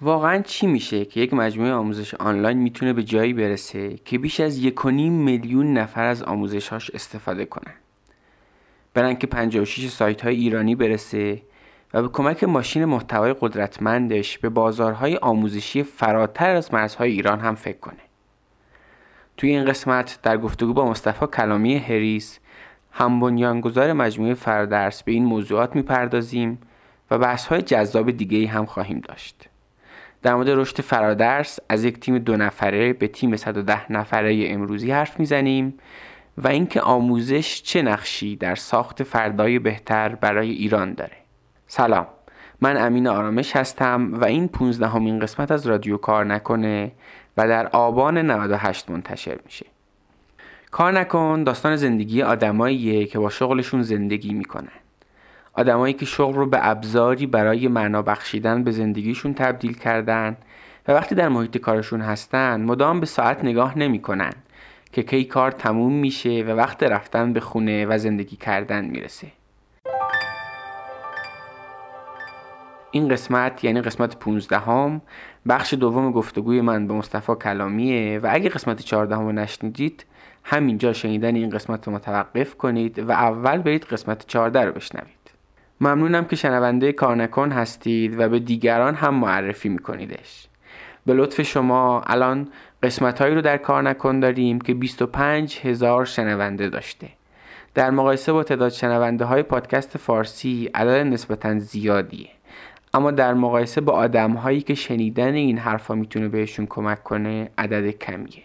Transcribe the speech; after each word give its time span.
واقعا 0.00 0.42
چی 0.42 0.66
میشه 0.66 1.04
که 1.04 1.20
یک 1.20 1.34
مجموعه 1.34 1.72
آموزش 1.72 2.14
آنلاین 2.14 2.58
می‌تونه 2.58 2.92
به 2.92 3.02
جایی 3.02 3.32
برسه 3.32 3.96
که 4.04 4.18
بیش 4.18 4.40
از 4.40 4.58
یک 4.58 4.86
میلیون 4.86 5.72
نفر 5.74 6.04
از 6.04 6.22
آموزشهاش 6.22 6.90
استفاده 6.90 7.44
کنن؟ 7.44 7.74
برن 8.94 9.16
که 9.16 9.26
56 9.26 9.88
سایت 9.88 10.22
های 10.22 10.36
ایرانی 10.36 10.74
برسه 10.74 11.42
و 11.94 12.02
به 12.02 12.08
کمک 12.08 12.44
ماشین 12.44 12.84
محتوای 12.84 13.34
قدرتمندش 13.40 14.38
به 14.38 14.48
بازارهای 14.48 15.16
آموزشی 15.16 15.82
فراتر 15.82 16.54
از 16.54 16.74
مرزهای 16.74 17.12
ایران 17.12 17.40
هم 17.40 17.54
فکر 17.54 17.78
کنه. 17.78 18.00
توی 19.36 19.50
این 19.50 19.64
قسمت 19.64 20.18
در 20.22 20.38
گفتگو 20.38 20.72
با 20.72 20.90
مصطفی 20.90 21.26
کلامی 21.26 21.76
هریس 21.76 22.38
هم 22.92 23.20
بنیانگذار 23.20 23.92
مجموعه 23.92 24.34
فردرس 24.34 25.02
به 25.02 25.12
این 25.12 25.24
موضوعات 25.24 25.76
می‌پردازیم 25.76 26.58
و 27.10 27.18
بحث 27.18 27.46
های 27.46 27.62
جذاب 27.62 28.10
دیگه 28.10 28.48
هم 28.48 28.66
خواهیم 28.66 29.00
داشت. 29.00 29.48
در 30.22 30.34
مورد 30.34 30.50
رشد 30.50 30.80
فرادرس 30.80 31.58
از 31.68 31.84
یک 31.84 32.00
تیم 32.00 32.18
دو 32.18 32.36
نفره 32.36 32.92
به 32.92 33.08
تیم 33.08 33.36
110 33.36 33.92
نفره 33.92 34.44
امروزی 34.48 34.90
حرف 34.90 35.20
می‌زنیم 35.20 35.74
و 36.38 36.48
اینکه 36.48 36.80
آموزش 36.80 37.62
چه 37.62 37.82
نقشی 37.82 38.36
در 38.36 38.54
ساخت 38.54 39.02
فردای 39.02 39.58
بهتر 39.58 40.08
برای 40.08 40.50
ایران 40.50 40.94
داره. 40.94 41.16
سلام. 41.66 42.06
من 42.60 42.76
امین 42.76 43.06
آرامش 43.06 43.56
هستم 43.56 44.10
و 44.12 44.24
این 44.24 44.48
15 44.48 44.86
همین 44.88 45.18
قسمت 45.18 45.50
از 45.50 45.66
رادیو 45.66 45.96
کار 45.96 46.24
نکنه 46.24 46.92
و 47.36 47.48
در 47.48 47.66
آبان 47.66 48.18
98 48.18 48.90
منتشر 48.90 49.38
میشه. 49.44 49.66
کار 50.70 50.92
نکن 50.92 51.42
داستان 51.44 51.76
زندگی 51.76 52.22
آدماییه 52.22 53.06
که 53.06 53.18
با 53.18 53.30
شغلشون 53.30 53.82
زندگی 53.82 54.34
می‌کنن. 54.34 54.68
آدمایی 55.58 55.94
که 55.94 56.06
شغل 56.06 56.34
رو 56.34 56.46
به 56.46 56.58
ابزاری 56.68 57.26
برای 57.26 57.68
معنا 57.68 58.02
بخشیدن 58.02 58.64
به 58.64 58.70
زندگیشون 58.70 59.34
تبدیل 59.34 59.72
کردن 59.72 60.36
و 60.88 60.92
وقتی 60.92 61.14
در 61.14 61.28
محیط 61.28 61.56
کارشون 61.56 62.00
هستن 62.00 62.60
مدام 62.60 63.00
به 63.00 63.06
ساعت 63.06 63.44
نگاه 63.44 63.78
نمی‌کنن 63.78 64.32
که 64.92 65.02
کی 65.02 65.24
کار 65.24 65.50
تموم 65.50 65.92
میشه 65.92 66.44
و 66.48 66.50
وقت 66.50 66.82
رفتن 66.82 67.32
به 67.32 67.40
خونه 67.40 67.86
و 67.86 67.98
زندگی 67.98 68.36
کردن 68.36 68.84
می‌رسه. 68.84 69.26
این 72.90 73.08
قسمت 73.08 73.64
یعنی 73.64 73.80
قسمت 73.80 74.16
15 74.16 74.58
هم 74.58 75.00
بخش 75.48 75.74
دوم 75.74 76.12
گفتگوی 76.12 76.60
من 76.60 76.86
به 76.86 76.94
مصطفی 76.94 77.34
کلامیه 77.34 78.18
و 78.18 78.28
اگه 78.32 78.48
قسمت 78.48 78.82
14 78.82 79.16
هم 79.16 79.22
رو 79.22 79.32
نشنیدید 79.32 80.04
همینجا 80.44 80.92
شنیدن 80.92 81.34
این 81.34 81.50
قسمت 81.50 81.86
رو 81.88 81.94
متوقف 81.94 82.54
کنید 82.54 82.98
و 82.98 83.12
اول 83.12 83.58
برید 83.58 83.84
قسمت 83.84 84.26
14 84.26 84.64
رو 84.64 84.72
بشنوید. 84.72 85.17
ممنونم 85.80 86.24
که 86.24 86.36
شنونده 86.36 86.92
کارنکن 86.92 87.52
هستید 87.52 88.20
و 88.20 88.28
به 88.28 88.38
دیگران 88.38 88.94
هم 88.94 89.14
معرفی 89.14 89.68
میکنیدش. 89.68 90.48
به 91.06 91.14
لطف 91.14 91.42
شما 91.42 92.00
الان 92.00 92.48
قسمت 92.82 93.20
هایی 93.20 93.34
رو 93.34 93.40
در 93.40 93.56
کار 93.56 93.82
نکن 93.82 94.20
داریم 94.20 94.60
که 94.60 94.74
25 94.74 95.60
هزار 95.62 96.04
شنونده 96.04 96.68
داشته. 96.68 97.08
در 97.74 97.90
مقایسه 97.90 98.32
با 98.32 98.42
تعداد 98.42 98.72
شنونده 98.72 99.24
های 99.24 99.42
پادکست 99.42 99.98
فارسی 99.98 100.70
عدد 100.74 101.06
نسبتا 101.06 101.58
زیادیه. 101.58 102.28
اما 102.94 103.10
در 103.10 103.34
مقایسه 103.34 103.80
با 103.80 103.92
آدم 103.92 104.32
هایی 104.32 104.60
که 104.60 104.74
شنیدن 104.74 105.34
این 105.34 105.58
حرفا 105.58 105.94
می‌تونه 105.94 106.28
بهشون 106.28 106.66
کمک 106.66 107.04
کنه 107.04 107.50
عدد 107.58 107.90
کمیه. 107.90 108.42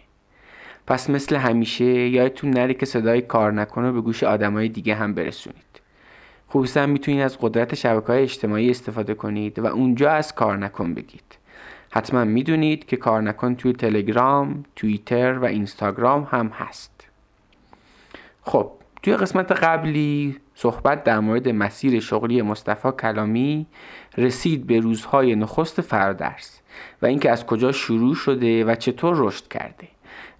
پس 0.87 1.09
مثل 1.09 1.35
همیشه 1.35 1.85
یادتون 1.85 2.49
نره 2.49 2.73
که 2.73 2.85
صدای 2.85 3.21
کار 3.21 3.51
نکنه 3.51 3.91
به 3.91 4.01
گوش 4.01 4.23
آدم 4.23 4.53
های 4.53 4.69
دیگه 4.69 4.95
هم 4.95 5.13
برسونید. 5.13 5.72
خصوصا 6.53 6.85
می‌تونید 6.85 7.21
از 7.21 7.37
قدرت 7.41 7.75
شبکه 7.75 8.07
های 8.07 8.23
اجتماعی 8.23 8.69
استفاده 8.69 9.13
کنید 9.13 9.59
و 9.59 9.65
اونجا 9.65 10.11
از 10.11 10.35
کار 10.35 10.57
نکن 10.57 10.93
بگید. 10.93 11.37
حتما 11.89 12.23
می‌دونید 12.23 12.85
که 12.85 12.97
کار 12.97 13.21
نکن 13.21 13.55
توی 13.55 13.73
تلگرام، 13.73 14.63
توییتر 14.75 15.33
و 15.33 15.45
اینستاگرام 15.45 16.27
هم 16.31 16.47
هست. 16.47 17.07
خب 18.41 18.71
توی 19.03 19.17
قسمت 19.17 19.51
قبلی 19.51 20.37
صحبت 20.55 21.03
در 21.03 21.19
مورد 21.19 21.49
مسیر 21.49 21.99
شغلی 21.99 22.41
مصطفی 22.41 22.91
کلامی 22.91 23.65
رسید 24.17 24.67
به 24.67 24.79
روزهای 24.79 25.35
نخست 25.35 25.81
فردرس 25.81 26.61
و 27.01 27.05
اینکه 27.05 27.31
از 27.31 27.45
کجا 27.45 27.71
شروع 27.71 28.15
شده 28.15 28.65
و 28.65 28.75
چطور 28.75 29.15
رشد 29.17 29.47
کرده. 29.47 29.87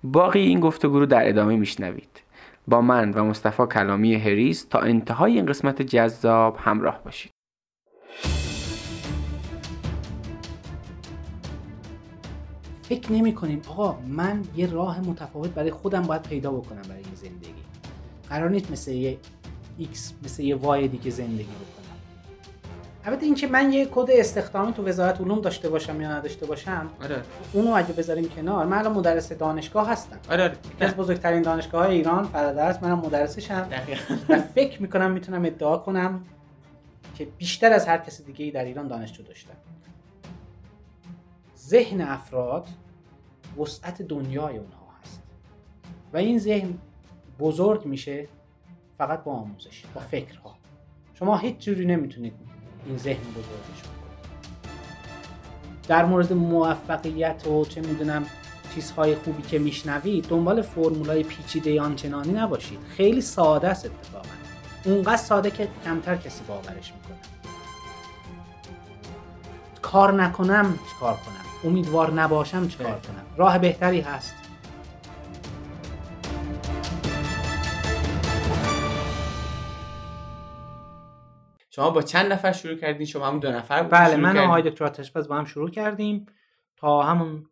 باقی 0.04 0.40
این 0.40 0.60
گفتگو 0.60 1.00
رو 1.00 1.06
در 1.06 1.30
ادامه 1.30 1.56
میشنوید. 1.56 2.23
با 2.68 2.82
من 2.82 3.12
و 3.12 3.24
مصطفی 3.24 3.64
کلامی 3.66 4.16
هریس 4.16 4.64
تا 4.64 4.80
انتهای 4.80 5.34
این 5.34 5.46
قسمت 5.46 5.82
جذاب 5.82 6.58
همراه 6.60 7.04
باشید. 7.04 7.32
فکر 12.84 13.12
نمی 13.12 13.34
کنیم. 13.34 13.62
آقا 13.68 13.98
من 14.08 14.42
یه 14.56 14.72
راه 14.72 15.02
متفاوت 15.02 15.50
برای 15.50 15.72
خودم 15.72 16.02
باید 16.02 16.22
پیدا 16.22 16.52
بکنم 16.52 16.82
برای 16.82 17.04
این 17.04 17.16
زندگی. 17.16 17.64
قرار 18.30 18.50
نیست 18.50 18.72
مثل 18.72 18.92
یه 18.92 19.18
X 19.80 19.98
مثل 20.24 20.44
یه 20.44 20.56
وای 20.56 20.88
دیگه 20.88 21.12
زندگی 21.12 21.44
بکنم. 21.44 21.83
البته 23.06 23.26
اینکه 23.26 23.48
من 23.48 23.74
یه 23.74 23.88
کد 23.92 24.08
استخدامی 24.12 24.74
تو 24.74 24.88
وزارت 24.88 25.22
علوم 25.22 25.42
داشته 25.42 25.70
باشم 25.70 26.02
یا 26.02 26.12
نداشته 26.12 26.46
باشم 26.46 26.90
آره. 27.04 27.22
اونو 27.54 27.72
اگه 27.72 27.94
بذاریم 27.94 28.30
کنار 28.30 28.66
من 28.66 28.78
الان 28.78 28.94
مدرس 28.94 29.32
دانشگاه 29.32 29.90
هستم. 29.90 30.20
آره. 30.30 30.58
یکی 30.76 30.86
از 30.86 30.96
بزرگترین 30.96 31.42
دانشگاه 31.42 31.86
های 31.86 31.96
ایران 31.96 32.24
فرادرس 32.26 32.84
منم 32.84 33.00
مدرسشم. 33.00 33.70
و 34.30 34.40
فکر 34.40 34.82
می‌کنم 34.82 35.12
می‌تونم 35.12 35.46
ادعا 35.46 35.78
کنم 35.78 36.26
که 37.16 37.26
بیشتر 37.26 37.74
از 37.74 37.88
هر 37.88 37.98
کسی 37.98 38.24
دیگه 38.24 38.46
ای 38.46 38.52
در 38.52 38.66
ایران 38.66 38.88
دانشجو 38.88 39.24
داشتم. 39.24 39.54
ذهن 41.58 42.02
افراد 42.02 42.68
وسعت 43.60 44.02
دنیای 44.02 44.58
اونها 44.58 44.88
هست. 45.02 45.22
و 46.14 46.18
این 46.18 46.40
ذهن 46.40 46.74
بزرگ 47.40 47.86
میشه 47.86 48.28
فقط 48.98 49.24
با 49.24 49.32
آموزش 49.32 49.84
با 49.94 50.02
فکرها. 50.02 50.56
شما 51.14 51.38
هیچ 51.38 51.58
جوری 51.58 51.86
نمی‌تونید 51.86 52.34
این 52.86 52.98
ذهن 52.98 53.24
بزرگش 53.32 53.82
کنید 53.82 53.94
در 55.88 56.06
مورد 56.06 56.34
موفقیت 56.34 57.48
و 57.48 57.66
چه 57.66 57.82
می‌دونم 57.82 58.26
چیزهای 58.76 59.16
خوبی 59.16 59.44
که 59.44 59.60
میشنوید 59.60 60.28
دنبال 60.28 60.62
فرمولای 60.62 61.24
پیچیده 61.24 61.82
آنچنانی 61.82 62.34
نباشید. 62.34 62.80
خیلی 62.98 63.22
ساده 63.22 63.68
است 63.68 63.86
اتفاقا. 63.86 64.26
اونقدر 64.86 65.18
ساده 65.18 65.52
که 65.52 65.68
کمتر 65.86 66.16
کسی 66.16 66.44
باورش 66.48 66.94
می‌کنه. 66.94 67.18
کار 69.82 70.14
نکنم 70.24 70.80
چیکار 70.94 71.14
کنم؟ 71.14 71.70
امیدوار 71.72 72.14
نباشم 72.14 72.68
چیکار 72.68 73.00
کنم؟ 73.00 73.24
راه 73.38 73.58
بهتری 73.58 74.02
هست. 74.02 74.36
شما 81.76 81.90
با 81.90 82.02
چند 82.02 82.32
نفر 82.32 82.52
شروع 82.52 82.76
کردین؟ 82.76 83.06
شما 83.06 83.28
هم 83.28 83.40
دو 83.40 83.52
نفر 83.52 83.84
بله 83.84 84.16
من 84.16 84.38
و 84.38 84.40
آقای 84.40 84.62
دکتر 84.62 84.86
آتشپز 84.86 85.28
با 85.28 85.36
هم 85.36 85.46
شروع 85.46 85.70
کردیم 85.70 86.26
تا 86.78 87.04
همون 87.04 87.46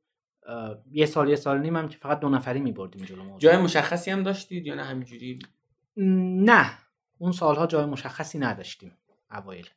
یه 0.91 1.05
سال 1.05 1.29
یه 1.29 1.35
سال 1.35 1.59
نیم 1.59 1.75
هم 1.75 1.89
که 1.89 1.97
فقط 1.97 2.19
دو 2.19 2.29
نفری 2.29 2.59
میبردیم 2.59 3.05
جلو 3.05 3.23
موضوع. 3.23 3.39
جای 3.39 3.57
مشخصی 3.57 4.11
هم 4.11 4.23
داشتید 4.23 4.67
یا 4.67 4.75
نه 4.75 4.83
همینجوری؟ 4.83 5.39
نه. 5.97 6.71
اون 7.17 7.31
سالها 7.31 7.67
جای 7.67 7.85
مشخصی 7.85 8.39
نداشتیم 8.39 8.91
اوایل. 9.31 9.69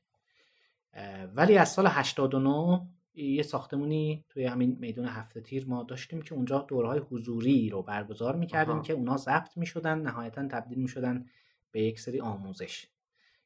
ولی 1.34 1.58
از 1.58 1.72
سال 1.72 1.86
89 1.86 2.80
یه 3.14 3.42
ساختمونی 3.42 4.24
توی 4.28 4.46
همین 4.46 4.76
میدون 4.80 5.06
هفته 5.06 5.40
تیر 5.40 5.66
ما 5.66 5.82
داشتیم 5.82 6.22
که 6.22 6.34
اونجا 6.34 6.58
دورهای 6.58 6.98
حضوری 6.98 7.70
رو 7.70 7.82
برگزار 7.82 8.36
می‌کردیم 8.36 8.82
که 8.82 8.92
اونا 8.92 9.16
ضبط 9.16 9.56
می‌شدن 9.56 9.98
نهایتا 9.98 10.48
تبدیل 10.48 10.78
می‌شدن 10.78 11.26
به 11.70 11.82
یک 11.82 12.00
سری 12.00 12.20
آموزش. 12.20 12.86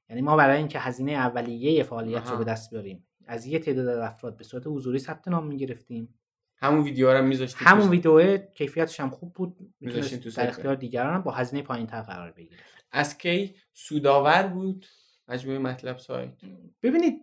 یعنی 0.08 0.22
ما 0.22 0.36
برای 0.36 0.58
اینکه 0.58 0.78
هزینه 0.78 1.12
اولیه 1.12 1.82
فعالیت 1.82 2.30
رو 2.30 2.36
به 2.36 2.44
دست 2.44 2.70
بیاریم. 2.70 3.06
از 3.26 3.46
یه 3.46 3.58
تعداد 3.58 3.88
افراد 3.88 4.36
به 4.36 4.44
صورت 4.44 4.62
حضوری 4.66 4.98
ثبت 4.98 5.28
نام 5.28 5.46
می‌گرفتیم. 5.46 6.14
همون 6.56 6.84
ویدیو 6.84 7.12
رو 7.12 7.24
میذاشتیم 7.24 7.68
همون 7.68 7.88
ویدیو 7.88 8.36
کیفیتش 8.36 9.00
هم 9.00 9.10
خوب 9.10 9.32
بود. 9.32 9.56
می‌تونست 9.80 10.20
تو 10.20 10.30
در 10.30 10.48
اختیار 10.48 10.74
دیگران 10.74 11.14
هم 11.14 11.22
با 11.22 11.30
هزینه 11.30 11.62
پایین 11.62 11.86
تر 11.86 12.02
قرار 12.02 12.30
بگیره. 12.30 12.56
از 12.92 13.18
کی؟ 13.18 13.54
سودآور 13.72 14.42
بود؟ 14.42 14.86
مجموعه 15.28 15.58
مطلب 15.58 15.98
سایت. 15.98 16.32
ببینید 16.82 17.20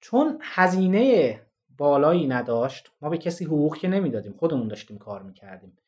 چون 0.00 0.38
هزینه 0.42 1.40
بالایی 1.78 2.26
نداشت 2.26 2.90
ما 3.00 3.08
به 3.08 3.18
کسی 3.18 3.44
حقوق 3.44 3.76
که 3.76 3.88
نمی‌دادیم 3.88 4.32
خودمون 4.32 4.68
داشتیم 4.68 4.98
کار 4.98 5.22
می‌کردیم. 5.22 5.78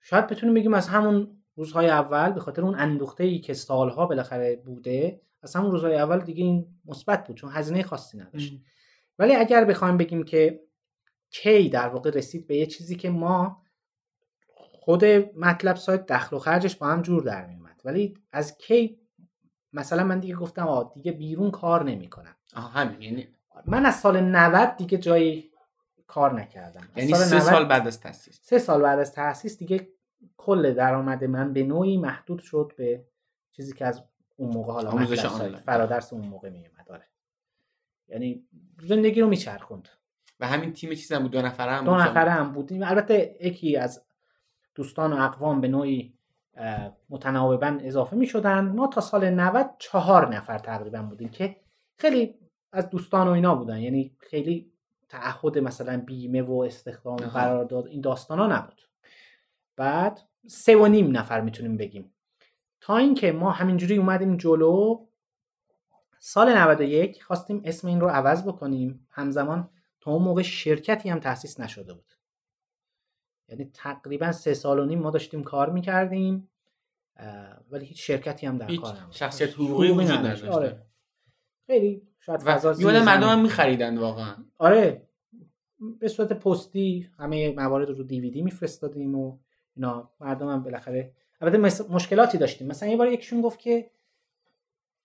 شاید 0.00 0.26
بتونیم 0.26 0.54
بگیم 0.54 0.74
از 0.74 0.88
همون 0.88 1.42
روزهای 1.56 1.88
اول 1.88 2.32
به 2.32 2.40
خاطر 2.40 2.62
اون 2.62 2.74
اندوخته 2.74 3.24
ای 3.24 3.38
که 3.38 3.54
سالها 3.54 4.06
بالاخره 4.06 4.56
بوده 4.56 5.20
از 5.42 5.56
همون 5.56 5.70
روزهای 5.70 5.96
اول 5.96 6.20
دیگه 6.20 6.44
این 6.44 6.66
مثبت 6.84 7.26
بود 7.26 7.36
چون 7.36 7.50
هزینه 7.52 7.82
خاصی 7.82 8.18
نداشت. 8.18 8.52
ولی 9.18 9.34
اگر 9.34 9.64
بخوایم 9.64 9.96
بگیم 9.96 10.22
که 10.22 10.60
کی 11.30 11.68
در 11.68 11.88
واقع 11.88 12.10
رسید 12.10 12.46
به 12.46 12.56
یه 12.56 12.66
چیزی 12.66 12.96
که 12.96 13.10
ما 13.10 13.62
خود 14.54 15.04
مطلب 15.36 15.76
سایت 15.76 16.06
دخل 16.06 16.36
و 16.36 16.38
خرجش 16.38 16.76
با 16.76 16.86
هم 16.86 17.02
جور 17.02 17.22
در 17.22 17.46
میومد 17.46 17.80
ولی 17.84 18.18
از 18.32 18.58
کی 18.58 19.00
مثلا 19.72 20.04
من 20.04 20.20
دیگه 20.20 20.34
گفتم 20.34 20.66
آه 20.66 20.92
دیگه 20.94 21.12
بیرون 21.12 21.50
کار 21.50 21.84
نمی‌کنم. 21.84 22.36
آها 22.56 22.68
همین 22.68 23.02
یعنی 23.02 23.28
من 23.66 23.86
از 23.86 24.00
سال 24.00 24.20
90 24.20 24.76
دیگه 24.76 24.98
جایی 24.98 25.50
کار 26.06 26.40
نکردم. 26.40 26.88
یعنی 26.96 27.14
سه 27.14 27.40
سال 27.40 27.64
بعد 27.64 27.86
از 27.86 28.00
تاسیس 28.00 28.40
سه 28.42 28.58
سال 28.58 28.82
بعد 28.82 28.98
از 28.98 29.12
تاسیس 29.12 29.58
دیگه 29.58 29.88
کل 30.36 30.74
درآمد 30.74 31.24
من 31.24 31.52
به 31.52 31.62
نوعی 31.62 31.96
محدود 31.96 32.38
شد 32.38 32.72
به 32.76 33.04
چیزی 33.52 33.72
که 33.72 33.86
از 33.86 34.02
اون 34.40 34.54
موقع 34.54 34.72
حالا 34.72 34.90
آموزش 34.90 35.26
فرادرس 35.66 36.12
اون 36.12 36.26
موقع 36.26 36.48
میومد 36.48 36.86
داره 36.86 37.04
یعنی 38.08 38.44
زندگی 38.82 39.20
رو 39.20 39.28
میچرخوند. 39.28 39.88
و 40.40 40.46
همین 40.46 40.72
تیم 40.72 40.90
چیز 40.90 41.12
هم 41.12 41.22
بود 41.22 41.30
دو 41.30 41.42
نفره 41.42 41.72
هم 41.72 41.84
دو 41.84 41.96
نفره 41.96 42.30
هم 42.30 42.52
بودیم 42.52 42.82
البته 42.82 43.36
یکی 43.40 43.76
از 43.76 44.04
دوستان 44.74 45.12
و 45.12 45.16
اقوام 45.16 45.60
به 45.60 45.68
نوعی 45.68 46.14
متناوبا 47.10 47.78
اضافه 47.80 48.16
می 48.16 48.26
شدن 48.26 48.60
ما 48.60 48.86
تا 48.86 49.00
سال 49.00 49.30
90 49.30 49.70
چهار 49.78 50.34
نفر 50.36 50.58
تقریبا 50.58 51.02
بودیم 51.02 51.28
که 51.28 51.56
خیلی 51.98 52.34
از 52.72 52.90
دوستان 52.90 53.28
و 53.28 53.30
اینا 53.30 53.54
بودن. 53.54 53.78
یعنی 53.78 54.16
خیلی 54.18 54.72
تعهد 55.08 55.58
مثلا 55.58 56.02
بیمه 56.06 56.42
و 56.42 56.52
استخدام 56.52 57.16
قرارداد 57.16 57.86
این 57.86 58.00
داستان 58.00 58.38
ها 58.38 58.46
نبود. 58.46 58.82
بعد 59.76 60.20
سه 60.46 60.76
و 60.76 60.86
نیم 60.86 61.16
نفر 61.16 61.40
می‌تونیم 61.40 61.76
بگیم. 61.76 62.12
تا 62.80 62.96
اینکه 62.96 63.32
ما 63.32 63.50
همینجوری 63.50 63.96
اومدیم 63.96 64.36
جلو 64.36 65.06
سال 66.18 66.56
91 66.56 67.22
خواستیم 67.22 67.62
اسم 67.64 67.88
این 67.88 68.00
رو 68.00 68.08
عوض 68.08 68.44
بکنیم. 68.44 69.06
همزمان 69.10 69.70
تا 70.00 70.10
اون 70.10 70.22
موقع 70.22 70.42
شرکتی 70.42 71.08
هم 71.08 71.20
تأسیس 71.20 71.60
نشده 71.60 71.94
بود. 71.94 72.12
یعنی 73.48 73.70
تقریبا 73.74 74.32
سه 74.32 74.54
سال 74.54 74.78
و 74.78 74.84
نیم 74.84 74.98
ما 74.98 75.10
داشتیم 75.10 75.42
کار 75.42 75.70
می‌کردیم 75.70 76.50
ولی 77.70 77.86
هیچ 77.86 78.06
شرکتی 78.06 78.46
هم 78.46 78.58
در 78.58 78.76
کار 78.76 79.00
نبود. 79.00 79.12
شخصیت 79.12 79.54
حقوقی 79.54 79.90
وجود 79.90 80.10
نداشت. 80.10 80.44
آره. 80.44 80.86
خیلی 81.66 82.08
شاید 82.20 82.40
فضا 82.40 82.72
مردم 82.82 83.28
هم 83.28 83.42
میخریدن 83.42 83.98
واقعا. 83.98 84.36
آره. 84.58 85.06
به 86.00 86.08
صورت 86.08 86.32
پستی 86.32 87.10
همه 87.18 87.54
موارد 87.54 87.88
رو 87.88 88.04
دیویدی 88.04 88.42
میفرستادیم 88.42 89.14
و 89.14 89.38
اینا. 89.76 90.10
مردم 90.20 90.48
هم 90.48 90.62
بالاخره 90.62 91.12
البته 91.40 91.84
مشکلاتی 91.92 92.38
داشتیم. 92.38 92.66
مثلا 92.66 92.88
یه 92.88 92.96
بار 92.96 93.12
یکیشون 93.12 93.40
گفت 93.40 93.58
که 93.58 93.90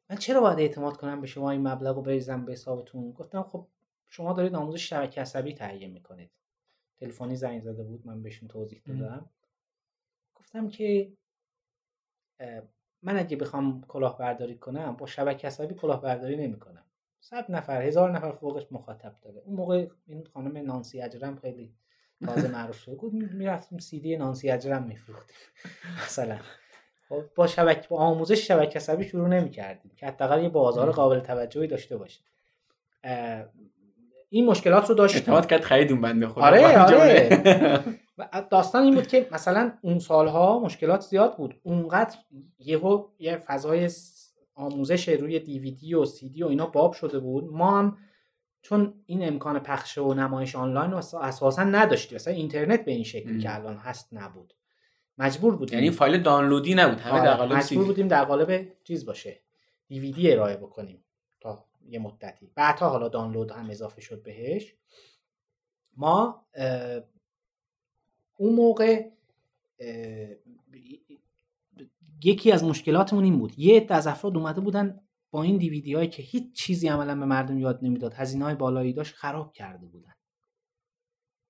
من 0.09 0.15
چرا 0.15 0.41
باید 0.41 0.59
اعتماد 0.59 0.97
کنم 0.97 1.21
به 1.21 1.27
شما 1.27 1.51
این 1.51 1.67
مبلغ 1.67 1.95
رو 1.95 2.01
بریزم 2.01 2.45
به 2.45 2.51
حسابتون؟ 2.51 3.11
گفتم 3.11 3.43
خب 3.43 3.67
شما 4.09 4.33
دارید 4.33 4.55
آموزش 4.55 4.89
شبکه 4.89 5.21
عصبی 5.21 5.53
تهیه 5.53 5.87
می‌کنید. 5.87 6.31
تلفنی 6.97 7.35
زنگ 7.35 7.61
زده 7.61 7.83
بود 7.83 8.07
من 8.07 8.23
بهشون 8.23 8.49
توضیح 8.49 8.81
دادم. 8.87 9.29
گفتم 10.35 10.69
که 10.69 11.13
من 13.01 13.17
اگه 13.17 13.37
بخوام 13.37 13.81
کلاهبرداری 13.87 14.57
کنم 14.57 14.95
با 14.95 15.05
شبکه 15.05 15.47
عصبی 15.47 15.73
کلاهبرداری 15.73 16.35
نمی‌کنم. 16.35 16.85
صد 17.19 17.51
نفر 17.51 17.81
هزار 17.81 18.11
نفر 18.11 18.31
فوقش 18.31 18.67
مخاطب 18.71 19.15
داره. 19.21 19.41
اون 19.45 19.55
موقع 19.55 19.87
این 20.07 20.25
خانم 20.25 20.57
نانسی 20.57 21.01
اجرم 21.01 21.35
خیلی 21.35 21.73
تازه 22.25 22.47
معروف 22.47 22.79
شده 22.79 22.95
بود 22.95 23.13
می‌رفتیم 23.13 23.77
سی 23.77 23.99
دی 23.99 24.17
نانسی 24.17 24.51
اجرم 24.51 24.83
میفروختیم. 24.83 25.35
مثلا. 26.05 26.37
خب 27.09 27.23
با 27.35 27.47
شبکه 27.47 27.87
با 27.87 27.97
آموزش 27.97 28.47
شبکه 28.47 28.79
عصبی 28.79 29.03
شروع 29.03 29.27
نمی‌کردیم 29.27 29.91
که 29.95 30.07
حداقل 30.07 30.43
یه 30.43 30.49
بازار 30.49 30.91
قابل 30.91 31.19
توجهی 31.19 31.67
داشته 31.67 31.97
باشه 31.97 32.21
این 34.29 34.45
مشکلات 34.45 34.89
رو 34.89 34.95
داشتیم. 34.95 35.19
اعتماد 35.19 35.45
کرد 35.47 35.61
خریدون 35.61 36.01
بنده 36.01 36.27
خدا. 36.27 36.41
آره 36.41 36.79
آره. 36.79 37.83
داستان 38.51 38.83
این 38.83 38.95
بود 38.95 39.07
که 39.07 39.27
مثلا 39.31 39.71
اون 39.81 39.99
سالها 39.99 40.59
مشکلات 40.59 41.01
زیاد 41.01 41.37
بود. 41.37 41.59
اونقدر 41.63 42.17
یهو 42.59 43.07
یه 43.19 43.37
فضای 43.37 43.89
آموزش 44.55 45.09
روی 45.09 45.39
دیویدی 45.39 45.93
و 45.93 46.05
سی 46.05 46.29
دی 46.29 46.43
و 46.43 46.47
اینا 46.47 46.65
باب 46.65 46.93
شده 46.93 47.19
بود. 47.19 47.53
ما 47.53 47.79
هم 47.79 47.97
چون 48.65 48.93
این 49.05 49.27
امکان 49.27 49.59
پخش 49.59 49.97
و 49.97 50.13
نمایش 50.13 50.55
آنلاین 50.55 50.93
اساسا 50.93 51.63
نداشتیم 51.63 52.15
مثلا 52.15 52.33
اینترنت 52.33 52.85
به 52.85 52.91
این 52.91 53.03
شکلی 53.03 53.39
که 53.39 53.55
الان 53.55 53.77
هست 53.77 54.09
نبود. 54.11 54.53
مجبور 55.17 55.55
بودیم. 55.55 55.79
یعنی 55.79 55.91
فایل 55.91 56.23
دانلودی 56.23 56.75
نبود. 56.75 56.99
همه 56.99 57.21
در 57.21 57.33
قالب 57.33 57.53
مجبور 57.53 57.85
بودیم 57.85 58.07
در 58.07 58.25
قالب 58.25 58.67
چیز 58.83 59.05
باشه. 59.05 59.41
دیویدی 59.87 60.31
ارائه 60.31 60.57
بکنیم 60.57 61.03
تا 61.41 61.65
یه 61.89 61.99
مدتی. 61.99 62.51
بعدها 62.55 62.89
حالا 62.89 63.07
دانلود 63.07 63.51
هم 63.51 63.69
اضافه 63.69 64.01
شد 64.01 64.23
بهش. 64.23 64.75
ما 65.97 66.45
اون 68.37 68.55
موقع 68.55 69.09
یکی 72.23 72.51
از 72.51 72.63
مشکلاتمون 72.63 73.23
این 73.23 73.39
بود. 73.39 73.59
یه 73.59 73.77
عده 73.77 73.95
از 73.95 74.07
افراد 74.07 74.37
اومده 74.37 74.61
بودن 74.61 75.01
با 75.35 75.43
این 75.43 75.57
دیویدی 75.57 75.93
هایی 75.93 76.07
که 76.07 76.23
هیچ 76.23 76.53
چیزی 76.53 76.87
عملا 76.87 77.15
به 77.15 77.25
مردم 77.25 77.57
یاد 77.57 77.79
نمی‌داد 77.81 78.13
هزینه 78.13 78.45
های 78.45 78.55
بالایی 78.55 78.93
داشت 78.93 79.15
خراب 79.15 79.53
کرده 79.53 79.85
بودن. 79.85 80.13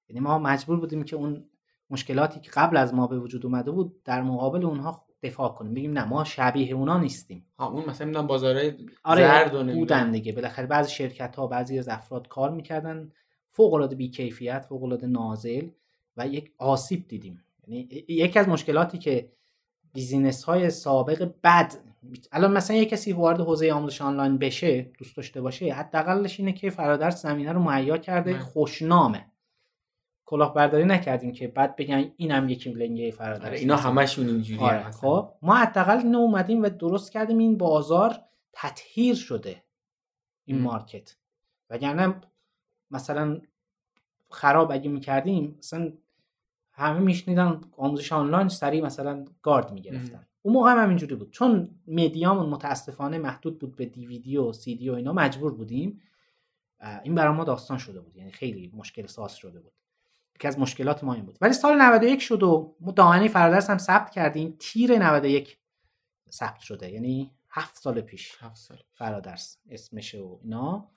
یعنی 0.09 0.19
ما 0.19 0.39
مجبور 0.39 0.79
بودیم 0.79 1.03
که 1.03 1.15
اون 1.15 1.49
مشکلاتی 1.89 2.39
که 2.39 2.51
قبل 2.51 2.77
از 2.77 2.93
ما 2.93 3.07
به 3.07 3.19
وجود 3.19 3.45
اومده 3.45 3.71
بود 3.71 4.03
در 4.03 4.21
مقابل 4.21 4.65
اونها 4.65 5.05
دفاع 5.23 5.49
کنیم. 5.49 5.73
بگیم 5.73 5.91
نه 5.91 6.05
ما 6.05 6.23
شبیه 6.23 6.75
اونا 6.75 6.99
نیستیم. 6.99 7.45
ها 7.59 7.69
اون 7.69 7.85
مثلا 7.89 8.07
می‌دونم 8.07 8.27
بازارهای 8.27 8.73
آره 9.03 9.21
زرد 9.21 9.73
بودن 9.73 10.11
دیگه. 10.11 10.31
بالاخره 10.31 10.65
بعضی 10.65 10.91
شرکت 10.91 11.35
ها 11.35 11.47
بعضی 11.47 11.79
از 11.79 11.87
افراد 11.87 12.27
کار 12.27 12.51
می‌کردن. 12.51 13.11
فوق 13.51 13.73
العاده 13.73 13.95
بیکیفیت 13.95 14.65
فوق 14.69 14.83
العاده 14.83 15.07
نازل 15.07 15.69
و 16.17 16.27
یک 16.27 16.51
آسیب 16.57 17.07
دیدیم. 17.07 17.43
یعنی 17.67 17.87
یکی 18.07 18.39
از 18.39 18.47
مشکلاتی 18.47 18.97
که 18.97 19.31
business 19.95 20.43
های 20.43 20.69
سابقه 20.69 21.31
بد. 21.43 21.73
الان 22.31 22.53
مثلا 22.53 22.77
یه 22.77 22.85
کسی 22.85 23.13
وارد 23.13 23.39
حوزه 23.39 23.71
آموزش 23.71 24.01
آنلاین 24.01 24.37
بشه 24.37 24.81
دوست 24.81 25.17
داشته 25.17 25.41
باشه 25.41 25.73
حداقلش 25.73 26.39
اینه 26.39 26.53
که 26.53 26.69
فرادرس 26.69 27.21
زمینه 27.21 27.51
رو 27.51 27.59
مهیا 27.59 27.97
کرده 27.97 28.39
خوشنامه. 28.39 29.25
کلاهبرداری 30.25 30.85
نکردیم 30.85 31.31
که 31.31 31.47
بعد 31.47 31.75
بگن 31.75 32.11
اینم 32.17 32.49
یکی 32.49 32.69
لنگه 32.73 33.11
فرادرس 33.11 33.45
آره 33.45 33.59
اینا 33.59 33.75
همشون 33.75 34.27
اینجوریه 34.27 34.63
آره 34.63 34.91
خب. 34.91 35.33
ما 35.41 35.55
حداقل 35.55 35.97
اینو 35.97 36.17
اومدیم 36.17 36.61
و 36.63 36.69
درست 36.69 37.11
کردیم 37.11 37.37
این 37.37 37.57
بازار 37.57 38.15
تطهیر 38.53 39.15
شده. 39.15 39.63
این 40.45 40.59
market. 40.61 41.15
وگرنه 41.69 42.15
مثلا 42.91 43.41
خراب 44.29 44.71
اگه 44.71 44.89
می‌کردیم 44.89 45.55
مثلا 45.57 45.91
همه 46.75 46.99
میشنیدن 46.99 47.61
آموزش 47.77 48.13
آنلاین 48.13 48.49
سریع 48.49 48.85
مثلا 48.85 49.25
گارد 49.41 49.71
می‌گرفتن. 49.71 50.27
اون 50.41 50.53
موقع 50.53 50.71
هم 50.71 50.83
همینجوری 50.83 51.15
بود. 51.15 51.31
چون 51.31 51.69
مدیامون 51.87 52.49
متاسفانه 52.49 53.17
محدود 53.17 53.59
بود 53.59 53.75
به 53.75 53.85
دیویدی 53.85 54.37
و 54.37 54.53
سی 54.53 54.75
دی 54.75 54.89
و 54.89 54.93
اینا 54.93 55.13
مجبور 55.13 55.53
بودیم 55.53 56.01
این 57.03 57.15
برای 57.15 57.33
ما 57.33 57.43
داستان 57.43 57.77
شده 57.77 58.01
بود. 58.01 58.15
یعنی 58.15 58.31
خیلی 58.31 58.71
مشکل 58.75 59.05
ساز 59.07 59.35
شده 59.35 59.59
بود. 59.59 59.71
یکی 60.35 60.47
از 60.47 60.59
مشکلات 60.59 61.03
ما 61.03 61.13
این 61.13 61.25
بود. 61.25 61.37
ولی 61.41 61.53
سال 61.53 61.81
91 61.81 62.21
شد 62.21 62.43
و 62.43 62.75
ما 62.79 62.91
دامنه 62.91 63.27
فرادرس 63.27 63.69
هم 63.69 63.77
ثبت 63.77 64.11
کردیم. 64.11 64.55
تیر 64.59 64.97
91 64.97 65.57
ثبت 66.31 66.59
شده. 66.59 66.91
یعنی 66.91 67.31
هفت 67.49 67.77
سال 67.77 68.01
پیش 68.01 68.37
هفت 68.39 68.55
سال 68.55 68.77
فرادرس 68.93 69.57
اسمشه 69.69 70.19
و 70.19 70.37
اینا. 70.41 70.89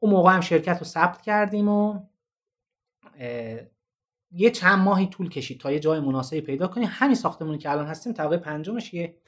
اون 0.00 0.12
موقع 0.12 0.32
هم 0.32 0.40
شرکت 0.40 0.78
رو 0.78 0.84
ثبت 0.84 1.22
کردیم 1.22 1.68
و 1.68 2.00
یه 4.36 4.50
چند 4.50 4.78
ماهی 4.78 5.06
طول 5.06 5.28
کشید 5.28 5.60
تا 5.60 5.72
یه 5.72 5.78
جای 5.78 6.00
مناسبی 6.00 6.40
پیدا 6.40 6.68
کنیم 6.68 6.88
همین 6.90 7.14
ساختمونی 7.14 7.58
که 7.58 7.70
الان 7.70 7.86
هستیم 7.86 8.12
طبقه 8.12 8.36
پنجمش 8.36 8.94
یه 8.94 9.18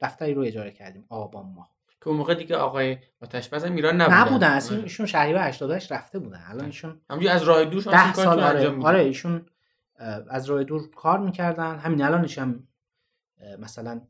دفتری 0.00 0.34
رو 0.34 0.42
اجاره 0.42 0.70
کردیم. 0.70 1.04
آبان 1.08 1.46
ماه. 1.46 1.70
که 2.00 2.08
اون 2.08 2.16
موقع 2.16 2.34
دیگه 2.34 2.56
آقای 2.56 2.98
آتشباز 3.20 3.64
هم 3.64 3.74
ایران 3.74 4.00
نبودن. 4.00 4.20
نبودن. 4.20 4.50
اصلا 4.50 4.76
آره. 4.76 4.84
ایشون 4.84 5.06
شهریور 5.06 5.48
88 5.48 5.92
رفته 5.92 6.18
بودن. 6.18 6.44
الان 6.48 6.64
ایشون 6.64 7.00
همونجوری 7.10 7.34
از 7.34 7.42
راه 7.42 7.64
دور 7.64 7.82
ده 7.82 8.14
سال 8.14 8.40
آره, 8.40 8.82
آره 8.82 9.00
ایشون 9.00 9.46
از 10.28 10.46
راه 10.46 10.64
دور 10.64 10.90
کار 10.90 11.18
می‌کردن. 11.18 11.78
همین 11.78 12.02
الانش 12.02 12.38
هم 12.38 12.68
مثلا 13.58 14.00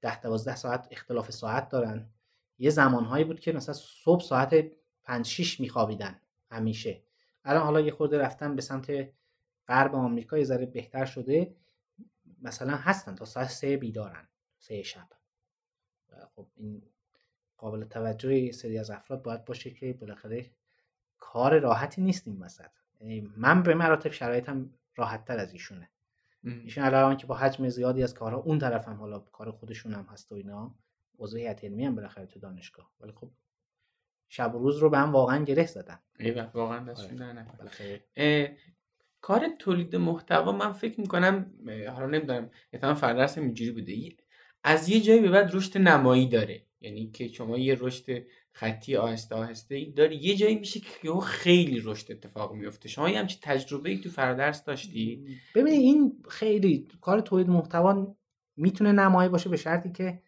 ده 0.00 0.20
دوازده 0.20 0.56
ساعت 0.56 0.88
اختلاف 0.90 1.30
ساعت 1.30 1.68
دارن. 1.68 2.10
یه 2.58 2.70
زمانهایی 2.70 3.24
بود 3.24 3.40
که 3.40 3.52
مثلا 3.52 3.74
صبح 3.74 4.22
ساعت 4.22 4.66
5 5.04 5.26
6 5.26 5.60
میخوابیدن 5.60 6.20
همیشه. 6.50 7.02
الان 7.46 7.62
حالا 7.62 7.80
یه 7.80 7.92
خورده 7.92 8.18
رفتن 8.18 8.56
به 8.56 8.62
سمت 8.62 9.08
غرب 9.68 9.94
آمریکا 9.94 10.38
یه 10.38 10.44
ذره 10.44 10.66
بهتر 10.66 11.04
شده. 11.04 11.54
مثلا 12.42 12.76
هستن 12.76 13.14
تا 13.14 13.24
ساعت 13.24 13.48
سه 13.48 13.76
بیدارن 13.76 14.28
سه 14.58 14.82
شب. 14.82 15.08
خب 16.36 16.46
این 16.56 16.82
قابل 17.56 17.84
توجه 17.84 18.52
سری 18.52 18.78
از 18.78 18.90
افراد 18.90 19.22
باید 19.22 19.44
باشه 19.44 19.70
که 19.70 19.92
بالاخره 19.92 20.50
کار 21.18 21.58
راحتی 21.58 22.02
نیست 22.02 22.28
این 22.28 22.42
وسط. 22.42 22.70
یعنی 23.00 23.32
من 23.36 23.62
به 23.62 23.74
مراتب 23.74 24.10
شرایطم 24.10 24.70
راحت 24.96 25.24
تر 25.24 25.38
از 25.38 25.52
ایشونه. 25.52 25.90
ایشون 26.44 26.84
الان 26.84 27.16
که 27.16 27.26
با 27.26 27.34
حجم 27.34 27.68
زیادی 27.68 28.02
از 28.02 28.14
کارها 28.14 28.38
اون 28.38 28.58
طرف 28.58 28.88
هم 28.88 28.96
حالا 28.96 29.18
کار 29.18 29.50
خودشون 29.50 29.94
هم 29.94 30.04
هست 30.04 30.32
و 30.32 30.34
اینا 30.34 30.74
عضو 31.18 31.36
هیئت 31.36 31.64
علمی 31.64 31.84
هم 31.84 31.94
بالاخره 31.94 32.26
تو 32.26 32.40
دانشگاه. 32.40 32.90
ولی 33.00 33.12
خب 33.12 33.30
شب 34.28 34.54
و 34.54 34.58
روز 34.58 34.78
رو 34.78 34.90
به 34.90 34.98
هم 34.98 35.12
واقعا 35.12 35.44
گره 35.44 35.66
زدن. 35.66 35.98
واقعا 36.54 36.94
آره. 37.60 38.56
کار 39.20 39.48
تولید 39.58 39.96
محتوا 39.96 40.52
من 40.52 40.72
فکر 40.72 41.00
می‌کنم 41.00 41.52
حالا 41.94 42.06
نمی‌دونم 42.06 42.50
احتمال 42.72 42.94
فردرس 42.94 43.38
اینجوری 43.38 43.70
بوده. 43.70 44.16
از 44.64 44.88
یه 44.88 45.00
جایی 45.00 45.20
به 45.20 45.30
بعد 45.30 45.50
رشد 45.54 45.78
نمایی 45.78 46.28
داره. 46.28 46.62
یعنی 46.80 47.10
که 47.10 47.28
شما 47.28 47.58
یه 47.58 47.76
رشد 47.80 48.04
خطی 48.52 48.96
آهسته 48.96 49.34
آهسته 49.34 49.74
ای 49.74 49.92
داره 49.92 50.24
یه 50.24 50.36
جایی 50.36 50.58
میشه 50.58 50.80
که 50.80 51.12
خیلی 51.24 51.80
رشد 51.84 52.12
اتفاق 52.12 52.52
میفته 52.52 52.88
شما 52.88 53.10
یه 53.10 53.18
همچین 53.18 53.38
تجربه 53.42 53.90
ای 53.90 53.98
تو 53.98 54.10
فرادرس 54.10 54.64
داشتی؟ 54.64 55.26
ببینید 55.54 55.80
این 55.80 56.22
خیلی 56.28 56.88
کار 57.00 57.20
تولید 57.20 57.48
محتوا 57.48 58.16
می‌تونه 58.56 58.92
نمایی 58.92 59.28
باشه 59.28 59.48
به 59.48 59.56
شرطی 59.56 59.92
که 59.92 60.22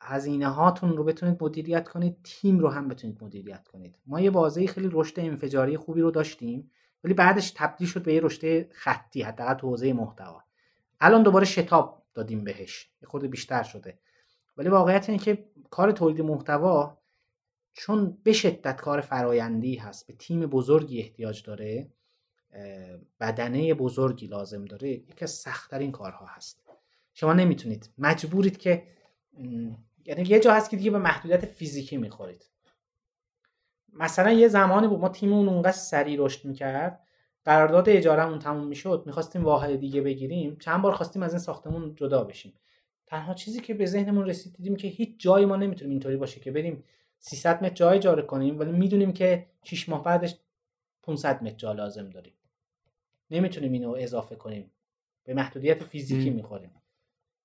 هزینه 0.00 0.48
هاتون 0.48 0.96
رو 0.96 1.04
بتونید 1.04 1.44
مدیریت 1.44 1.88
کنید 1.88 2.16
تیم 2.24 2.58
رو 2.58 2.68
هم 2.68 2.88
بتونید 2.88 3.24
مدیریت 3.24 3.68
کنید. 3.68 3.98
ما 4.06 4.20
یه 4.20 4.30
بازه 4.30 4.66
خیلی 4.66 4.88
رشد 4.92 5.20
انفجاری 5.20 5.76
خوبی 5.76 6.00
رو 6.00 6.10
داشتیم 6.10 6.70
ولی 7.04 7.14
بعدش 7.14 7.52
تبدیل 7.56 7.86
شد 7.86 8.02
به 8.02 8.14
یه 8.14 8.20
رشد 8.20 8.72
خطی 8.72 9.22
حداقل 9.22 9.54
تو 9.54 9.68
حوزه 9.68 9.92
محتوا. 9.92 10.42
الان 11.00 11.22
دوباره 11.22 11.44
شتاب 11.44 12.02
دادیم 12.14 12.44
بهش. 12.44 12.90
یه 13.02 13.08
خورده 13.08 13.28
بیشتر 13.28 13.62
شده. 13.62 13.98
ولی 14.56 14.68
واقعیت 14.68 15.08
اینه 15.08 15.22
که 15.22 15.44
کار 15.70 15.92
تولید 15.92 16.20
محتوا 16.20 16.98
چون 17.72 18.18
به 18.22 18.32
شدت 18.32 18.80
کار 18.80 19.00
فرایندی 19.00 19.74
هست 19.74 20.06
به 20.06 20.12
تیم 20.12 20.40
بزرگی 20.40 21.00
احتیاج 21.00 21.42
داره 21.42 21.88
بدنه 23.20 23.74
بزرگی 23.74 24.26
لازم 24.26 24.64
داره 24.64 24.88
یکی 24.88 25.22
از 25.22 25.30
سختترین 25.30 25.92
کارها 25.92 26.26
هست. 26.26 26.62
شما 27.14 27.32
نمی‌تونید. 27.32 27.90
مجبورید 27.98 28.58
که 28.58 28.86
یعنی 30.10 30.28
یه 30.28 30.40
جا 30.40 30.52
هست 30.54 30.70
که 30.70 30.76
دیگه 30.76 30.90
به 30.90 30.98
محدودیت 30.98 31.46
فیزیکی 31.46 31.96
می‌خورید. 31.96 32.50
مثلا 33.92 34.32
یه 34.32 34.48
زمانی 34.48 34.88
بود 34.88 35.00
ما 35.00 35.08
تیممون 35.08 35.48
اونقدر 35.48 35.72
سریع 35.72 36.24
رشد 36.24 36.44
می‌کرد 36.44 37.00
قرارداد 37.44 37.88
اجارهمون 37.88 38.38
تموم 38.38 38.66
می‌شد 38.66 39.02
می‌خواستیم 39.06 39.44
واحد 39.44 39.80
دیگه 39.80 40.00
بگیریم 40.00 40.56
چند 40.56 40.82
بار 40.82 40.92
خواستیم 40.92 41.22
از 41.22 41.32
این 41.32 41.38
ساختمون 41.38 41.94
جدا 41.94 42.24
بشیم. 42.24 42.52
تنها 43.06 43.34
چیزی 43.34 43.60
که 43.60 43.74
به 43.74 43.86
ذهنمون 43.86 44.26
رسید 44.26 44.52
دیدیم 44.52 44.76
که 44.76 44.88
هیچ 44.88 45.14
جایی 45.18 45.46
ما 45.46 45.56
نمی‌تونیم 45.56 45.90
اینطوری 45.90 46.16
باشه 46.16 46.40
که 46.40 46.50
بریم 46.50 46.84
300 47.18 47.64
متر 47.64 47.74
جای 47.74 47.96
اجاره 47.96 48.22
کنیم 48.22 48.58
ولی 48.58 48.72
می‌دونیم 48.72 49.12
که 49.12 49.46
6 49.62 49.88
ماه 49.88 50.04
بعدش 50.04 50.36
500 51.02 51.42
متر 51.42 51.56
جا 51.56 51.72
لازم 51.72 52.10
داریم. 52.10 52.34
نمی‌تونیم 53.30 53.72
اینو 53.72 53.90
اضافه 53.98 54.36
کنیم. 54.36 54.70
به 55.24 55.34
محدودیت 55.34 55.84
فیزیکی 55.84 56.30
می‌خوریم. 56.30 56.70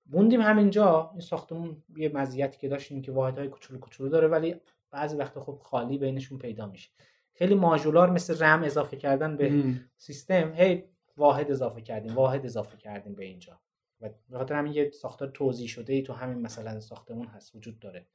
موندیم 0.06 0.42
همینجا. 0.42 1.10
این 1.12 1.22
ساختمون 1.22 1.84
یه 1.98 2.10
مزیتی 2.10 2.58
که 2.58 2.68
داشتیم 2.68 3.02
که 3.02 3.12
واحدهای 3.12 3.48
کوچولو 3.48 3.80
کوچولو 3.80 4.10
داره 4.10 4.28
ولی 4.28 4.56
بعضی 4.92 5.16
وقتا 5.16 5.42
خب 5.42 5.60
خالی 5.64 5.98
بینشون 5.98 6.38
پیدا 6.38 6.66
میشه. 6.66 6.90
خیلی 7.34 7.56
ماژولار 7.56 8.10
مثل 8.10 8.44
رم 8.44 8.64
اضافه 8.64 8.98
کردن 8.98 9.38
به 9.38 9.64
سیستم. 9.98 10.54
هی 10.54 10.84
واحد 11.18 11.52
اضافه 11.52 11.82
کردیم 11.82 12.16
واحد 12.16 12.46
اضافه 12.46 12.78
کردیم 12.78 13.16
به 13.16 13.26
اینجا. 13.26 13.60
و 14.02 14.10
به 14.30 14.38
خاطر 14.38 14.56
همین 14.56 14.74
یه 14.74 14.92
ساختار 14.92 15.28
توضیح 15.28 15.68
شده 15.68 15.94
ای 15.94 16.02
تو 16.02 16.14
همین 16.14 16.42
مثلا 16.42 16.80
ساختمون 16.80 17.28
هست 17.28 17.56
وجود 17.56 17.80
داره. 17.80 18.06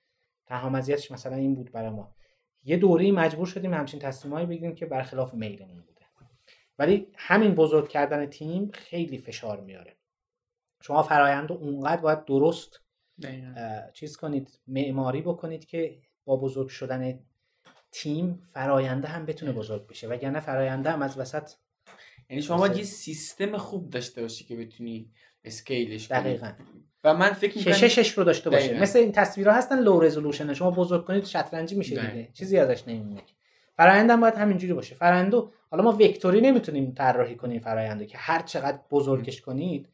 تنها 0.47 0.69
مزیتش 0.69 1.11
مثلا 1.11 1.37
این 1.37 1.55
بود 1.55 1.73
برای 1.73 1.91
ما. 1.91 2.15
یه 2.65 2.77
دوره 2.77 3.13
مجبور 3.13 3.47
شدیم 3.47 3.75
همچین 3.75 4.01
تصمیمایی 4.01 4.47
بگیریم 4.47 4.75
که 4.75 4.87
برخلاف 4.87 5.35
میلمون 5.35 5.81
بوده. 5.81 6.01
ولی 6.79 7.07
همین 7.15 7.55
بزرگ 7.55 7.89
کردن 7.89 8.27
تیم 8.27 8.71
خیلی 8.75 9.19
فشار 9.19 9.61
میاره. 9.61 9.97
شما 10.81 11.03
فرایند 11.03 11.53
اونقدر 11.53 12.01
باید 12.01 12.25
درست 12.25 12.81
چیز 13.93 14.17
کنید 14.17 14.61
معماری 14.67 15.23
بکنید 15.23 15.65
که 15.65 15.99
با 16.25 16.37
بزرگ 16.37 16.69
شدن 16.69 17.19
تیم 17.93 18.43
فراینده 18.53 19.09
هم 19.09 19.27
بتونه 19.27 19.53
بزرگ 19.53 19.87
بشه. 19.87 20.09
وگرنه 20.09 20.41
فراینده 20.41 20.91
هم 20.91 21.03
از 21.03 21.19
وسط 21.19 21.51
یعنی 22.31 22.43
شما 22.43 22.57
باید 22.57 22.77
یه 22.77 22.85
سیستم 22.85 23.57
خوب 23.57 23.91
داشته 23.91 24.23
باشی 24.23 24.45
که 24.45 24.57
بتونی 24.57 25.11
اسکیلش 25.45 26.09
کنی. 26.09 26.19
دقیقاً. 26.19 26.53
و 27.05 27.15
من 27.15 27.33
فکر 27.33 27.59
می‌کنم 27.59 27.75
کششش 27.75 28.11
رو 28.11 28.25
داشته 28.25 28.51
باشه 28.51 28.81
مثل 28.81 28.99
این 28.99 29.13
تصویرها 29.13 29.55
هستن 29.55 29.79
low 29.79 30.01
resolution 30.01 30.55
شما 30.55 30.71
بزرگ 30.71 31.05
کنید 31.05 31.25
شطرنجی 31.25 31.75
میشه 31.75 31.91
دیگه. 31.91 32.29
چیزی 32.33 32.59
ازش 32.59 32.89
نمیمونه 32.89 33.21
فرآیند 33.77 34.11
هم 34.11 34.21
باید 34.21 34.35
همینجوری 34.35 34.73
باشه. 34.73 34.95
فرآیندو 34.95 35.53
حالا 35.71 35.83
ما 35.83 35.93
vector 35.93 36.34
ی 36.34 36.41
نمی‌تونیم 36.41 36.93
طراحی 36.97 37.37
کنیم 37.37 37.61
فرآیندو 37.61 38.05
که 38.05 38.19
هر 38.19 38.43
چقدر 38.43 38.79
بزرگش 38.91 39.41
کنید 39.41 39.89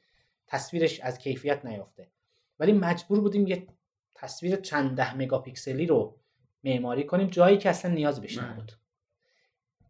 تصویرش 0.47 1.00
از 1.00 1.19
کیفیت 1.19 1.65
نیفته. 1.64 2.11
ولی 2.59 2.73
مجبور 2.73 3.21
بودیم 3.21 3.47
یه 3.47 3.67
تصویر 4.15 4.57
چند 4.57 4.97
ده 4.97 5.17
مگاپیکسلی 5.17 5.87
رو 5.87 6.19
معماری 6.65 7.05
کنیم 7.05 7.26
جایی 7.26 7.59
که 7.59 7.71
اصلا 7.71 7.91
نیاز 7.91 8.21
بهش 8.21 8.38
نبود. 8.38 8.73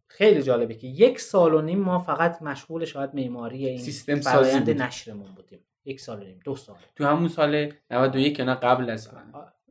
خیلی 0.07 0.43
جالبه 0.43 0.75
که 0.75 0.87
یک 0.87 1.19
سال 1.19 1.53
و 1.53 1.61
نیم 1.61 1.79
ما 1.79 1.99
فقط 1.99 2.41
مشغول 2.41 2.85
شاید 2.85 3.15
معماری 3.15 3.67
این 3.67 3.77
سیستم 3.77 4.19
فرآیند 4.19 4.69
نشرمون 4.69 5.35
بودیم. 5.35 5.59
یک 5.85 5.99
سال 5.99 6.21
و 6.21 6.23
نیم 6.23 6.39
دو 6.45 6.55
سال. 6.55 6.77
تو 6.95 7.05
همون 7.05 7.27
سال 7.27 7.73
91 7.91 8.39
نه 8.39 8.55
قبل 8.55 8.89
از 8.89 9.09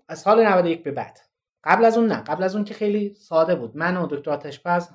از 0.09 0.19
سال 0.19 0.47
91 0.47 0.83
به 0.83 0.91
بعد. 0.91 1.21
قبل 1.65 1.85
از 1.85 1.99
اون 1.99 2.07
نه 2.07 2.17
قبل 2.23 2.43
از 2.43 2.55
اون 2.55 2.65
که 2.65 2.75
خیلی 2.75 3.15
ساده 3.15 3.55
بود. 3.55 3.77
من 3.77 3.97
و 3.97 4.07
دکتر 4.11 4.31
آتشپز 4.31 4.89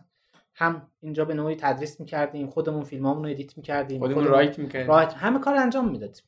هم 0.62 0.88
اینجا 1.02 1.26
به 1.26 1.34
نوعی 1.34 1.56
تدریس 1.56 2.00
می‌کردیم 2.00 2.50
خودمون 2.50 2.84
فیلمامون 2.84 3.24
رو 3.24 3.30
edit 3.30 3.58
می‌کردیم 3.58 4.00
خودمون 4.00 4.24
write 4.24 4.60
می‌کردیم. 4.60 4.88
write 4.88 5.14
همه 5.14 5.40
کار 5.40 5.56
انجام 5.56 5.90
می‌دادیم. 5.90 6.24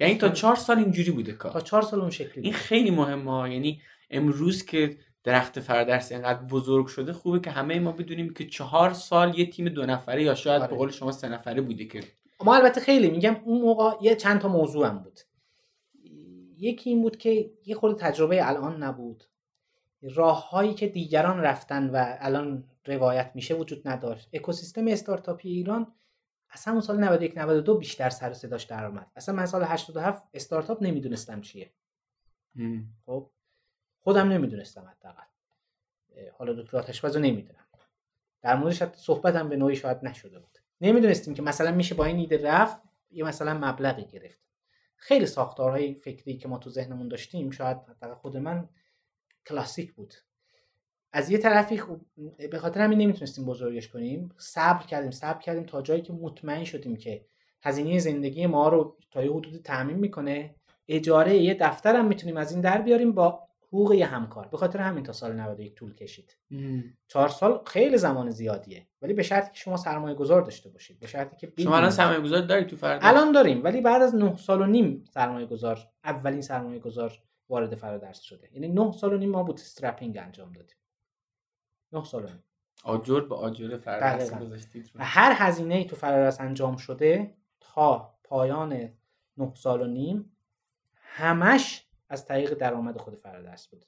یعنی 0.00 0.14
تا 0.14 0.28
چهار 0.28 0.56
سال 0.56 0.78
اینجوری 0.78 1.10
بوده 1.10 1.32
کار. 1.32 1.52
تا 1.52 1.60
چهار 1.60 1.82
سال 1.82 2.00
اون 2.00 2.10
شکلی 2.10 2.44
این 2.44 2.52
خیلی 2.52 2.90
مهمه 2.90 3.54
یعنی 3.54 3.80
امروز 4.10 4.64
که 4.64 4.96
درخت 5.24 5.60
فرادرس 5.60 6.12
اینقدر 6.12 6.42
بزرگ 6.42 6.86
شده 6.86 7.12
خوبه 7.12 7.40
که 7.40 7.50
همه 7.50 7.80
ما 7.80 7.92
بدونیم 7.92 8.34
که 8.34 8.46
چهار 8.46 8.92
سال 8.92 9.38
یه 9.38 9.50
تیم 9.50 9.68
دو 9.68 9.86
نفره 9.86 10.22
یا 10.22 10.34
شاید 10.34 10.62
آره. 10.62 10.70
به 10.70 10.76
قول 10.76 10.90
شما 10.90 11.12
سه 11.12 11.28
نفره 11.28 11.60
بوده 11.60 11.84
که 11.84 12.00
ما 12.44 12.54
البته 12.54 12.80
خیلی 12.80 13.10
میگم 13.10 13.36
اون 13.44 13.60
موقع 13.60 13.90
یه 14.02 14.14
چند 14.14 14.40
تا 14.40 14.48
موضوع 14.48 14.86
هم 14.86 14.98
بود. 14.98 15.20
یکی 16.58 16.90
این 16.90 17.02
بود 17.02 17.16
که 17.16 17.50
یه 17.66 17.74
خود 17.74 17.98
تجربه 17.98 18.48
الان 18.48 18.82
نبود. 18.82 19.24
راههایی 20.02 20.74
که 20.74 20.86
دیگران 20.86 21.40
رفتن 21.40 21.90
و 21.90 22.16
الان 22.20 22.64
روایت 22.88 23.32
میشه 23.34 23.54
وجود 23.54 23.88
نداشت. 23.88 24.28
اکوسیستم 24.32 24.86
استارتاپی 24.88 25.48
ایران 25.48 25.94
اصلا 26.50 26.72
اون 26.72 26.82
سال 26.82 27.04
91 27.04 27.38
92 27.38 27.78
بیشتر 27.78 28.10
سر 28.10 28.32
صداش 28.32 28.64
در 28.64 28.84
اومد 28.84 29.10
اصلا 29.16 29.34
من 29.34 29.46
سال 29.46 29.62
87 29.62 30.22
استارتاپ 30.34 30.82
نمی‌دونستم 30.82 31.40
چیه. 31.40 31.72
خب؟ 33.06 33.30
خودم 33.98 34.28
نمی‌دونستم 34.28 34.84
حداقل. 34.84 35.22
حالا 36.32 36.52
دکتر 36.52 36.76
آتشباز 36.76 37.16
رو 37.16 37.22
نمی‌دونم. 37.22 37.64
در 38.42 38.56
موردش 38.56 38.82
حتی 38.82 39.00
صحبتم 39.00 39.48
به 39.48 39.56
نوعی 39.56 39.76
شاید 39.76 39.98
نشده 40.02 40.38
بود. 40.38 40.58
نمی‌دونستیم 40.80 41.34
که 41.34 41.42
مثلا 41.42 41.72
میشه 41.72 41.94
با 41.94 42.04
این 42.04 42.16
ایده 42.16 42.42
رفت 42.42 42.78
یه 43.10 43.24
مثلا 43.24 43.54
مبلغی 43.54 44.04
گرفت. 44.04 44.38
خیلی 44.96 45.26
ساختارهای 45.26 45.94
فکری 45.94 46.36
که 46.36 46.48
ما 46.48 46.58
تو 46.58 46.70
ذهنمون 46.70 47.08
داشتیم 47.08 47.50
شاید 47.50 47.78
خود 48.14 48.36
من 48.36 48.68
کلاسیک 49.46 49.92
بود. 49.92 50.14
از 51.12 51.30
یه 51.30 51.38
طرفی 51.38 51.78
خوب 51.78 52.00
به 52.50 52.58
خاطر 52.58 52.80
همین 52.80 52.98
نمی‌تونستیم 52.98 53.44
بزرگش 53.44 53.88
کنیم. 53.88 54.28
صبر 54.38 54.86
کردیم 54.86 55.10
صبر 55.10 55.40
کردیم 55.40 55.62
تا 55.62 55.82
جایی 55.82 56.02
که 56.02 56.12
مطمئن 56.12 56.64
شدیم 56.64 56.96
که 56.96 57.24
هزینه 57.62 57.98
زندگی 57.98 58.46
ما 58.46 58.68
رو 58.68 58.96
تا 59.10 59.24
یه 59.24 59.30
حدود 59.30 59.62
تعمین 59.62 59.96
می‌کنه. 59.96 60.54
اجاره 60.88 61.36
یه 61.36 61.54
دفتر 61.60 61.96
هم 61.96 62.08
می‌تونیم 62.08 62.36
از 62.36 62.52
این 62.52 62.60
در 62.60 62.82
بیاریم 62.82 63.12
با 63.12 63.48
حقوق 63.66 63.92
یه 63.92 64.06
همکار. 64.06 64.48
به 64.48 64.56
خاطر 64.56 64.78
همین 64.78 65.04
تا 65.04 65.12
سال 65.12 65.32
91 65.32 65.74
طول 65.74 65.94
کشید. 65.94 66.36
چهار 67.08 67.28
سال 67.28 67.62
خیلی 67.66 67.96
زمان 67.96 68.30
زیادیه. 68.30 68.86
ولی 69.02 69.14
به 69.14 69.22
شرطی 69.22 69.50
که 69.50 69.58
شما 69.58 69.76
سرمایه 69.76 70.14
گذار 70.14 70.42
داشته 70.42 70.70
باشید. 70.70 71.00
به 71.00 71.06
شرطی 71.06 71.36
که 71.36 71.62
شما 71.62 71.76
الان 71.76 71.90
سرمایه 71.90 72.20
گذار 72.20 72.40
دارید 72.40 72.66
تو 72.66 72.76
فرد 72.76 73.00
الان 73.02 73.32
داریم 73.32 73.64
ولی 73.64 73.80
بعد 73.80 74.02
از 74.02 74.14
9 74.14 74.36
سال 74.36 74.60
و 74.60 74.66
نیم 74.66 75.04
سرمایه 75.14 75.46
گذار 75.46 75.78
اولین 76.04 76.40
سرمایه 76.40 76.78
گذار 76.78 77.12
وارد 77.48 77.74
فرادرس 77.74 78.20
شده. 78.20 78.48
یعنی 78.52 78.68
9 78.68 78.92
سال 78.92 79.12
و 79.12 79.18
نیم 79.18 79.30
ما 79.30 79.42
بوت 79.42 79.60
استرپینگ 79.60 80.18
انجام 80.18 80.52
دادیم. 80.52 80.76
9 81.92 82.04
سال 82.04 82.30
آجر 82.84 83.20
به 83.20 83.34
آجر 83.34 83.76
فرادرس 83.76 84.34
گذاشتید 84.34 84.90
هر 84.98 85.32
هزینه 85.36 85.74
ای 85.74 85.84
تو 85.84 85.96
فرادرس 85.96 86.40
انجام 86.40 86.76
شده 86.76 87.34
تا 87.60 88.14
پایان 88.24 88.88
9 89.36 89.54
سال 89.54 89.82
و 89.82 89.86
نیم 89.86 90.36
همش 90.94 91.86
از 92.08 92.26
طریق 92.26 92.54
درآمد 92.54 92.98
خود 92.98 93.14
فرادرس 93.14 93.66
بود. 93.66 93.86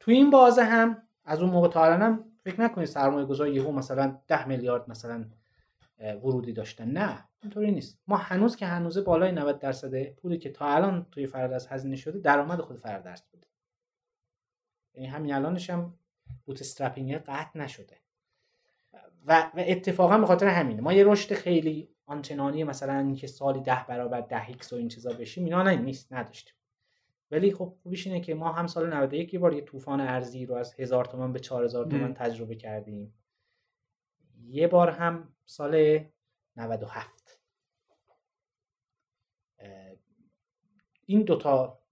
تو 0.00 0.10
این 0.10 0.30
بازه 0.30 0.64
هم 0.64 1.02
از 1.24 1.42
اون 1.42 1.50
موقع 1.50 1.68
تا 1.68 1.84
هم 1.84 2.24
فکر 2.44 2.60
نکنید 2.60 2.86
سرمایه 2.86 3.26
گذار 3.26 3.48
یهو 3.48 3.72
مثلا 3.72 4.18
10 4.28 4.48
میلیارد 4.48 4.90
مثلا 4.90 5.24
ورودی 5.98 6.52
داشتن. 6.52 6.90
نه 6.90 7.28
اینطوری 7.42 7.70
نیست. 7.70 7.98
ما 8.06 8.16
هنوز 8.16 8.56
که 8.56 8.66
هنوزه 8.66 9.00
بالای 9.00 9.32
90 9.32 9.58
درصد 9.58 10.04
پولی 10.04 10.38
که 10.38 10.50
تا 10.50 10.66
الان 10.66 11.06
توی 11.10 11.26
فرادرس 11.26 11.72
هزینه 11.72 11.96
شده 11.96 12.18
درآمد 12.18 12.60
خود 12.60 12.76
فرادرس 12.76 13.22
بوده 13.22 13.46
یعنی 14.94 15.06
همین 15.06 15.34
الانش 15.34 15.70
هم 15.70 15.94
bootstrapping 16.44 17.14
قطع 17.14 17.58
نشده. 17.58 17.98
و, 19.26 19.50
و 19.54 19.64
اتفاقا 19.66 20.18
به 20.18 20.26
خاطر 20.26 20.46
همینه. 20.46 20.80
ما 20.80 20.92
یه 20.92 21.04
رشد 21.04 21.34
خیلی 21.34 21.94
آنچنانی 22.06 22.64
مثلا 22.64 22.98
اینکه 22.98 23.26
سالی 23.26 23.60
ده 23.60 23.84
برابر 23.88 24.20
ده 24.20 24.48
X 24.48 24.72
و 24.72 24.76
این 24.76 24.88
چیزا 24.88 25.12
بشیم 25.12 25.44
اینا 25.44 25.62
نه 25.62 25.76
نیست 25.76 26.12
نداشتیم. 26.12 26.54
ولی 27.30 27.52
خب 27.52 27.76
خوبیش 27.82 28.06
اینه 28.06 28.20
که 28.20 28.34
ما 28.34 28.52
هم 28.52 28.66
سال 28.66 28.92
91 28.92 29.34
یه 29.34 29.40
بار 29.40 29.52
یه 29.52 29.60
طوفان 29.60 30.00
ارزی 30.00 30.46
رو 30.46 30.54
از 30.54 30.74
هزار 30.80 31.04
تومن 31.04 31.32
به 31.32 31.38
4000 31.38 31.86
تومن 31.86 32.14
تجربه 32.14 32.54
کردیم. 32.54 33.14
یه 34.42 34.66
بار 34.66 34.90
هم 34.90 35.34
سال 35.46 36.00
97 36.56 37.40
این 41.06 41.22
دوتا 41.22 41.83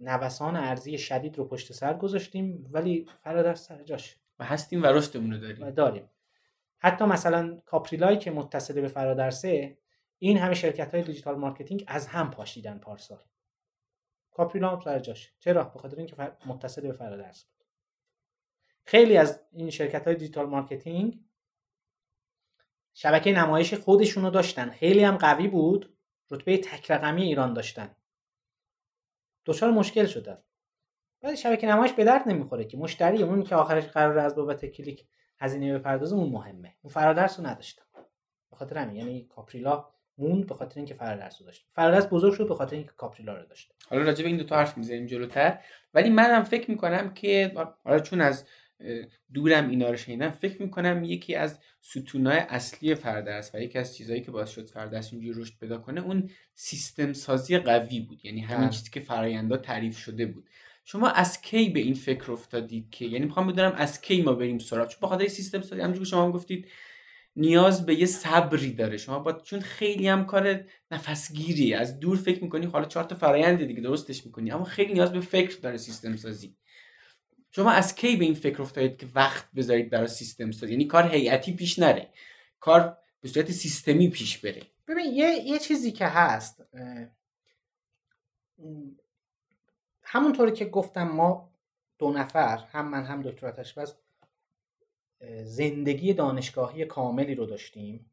نوسان 0.00 0.56
ارزی 0.56 0.98
شدید 0.98 1.38
رو 1.38 1.44
پشت 1.44 1.72
سر 1.72 1.94
گذاشتیم 1.94 2.68
ولی 2.72 3.06
فرادرس 3.24 3.66
سر 3.66 3.82
جاش. 3.82 4.16
و 4.38 4.44
هستیم 4.44 4.82
و 4.82 4.86
رشدمون 4.86 5.32
رو 5.32 5.38
داریم. 5.38 5.66
و 5.66 5.70
داریم. 5.70 6.10
حتی 6.78 7.04
مثلا 7.04 7.60
کاپریلای 7.66 8.18
که 8.18 8.30
متصل 8.30 8.80
به 8.80 8.88
فرادرسه 8.88 9.78
این 10.18 10.38
همه 10.38 10.54
شرکت 10.54 10.94
های 10.94 11.02
digital 11.02 11.36
marketing 11.36 11.84
از 11.86 12.06
هم 12.06 12.30
پاشیدن 12.30 12.78
پارسال. 12.78 13.22
کاپریلا 14.30 14.70
هم 14.70 14.80
سر 14.80 14.98
جاش. 14.98 15.32
چرا؟ 15.38 15.64
به 15.64 15.78
خاطر 15.78 15.96
اینکه 15.96 16.36
متصل 16.46 16.82
به 16.82 16.92
فرادرس 16.92 17.44
بود. 17.44 17.64
خیلی 18.84 19.16
از 19.16 19.40
این 19.52 19.70
شرکت 19.70 20.06
های 20.06 20.16
digital 20.16 20.46
marketing 20.46 21.20
شبکه 22.94 23.32
نمایش 23.32 23.74
خودشونو 23.74 24.30
داشتن. 24.30 24.70
خیلی 24.70 25.04
هم 25.04 25.16
قوی 25.16 25.48
بود. 25.48 25.96
رتبه 26.30 26.58
تک 26.58 26.90
رقمی 26.90 27.22
ایران 27.22 27.52
داشتن. 27.52 27.96
دچار 29.46 29.70
مشکل 29.70 30.06
شدن 30.06 30.38
ولی 31.22 31.36
شبکه 31.36 31.66
نمایش 31.66 31.92
به 31.92 32.04
درد 32.04 32.28
نمی‌خوره 32.28 32.64
که 32.64 32.76
مشتری 32.76 33.22
اون 33.22 33.42
که 33.42 33.54
آخرش 33.54 33.84
قرار 33.84 34.18
از 34.18 34.34
بابت 34.34 34.66
کلیک 34.66 35.06
هزینه 35.38 35.78
بپردازه 35.78 36.16
اون 36.16 36.28
مهمه. 36.28 36.74
اون 36.82 36.92
فرادرس 36.92 37.40
رو 37.40 37.46
نداشتم 37.46 37.82
به 38.50 38.56
خاطر 38.56 38.78
همین 38.78 38.96
یعنی 38.96 39.24
کاپریلا 39.24 39.88
موند 40.18 40.46
به 40.46 40.54
خاطر 40.54 40.76
اینکه 40.76 40.94
فرادرس 40.94 41.40
رو 41.40 41.46
داشت 41.46 41.66
فرادرس 41.74 42.06
بزرگ 42.06 42.34
شد 42.34 42.48
به 42.48 42.54
خاطر 42.54 42.76
اینکه 42.76 42.90
کاپریلا 42.96 43.34
رو 43.34 43.46
داشت 43.46 43.72
حالا 43.88 44.02
راجع 44.02 44.22
به 44.22 44.28
این 44.28 44.36
دو 44.36 44.44
تا 44.44 44.56
حرف 44.56 44.78
می‌زنیم 44.78 45.06
جلوتر. 45.06 45.58
ولی 45.94 46.10
منم 46.10 46.42
فکر 46.42 46.70
می‌کنم 46.70 47.14
که 47.14 47.52
حالا 47.84 47.98
چون 47.98 48.20
از 48.20 48.46
دورم 49.34 49.68
اینا 49.68 49.90
رو 49.90 49.96
شنیدم. 49.96 50.30
فکر 50.30 50.62
می‌کنم 50.62 51.04
یکی 51.04 51.34
از 51.34 51.58
ستونای 51.80 52.38
اصلی 52.38 52.94
فردرس 52.94 53.50
و 53.54 53.60
یکی 53.60 53.78
از 53.78 53.96
چیزهایی 53.96 54.22
که 54.22 54.30
باعث 54.30 54.50
شد 54.50 54.68
فردرس 54.68 55.12
اینجوری 55.12 55.40
رشد 55.40 55.52
پیدا 55.60 55.78
کنه 55.78 56.00
اون 56.00 56.30
سیستم 56.54 57.12
سازی 57.12 57.58
قوی 57.58 58.00
بود. 58.00 58.24
یعنی 58.24 58.40
همین 58.40 58.68
چیزی 58.68 58.90
که 58.90 59.00
فرایندا 59.00 59.56
تعریف 59.56 59.98
شده 59.98 60.26
بود. 60.26 60.48
شما 60.84 61.08
از 61.08 61.42
کی 61.42 61.68
به 61.68 61.80
این 61.80 61.94
فکر 61.94 62.32
افتادید 62.32 62.90
که؟ 62.90 63.04
یعنی 63.04 63.24
می‌خوام 63.24 63.46
بدونم 63.46 63.72
از 63.76 64.00
کی 64.00 64.22
ما 64.22 64.32
بریم 64.32 64.58
سراغ؟ 64.58 64.88
چون 64.88 64.98
بخاطر 65.02 65.28
سیستم 65.28 65.62
سازی 65.62 65.80
همونجوری 65.82 66.06
شما 66.06 66.24
هم 66.24 66.30
گفتید 66.30 66.68
نیاز 67.36 67.86
به 67.86 67.94
یه 67.94 68.06
صبری 68.06 68.72
داره. 68.72 68.96
شما 68.96 69.18
با 69.18 69.32
چون 69.32 69.60
خیلی 69.60 70.08
هم 70.08 70.26
کار 70.26 70.64
نفسگیری 70.90 71.74
از 71.74 72.00
دور 72.00 72.16
فکر 72.16 72.42
می‌کنی 72.42 72.66
حالا 72.66 72.84
چهار 72.84 73.04
تا 73.04 73.16
فرآیند 73.16 73.64
دیگه 73.64 73.80
درستش 73.80 74.26
می‌کنی 74.26 74.50
اما 74.50 74.64
خیلی 74.64 74.92
نیاز 74.92 75.12
به 75.12 75.20
فکر 75.20 75.58
داره 75.60 75.76
سیستم 75.76 76.16
سازی. 76.16 76.56
شما 77.56 77.70
از 77.70 77.94
کی 77.94 78.16
به 78.16 78.24
این 78.24 78.34
فکر 78.34 78.62
افتادید 78.62 78.96
که 78.96 79.06
وقت 79.14 79.52
بذارید 79.52 79.90
برای 79.90 80.08
سیستم 80.08 80.50
سازی؟ 80.50 80.72
یعنی 80.72 80.84
کار 80.84 81.08
هیئتی 81.08 81.52
پیش 81.52 81.78
نره. 81.78 82.08
کار 82.60 82.98
به 83.20 83.28
صورت 83.28 83.50
سیستمی 83.50 84.10
پیش 84.10 84.38
بره. 84.38 84.62
ببین 84.88 85.14
یه, 85.14 85.26
یه 85.26 85.58
چیزی 85.58 85.92
که 85.92 86.06
هست 86.06 86.64
همونطوری 90.02 90.52
که 90.52 90.64
گفتم 90.64 91.08
ما 91.08 91.50
دو 91.98 92.10
نفر 92.10 92.56
هم 92.56 92.88
من 92.88 93.04
هم 93.04 93.22
دکتر 93.22 93.50
بس 93.50 93.94
زندگی 95.44 96.12
دانشگاهی 96.12 96.84
کاملی 96.84 97.34
رو 97.34 97.46
داشتیم 97.46 98.10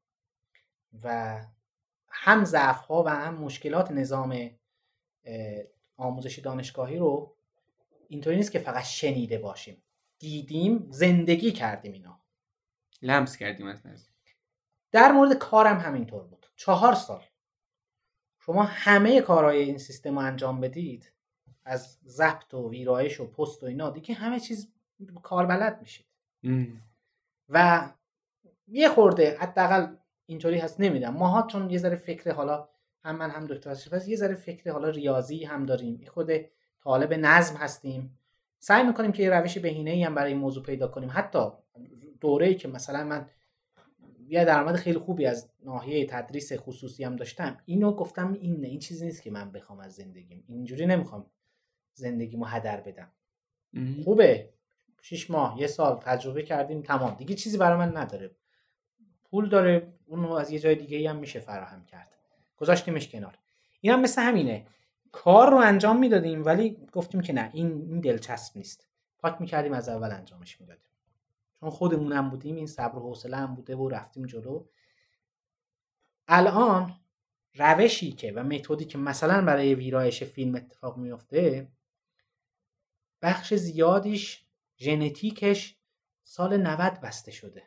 و 1.03 1.39
هم 2.07 2.45
ضعف 2.45 2.85
ها 2.85 3.03
و 3.03 3.09
هم 3.09 3.33
مشکلات 3.33 3.91
نظام 3.91 4.49
آموزش 5.97 6.39
دانشگاهی 6.39 6.97
رو 6.97 7.35
اینطوری 8.13 8.35
نیست 8.35 8.51
که 8.51 8.59
فقط 8.59 8.83
شنیده 8.83 9.37
باشیم. 9.37 9.83
دیدیم 10.19 10.87
زندگی 10.89 11.51
کردیم 11.51 11.91
اینا. 11.91 12.19
لمس 13.01 13.37
کردیم 13.37 13.67
از 13.67 13.83
در 14.91 15.11
مورد 15.11 15.33
کارم 15.33 15.79
همینطور 15.79 16.23
بود. 16.23 16.45
چهار 16.55 16.93
سال. 16.93 17.23
شما 18.39 18.63
همه 18.63 19.21
کارهای 19.21 19.57
این 19.57 19.77
سیستم 19.77 20.19
رو 20.19 20.25
انجام 20.25 20.61
بدید 20.61 21.11
از 21.65 21.97
ضبط 22.05 22.53
و 22.53 22.69
ویرایش 22.69 23.19
و 23.19 23.31
پست 23.31 23.63
و 23.63 23.65
اینا 23.65 23.89
دیگه 23.89 24.15
همه 24.15 24.39
چیز 24.39 24.73
کاربلد 25.23 25.79
میشید. 25.81 26.05
و 27.49 27.89
یه 28.67 28.89
خورده 28.89 29.37
حداقل 29.37 29.95
اینطوری 30.25 30.57
هست 30.59 30.79
نمیدم 30.79 31.13
ماها 31.13 31.47
چون 31.47 31.69
یه 31.69 31.77
ذره 31.77 31.95
فکر 31.95 32.31
حالا 32.31 32.69
هم 33.03 33.15
من 33.15 33.29
هم 33.29 33.47
دکتر 33.47 33.69
پس 33.69 34.07
یه 34.07 34.15
ذره 34.15 34.35
فکر 34.35 34.71
حالا 34.71 34.89
ریاضی 34.89 35.43
هم 35.43 35.65
داریم. 35.65 36.01
یه 36.01 36.09
طالب 36.83 37.13
نظم 37.13 37.55
هستیم. 37.55 38.19
سعی 38.59 38.83
می‌کنیم 38.83 39.11
که 39.11 39.23
یه 39.23 39.29
روش 39.29 39.57
بهینه 39.57 39.91
ای 39.91 40.03
هم 40.03 40.15
برای 40.15 40.31
این 40.31 40.41
موضوع 40.41 40.63
پیدا 40.63 40.87
کنیم. 40.87 41.09
حتی 41.13 41.39
دوره 42.21 42.47
ای 42.47 42.55
که 42.55 42.67
مثلا 42.67 43.03
من 43.03 43.29
یه 44.27 44.45
درآمد 44.45 44.75
خیلی 44.75 44.99
خوبی 44.99 45.25
از 45.25 45.49
ناحیه 45.65 46.05
تدریس 46.05 46.53
خصوصی 46.53 47.03
هم 47.03 47.15
داشتم 47.15 47.57
اینو 47.65 47.91
گفتم 47.91 48.33
این 48.33 48.65
این 48.65 48.79
چیزی 48.79 49.05
نیست 49.05 49.23
که 49.23 49.31
من 49.31 49.51
بخوام 49.51 49.79
از 49.79 49.93
زندگیم. 49.93 50.43
اینجوری 50.47 50.85
نمی‌خوام 50.85 51.25
زندگیمو 51.93 52.45
هدر 52.45 52.81
بدم. 52.81 53.11
خوبه. 54.03 54.49
شیش 55.01 55.31
ماه 55.31 55.61
یه 55.61 55.67
سال 55.67 55.99
تجربه 55.99 56.43
کردیم 56.43 56.81
تمام. 56.81 57.15
دیگه 57.15 57.35
چیزی 57.35 57.57
برای 57.57 57.77
من 57.77 57.97
نداره. 57.97 58.31
پول 59.23 59.49
داره 59.49 59.93
اونو 60.05 60.31
از 60.31 60.51
یه 60.51 60.59
جای 60.59 60.75
دیگه 60.75 61.09
هم 61.09 61.15
میشه 61.15 61.39
فراهم 61.39 61.85
کرد. 61.85 62.11
گذاشتیمش 62.57 63.09
کنار. 63.09 63.37
این 63.81 63.93
هم 63.93 64.01
مثل 64.01 64.21
همینه. 64.21 64.65
کار 65.13 65.51
رو 65.51 65.57
انجام 65.57 65.99
می‌دادیم 65.99 66.45
ولی 66.45 66.77
گفتیم 66.91 67.21
که 67.21 67.33
نه 67.33 67.49
این 67.53 67.67
این 67.67 67.99
دلچسب 67.99 68.57
نیست. 68.57 68.87
پاک 69.19 69.41
می‌کردیم 69.41 69.73
از 69.73 69.89
اول 69.89 70.11
انجامش 70.11 70.61
می‌دادیم. 70.61 70.83
چون 71.59 71.69
خودمون 71.69 72.11
هم 72.13 72.29
بودیم 72.29 72.55
این 72.55 72.67
صبر 72.67 72.97
و 72.97 72.99
حوصله 72.99 73.37
هم 73.37 73.55
بوده 73.55 73.75
و 73.75 73.89
رفتیم 73.89 74.25
جلو. 74.25 74.65
الان 76.27 76.93
روشی 77.55 78.11
که 78.11 78.31
و 78.31 78.43
متدی 78.43 78.85
که 78.85 78.97
مثلا 78.97 79.45
برای 79.45 79.75
ویرایش 79.75 80.23
فیلم 80.23 80.55
اتفاق 80.55 80.97
میفته 80.97 81.71
بخش 83.21 83.53
زیادیش 83.53 84.45
ژنتیکش 84.77 85.77
سال 86.23 86.57
90 86.57 86.93
بسته 86.93 87.31
شده. 87.31 87.63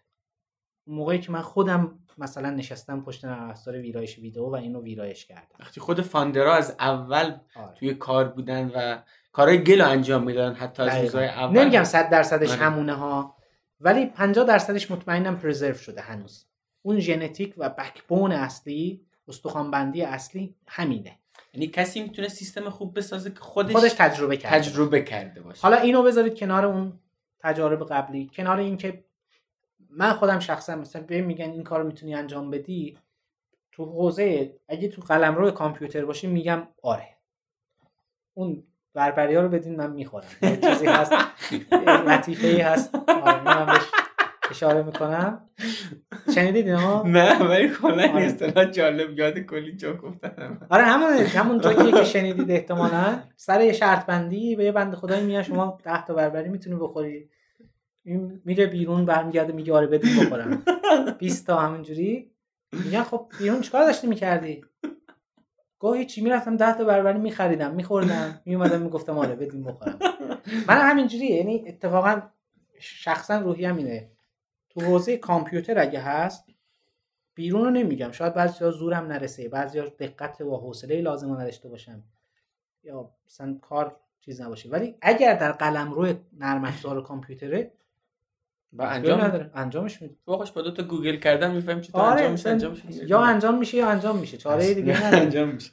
موقعی 0.87 1.18
که 1.18 1.33
من 1.33 1.40
خودم 1.40 1.99
مثلا 2.18 2.51
نشستم 2.51 3.01
پشت 3.01 3.25
نرم 3.25 3.51
افزار 3.51 3.75
ویرایش 3.75 4.18
ویدیو 4.18 4.44
و 4.44 4.55
اینو 4.55 4.83
ویرایش 4.83 5.27
کردم. 5.27 5.57
وقتی 5.61 5.81
خود 5.81 6.01
فاندرها 6.01 6.55
از 6.55 6.77
اول 6.81 7.37
آره. 7.57 7.75
توی 7.75 7.94
کار 7.94 8.29
بودن 8.29 8.70
و 8.75 8.99
کارهای 9.33 9.64
گل 9.64 9.81
انجام 9.81 10.22
می‌دادن 10.22 10.55
حتی 10.55 10.83
از 10.83 11.03
روزهای 11.03 11.27
اول. 11.27 11.61
نمیگم 11.61 11.85
100 11.85 12.11
درصدش 12.11 12.51
آره. 12.51 12.61
همونه 12.61 12.94
ها 12.94 13.37
ولی 13.81 14.07
50 14.07 14.46
درصدش 14.46 14.90
مطمئنم 14.90 15.38
پرزرو 15.38 15.75
شده 15.75 16.01
هنوز. 16.01 16.46
اون 16.83 16.99
ژنتیک 16.99 17.55
و 17.57 17.68
بکبون 17.68 18.33
اصلی 18.33 19.07
استخوانبندی 19.29 20.03
اصلی 20.03 20.55
همینه. 20.68 21.18
یعنی 21.53 21.66
کسی 21.66 22.03
می‌تونه 22.03 22.29
سیستم 22.29 22.70
خوب 22.70 22.99
بسازه 22.99 23.31
که 23.31 23.40
خودش 23.40 23.72
خودش 23.72 23.92
تجربه 23.92 24.37
کرده 24.37 24.59
تجربه 24.59 25.03
کرده 25.03 25.40
باشه. 25.40 25.62
حالا 25.62 25.77
اینو 25.77 26.03
بذارید 26.03 26.38
کنار 26.38 26.66
اون 26.66 26.92
تجارب 27.40 27.85
قبلی. 27.85 28.31
کنار 28.37 28.59
اینکه 28.59 29.05
من 29.98 30.12
خودم 30.12 30.38
شخصا 30.38 30.76
مثلا 30.76 31.02
به 31.02 31.20
میگن 31.20 31.50
این 31.50 31.64
کار 31.64 31.82
می‌تونی 31.82 32.14
انجام 32.14 32.50
بدی 32.50 32.98
تو 33.72 33.85
حوزه 33.85 34.54
اگه 34.68 34.88
تو 34.88 35.02
قلمرو 35.02 35.50
کامپیوتر 35.50 36.04
باشی 36.04 36.26
میگم 36.26 36.68
آره. 36.82 37.09
اون 38.35 38.62
بربری 38.94 39.35
ها 39.35 39.42
رو 39.42 39.48
بدین 39.48 39.76
من 39.76 39.90
می‌خورم. 39.90 40.26
چیزی 40.40 40.87
هست 40.87 41.12
لطیفه 42.06 42.46
ای 42.46 42.61
هست. 42.61 42.94
آره 43.09 43.44
من 43.44 43.66
بهش 43.66 43.82
اشاره 44.50 44.82
می‌کنم. 44.82 45.48
شنیدید 46.35 46.68
ها 46.68 47.02
نه 47.06 47.42
ولی 47.42 47.68
کلا 47.68 48.02
اصطلاح 48.02 48.64
جالب 48.64 49.18
یاد 49.18 49.38
کلی 49.38 49.76
جا 49.76 49.96
گفتم 49.96 50.66
آره 50.70 50.85
همون 50.85 51.12
همون 51.12 51.61
جایی 51.61 51.92
که 51.92 52.04
شنیدید 52.04 52.50
احتمالا. 52.50 53.22
سر 53.37 53.61
یه 53.61 53.72
شرط 53.72 54.06
بندی 54.06 54.56
به 54.56 54.64
یه 54.64 54.72
بند 54.72 54.94
خدایی 54.94 55.26
میاد 55.26 55.42
شما 55.42 55.78
10 55.85 56.04
تا 56.04 56.14
بربری 56.14 56.48
می‌تونی 56.48 56.76
بخوری. 56.76 57.28
این 58.07 58.42
میره 58.45 58.66
بیرون 58.66 59.05
برمیگرده 59.05 59.53
میگه 59.53 59.73
آره 59.73 59.87
بدون 59.87 60.11
بخورم. 60.21 60.62
20 61.19 61.47
تا 61.47 61.59
همونجوری 61.59 62.31
میگن 62.73 63.03
خب 63.03 63.27
بیرون 63.38 63.61
چیکار 63.61 63.85
داشتی 63.85 64.07
می‌کردی؟ 64.07 64.64
گاهی 65.79 66.05
چی 66.05 66.21
می‌رفتم 66.21 66.57
10 66.57 66.73
تا 66.73 66.85
بربری 66.85 67.19
میخریدم 67.19 67.75
میخوردم 67.75 68.40
میومدم 68.45 68.83
می‌گفتم 68.83 69.19
آره 69.19 69.35
بدون 69.35 69.64
بخورم. 69.64 69.99
من 70.69 70.90
همینجوری 70.90 71.27
یعنی 71.27 71.64
اتفاقا 71.66 72.23
شخصا 72.79 73.38
روحی 73.38 73.66
اینه. 73.66 74.11
تو 74.71 74.81
حوزه 74.81 75.16
کامپیوتر 75.16 75.79
اگه 75.79 76.01
هست 76.01 76.45
بیرون 77.35 77.64
رو 77.64 77.71
نمیگم. 77.71 78.12
شاید 78.12 78.35
بعضی 78.35 78.71
زورم 78.71 79.07
نرسه 79.07 79.49
بعضی 79.49 79.81
دقت 79.81 80.40
و 80.40 80.57
حوصله 80.57 81.01
لازم 81.01 81.33
نداشته 81.33 81.69
باشم 81.69 82.03
یا 82.85 83.11
مثلا 83.27 83.59
کار 83.62 83.97
چیز 84.21 84.40
نباشه. 84.40 84.69
ولی 84.69 84.95
اگر 85.03 85.35
در 85.35 85.53
قلم 85.53 85.92
روی 85.92 86.14
نرم 86.33 86.64
افزار 86.64 87.03
کامپیوتره 87.03 87.73
و 88.79 88.83
انجام 88.83 89.21
نداره. 89.21 89.51
انجامش 89.55 90.03
میده 90.03 90.15
واقعش 90.27 90.53
با 90.53 90.62
دو 90.62 90.71
تا 90.71 90.83
گوگل 90.83 91.17
کردن 91.17 91.55
می‌فهمیم 91.55 91.81
چطور 91.81 92.01
آره 92.01 92.21
انجام 92.21 92.33
میشه 92.33 92.49
انجام 92.51 92.73
میشه 92.73 93.09
یا 93.09 93.21
انجام 93.21 93.59
میشه 93.59 93.77
یا 93.77 93.89
انجام 93.89 94.17
میشه. 94.19 94.37
چاره 94.37 94.75
دیگه 94.75 94.97
نداره. 95.07 95.23
انجام 95.23 95.49
میشه. 95.49 95.71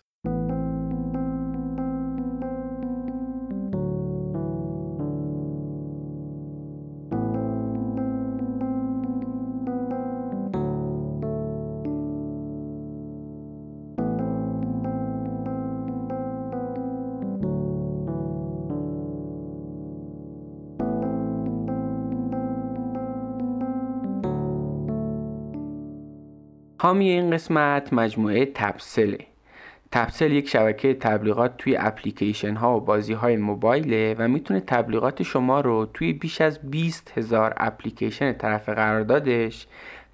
حامی 26.83 27.09
این 27.09 27.31
قسمت 27.31 27.93
مجموعه 27.93 28.45
تبسله 28.45 29.17
تبسل 29.91 30.31
یک 30.31 30.49
شبکه 30.49 30.93
تبلیغات 30.93 31.57
توی 31.57 31.75
اپلیکیشن 31.75 32.55
ها 32.55 32.77
و 32.77 32.79
بازی 32.79 33.13
های 33.13 33.37
موبایله 33.37 34.15
و 34.19 34.27
می‌تونه 34.27 34.59
تبلیغات 34.59 35.23
شما 35.23 35.61
رو 35.61 35.85
توی 35.93 36.13
بیش 36.13 36.41
از 36.41 36.59
20 36.71 37.17
هزار 37.17 37.53
اپلیکیشن 37.57 38.33
طرف 38.33 38.69
قراردادش 38.69 39.67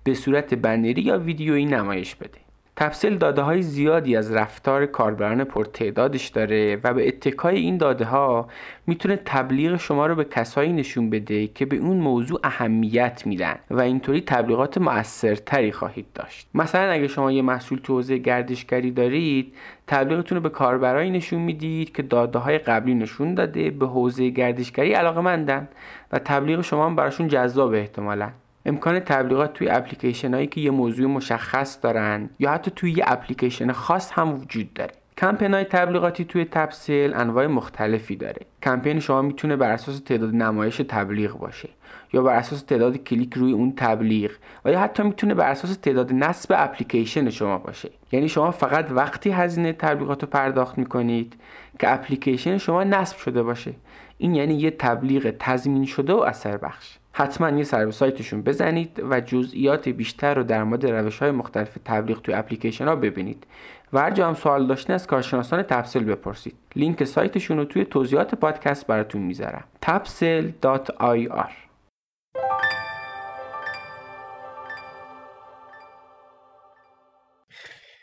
به 0.04 0.14
صورت 0.14 0.54
بنری 0.54 1.02
یا 1.02 1.20
ویدیویی 1.20 1.66
نمایش 1.66 2.16
بده. 2.16 2.40
تفصیل 2.80 3.18
داده 3.18 3.42
های 3.42 3.62
زیادی 3.62 4.16
از 4.16 4.32
رفتار 4.32 4.86
کاربران 4.86 5.44
پرتعدادش 5.44 6.28
داره 6.28 6.80
و 6.84 6.94
به 6.94 7.08
اتکای 7.08 7.56
این 7.56 7.78
داده 7.78 8.06
ها 8.06 8.48
می‌تونه 8.88 9.16
تبلیغ 9.26 9.78
شما 9.78 10.08
رو 10.08 10.16
به 10.16 10.24
کسایی 10.24 10.74
نشون 10.74 11.10
بده 11.10 11.48
که 11.48 11.66
به 11.66 11.78
اون 11.78 11.98
موضوع 11.98 12.40
اهمیت 12.44 13.22
میدن 13.26 13.56
و 13.72 13.82
اینطوری 13.82 14.22
تبلیغات 14.22 14.78
مؤثرتری 14.78 15.72
خواهید 15.72 16.06
داشت. 16.14 16.48
مثلا 16.54 16.92
اگه 16.92 17.08
شما 17.08 17.32
یه 17.32 17.42
محصول 17.42 17.80
تو 17.84 17.94
حوزه 17.94 18.18
گردشگری 18.18 18.92
دارید 18.92 19.54
تبلیغتون 19.88 20.36
رو 20.36 20.42
به 20.42 20.50
کاربرایی 20.50 21.10
نشون 21.10 21.40
می‌دید 21.42 21.96
که 21.96 22.04
داده 22.04 22.40
های 22.40 22.58
قبلی 22.58 22.94
نشون 22.94 23.34
داده 23.34 23.70
به 23.70 23.88
حوزه 23.88 24.30
گردشگری 24.30 24.94
علاقه 24.94 25.22
مندن 25.22 25.68
و 26.12 26.20
تبلیغ 26.20 26.62
شما 26.62 26.86
هم 26.86 26.96
براشون 26.96 27.28
جذاب 27.28 27.74
احتمالا. 27.74 28.30
امکان 28.66 29.00
تبلیغات 29.00 29.54
توی 29.54 29.70
اپلیکیشن 29.70 30.34
هایی 30.34 30.48
که 30.48 30.62
یه 30.62 30.72
موضوع 30.72 31.08
مشخص 31.08 31.80
دارن 31.82 32.30
یا 32.40 32.52
حتی 32.52 32.72
توی 32.76 32.92
یه 32.92 33.04
اپلیکیشن 33.08 33.72
خاص 33.72 34.12
هم 34.12 34.34
وجود 34.34 34.74
داره. 34.74 34.92
کمپین 35.18 35.54
های 35.54 35.64
تبلیغاتی 35.64 36.26
توی 36.26 36.46
تبسیل 36.46 37.14
انواع 37.14 37.48
مختلفی 37.48 38.16
داره. 38.16 38.42
کمپین 38.64 39.00
شما 39.00 39.22
می‌تونه 39.22 39.56
بر 39.56 39.72
اساس 39.72 40.00
تعداد 40.00 40.36
نمایش 40.36 40.78
تبلیغ 40.78 41.38
باشه 41.38 41.70
یا 42.14 42.22
بر 42.22 42.36
اساس 42.36 42.62
تعداد 42.62 42.98
کلیک 42.98 43.34
روی 43.34 43.52
اون 43.52 43.74
تبلیغ 43.78 44.32
و 44.66 44.72
یا 44.72 44.80
حتی 44.80 45.04
می‌تونه 45.04 45.34
بر 45.34 45.52
اساس 45.52 45.78
تعداد 45.78 46.14
نصب 46.14 46.56
اپلیکیشن 46.58 47.30
شما 47.30 47.58
باشه. 47.58 47.90
یعنی 48.12 48.30
شما 48.30 48.52
فقط 48.52 48.92
وقتی 48.92 49.30
هزینه 49.30 49.74
تبلیغات 49.74 50.24
رو 50.24 50.30
پرداخت 50.30 50.78
می‌کنید 50.78 51.36
که 51.80 51.94
اپلیکیشن 51.94 52.58
شما 52.58 52.84
نصب 52.84 53.18
شده 53.18 53.44
باشه. 53.44 53.74
این 54.18 54.36
یعنی 54.36 54.54
یه 54.54 54.72
تبلیغ 54.72 55.34
تضمین 55.40 55.86
شده 55.86 56.14
و 56.14 56.20
اثر 56.20 56.58
بخش. 56.58 56.99
حتما 57.12 57.50
یه 57.50 57.64
سر 57.64 57.86
به 57.86 57.92
سایتشون 57.92 58.42
بزنید 58.42 59.04
و 59.10 59.22
جزئیات 59.22 59.90
بیشتر 59.90 60.34
رو 60.34 60.44
در 60.44 60.64
مورد 60.64 60.86
روش 60.86 61.20
های 61.20 61.32
مختلف 61.32 61.78
تبلیغ 61.86 62.22
توی 62.22 62.34
اپلیکیشن 62.34 62.88
ها 62.88 62.96
ببینید. 62.96 63.48
و 63.94 64.00
هر 64.00 64.12
جا 64.12 64.28
هم 64.28 64.34
سوال 64.34 64.68
داشتین 64.68 64.96
از 64.96 65.08
کارشناسان 65.08 65.64
تفصیل 65.64 66.04
بپرسید. 66.04 66.56
لینک 66.76 67.04
سایتشون 67.04 67.58
رو 67.58 67.66
توی 67.66 67.86
توضیحات 67.86 68.36
پادکست 68.36 68.88
براتون 68.88 69.22
می‌ذارم. 69.22 69.64
tapsel.ir 69.86 71.52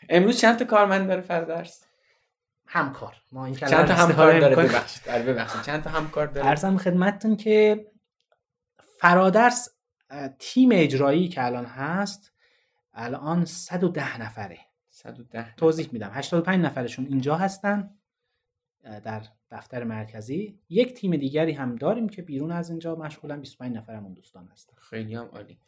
امروز 0.09 0.39
چند 0.39 0.57
تا 0.57 0.65
کارمند 0.65 1.07
داره 1.07 1.21
فردرس؟ 1.21 1.85
همکار. 2.67 3.13
ما 3.31 3.45
این 3.45 3.55
چند 3.55 3.85
تا 3.85 3.93
همکار 3.93 4.39
داره 4.39 4.55
ببخشید. 4.55 5.09
آره، 5.09 5.23
ببخشید. 5.23 5.61
چند 5.61 5.83
تا 5.83 5.89
همکار 5.89 6.27
داره؟ 6.27 6.47
ارزم 6.47 6.77
خدمتتون 6.77 7.35
که 7.35 7.85
فرادرس 8.99 9.69
تیم 10.39 10.69
اجرایی 10.73 11.27
که 11.27 11.45
الان 11.45 11.65
هست 11.65 12.33
الان 12.93 13.45
110 13.45 14.21
نفره. 14.21 14.59
110 14.89 15.55
توضیح 15.55 15.89
میدم. 15.91 16.11
85 16.13 16.65
نفرشون 16.65 17.05
اینجا 17.05 17.35
هستن 17.35 17.89
در 18.83 19.23
دفتر 19.51 19.83
مرکزی. 19.83 20.59
یک 20.69 20.93
تیم 20.93 21.15
دیگری 21.15 21.51
هم 21.51 21.75
داریم 21.75 22.09
که 22.09 22.21
بیرون 22.21 22.51
از 22.51 22.69
اینجا 22.69 22.95
مشغولن. 22.95 23.41
25 23.41 23.77
نفرمون 23.77 24.13
دوستان 24.13 24.47
هستن. 24.47 24.75
خیلی 24.77 25.15
هم 25.15 25.25
عالی. 25.25 25.59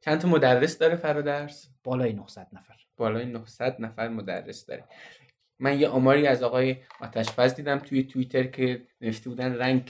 چند 0.00 0.18
تا 0.20 0.28
مدرس 0.28 0.78
داره 0.78 0.96
فرادرس؟ 0.96 1.68
بالای 1.84 2.12
900 2.12 2.48
نفر. 2.52 2.74
بالای 2.96 3.26
900 3.26 3.76
نفر 3.80 4.08
مدرس 4.08 4.66
داره. 4.66 4.84
من 5.58 5.80
یه 5.80 5.88
آماری 5.88 6.26
از 6.26 6.42
آقای 6.42 6.76
آتشپز 7.00 7.54
دیدم 7.54 7.78
توی 7.78 8.02
توییتر 8.02 8.44
که 8.44 8.86
نوشته 9.00 9.30
بودن 9.30 9.54
رنگ 9.54 9.84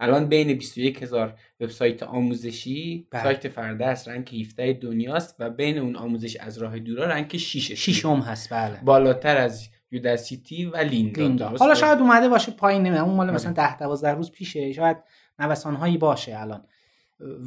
الان 0.00 0.28
بین 0.28 0.54
21 0.54 1.02
هزار 1.02 1.38
وبسایت 1.60 2.02
آموزشی 2.02 3.08
بله. 3.10 3.22
سایت 3.22 3.48
فردرس 3.48 4.08
رنگ 4.08 4.30
17 4.40 4.72
دنیاست 4.72 5.36
و 5.38 5.50
بین 5.50 5.78
اون 5.78 5.96
آموزش 5.96 6.36
از 6.36 6.58
راه 6.58 6.78
دورا 6.78 7.04
رنگ 7.04 7.36
6 7.36 7.72
ششم 7.72 8.20
هست 8.20 8.52
بله. 8.52 8.80
بالاتر 8.84 9.36
از 9.36 9.68
یوداسیتی 9.90 10.64
و 10.64 10.76
لیندا, 10.76 11.22
لیندا. 11.22 11.48
حالا 11.48 11.74
شاید 11.74 11.98
اومده 11.98 12.28
باشه 12.28 12.52
پایین 12.52 12.82
نمی‌دونم. 12.82 13.04
اون 13.04 13.16
مال 13.16 13.30
مثلا 13.30 13.52
10 13.52 13.76
12 13.76 14.10
روز 14.10 14.32
پیشه. 14.32 14.72
شاید 14.72 14.96
نوسان 15.38 15.74
هایی 15.74 15.98
باشه 15.98 16.40
الان. 16.40 16.64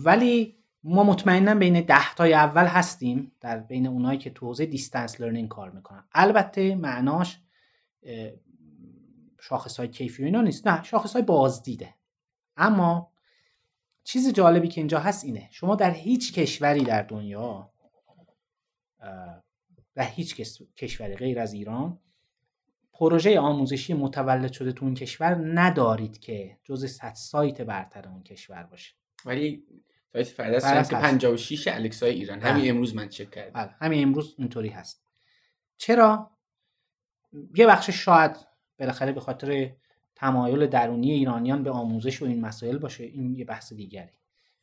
ولی 0.06 0.58
ما 0.84 1.04
مطمئنا 1.04 1.56
بین 1.56 1.82
10 1.82 2.16
تای 2.16 2.34
اول 2.34 2.66
هستیم 2.66 3.32
در 3.42 3.58
بین 3.58 3.88
اونایی 3.88 4.20
که 4.20 4.30
تو 4.30 4.46
حوزه 4.46 4.66
دیستنس 4.66 5.22
لرنینگ 5.22 5.50
کار 5.50 5.70
می‌کنن. 5.70 6.04
البته 6.14 6.76
معناش 6.76 7.40
شاخص 9.50 9.78
های 9.78 9.88
کیفی 9.88 10.24
و 10.24 10.26
اینا 10.26 10.42
نیست. 10.42 10.68
نه 10.68 10.84
شاخص 10.84 11.14
های 11.14 11.22
بازدیده. 11.22 11.96
اما 12.58 13.12
چیز 14.04 14.34
جالبی 14.34 14.68
که 14.68 14.82
اینجا 14.82 15.00
هست 15.00 15.26
اینه. 15.26 15.48
شما 15.52 15.76
در 15.76 15.92
هیچ 15.92 16.34
کشوری 16.34 16.84
در 16.84 17.02
دنیا 17.02 17.72
و 19.96 20.06
هیچ 20.06 20.36
کشوری 20.76 21.16
غیر 21.16 21.40
از 21.40 21.54
ایران 21.54 22.00
پروژه 22.94 23.40
آموزشی 23.40 23.94
متولد 23.94 24.52
شده 24.52 24.72
تو 24.72 24.86
اون 24.86 24.94
کشور 24.94 25.36
ندارید 25.60 26.20
که 26.20 26.58
جز 26.64 26.86
صد 26.86 27.14
سایت 27.14 27.62
برتر 27.62 28.08
اون 28.08 28.24
کشور 28.24 28.64
باشه. 28.64 28.94
ولی 29.26 29.64
سایت 30.14 30.28
فردست 30.28 30.94
56 30.94 31.68
الکسای 31.68 32.12
ایران. 32.12 32.40
همین 32.40 32.62
بله. 32.62 32.70
امروز 32.70 32.96
من 32.96 33.10
چک 33.10 33.32
کردم. 33.32 33.64
بله 33.64 33.76
همین 33.80 34.04
امروز 34.04 34.36
اینطوری 34.38 34.70
هست. 34.70 35.04
چرا؟ 35.78 36.32
یه 37.56 37.68
بخش 37.68 37.90
شاید 37.90 38.47
بالاخره 38.80 39.12
به 39.12 39.20
خاطر 39.20 39.72
تمایل 40.16 40.68
درونی 40.68 41.12
ایرانیان 41.12 41.64
به 41.64 41.72
آموزش 41.72 42.22
و 42.22 42.26
این 42.26 42.42
مسائل 42.42 42.78
باشه 42.78 43.04
این 43.04 43.36
یه 43.36 43.46
بحث 43.46 43.74
دیگری. 43.74 44.18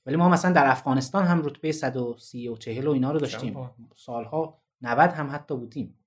ولی 0.07 0.17
ما 0.17 0.29
مثلا 0.29 0.53
در 0.53 0.71
افغانستان 0.71 1.25
هم 1.25 1.43
رتبه 1.43 1.73
130 1.73 2.49
و 2.49 2.57
40 2.57 2.87
و 2.87 2.91
اینا 2.91 3.13
رو 3.13 3.19
داشتیم. 3.19 3.71
سالها 3.97 4.59
90 4.83 5.11
هم 5.11 5.31
حتی 5.31 5.57
بودیم. 5.57 5.99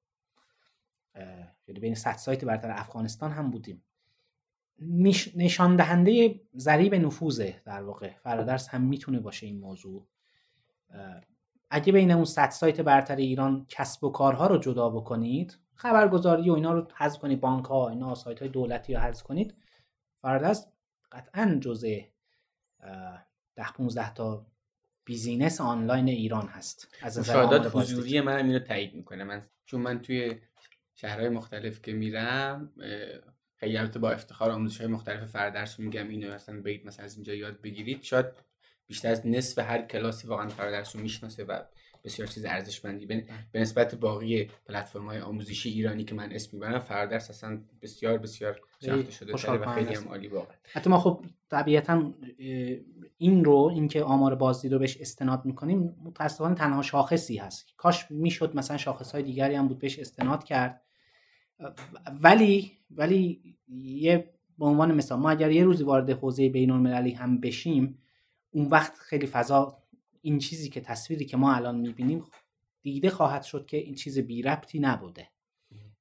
یعنی 1.68 1.80
بین 1.80 1.96
100 1.96 2.12
سایت 2.12 2.46
برتر 2.46 2.72
افغانستان 2.72 3.32
هم 3.32 3.52
بودیم. 3.52 3.84
نشان 5.36 5.76
دهنده 5.76 6.42
ضریب 6.58 6.96
نفوذه 6.96 7.62
در 7.66 7.84
واقع. 7.84 8.14
فرادرس 8.24 8.70
هم 8.70 8.82
می‌تونه 8.82 9.20
باشه 9.20 9.46
این 9.46 9.60
موضوع. 9.60 10.08
اگه 11.70 11.94
بین 11.94 12.12
اون 12.12 12.26
100 12.26 12.50
سایت 12.50 12.82
برتر 12.82 13.16
ایران 13.16 13.66
کسب 13.70 14.04
و 14.04 14.10
کارها 14.10 14.48
رو 14.48 14.58
جدا 14.58 14.90
بکنید 14.90 15.58
خبرگزاری 15.78 16.50
و 16.50 16.54
اینا 16.54 16.74
رو 16.74 16.88
حذف 16.96 17.20
کنید 17.20 17.40
بانک 17.40 17.66
ها 17.66 17.90
اینا 17.90 18.16
سایت 18.16 18.40
های 18.40 18.50
دولتی 18.50 18.94
رو 18.94 19.00
حذف 19.00 19.24
کنید. 19.24 19.56
فرادرس 20.22 20.68
قطعا 21.12 21.58
جزء 21.62 22.00
ده 23.56 23.72
15 23.76 24.14
تا 24.14 24.46
بیزینس 25.06 25.62
آنلاین 25.62 26.08
ایران 26.08 26.48
هست. 26.48 26.88
از 27.02 27.20
مشاهدات 27.20 27.76
حضوری 27.76 28.22
من 28.22 28.46
اینو 28.46 28.60
تایید 28.60 28.94
می‌کنه 28.94 29.24
من 29.24 29.42
چون 29.66 29.82
من 29.82 30.02
توی 30.02 30.40
شهرهای 30.96 31.30
مختلف 31.30 31.82
که 31.82 31.94
میرم 31.94 32.74
خیلی 33.56 33.78
البته 33.78 34.00
با 34.00 34.12
افتخار 34.12 34.52
آموزش 34.52 34.78
های 34.78 34.88
مختلف 34.88 35.26
فردرس 35.26 35.80
میگم 35.80 36.10
اینو 36.10 36.34
مثلا 36.34 36.62
برید 36.62 36.86
مثلا 36.86 37.06
از 37.06 37.16
اینجا 37.16 37.34
یاد 37.34 37.62
بگیرید. 37.62 38.04
شاید 38.04 38.26
بیشتر 38.88 39.12
از 39.12 39.28
نصف 39.28 39.60
هر 39.60 39.82
کلاسی 39.82 40.28
واقعا 40.28 40.48
فردرس 40.48 40.96
رو 40.96 41.02
می‌شناسه 41.02 41.44
و 41.44 41.62
بسیار 42.08 42.28
چیز 42.28 42.46
ارزشمندی. 42.46 43.06
به 43.06 43.26
نسبت 43.56 43.96
باقی 43.96 44.50
پلتفرم 44.66 45.06
های 45.06 45.20
آموزشی 45.20 45.70
ایرانی 45.70 46.04
که 46.04 46.16
من 46.16 46.32
اسم 46.32 46.50
می‌برم 46.54 46.80
فردرس 46.80 47.30
اصلا 47.30 47.62
بسیار 47.82 48.18
بسیار 48.18 48.60
شناخته 48.80 49.12
شده 49.12 49.34
و 49.34 49.74
خیلی 49.74 49.94
هم 49.94 50.08
عالی 50.08 50.28
واقعا. 50.28 50.56
حتی 50.64 50.90
ما 50.90 51.00
خب 51.00 51.26
طبیعتا 51.50 52.14
این 53.18 53.46
رو 53.46 53.72
اینکه 53.74 54.04
آمار 54.04 54.36
بازدید 54.36 54.74
رو 54.74 54.80
بهش 54.80 54.98
استناد 54.98 55.46
می‌کنیم 55.46 55.96
متاسفانه 56.04 56.56
تنها 56.56 56.82
شاخصی 56.82 57.38
هست. 57.38 57.74
کاش 57.78 58.12
می‌شد 58.12 58.56
مثلا 58.56 58.78
شاخص 58.78 59.12
های 59.12 59.24
دیگری 59.24 59.56
هم 59.56 59.68
بود 59.68 59.80
بهش 59.80 60.00
استناد 60.00 60.44
کرد. 60.44 60.82
ولی 62.22 62.72
ولی 62.92 63.42
یه 63.68 64.34
به 64.60 64.66
عنوان 64.66 64.96
مثال 64.96 65.20
ما 65.20 65.30
اگر 65.30 65.52
یه 65.52 65.64
روزی 65.64 65.84
وارد 65.84 66.10
حوزه 66.10 66.50
بین 66.50 66.72
المللی 66.72 67.12
هم 67.12 67.40
بشیم 67.40 67.98
اون 68.52 68.68
وقت 68.68 68.94
خیلی 68.98 69.28
فضا 69.28 69.78
این 70.28 70.40
چیزی 70.40 70.70
که 70.70 70.82
تصویری 70.82 71.26
که 71.26 71.38
ما 71.38 71.54
الان 71.56 71.80
می‌بینیم 71.80 72.24
دیده 72.84 73.10
خواهد 73.10 73.44
شد 73.44 73.66
که 73.66 73.78
این 73.78 73.96
چیز 73.96 74.20
بی 74.20 74.42
ربطی 74.42 74.80
نبوده. 74.80 75.30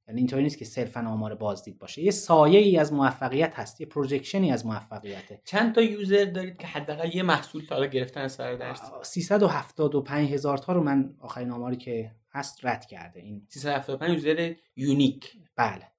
یعنی 0.09 0.21
اینطوری 0.21 0.43
نیست 0.43 0.59
که 0.59 0.65
صرفا 0.65 1.01
آمار 1.01 1.35
بازدید 1.35 1.79
باشه. 1.79 2.03
یه 2.03 2.11
سایه 2.11 2.59
ای 2.59 2.79
از 2.79 2.93
موفقیت 2.93 3.55
هست 3.55 3.81
یه 3.81 3.87
projection 3.87 4.47
ی 4.47 4.53
از 4.53 4.67
موفقیته. 4.67 5.41
چند 5.45 5.75
تا 5.75 5.81
user 5.81 6.25
دارید 6.25 6.57
که 6.57 6.67
حداقل 6.67 7.15
یه 7.15 7.23
محصول 7.23 7.65
تا 7.65 7.75
حالا 7.75 7.87
گرفتن 7.87 8.21
از 8.21 8.33
فرادرس؟ 8.33 8.81
375 9.03 10.31
هزار 10.33 10.59
تا 10.59 10.73
رو 10.73 10.83
من 10.83 11.17
آخرین 11.21 11.51
آماری 11.51 11.77
که 11.77 12.15
هست 12.31 12.65
رد 12.67 12.87
کرده. 12.87 13.21
این 13.21 13.47
375 13.49 14.11
user 14.11 14.55
unique. 14.77 15.33
بله. 15.57 15.93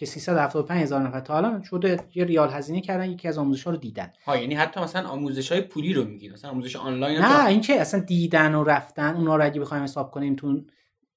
که 0.00 0.06
375 0.06 0.82
هزار 0.82 1.02
نفر 1.02 1.20
تا 1.20 1.36
الان 1.36 1.62
شده 1.62 2.00
یه 2.14 2.24
ریال 2.24 2.50
هزینه 2.50 2.80
کردن 2.80 3.10
یکی 3.10 3.28
از 3.28 3.38
آموزش 3.38 3.64
ها 3.64 3.70
رو 3.70 3.76
دیدن. 3.76 4.12
ها 4.26 4.36
یعنی 4.36 4.54
حتی 4.54 4.80
مثلا 4.80 5.08
آموزش 5.08 5.52
های 5.52 5.60
پولی 5.60 5.92
رو 5.92 6.04
میگی؟ 6.04 6.28
مثلا 6.28 6.50
آموزش 6.50 6.76
آنلاین 6.76 7.18
نه 7.18 7.46
این 7.46 7.60
که 7.60 7.80
اصلا 7.80 8.00
دیدن 8.00 8.54
و 8.54 8.64
رفتن 8.64 9.14
اونا 9.16 9.36
رو 9.36 9.44
اگه 9.44 9.60
بخوایم 9.60 9.84
حساب 9.84 10.10
کنیم 10.10 10.36
تو 10.36 10.60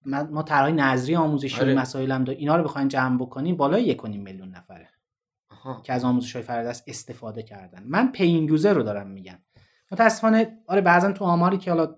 ما 0.06 0.44
طرح 0.44 0.72
نظری 0.72 1.16
آموزشی 1.16 1.62
آره. 1.62 1.74
مسائل 1.74 2.12
هم 2.12 2.24
داریم 2.24 2.40
اینا 2.40 2.56
رو 2.56 2.64
بخوایم 2.64 2.88
جمع 2.88 3.18
بکنیم 3.18 3.58
بالای 3.58 3.84
1 3.84 4.06
میلیون 4.06 4.50
نفره. 4.50 4.90
آها. 5.52 5.82
که 5.82 5.94
از 5.94 6.04
آموزش 6.04 6.34
های 6.34 6.44
فرادرس 6.44 6.84
استفاده 6.88 7.44
کردن. 7.44 7.84
من 7.86 8.12
paying 8.12 8.44
user 8.44 8.74
رو 8.74 8.84
دارم 8.84 9.08
میگم. 9.08 9.40
متاسفانه 9.92 10.58
آره 10.68 10.82
بعضا 10.82 11.12
تو 11.12 11.26
آماری 11.26 11.58
که 11.58 11.72
حالا 11.72 11.96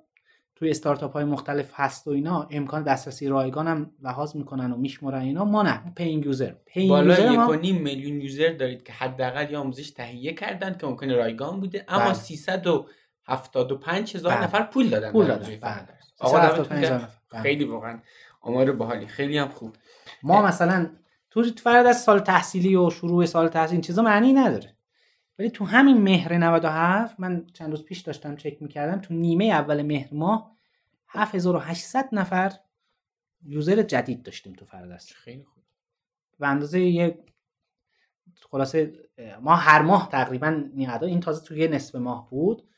توی 0.56 0.70
استارتاپ 0.70 1.14
های 1.14 1.24
مختلف 1.24 1.72
هست 1.74 2.08
و 2.08 2.12
اینا 2.12 2.48
امکان 2.52 2.84
دسترسی 2.84 3.28
رایگان 3.28 3.68
هم 3.68 3.92
لحاظ 4.02 4.36
می‌کنن 4.36 4.72
و 4.72 4.78
میشمرن 4.78 5.22
اینا 5.22 5.46
ما 5.46 5.64
نه. 5.64 5.82
paying 5.96 6.26
user 6.26 6.52
paying 6.66 6.90
بالای 6.90 7.34
یک 7.34 7.40
ما... 7.40 7.52
میلیون 7.52 8.22
user 8.22 8.50
دارید 8.50 8.84
که 8.84 8.94
حداقل 8.94 9.52
یه 9.52 9.58
آموزش 9.58 9.92
تهیه 9.92 10.34
کردن 10.34 10.78
که 10.78 10.88
ممکنه 10.88 11.16
رایگان 11.16 11.60
بوده 11.60 11.86
اما 11.88 12.06
بله. 12.06 12.14
375 12.14 14.16
هزار 14.16 14.34
بله. 14.34 14.44
نفر 14.44 14.64
پول 14.64 14.90
دادن 14.90 15.12
پول 15.12 15.28
دادن. 15.28 15.58
بله. 15.62 15.88
آقا 16.20 16.64
بله. 16.64 17.08
خیلی 17.42 17.64
واقعا 17.64 18.00
آمار 18.42 18.72
باحالی. 18.72 19.08
خیلی 19.08 19.38
هم 19.38 19.48
خوب. 19.48 19.76
ما 20.24 20.42
مثلا 20.42 20.90
تو 21.30 21.44
فرد 21.64 21.86
از 21.86 22.04
سال 22.04 22.20
تحصیلی 22.20 22.76
و 22.76 22.90
شروع 22.90 23.26
سال 23.26 23.48
تحصیلی 23.48 23.82
چیزا 23.82 24.02
معنی 24.02 24.34
نداره. 24.34 24.75
ولی 25.40 25.50
تو 25.50 25.66
همین 25.66 25.98
مهر 26.02 26.38
97 26.38 27.20
من 27.20 27.48
چند 27.54 27.72
روز 27.72 27.86
پیش 27.86 28.00
داشتم 28.00 28.36
چک 28.36 28.62
می‌کردم 28.62 29.02
تو 29.02 29.14
نیمه 29.14 29.46
اول 29.46 29.82
مهر 29.82 30.14
ماه 30.14 30.56
7800 31.08 32.10
نفر 32.12 32.54
یوزر 33.44 33.82
جدید 33.82 34.24
داشتیم 34.24 34.54
تو 34.54 34.66
فردست 34.66 35.14
خیلی 35.14 35.44
خوب. 35.44 35.64
و 36.40 36.46
اندازه 36.46 36.80
یه 36.80 37.24
خلاصه 38.52 38.94
ما 39.42 39.56
هر 39.56 39.82
ماه 39.82 40.10
تقریبا 40.10 40.64
این 41.02 41.20
تازه 41.20 41.46
توی 41.46 41.68
نصف 41.68 41.96
ماه 41.96 42.30
بود 42.30 42.70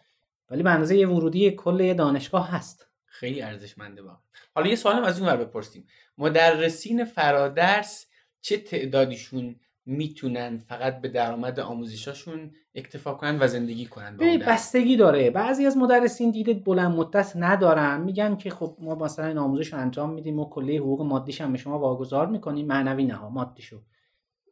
ولی 0.50 0.64
به 0.64 0.70
اندازه 0.72 0.98
یه 0.98 1.08
ورودی 1.08 1.52
کل 1.52 1.80
یه 1.80 1.94
دانشگاه 1.94 2.52
هست. 2.52 2.88
خیلی 3.06 3.42
ارزشمنده 3.42 4.02
با. 4.02 4.20
حالا 4.56 4.70
یه 4.70 4.76
سوالم 4.76 5.04
از 5.04 5.22
اون 5.22 5.36
بپرسیم. 5.36 5.88
مدرسین 6.18 7.06
فرادرس 7.06 8.08
چه 8.42 8.58
تعدادیشون 8.58 9.60
می‌تونن 9.90 10.58
فقط 10.58 11.02
به 11.02 11.08
درآمد 11.08 11.60
آموزشاشون 11.60 12.52
اکتفا 12.76 13.14
کنن 13.14 13.38
و 13.40 13.48
زندگی 13.48 13.86
کنن 13.86 14.18
بستگی 14.48 14.98
داره. 14.98 15.30
بعضی 15.30 15.66
از 15.66 15.78
مدرسین 15.78 16.32
دیده 16.32 16.54
بلند 16.54 16.92
مدت 16.92 17.34
ندارن. 17.36 18.02
میگن 18.02 18.36
که 18.36 18.50
خب 18.50 18.78
ما 18.80 18.96
مثلا 18.96 19.26
این 19.26 19.38
آموزش 19.38 19.74
رو 19.74 19.80
انجام 19.80 20.14
میدیم 20.14 20.40
و 20.40 20.50
کلی 20.50 20.78
حقوق 20.78 21.02
مادیش 21.02 21.42
هم 21.42 21.52
به 21.52 21.58
شما 21.58 21.80
واگذار 21.80 22.28
می‌کنیم. 22.28 22.68
معنوی 22.68 23.06
نه 23.06 23.28
مادیشو. 23.28 23.82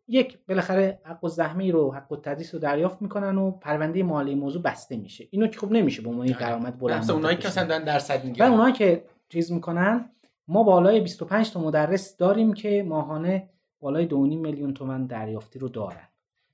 یک 0.08 0.38
بالاخره 0.50 1.00
حق 1.04 1.24
و 1.24 1.28
زحمه 1.28 1.72
رو 1.72 1.94
حق 1.94 2.12
و 2.12 2.16
تدریس 2.16 2.54
رو 2.54 2.60
دریافت 2.60 3.02
می‌کنن 3.02 3.38
و 3.38 3.52
پرونده 3.52 4.04
مالی 4.04 4.36
موضوع 4.36 4.62
بسته 4.62 4.98
میشه. 4.98 5.28
اینو 5.32 5.48
که 5.48 5.60
خب 5.60 5.72
نمیشه 5.72 6.02
به 6.02 6.10
عنوان 6.10 6.28
درآمد 6.28 6.80
بلند 6.80 7.00
مثلا 7.00 7.16
اونایی 7.16 7.38
که 7.38 7.48
مثلا 7.48 7.80
درصد 7.80 8.26
می‌گیرن. 8.26 8.52
اونایی 8.52 8.74
که 8.74 9.06
چیز 9.30 9.52
می‌کنن 9.52 10.12
ما 10.48 10.64
بالای 10.64 11.02
25 11.02 11.52
تا 11.52 11.60
مدرس 11.60 12.18
داریم 12.18 12.54
که 12.54 12.84
ماهانه 12.84 13.50
بالای 13.80 14.08
2.5 14.10 14.14
میلیون 14.16 14.74
تومن 14.74 15.06
دریافتی 15.06 15.60
رو 15.60 15.70
دارن. 15.70 16.08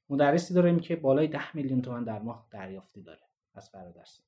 مدرسی 0.10 0.54
داریم 0.54 0.80
که 0.80 0.96
بالای 0.96 1.28
10 1.28 1.56
میلیون 1.56 1.82
تومن 1.82 2.04
در 2.04 2.20
ماه 2.20 2.48
دریافتی 2.52 3.02
داره. 3.02 3.22
از 3.56 3.70
فرادرس 3.70 4.22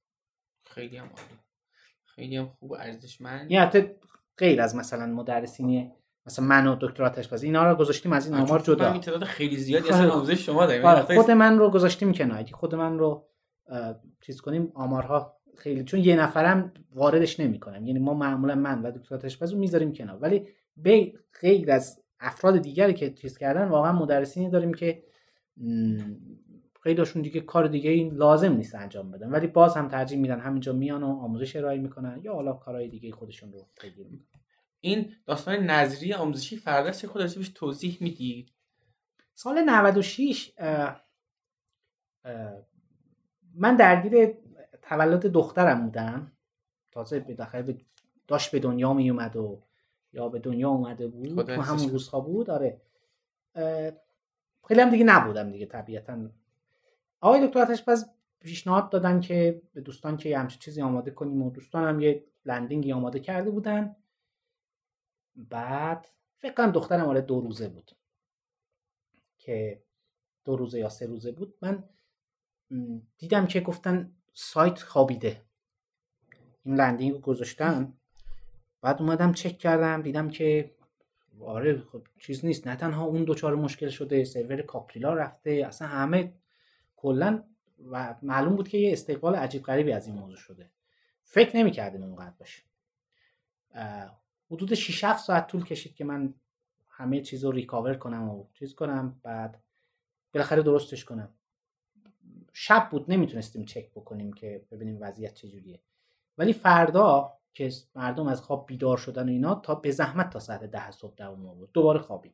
خیلی 0.64 0.98
هم 0.98 1.06
عالی. 1.06 1.40
خیلی 2.06 2.38
هم 2.38 2.46
خوب 2.60 2.74
ارزشمند. 2.74 3.52
یعنی 3.52 3.66
حتی 3.66 3.90
غیر 4.38 4.62
از 4.62 4.76
مثلا 4.76 5.06
مدرسینی 5.06 5.92
مثلا 6.26 6.46
من 6.46 6.68
و 6.68 6.76
دکتر 6.82 7.04
آتش 7.04 7.44
اینا 7.44 7.72
رو 7.72 7.76
گذاشتیم 7.76 8.14
از 8.14 8.26
این 8.28 8.36
آمار 8.36 8.60
جدا. 8.60 8.92
این 8.92 9.02
تعداد 9.02 9.24
خیلی 9.24 9.58
زیادی 9.58 9.90
اصلا 9.90 10.12
آموزش 10.12 10.46
شما 10.46 10.66
داریم. 10.66 10.86
آره، 10.86 11.02
خود 11.02 11.32
من 11.32 11.58
رو 11.58 11.70
گذاشتیم 11.70 12.12
کنار. 12.12 12.46
خود 12.54 12.76
من 12.76 13.00
رو 13.00 13.28
چیز 14.22 14.42
کنیم 14.42 14.72
آمارها 14.76 15.38
خیلی 15.58 15.84
چون 15.84 16.00
یه 16.00 16.16
نفرم 16.16 16.74
واردش 16.92 17.40
نمی‌کنم. 17.40 17.86
یعنی 17.86 18.00
ما 18.00 18.14
معمولا 18.14 18.56
من 18.56 18.82
و 18.82 18.92
دکتر 18.92 19.16
آتش 19.16 19.42
رو 19.42 19.58
می‌ذاریم 19.58 19.94
کنار. 19.94 20.18
ولی 20.22 20.48
به 20.78 21.14
غیر 21.42 21.72
از 21.72 22.03
افراد 22.24 22.58
دیگری 22.58 22.94
که 22.94 23.14
چیز 23.14 23.38
کردن 23.38 23.68
واقعا 23.68 23.92
مدرسینی 23.92 24.50
داریم 24.50 24.74
که 24.74 25.04
خیلیشون 26.84 27.22
دیگه 27.22 27.42
کار 27.42 27.68
دیگه 27.68 27.90
این 27.90 28.14
لازم 28.14 28.54
نیست 28.54 28.76
انجام 28.76 29.12
بدن. 29.12 29.30
ولی 29.30 29.48
باز 29.48 29.78
هم 29.78 29.88
ترجیح 29.88 30.20
میدن 30.20 30.40
همینجا 30.40 30.74
میان 30.74 31.04
و 31.04 31.08
آموزش 31.08 31.56
ارائه 31.56 31.80
می‌کنن 31.80 32.22
یا 32.24 32.34
حالا 32.34 32.54
کارهای 32.54 32.88
دیگه 32.88 33.12
خودشون 33.12 33.52
رو 33.52 33.68
پیگیری 33.82 34.10
می‌کنن. 34.10 34.42
این 34.80 35.12
داستان 35.26 35.56
نظری 35.56 36.14
آموزشی 36.14 36.58
فردا 36.58 37.08
خود 37.08 37.22
راجبش 37.22 37.50
توضیح 37.50 37.98
میدی؟ 38.02 38.46
سال 39.34 39.64
96 39.64 40.52
اه 40.58 41.04
من 43.56 43.76
درگیر 43.76 44.34
تولد 44.82 45.26
دخترم 45.26 45.86
بودم. 45.86 46.32
تازه 46.92 47.20
به 47.20 47.38
داشت 48.28 48.52
به 48.52 48.60
دنیا 48.60 48.94
می 48.94 49.10
اومد 49.10 49.36
و 49.36 49.64
یا 50.14 50.30
به 50.30 50.40
دنیا 50.40 50.70
اومده 50.70 51.08
بود 51.08 51.56
تو 51.56 51.62
همون 51.62 51.90
روزها 51.90 52.20
بود 52.20 52.50
آره. 52.50 52.82
خیلی 54.68 54.82
هم 54.82 54.90
دیگه 54.90 55.04
نبودم 55.04 55.52
دیگه 55.52 55.66
طبیعتا. 55.66 56.30
آقای 57.22 57.48
دکتر 57.48 57.60
آتش 57.60 57.84
پیشنهاد 58.40 58.90
دادن 58.90 59.22
که 59.22 59.62
به 59.74 59.82
دوستان 59.82 60.18
که 60.18 60.38
همچین 60.38 60.60
چیزی 60.60 60.82
آماده 60.82 61.12
کنیم 61.12 61.42
و 61.42 61.52
دوستان 61.52 61.88
هم 61.88 62.00
یه 62.00 62.26
لندینگی 62.46 62.92
آماده 62.92 63.20
کرده 63.20 63.52
بودن. 63.52 63.96
بعد 65.36 66.08
فکر 66.38 66.54
کنم 66.54 66.72
دخترم 66.72 67.06
آره 67.06 67.22
دو 67.22 67.42
روزه 67.42 67.70
بود 67.70 67.92
که 69.38 69.84
دو 70.46 70.56
روزه 70.56 70.80
یا 70.80 70.90
سه 70.90 71.06
روزه 71.06 71.32
بود. 71.32 71.58
من 71.62 71.84
دیدم 73.18 73.48
که 73.48 73.62
گفتن 73.62 74.16
سایت 74.34 74.80
خوابیده. 74.80 75.42
این 76.64 76.76
لندینگ 76.76 77.12
رو 77.12 77.20
گذاشتن. 77.20 77.94
بعد 78.84 79.02
اومدم 79.02 79.34
چک 79.34 79.58
کردم 79.58 80.02
دیدم 80.02 80.30
که 80.30 80.76
آره 81.42 81.82
خب 81.92 82.02
چیز 82.20 82.46
نیست 82.46 82.68
نه 82.68 82.76
تنها 82.76 83.06
اون 83.06 83.24
دوچار 83.24 83.56
مشکل 83.56 83.90
شده 83.90 84.24
سرور 84.24 84.62
کاپریلا 84.62 85.14
رفته 85.14 85.52
اصلا 85.68 85.88
همه 85.88 86.34
کلا 86.96 87.44
و 87.92 88.16
معلوم 88.22 88.56
بود 88.56 88.68
که 88.68 88.78
یه 88.78 88.94
استقبال 88.94 89.36
عجیب 89.36 89.64
غریبی 89.64 89.92
از 89.92 90.08
این 90.08 90.16
موضوع 90.16 90.38
شده. 90.38 90.72
فکر 91.24 91.58
نمی‌کردیم 91.58 92.04
اونقدر 92.04 92.34
باشه. 92.40 92.64
حدود 94.52 94.74
6 94.74 95.04
7 95.04 95.26
ساعت 95.26 95.48
طول 95.48 95.64
کشید 95.64 95.96
که 95.96 96.06
من 96.06 96.34
همه 96.90 97.22
چیز 97.22 97.46
رو 97.46 97.52
ریکاور 97.52 97.96
کنم 97.96 98.30
و 98.30 98.46
چیز 98.54 98.76
کنم 98.76 99.20
بعد 99.24 99.62
بالاخره 100.34 100.62
درستش 100.62 101.06
کنم. 101.06 101.34
شب 102.54 102.88
بود 102.92 103.12
نمی‌تونستیم 103.12 103.66
چک 103.66 103.92
بکنیم 103.92 104.34
که 104.34 104.66
ببینیم 104.72 104.98
وضعیت 105.02 105.34
چجوریه. 105.34 105.82
ولی 106.38 106.54
فردا 106.54 107.38
که 107.54 107.72
مردم 107.96 108.28
از 108.28 108.42
خواب 108.42 108.66
بیدار 108.68 108.98
شدن 108.98 109.30
و 109.30 109.32
اینا 109.32 109.56
تا 109.56 109.76
به 109.76 109.92
زحمت 109.92 110.30
تا 110.30 110.40
ساعت 110.40 110.64
ده 110.64 110.92
صبح 110.92 111.14
دوام 111.16 111.56
بود 111.56 111.72
دوباره 111.74 112.00
خوابید. 112.00 112.34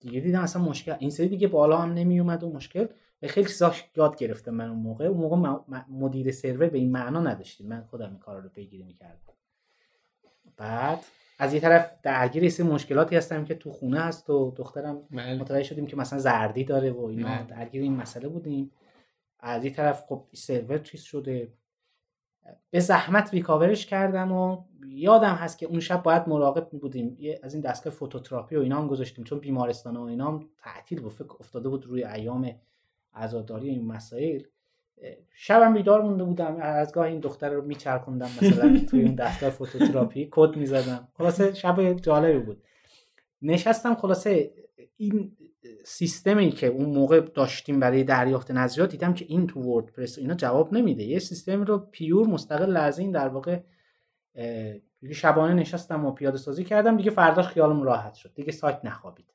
دیگه 0.00 0.20
دیدم 0.20 0.40
اصلا 0.40 0.62
مشکل 0.62 0.96
این 0.98 1.10
سری 1.10 1.28
دیگه 1.28 1.48
بالا 1.48 1.78
هم 1.78 1.92
نمی 1.92 2.20
اومد 2.20 2.44
و 2.44 2.50
مشکل 2.52 2.86
خیلی 3.22 3.48
چیزا 3.48 3.74
یاد 3.96 4.16
گرفتم 4.16 4.50
من 4.50 4.68
اون 4.68 4.78
موقع. 4.78 5.04
اون 5.04 5.18
موقع 5.18 5.60
مدیر 5.88 6.32
سرور 6.32 6.68
به 6.68 6.78
این 6.78 6.92
معنا 6.92 7.20
نداشتیم. 7.20 7.68
من 7.68 7.84
خودم 7.84 8.08
این 8.08 8.18
کارا 8.18 8.38
رو 8.38 8.48
پیگیری 8.48 8.82
می‌کردم. 8.82 9.20
بعد 10.56 10.98
از 11.38 11.54
یه 11.54 11.60
طرف 11.60 11.92
درگیر 12.02 12.48
سه 12.48 12.62
مشکلاتی 12.62 13.16
هستم 13.16 13.44
که 13.44 13.54
تو 13.54 13.70
خونه 13.70 14.00
هست 14.00 14.30
و 14.30 14.54
دخترم 14.56 15.02
بله. 15.10 15.38
متوجه 15.38 15.62
شدیم 15.62 15.86
که 15.86 15.96
مثلا 15.96 16.18
زردی 16.18 16.64
داره 16.64 16.90
و 16.90 17.04
اینا 17.04 17.28
بله. 17.28 17.46
درگیر 17.46 17.82
این 17.82 17.96
مسئله 17.96 18.28
بودیم. 18.28 18.70
از 19.40 19.64
این 19.64 19.72
طرف 19.72 20.04
خب 20.08 20.24
سرور 20.32 20.78
چیز 20.78 21.02
شده. 21.02 21.52
به 22.70 22.80
زحمت 22.80 23.34
ریکاورش 23.34 23.86
کردم 23.86 24.32
و 24.32 24.64
یادم 24.86 25.34
هست 25.34 25.58
که 25.58 25.66
اون 25.66 25.80
شب 25.80 26.02
باید 26.02 26.28
مراقب 26.28 26.68
بودیم. 26.68 27.18
از 27.42 27.54
این 27.54 27.62
دستگاه 27.62 27.92
فوتوتراپی 27.92 28.56
و 28.56 28.60
اینا 28.60 28.78
هم 28.78 28.86
گذاشتیم. 28.86 29.24
چون 29.24 29.38
بیمارستان 29.38 29.96
و 29.96 30.02
اینا 30.02 30.26
هم 30.26 30.48
تعطیل 30.58 31.00
بود. 31.00 31.12
فکر 31.12 31.34
افتاده 31.40 31.68
بود 31.68 31.86
روی 31.86 32.04
ایام 32.04 32.54
عزاداری 33.14 33.68
این 33.68 33.86
مسائل. 33.86 34.42
شبم 35.34 35.74
بیدار 35.74 36.02
مونده 36.02 36.24
بودم. 36.24 36.56
از 36.60 36.92
گاه 36.92 37.06
این 37.06 37.20
دختر 37.20 37.50
رو 37.50 37.64
میچرخوندم 37.64 38.26
مثلا 38.42 38.78
توی 38.90 39.02
اون 39.02 39.14
دستگاه 39.14 39.50
فوتوتراپی. 39.50 40.28
کد 40.30 40.56
می‌زدم. 40.56 41.08
خلاصه 41.18 41.54
شب 41.54 41.92
جالبی 41.92 42.38
بود. 42.38 42.62
نشستم 43.42 43.94
خلاصه 43.94 44.50
این 44.96 45.36
سیستمی 45.84 46.50
که 46.50 46.66
اون 46.66 46.90
موقع 46.90 47.20
داشتیم 47.20 47.80
برای 47.80 48.04
دریافت 48.04 48.50
نظریات 48.50 48.90
دیدم 48.90 49.14
که 49.14 49.24
این 49.28 49.46
تو 49.46 49.60
وردپرس 49.60 50.18
اینا 50.18 50.34
جواب 50.34 50.74
نمیده. 50.74 51.04
یه 51.04 51.18
سیستم 51.18 51.62
رو 51.62 51.78
پیور 51.78 52.26
مستقل 52.26 52.76
از 52.76 52.98
این 52.98 53.10
در 53.10 53.28
واقع 53.28 53.60
دیگه 55.00 55.14
شبانه 55.14 55.54
نشستم 55.54 56.04
و 56.04 56.12
پیاده 56.12 56.38
سازی 56.38 56.64
کردم. 56.64 56.96
دیگه 56.96 57.10
فرداش 57.10 57.46
خیالم 57.46 57.82
راحت 57.82 58.14
شد. 58.14 58.34
دیگه 58.34 58.52
سایت 58.52 58.80
نخوابید. 58.84 59.34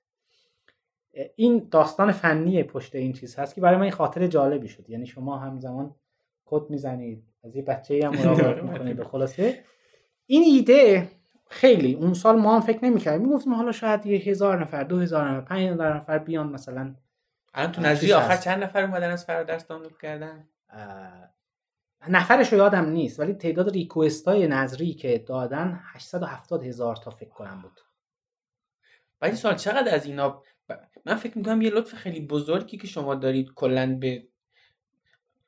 این 1.36 1.67
داستان 1.71 2.12
فنی 2.12 2.63
پشت 2.63 2.95
این 2.95 3.13
چیز 3.13 3.36
هست 3.36 3.55
که 3.55 3.62
برای 3.62 3.75
من 3.75 3.83
این 3.83 3.91
خاطر 3.91 4.27
جالبی 4.27 4.67
شد. 4.67 4.89
یعنی 4.89 5.05
شما 5.05 5.38
همزمان 5.38 5.95
کد 6.45 6.69
می‌زنید. 6.69 7.23
از 7.43 7.55
یه 7.55 7.62
بچه 7.62 7.99
هم 8.03 8.15
مراقبت 8.15 8.63
می‌کنید 8.71 9.03
خلاصه. 9.03 9.63
این 10.25 10.43
ایده 10.43 11.09
خیلی 11.49 11.93
اون 11.93 12.13
سال 12.13 12.39
ما 12.39 12.56
هم 12.56 12.62
فکر 12.62 12.86
نمی‌کردیم. 12.86 13.27
می‌گفتیم 13.27 13.53
حالا 13.53 13.71
شاید 13.71 14.06
یه 14.06 14.19
هزار 14.19 14.62
نفر 14.62 14.84
دو 14.84 14.99
هزار 14.99 15.32
نفر 15.32 15.41
پنج 15.41 15.69
هزار 15.69 15.95
نفر 15.95 16.17
بیان 16.17 16.47
مثلا. 16.47 16.95
الان 17.53 17.71
تو 17.71 17.82
نظری 17.82 18.13
آخر. 18.13 18.38
چند 18.38 18.63
نفر 18.63 18.84
اومدن 18.84 19.12
از 19.12 19.25
فرادرس 19.25 19.67
دانلود 19.67 19.97
کردن؟ 20.01 20.47
نفرش 22.10 22.53
رو 22.53 22.58
یادم 22.58 22.86
نیست 22.89 23.19
ولی 23.19 23.34
تعداد 23.34 23.69
ریکوست 23.69 24.27
های 24.27 24.47
نظری 24.47 24.93
که 24.93 25.17
دادن 25.17 25.79
870 25.84 26.63
هزار 26.63 26.95
تا 26.95 27.12
فکر 27.12 27.29
کنم 27.29 27.62
بود. 27.62 27.79
ولی 29.21 29.36
سوال 29.36 29.56
چقدر 29.56 29.95
از 29.95 30.06
اینا 30.06 30.43
من 31.06 31.15
فکر 31.15 31.38
می‌کنم 31.38 31.62
یه 31.62 31.69
لطف 31.69 31.93
خیلی 31.93 32.19
بزرگی 32.19 32.77
که 32.77 32.88
شما 32.88 33.15
دارید 33.15 33.53
کلا 33.56 33.95
به 33.95 34.27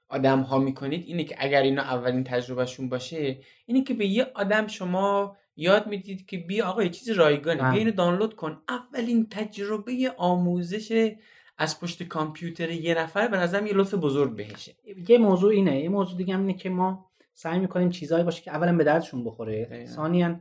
آدم 0.07 0.39
ها 0.39 0.57
می‌کنید 0.57 1.03
اینه 1.07 1.23
که 1.23 1.35
اگر 1.39 1.61
اینا 1.61 1.81
اولین 1.81 2.23
تجربهشون 2.23 2.89
باشه 2.89 3.39
اینه 3.65 3.83
که 3.83 3.93
به 3.93 4.05
یه 4.05 4.31
آدم 4.35 4.67
شما 4.67 5.37
یاد 5.57 5.87
می‌دید 5.87 6.25
که 6.25 6.37
بیا 6.37 6.65
آقا 6.65 6.83
یه 6.83 6.89
چیز 6.89 7.09
رایگانه. 7.09 7.61
بله. 7.61 7.71
بیا 7.71 7.79
اینو 7.79 7.91
دانلود 7.91 8.35
کن. 8.35 8.61
اولین 8.69 9.27
تجربه 9.29 10.13
آموزش 10.17 11.11
از 11.57 11.79
پشت 11.79 12.03
کامپیوتر 12.03 12.69
یه 12.69 12.97
نفر 12.97 13.27
به 13.27 13.37
نظرم 13.37 13.67
یه 13.67 13.73
لطف 13.73 13.93
بزرگ 13.93 14.35
بهشه. 14.35 14.75
یه 15.07 15.17
موضوع 15.17 15.51
اینه. 15.51 15.81
یه 15.81 15.89
موضوع 15.89 16.17
دیگه 16.17 16.33
هم 16.33 16.39
اینه 16.39 16.53
که 16.53 16.69
ما 16.69 17.09
سعی 17.33 17.59
می‌کنیم 17.59 17.89
چیزهایی 17.89 18.23
باشه 18.23 18.41
که 18.41 18.51
اولا 18.51 18.77
به 18.77 18.83
دردشون 18.83 19.23
بخوره. 19.23 19.85
ثانیا 19.85 20.39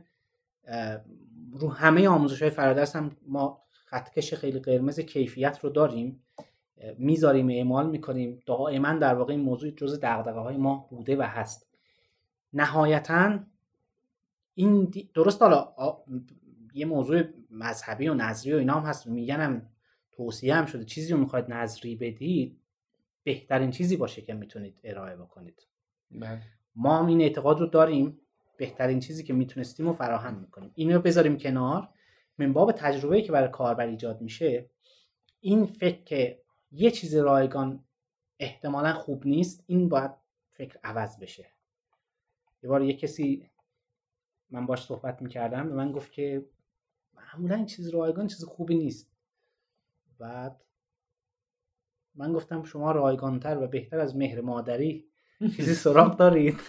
رو 1.51 1.69
همه 1.69 2.07
آموزش 2.07 2.41
های 2.41 2.51
فرادرس 2.51 2.95
هم 2.95 3.11
ما 3.27 3.61
خطکش 3.71 4.33
خیلی 4.33 4.59
قرمز 4.59 4.99
کیفیت 4.99 5.59
رو 5.63 5.69
داریم. 5.69 6.23
می‌ذاریم 6.97 7.49
اعمال 7.49 7.89
می‌کنیم. 7.89 8.39
دائما 8.45 8.93
در 8.93 9.13
واقع 9.13 9.33
این 9.33 9.41
موضوع 9.41 9.69
جز 9.71 9.99
دغدغه 10.01 10.39
های 10.39 10.57
ما 10.57 10.87
بوده 10.89 11.15
و 11.15 11.21
هست. 11.21 11.67
نهایتا 12.53 13.39
این 14.55 14.93
درست 15.13 15.41
حالا 15.41 15.57
آ- 15.57 15.97
یه 16.73 16.85
موضوع 16.85 17.23
مذهبی 17.49 18.07
و 18.07 18.13
نظری 18.13 18.53
و 18.53 18.57
اینا 18.57 18.73
هم 18.73 18.89
هست. 18.89 19.07
میگنم 19.07 19.69
توصیه 20.11 20.55
هم 20.55 20.65
شده. 20.65 20.85
چیزی 20.85 21.13
رو 21.13 21.19
می‌خواید 21.19 21.45
نظری 21.53 21.95
بدید 21.95 22.61
بهترین 23.23 23.71
چیزی 23.71 23.97
باشه 23.97 24.21
که 24.21 24.33
می‌تونید 24.33 24.79
ارائه 24.83 25.15
بکنید. 25.15 25.67
بله. 26.11 26.41
ما 26.75 26.97
هم 26.99 27.07
این 27.07 27.21
اعتقاد 27.21 27.59
رو 27.59 27.65
داریم 27.65 28.19
بهترین 28.57 28.99
چیزی 28.99 29.23
که 29.23 29.33
می‌تونستیم 29.33 29.87
رو 29.87 29.93
فراهم 29.93 30.39
می‌کنیم. 30.39 30.71
اینو 30.75 30.95
رو 30.95 31.01
بذاریم 31.01 31.37
کنار. 31.37 31.89
من 32.37 32.53
باب 32.53 32.71
تجربه‌ای 32.71 33.21
که 33.21 33.31
برای 33.31 33.49
کاربر 33.49 33.87
ایجاد 33.87 34.21
میشه 34.21 34.69
این 35.39 35.65
فکر 35.65 36.03
که 36.03 36.41
یه 36.71 36.91
چیز 36.91 37.15
رایگان 37.15 37.85
احتمالا 38.39 38.93
خوب 38.93 39.27
نیست 39.27 39.63
این 39.67 39.89
باید 39.89 40.11
فکر 40.51 40.79
عوض 40.83 41.19
بشه. 41.19 41.45
یه 42.63 42.69
بار 42.69 42.83
یه 42.83 42.93
کسی 42.93 43.49
من 44.49 44.65
باش 44.65 44.85
صحبت 44.85 45.21
می‌کردم 45.21 45.69
به 45.69 45.75
من 45.75 45.91
گفت 45.91 46.11
که 46.11 46.45
معمولا 47.13 47.55
این 47.55 47.65
چیز 47.65 47.89
رایگان 47.89 48.27
چیز 48.27 48.43
خوبی 48.43 48.75
نیست. 48.75 49.11
بعد 50.19 50.63
من 52.15 52.33
گفتم 52.33 52.63
شما 52.63 52.91
رایگانتر 52.91 53.57
و 53.57 53.67
بهتر 53.67 53.99
از 53.99 54.15
مهر 54.15 54.41
مادری 54.41 55.07
چیزی 55.55 55.75
سراغ 55.85 56.17
دارید. 56.17 56.59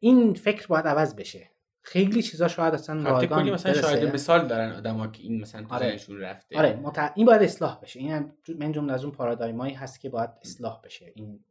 این 0.00 0.34
فکر 0.34 0.66
باید 0.66 0.86
عوض 0.86 1.14
بشه. 1.14 1.50
خیلی 1.80 2.22
چیزا 2.22 2.48
شاید 2.48 2.74
اصلا 2.74 2.96
البته 2.96 3.10
رایگان 3.12 3.42
کلی 3.42 3.50
مثلا. 3.50 3.72
شاهد 3.72 4.14
مثال 4.14 4.46
دارن 4.46 4.72
آدما 4.72 5.06
که 5.06 5.22
این 5.22 5.40
مثلا 5.40 5.66
آره. 5.68 6.00
رفته. 6.08 6.58
آره 6.58 6.76
مت... 6.76 7.12
این 7.14 7.26
باید 7.26 7.42
اصلاح 7.42 7.80
بشه. 7.80 8.00
این 8.00 8.32
من 8.58 8.72
جمله 8.72 8.92
از 8.92 9.04
اون 9.04 9.12
پارادایمایی 9.12 9.74
هست 9.74 10.00
که 10.00 10.08
باید 10.08 10.30
اصلاح 10.44 10.80
بشه. 10.84 11.12
این 11.14 11.44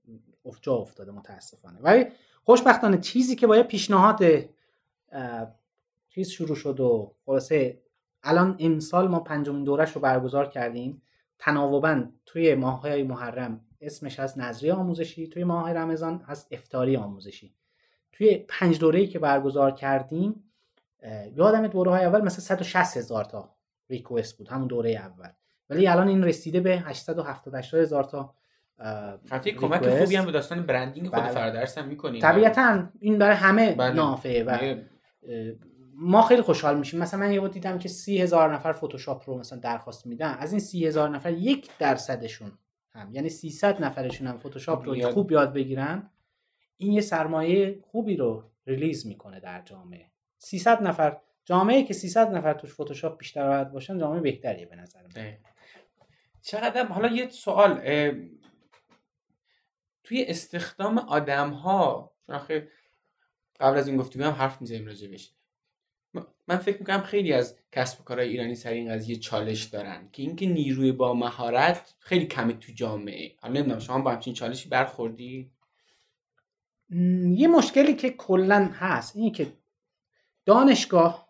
جا 0.61 0.73
افتاده 0.73 1.11
متاسفانه. 1.11 1.79
ولی 1.79 2.05
خوشبختانه 2.43 2.97
چیزی 2.97 3.35
که 3.35 3.47
با 3.47 3.57
یه 3.57 3.63
پیشنهاد 3.63 4.23
چیز 6.09 6.29
شروع 6.29 6.55
شد 6.55 6.79
و 6.79 7.15
خلاصه 7.25 7.81
الان 8.23 8.55
امسال 8.59 9.07
ما 9.07 9.19
پنجمین 9.19 9.63
دورش 9.63 9.91
رو 9.91 10.01
برگزار 10.01 10.49
کردیم 10.49 11.01
تناوبا 11.39 12.03
توی 12.25 12.55
ماههای 12.55 13.03
محرم 13.03 13.61
اسمش 13.81 14.19
هست 14.19 14.37
نظری 14.37 14.71
آموزشی 14.71 15.27
توی 15.27 15.43
ماه 15.43 15.73
رمضان 15.73 16.23
هست 16.27 16.47
افتاری 16.51 16.97
آموزشی 16.97 17.53
توی 18.11 18.45
پنج 18.47 18.79
دوره‌ای 18.79 19.07
که 19.07 19.19
برگزار 19.19 19.71
کردیم 19.71 20.43
یادم 21.35 21.67
دوره 21.67 21.91
های 21.91 22.05
اول 22.05 22.21
مثلا 22.21 22.39
160 22.39 22.97
هزار 22.97 23.25
تا 23.25 23.55
ریکوست 23.89 24.37
بود 24.37 24.47
همون 24.47 24.67
دوره 24.67 24.91
اول 24.91 25.29
ولی 25.69 25.87
الان 25.87 26.07
این 26.07 26.23
رسیده 26.23 26.59
به 26.59 26.79
870 26.79 27.55
هزار 27.55 28.03
تا 28.03 28.33
البته 28.79 29.51
کمک. 29.51 29.89
خوبی 29.99 30.15
هم 30.15 30.25
به 30.25 30.31
داستان 30.31 30.65
برندینگ 30.65 31.09
خود 31.09 31.19
بله. 31.19 31.31
فرادرس 31.31 31.77
هم 31.77 31.87
می‌کنین 31.87 32.21
طبیعتا 32.21 32.83
این 32.99 33.17
برای 33.17 33.35
همه 33.35 33.75
بله. 33.75 33.93
نافعه 33.93 34.43
و 34.43 34.75
ما 35.95 36.21
خیلی 36.21 36.41
خوشحال 36.41 36.79
میشیم. 36.79 36.99
مثلا 36.99 37.19
من 37.19 37.33
یه 37.33 37.39
بار 37.39 37.49
دیدم 37.49 37.79
که 37.79 37.89
سی 37.89 38.17
هزار 38.21 38.53
نفر 38.53 38.71
فتوشاپ 38.71 39.29
رو 39.29 39.37
مثلا 39.39 39.59
درخواست 39.59 40.05
میدن. 40.05 40.33
از 40.33 40.51
این 40.51 40.59
سی 40.59 40.85
هزار 40.85 41.09
نفر 41.09 41.31
یک 41.31 41.69
درصدشون 41.79 42.51
هم 42.91 43.11
یعنی 43.11 43.29
300 43.29 43.83
نفرشون 43.83 44.27
هم 44.27 44.37
فتوشاپ 44.37 44.85
رو 44.85 45.11
خوب 45.11 45.31
یاد 45.31 45.53
بگیرن 45.53 46.09
این 46.77 46.91
یه 46.91 47.01
سرمایه 47.01 47.79
خوبی 47.81 48.17
رو 48.17 48.43
ریلیز 48.67 49.07
می‌کنه 49.07 49.39
در 49.39 49.61
جامعه. 49.61 50.11
300 50.37 50.81
نفر 50.81 51.17
جامعه 51.45 51.83
که 51.83 51.93
300 51.93 52.31
نفر 52.31 52.53
توش 52.53 52.73
فتوشاپ 52.73 53.17
بیشتر 53.17 53.49
بلد 53.49 53.71
باشن 53.71 53.97
جامعه 53.97 54.21
بهتریه 54.21 54.65
به 54.65 54.75
نظر 54.75 55.01
من. 55.15 55.37
چقدر؟ 56.41 56.85
حالا 56.85 57.07
یه 57.07 57.29
سوال 57.29 57.81
توی 60.03 60.25
استخدام 60.27 60.97
آدم 60.97 61.49
ها 61.49 62.13
قبل 63.59 63.77
از 63.77 63.87
این 63.87 63.97
گفتگو 63.97 64.23
هم 64.23 64.31
حرف 64.31 64.61
می‌زنیم 64.61 64.89
م- 66.13 66.21
من 66.47 66.57
فکر 66.57 66.79
می‌کنم 66.79 67.01
خیلی 67.01 67.33
از 67.33 67.55
کسب 67.71 68.01
و 68.01 68.03
کارهای 68.03 68.29
ایرانی 68.29 68.55
سر 68.55 68.69
این 68.69 68.93
قضیه 68.93 69.15
چالش 69.15 69.63
دارن 69.63 70.09
که 70.11 70.21
اینکه 70.21 70.45
نیروی 70.45 70.91
با 70.91 71.13
مهارت 71.13 71.95
خیلی 71.99 72.25
کمه 72.25 72.53
تو 72.53 72.71
جامعه. 72.71 73.35
حالا 73.41 73.53
نمی‌دونم 73.53 73.79
شما 73.79 74.01
با 74.01 74.11
همچین 74.11 74.33
چالشی 74.33 74.69
برخوردی؟ 74.69 75.51
یه 77.35 77.47
مشکلی 77.47 77.93
که 77.93 78.09
کلا 78.09 78.69
هست 78.73 79.15
اینه 79.15 79.31
که 79.31 79.53
دانشگاه 80.45 81.29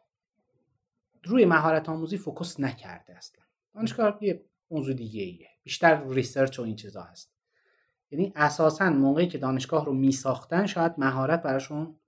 روی 1.24 1.46
مهارت 1.46 1.90
آموزی 1.90 2.18
focus 2.18 2.60
نکرده 2.60 3.18
اصلا. 3.18 3.44
دانشگاه 3.74 4.18
یه 4.22 4.46
موضوع 4.72 4.94
دیگه 4.94 5.22
ایه 5.22 5.50
بیشتر 5.64 6.08
research 6.10 6.60
و 6.60 6.62
این 6.62 6.76
چیزا 6.76 7.02
هست. 7.02 7.34
یعنی 8.12 8.34
اساسا 8.36 8.90
موقعی 8.90 9.28
که 9.28 9.38
دانشگاه 9.38 9.86
رو 9.86 9.94
می 9.94 10.12
ساختن 10.12 10.66
شاید 10.66 10.94
مهارت 10.98 11.42
براشون 11.42 12.00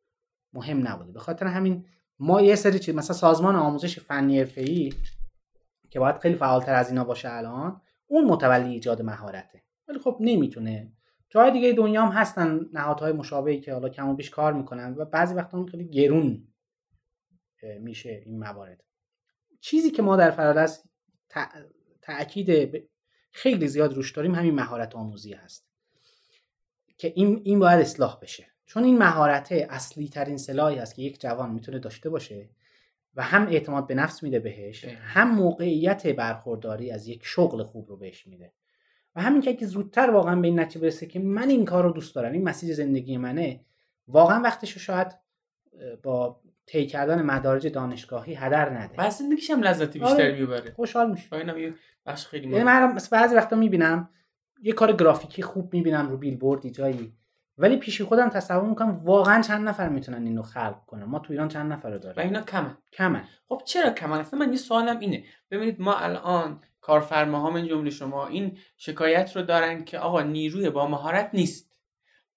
مهم 0.55 0.87
نبوده. 0.87 1.11
به 1.11 1.19
خاطر 1.19 1.47
همین 1.47 1.85
ما 2.19 2.41
یه 2.41 2.55
سری 2.55 2.79
چیز 2.79 2.95
مثلا 2.95 3.15
سازمان 3.15 3.55
آموزش 3.55 3.99
فنی 3.99 4.39
حرفه‌ای 4.39 4.93
که 5.89 5.99
باید 5.99 6.17
خیلی 6.17 6.35
فعالتر 6.35 6.73
از 6.73 6.89
اینا 6.89 7.03
باشه 7.03 7.31
الان 7.31 7.81
اون 8.07 8.25
متولی 8.25 8.69
ایجاد 8.69 9.01
مهارته. 9.01 9.63
ولی 9.87 9.99
خب 9.99 10.17
نمی‌تونه. 10.19 10.91
جای 11.29 11.51
دیگه 11.51 11.73
دنیا 11.73 12.05
هم 12.05 12.11
هستن 12.11 12.59
نهادهای 12.73 13.11
مشابهی 13.11 13.59
که 13.59 13.73
حالا 13.73 13.89
کم 13.89 14.09
و 14.09 14.13
بیش 14.13 14.29
کار 14.29 14.53
می‌کنن 14.53 14.95
و 14.97 15.05
بعضی 15.05 15.33
وقتا 15.35 15.65
خیلی 15.65 15.89
گرون 15.89 16.47
میشه 17.79 18.21
این 18.25 18.39
موارد. 18.39 18.83
چیزی 19.61 19.91
که 19.91 20.01
ما 20.01 20.15
در 20.15 20.31
فرادرس 20.31 20.83
تع- 21.29 21.63
تاکید 22.01 22.89
خیلی 23.31 23.67
زیاد 23.67 23.93
روش 23.93 24.11
داریم 24.11 24.35
همین 24.35 24.55
مهارت 24.55 24.95
آموزی 24.95 25.33
هست. 25.33 25.67
که 26.97 27.13
این 27.15 27.41
این 27.43 27.59
باید 27.59 27.79
اصلاح 27.79 28.19
بشه. 28.21 28.54
چون 28.65 28.83
این 28.83 28.97
مهارت 28.97 29.51
اصلی 29.51 30.07
ترین 30.07 30.37
سلاحی 30.37 30.77
هست 30.77 30.95
که 30.95 31.01
یک 31.01 31.21
جوان 31.21 31.51
می‌تونه 31.51 31.79
داشته 31.79 32.09
باشه 32.09 32.49
و 33.15 33.23
هم 33.23 33.47
اعتماد 33.47 33.87
به 33.87 33.95
نفس 33.95 34.23
میده 34.23 34.39
بهش. 34.39 34.85
هم 34.85 35.35
موقعیت 35.35 36.07
برخورداری 36.07 36.91
از 36.91 37.07
یک 37.07 37.21
شغل 37.25 37.63
خوب 37.63 37.89
رو 37.89 37.97
بهش 37.97 38.27
میده 38.27 38.53
و 39.15 39.21
همین 39.21 39.41
که 39.41 39.49
اگه 39.49 39.67
زودتر 39.67 40.09
واقعا 40.09 40.35
به 40.35 40.47
این 40.47 40.59
نتیجه 40.59 40.79
برسه 40.79 41.05
که 41.05 41.19
من 41.19 41.49
این 41.49 41.65
کار 41.65 41.83
رو 41.83 41.91
دوست 41.91 42.15
دارم 42.15 42.31
این 42.31 42.43
مسیر 42.43 42.73
زندگی 42.73 43.17
منه 43.17 43.65
واقعا 44.07 44.41
وقتش 44.41 44.71
رو 44.71 44.79
شاید 44.79 45.07
با 46.03 46.41
طی 46.65 46.87
کردن 46.87 47.21
مدارج 47.21 47.67
دانشگاهی 47.67 48.33
هدر 48.33 48.69
نده 48.69 48.97
بعد 48.97 49.11
زندگیش 49.11 49.49
هم 49.49 49.61
لذت 49.61 49.93
بیشتری 49.93 50.31
آره. 50.31 50.39
می‌بره 50.39 50.71
خوشحال 50.71 51.11
میشه 51.11 51.33
اینم 51.33 51.57
یه 51.57 51.73
بخش 52.05 52.27
خیلی 52.27 52.49
یعنی. 52.49 52.63
من 52.63 52.97
بعضی 53.11 53.35
وقتا 53.35 53.55
می‌بینم 53.55 54.09
یه 54.61 54.73
کار 54.73 54.93
گرافیکی 54.93 55.41
خوب 55.41 55.73
می‌بینم 55.73 56.09
رو 56.09 56.17
بیلبوردی 56.17 56.71
جایی 56.71 57.13
ولی 57.57 57.77
پیش 57.77 58.01
خودم 58.01 58.29
تصور 58.29 58.69
می‌کنم 58.69 59.01
واقعا 59.03 59.41
چند 59.41 59.67
نفر 59.67 59.89
می‌تونن 59.89 60.27
اینو 60.27 60.41
خلق 60.41 60.85
کنن؟ 60.87 61.03
ما 61.03 61.19
تو 61.19 61.33
ایران 61.33 61.47
چند 61.47 61.73
نفر 61.73 61.89
رو 61.89 61.95
و 61.95 61.99
داریم 61.99 62.19
اینا 62.19 62.41
کمه 62.41 62.77
کمن. 62.93 63.23
خب 63.49 63.61
چرا 63.65 63.89
کمان 63.89 64.19
اصلا 64.19 64.39
من 64.39 64.51
یه 64.51 64.57
سوالم 64.57 64.99
اینه. 64.99 65.23
ببینید 65.51 65.81
ما 65.81 65.95
الان 65.95 66.61
کارفرماها 66.81 67.49
من 67.49 67.67
جمله 67.67 67.89
شما 67.89 68.27
این 68.27 68.57
شکایت 68.77 69.35
رو 69.35 69.41
دارن 69.41 69.83
که 69.83 69.99
آقا 69.99 70.21
نیروی 70.21 70.69
با 70.69 70.87
مهارت 70.87 71.29
نیست. 71.33 71.71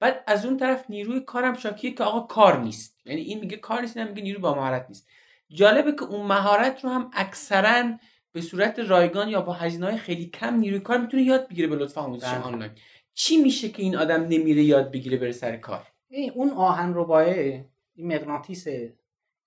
بعد 0.00 0.24
از 0.26 0.46
اون 0.46 0.56
طرف 0.56 0.84
نیروی 0.88 1.20
کارم 1.20 1.54
شاکیه 1.54 1.94
که 1.94 2.04
آقا 2.04 2.20
کار 2.20 2.58
نیست. 2.60 3.00
یعنی 3.04 3.20
این 3.20 3.40
میگه 3.40 3.56
کار 3.56 3.80
نیست 3.80 3.96
میگه 3.96 4.22
نیروی 4.22 4.42
با 4.42 4.54
مهارت 4.54 4.86
نیست. 4.88 5.08
جالبه 5.50 5.92
که 5.92 6.02
اون 6.02 6.26
مهارت 6.26 6.84
رو 6.84 6.90
هم 6.90 7.10
اکثرا 7.12 7.84
به 8.32 8.40
صورت 8.40 8.78
رایگان 8.78 9.28
یا 9.28 9.40
با 9.40 9.52
هزینه 9.52 9.86
های 9.86 9.96
خیلی 9.96 10.26
کم 10.26 10.54
نیروی 10.54 10.80
کار 10.80 10.98
می‌تونه 10.98 11.22
یاد 11.22 11.48
بگیره 11.48 11.68
به 11.68 11.76
لطف 11.76 11.98
آموزش 11.98 12.26
بله. 12.26 12.42
آنلاین. 12.42 12.72
چی 13.20 13.36
میشه 13.36 13.68
که 13.68 13.82
این 13.82 13.96
آدم 13.96 14.22
نمیره 14.22 14.62
یاد 14.62 14.92
بگیره 14.92 15.16
بره 15.16 15.32
سر 15.32 15.56
کار؟ 15.56 15.86
این 16.08 16.30
اون 16.30 16.50
آهن 16.50 16.92
ربایه 16.94 17.68
این 17.94 18.14
مغناطیس 18.14 18.66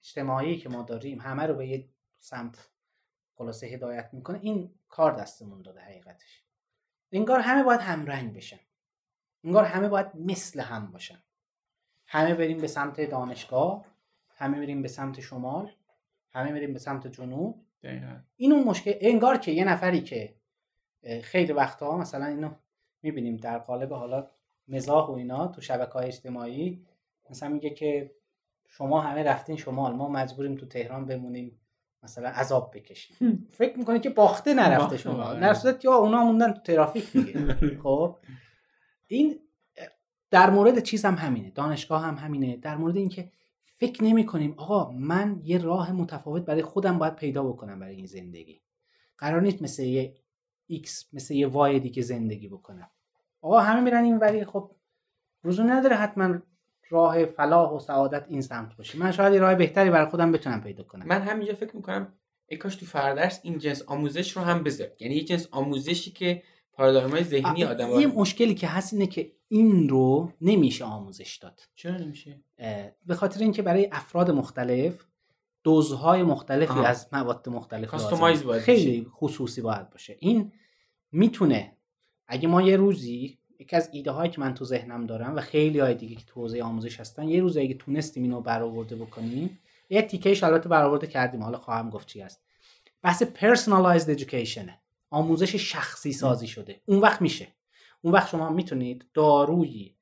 اجتماعی 0.04 0.58
که 0.58 0.70
ما 0.70 0.84
داریم 0.84 1.22
همه 1.22 1.44
رو 1.44 1.54
به 1.54 1.68
یه 1.68 1.90
سمت 2.20 2.70
خلاصه 3.36 3.68
هدایت 3.68 4.10
می‌کنه 4.14 4.40
این 4.42 4.70
کار 4.90 5.12
دستمون 5.12 5.62
داده 5.62 5.80
حقیقتش. 5.80 6.44
انگار 7.12 7.40
همه 7.40 7.64
باید 7.64 7.80
همرنگ 7.80 8.34
بشن. 8.34 8.60
انگار 9.44 9.66
همه 9.66 9.90
باید 9.90 10.08
مثل 10.16 10.60
هم 10.60 10.92
باشن. 10.92 11.24
همه 12.06 12.34
بریم 12.34 12.58
به 12.58 12.68
سمت 12.68 13.02
دانشگاه 13.02 13.86
همه 14.30 14.60
بریم 14.60 14.82
به 14.82 14.88
سمت 14.88 15.20
شمال 15.20 15.72
همه 16.32 16.52
بریم 16.52 16.74
به 16.74 16.80
سمت 16.80 17.08
جنوب. 17.08 17.66
این 18.36 18.52
اون 18.52 18.64
مشکل 18.64 18.94
انگار 19.02 19.38
که 19.38 19.52
یه 19.52 19.64
نفری 19.64 20.02
که 20.02 20.36
خیلی 21.24 21.54
وقتها 21.54 21.98
مثلا 21.98 22.26
اینو 22.26 22.50
می‌بینیم 23.04 23.38
در 23.38 23.58
قالب 23.58 23.94
حالا 23.94 24.28
مزاح 24.68 25.08
و 25.08 25.12
اینا 25.12 25.48
تو 25.48 25.62
شبکه 25.62 25.92
های 25.92 26.08
اجتماعی 26.08 26.86
مثلا 27.30 27.50
میگه 27.50 27.70
که 27.70 28.12
شما 28.68 29.02
همه 29.02 29.24
رفتین 29.24 29.58
شمال 29.58 29.94
ما 29.94 30.10
مجبوریم 30.10 30.56
تو 30.56 30.66
تهران 30.66 31.06
بمونیم 31.06 31.60
مثلا 32.04 32.30
عذاب 32.30 32.72
بکشیم. 32.76 33.48
فکر 33.52 33.78
می‌کنه 33.78 34.00
که 34.00 34.10
باخته 34.10 34.54
نرفته 34.54 34.98
شما. 34.98 35.34
در 35.34 35.54
صورت 35.54 35.86
یا 35.86 35.94
اونا 35.94 36.24
موندن 36.24 36.52
تو 36.52 36.62
ترافیک 36.62 37.12
دیگه. 37.12 37.56
خب؟ 37.84 38.18
این 39.08 39.40
در 40.30 40.50
مورد 40.50 40.80
چیز 40.80 41.06
هم 41.06 41.16
همینه 41.16 41.50
دانشگاه 41.50 42.04
هم 42.04 42.16
همینه. 42.16 42.58
در 42.58 42.78
مورد 42.78 42.98
اینکه 42.98 43.32
فکر 43.64 44.04
نمی 44.04 44.26
کنیم 44.26 44.54
آقا 44.58 44.92
من 44.92 45.42
یه 45.44 45.58
راه 45.58 45.92
متفاوت 45.92 46.46
برای 46.46 46.62
خودم 46.62 46.98
باید 46.98 47.16
پیدا 47.16 47.44
بکنم 47.44 47.80
برای 47.80 47.96
این 47.96 48.06
زندگی. 48.06 48.62
قرار 49.18 49.42
نیست 49.42 49.62
مثل 49.62 49.84
یه 49.84 50.16
X 50.72 51.06
مثل 51.14 51.34
یه 51.34 51.48
وای 51.48 51.80
دیگه 51.80 52.02
زندگی 52.02 52.48
بکنم 52.48 52.90
آقا 53.42 53.60
همه 53.60 53.82
میرن 53.82 54.04
این 54.04 54.18
ولی 54.18 54.46
خب 54.46 54.72
روزو 55.44 55.64
نداره 55.64 55.96
حتما 55.96 56.40
راه 56.90 57.26
فلاح 57.26 57.72
و 57.72 57.80
سعادت 57.80 58.26
این 58.30 58.42
سمت 58.42 58.78
باشه. 58.78 59.00
من 59.00 59.12
شاید 59.12 59.36
راه 59.42 59.56
بهتری 59.56 59.90
برای 59.90 60.10
خودم 60.10 60.32
بتونم 60.32 60.62
پیدا 60.62 60.84
کنم. 60.84 61.06
من 61.06 61.22
همینجا 61.22 61.54
فکر 61.54 61.76
می‌کنم 61.76 62.14
ای 62.48 62.58
کاش 62.58 62.76
تو 62.76 62.86
فردرس 62.86 63.40
این 63.44 63.58
جنس 63.58 63.84
آموزش 63.88 64.38
رو 64.38 64.42
هم 64.44 64.64
بذار 64.64 64.88
یعنی 65.00 65.16
یه 65.16 65.24
جنس 65.24 65.48
آموزشی 65.52 66.12
که 66.12 66.44
پارادایمای 66.74 67.24
ذهنی 67.24 67.64
آدم 67.64 67.90
یه 67.90 68.08
مشکلی 68.08 68.56
که 68.56 68.68
هست 68.68 68.94
اینه 68.94 69.08
که 69.08 69.32
این 69.48 69.90
رو 69.90 70.32
نمیشه 70.42 70.86
آموزش 70.86 71.38
داد. 71.38 71.62
چرا 71.76 71.98
نمیشه؟ 71.98 72.44
به 73.06 73.16
خاطر 73.16 73.40
اینکه 73.40 73.62
برای 73.62 73.90
افراد 73.92 74.32
مختلف 74.32 75.06
دوزهای 75.64 76.24
مختلفی 76.24 76.80
از 76.80 77.08
مواد 77.12 77.50
مختلف 77.50 77.96
خیلی 78.60 79.08
خصوصی 79.12 79.62
باید 79.62 79.90
باشه. 79.90 80.16
این 80.20 80.52
می‌تونه 81.12 81.78
اگه 82.28 82.48
ما 82.48 82.62
یه 82.62 82.78
روزی 82.78 83.38
یکی 83.60 83.76
از 83.76 83.90
ایده 83.94 84.12
هایی 84.12 84.32
که 84.32 84.42
من 84.42 84.54
تو 84.54 84.66
ذهنم 84.66 85.06
دارم 85.06 85.36
و 85.36 85.42
خیلی 85.42 85.80
های 85.80 85.94
دیگه 85.94 86.16
که 86.16 86.26
تو 86.26 86.42
حوزه 86.42 86.64
آموزش 86.64 87.00
هستن 87.00 87.30
یه 87.30 87.42
روزی 87.42 87.60
اگه 87.60 87.74
تونستیم 87.74 88.24
اینو 88.24 88.42
برآورده 88.42 88.96
بکنیم 88.96 89.60
یه 89.90 90.02
تیکهش 90.02 90.44
البته 90.44 90.70
برآورده 90.70 91.08
کردیم 91.08 91.44
حالا 91.44 91.58
خواهم 91.58 91.90
گفت 91.90 92.08
چی 92.08 92.22
هست. 92.22 92.42
بحث 93.02 93.24
personalized 93.24 94.18
education 94.18 94.70
آموزش 95.10 95.56
شخصی 95.56 96.14
سازی 96.14 96.48
شده. 96.48 96.82
اون 96.86 97.00
وقت 97.00 97.22
میشه. 97.22 97.48
اون 98.02 98.14
وقت 98.14 98.30
شما 98.30 98.50
می‌تونید 98.50 99.06
دارویی 99.14 99.96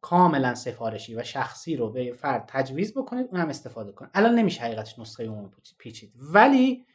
کاملا 0.00 0.54
سفارشی 0.54 1.14
و 1.14 1.22
شخصی 1.22 1.76
رو 1.76 1.90
به 1.90 2.12
فرد 2.12 2.44
تجویز 2.48 2.94
بکنید 2.94 3.26
اون 3.30 3.40
هم 3.40 3.48
استفاده 3.48 3.92
کنید. 3.92 4.10
الان 4.14 4.34
نمیشه 4.34 4.62
حقیقتش 4.62 4.98
نسخه 4.98 5.24
اون 5.24 5.50
پیچید. 5.78 6.12
ولی 6.32 6.86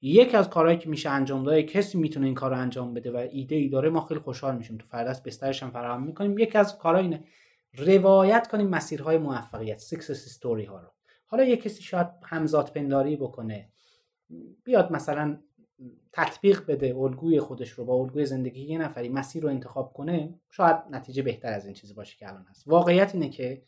یکی 0.00 0.36
از 0.36 0.50
کارهایی 0.50 0.78
که 0.78 0.88
میشه 0.88 1.10
انجام 1.10 1.44
داد 1.44 1.58
کسی 1.58 1.98
می‌تونه 1.98 2.26
این 2.26 2.34
کار 2.34 2.50
رو 2.50 2.58
انجام 2.58 2.94
بده 2.94 3.10
و 3.10 3.16
ایده 3.30 3.56
ای 3.56 3.68
داره 3.68 3.90
ما 3.90 4.00
خیلی 4.00 4.20
خوشحال 4.20 4.56
میشیم. 4.56 4.78
تو 4.78 4.86
فرادرس 4.86 5.24
بسترش 5.24 5.62
هم 5.62 5.70
فراهم 5.70 6.02
می‌کنیم. 6.02 6.38
یکی 6.38 6.58
از 6.58 6.78
کارها 6.78 7.00
اینه 7.00 7.24
روایت 7.72 8.48
کنیم 8.48 8.68
مسیرهای 8.68 9.18
موفقیت 9.18 9.78
success 9.78 10.26
story 10.26 10.64
ها 10.64 10.80
رو. 10.80 10.88
حالا 11.26 11.44
یه 11.44 11.56
کسی 11.56 11.82
شاید 11.82 12.06
همزاد 12.24 12.72
پنداری 12.72 13.16
بکنه. 13.16 13.68
بیاد 14.64 14.92
مثلا 14.92 15.38
تطبیق 16.12 16.66
بده 16.66 16.96
الگوی 16.96 17.40
خودش 17.40 17.70
رو 17.70 17.84
با 17.84 17.94
الگوی 17.94 18.26
زندگی 18.26 18.62
یه 18.62 18.78
نفری 18.78 19.08
مسیر 19.08 19.42
رو 19.42 19.48
انتخاب 19.48 19.92
کنه 19.92 20.34
شاید 20.50 20.76
نتیجه 20.90 21.22
بهتر 21.22 21.52
از 21.52 21.64
این 21.64 21.74
چیزی 21.74 21.94
باشه 21.94 22.16
که 22.16 22.28
الان 22.28 22.46
هست. 22.50 22.68
واقعیت 22.68 23.14
اینه 23.14 23.28
که 23.28 23.62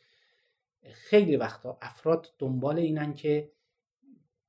خیلی 0.92 1.36
وقتا 1.36 1.78
افراد 1.82 2.34
دنبال 2.38 2.78
اینن 2.78 3.14
که 3.14 3.52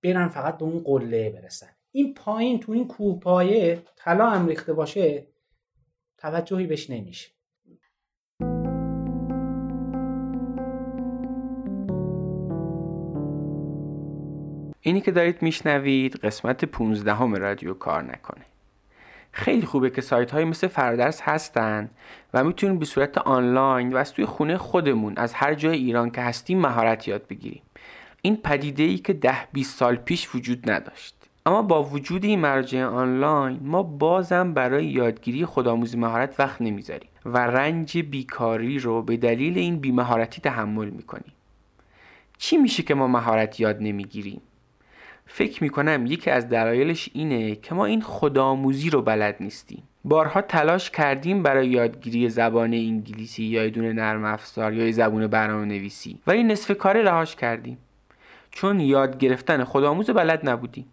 برن 0.04 0.28
فقط 0.28 0.58
به 0.58 0.64
اون 0.64 0.80
قله 0.80 1.30
برسن. 1.30 1.70
این 1.92 2.14
پایین 2.14 2.60
تو 2.60 2.72
این 2.72 2.88
کوه 2.88 3.20
پایه 3.20 3.84
طلا 3.96 4.30
هم 4.30 4.48
ریخته 4.48 4.74
باشه 4.74 5.28
توجهی 6.18 6.68
بهش 6.68 6.90
نمیشه. 6.90 7.32
اینی 14.92 15.02
که 15.02 15.12
دارید 15.12 15.42
میشنوید 15.42 16.16
قسمت 16.16 16.66
15 16.66 17.14
همه 17.14 17.38
رادیو 17.38 17.74
کار 17.74 18.04
نکنه. 18.04 18.46
خیلی 19.32 19.66
خوبه 19.66 19.90
که 19.90 20.02
سایت 20.02 20.32
های 20.32 20.46
مثل 20.46 20.68
فردرس 20.68 21.22
هستن 21.22 21.90
و 22.34 22.44
می‌تونیم 22.44 22.80
به 22.80 22.86
صورت 22.86 23.18
آنلاین 23.18 23.94
و 23.94 23.98
از 23.98 24.14
توی 24.14 24.26
خونه 24.26 24.58
خودمون 24.58 25.14
از 25.18 25.34
هر 25.34 25.54
جای 25.54 25.78
ایران 25.78 26.10
که 26.10 26.22
هستیم 26.22 26.60
مهارت 26.60 27.08
یاد 27.08 27.28
بگیریم. 27.28 27.62
این 28.22 28.38
پدیده 28.38 28.84
ای 28.84 28.98
که 28.98 29.14
ده 29.14 29.48
20 29.54 29.78
سال 29.78 29.96
پیش 29.96 30.36
وجود 30.36 30.72
نداشت. 30.72 31.16
اما 31.46 31.62
با 31.62 31.84
وجود 31.84 32.26
این 32.26 32.40
مرجع 32.40 32.84
آنلاین 32.84 33.60
ما 33.62 33.84
بازم 33.84 34.54
برای 34.54 34.86
یادگیری 34.86 35.46
خودآموزی 35.46 35.98
مهارت 35.98 36.40
وقت 36.40 36.62
نمی‌ذاریم 36.62 37.10
و 37.26 37.38
رنج 37.38 37.98
بیکاری 37.98 38.80
رو 38.80 39.02
به 39.02 39.18
دلیل 39.18 39.58
این 39.58 39.80
بیمهارتی 39.80 40.42
تحمل 40.42 40.90
می‌کنیم. 40.90 41.34
چی 42.38 42.58
میشه 42.58 42.84
که 42.84 42.96
ما 42.96 43.08
مهارت 43.08 43.60
یاد 43.60 43.78
نمی‌گیریم؟ 43.80 44.42
فکر 45.34 45.64
می‌کنم 45.64 46.06
یکی 46.06 46.30
از 46.30 46.50
دلایلش 46.50 47.10
اینه 47.14 47.56
که 47.56 47.76
ما 47.76 47.86
این 47.86 48.02
خودآموزی 48.02 48.90
رو 48.90 49.02
بلد 49.02 49.36
نیستیم. 49.40 49.84
بارها 50.04 50.42
تلاش 50.42 50.90
کردیم 50.90 51.44
برای 51.44 51.68
یادگیری 51.68 52.30
زبان 52.30 52.74
انگلیسی 52.74 53.44
یا 53.44 53.70
دونه 53.70 53.94
نرم 53.94 54.26
افزار 54.26 54.74
یا 54.74 54.92
زبون 54.92 55.28
برنامه 55.28 55.66
نویسی 55.66 56.20
ولی 56.28 56.44
نصف 56.44 56.78
کار 56.78 57.02
رهاش 57.02 57.36
کردیم. 57.36 57.78
چون 58.52 58.80
یاد 58.80 59.18
گرفتن 59.18 59.64
خودآموز 59.64 60.10
بلد 60.10 60.50
نبودیم. 60.50 60.86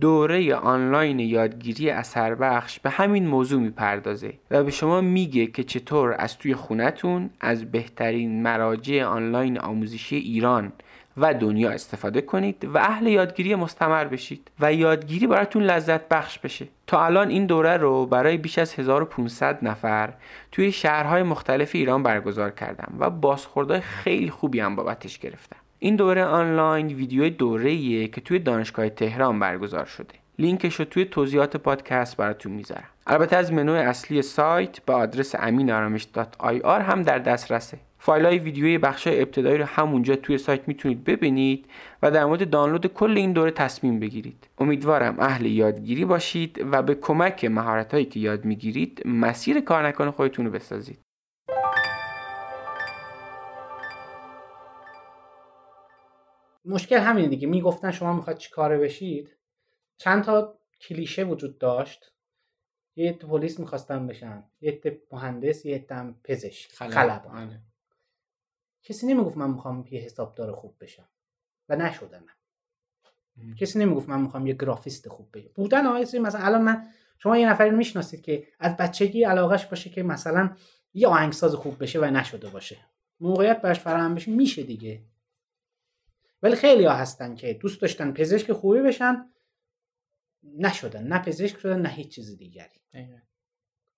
دوره 0.00 0.54
آنلاین 0.54 1.18
یادگیری 1.18 1.90
اثر 1.90 2.34
بخش 2.34 2.80
به 2.80 2.90
همین 2.90 3.26
موضوع 3.26 3.60
می‌پردازه 3.60 4.32
و 4.50 4.64
به 4.64 4.70
شما 4.70 5.00
میگه 5.00 5.46
که 5.46 5.64
چطور 5.64 6.16
از 6.18 6.38
توی 6.38 6.54
خونتون 6.54 7.30
از 7.40 7.70
بهترین 7.70 8.42
مراجع 8.42 9.04
آنلاین 9.04 9.58
آموزشی 9.58 10.16
ایران 10.16 10.72
و 11.20 11.34
دنیا 11.34 11.70
استفاده 11.70 12.20
کنید 12.20 12.64
و 12.64 12.78
اهل 12.78 13.06
یادگیری 13.06 13.54
مستمر 13.54 14.04
بشید 14.04 14.50
و 14.60 14.72
یادگیری 14.72 15.26
براتون 15.26 15.62
لذت 15.62 16.08
بخش 16.08 16.38
بشه. 16.38 16.68
تا 16.86 17.04
الان 17.04 17.28
این 17.28 17.46
دوره 17.46 17.76
رو 17.76 18.06
برای 18.06 18.36
بیش 18.36 18.58
از 18.58 18.74
1500 18.74 19.64
نفر 19.64 20.12
توی 20.52 20.72
شهرهای 20.72 21.22
مختلف 21.22 21.74
ایران 21.74 22.02
برگزار 22.02 22.50
کردم 22.50 22.94
و 22.98 23.10
بازخوردهای 23.10 23.80
خیلی 23.80 24.30
خوبی 24.30 24.60
هم 24.60 24.76
بابتش 24.76 25.18
گرفتم. 25.18 25.56
این 25.78 25.96
دوره 25.96 26.24
آنلاین 26.24 26.86
ویدیو 26.86 27.28
دوره 27.28 28.08
که 28.08 28.20
توی 28.20 28.38
دانشگاه 28.38 28.88
تهران 28.88 29.38
برگزار 29.38 29.84
شده. 29.84 30.14
لینکش 30.38 30.74
رو 30.74 30.84
توی 30.84 31.04
توضیحات 31.04 31.56
پادکست 31.56 32.16
براتون 32.16 32.52
می‌ذارم. 32.52 32.88
البته 33.06 33.36
از 33.36 33.52
منوی 33.52 33.78
اصلی 33.78 34.22
سایت 34.22 34.78
به 34.78 34.92
آدرس 34.92 35.34
امینارامش.ir 35.38 36.64
هم 36.64 37.02
در 37.02 37.18
دسترسه. 37.18 37.78
فایل 38.02 38.26
های 38.26 38.38
ویدیوی 38.38 38.78
بخش 38.78 39.06
ابتدایی 39.06 39.58
رو 39.58 39.64
همونجا 39.64 40.16
توی 40.16 40.38
سایت 40.38 40.68
می‌تونید 40.68 41.04
ببینید 41.04 41.66
و 42.02 42.10
در 42.10 42.24
مورد 42.24 42.50
دانلود 42.50 42.86
کل 42.86 43.16
این 43.16 43.32
دوره 43.32 43.50
تصمیم 43.50 44.00
بگیرید. 44.00 44.48
امیدوارم 44.58 45.20
اهل 45.20 45.46
یادگیری 45.46 46.04
باشید 46.04 46.66
و 46.72 46.82
به 46.82 46.94
کمک 46.94 47.44
مهارت 47.44 47.94
هایی 47.94 48.04
که 48.04 48.20
یاد 48.20 48.44
می‌گیرید 48.44 49.02
مسیر 49.04 49.60
کار 49.60 49.86
نکن 49.86 50.10
خودتون 50.10 50.46
رو 50.46 50.52
بسازید. 50.52 50.98
مشکل 56.64 56.98
همینه 56.98 57.28
دیگه. 57.28 57.48
می‌گفتن 57.48 57.90
شما 57.90 58.12
می‌خواد 58.12 58.36
چی 58.36 58.50
کاره 58.50 58.78
بشید؟ 58.78 59.36
چند 59.98 60.24
تا 60.24 60.58
کلیشه 60.80 61.24
وجود 61.24 61.58
داشت. 61.58 62.12
یه 62.96 63.12
پلیس 63.12 63.60
می‌خواستن 63.60 64.06
بشن 64.06 64.44
یه 64.60 64.80
مهندس 65.12 65.66
یه 65.66 65.86
پزشک. 66.24 66.72
خلبان. 66.72 67.36
آره. 67.36 67.60
کسی 68.82 69.06
نمی‌گفت 69.06 69.36
من 69.36 69.50
می‌خوام 69.50 69.86
یه 69.90 70.00
حسابدار 70.00 70.52
خوب 70.52 70.76
بشم. 70.80 71.08
و 71.68 71.76
نشدم. 71.76 72.24
کسی 73.58 73.78
نمی‌گفت 73.78 74.08
من 74.08 74.20
می‌خوام 74.20 74.46
یه 74.46 74.54
گرافیست 74.54 75.08
خوب 75.08 75.28
بشم. 75.32 75.50
بودن 75.54 75.86
آقای 75.86 76.18
مثلا 76.18 76.40
الان 76.40 76.62
من 76.62 76.88
شما 77.18 77.38
یه 77.38 77.50
نفری 77.50 77.70
رو 77.70 77.76
می‌شناسید 77.76 78.22
که 78.22 78.46
از 78.58 78.76
بچگی 78.76 79.24
علاقش 79.24 79.66
باشه 79.66 79.90
که 79.90 80.02
مثلا 80.02 80.56
یه 80.94 81.08
آهنگساز 81.08 81.54
خوب 81.54 81.82
بشه 81.82 82.00
و 82.00 82.04
نشده 82.04 82.48
باشه. 82.48 82.78
موقعیت 83.20 83.62
براش 83.62 83.80
فراهم 83.80 84.14
بشه 84.14 84.30
میشه 84.30 84.62
دیگه. 84.62 85.02
ولی 86.42 86.56
خیلی 86.56 86.84
ها 86.84 86.94
هستن 86.94 87.34
که 87.34 87.54
دوست 87.54 87.80
داشتن 87.80 88.12
پزشک 88.12 88.52
خوبی 88.52 88.80
بشن 88.80 89.30
نشدن. 90.42 91.06
نه 91.06 91.18
پزشک 91.18 91.58
شدن 91.58 91.80
نه 91.80 91.88
هیچ 91.88 92.14
چیز 92.14 92.36
دیگری. 92.36 92.80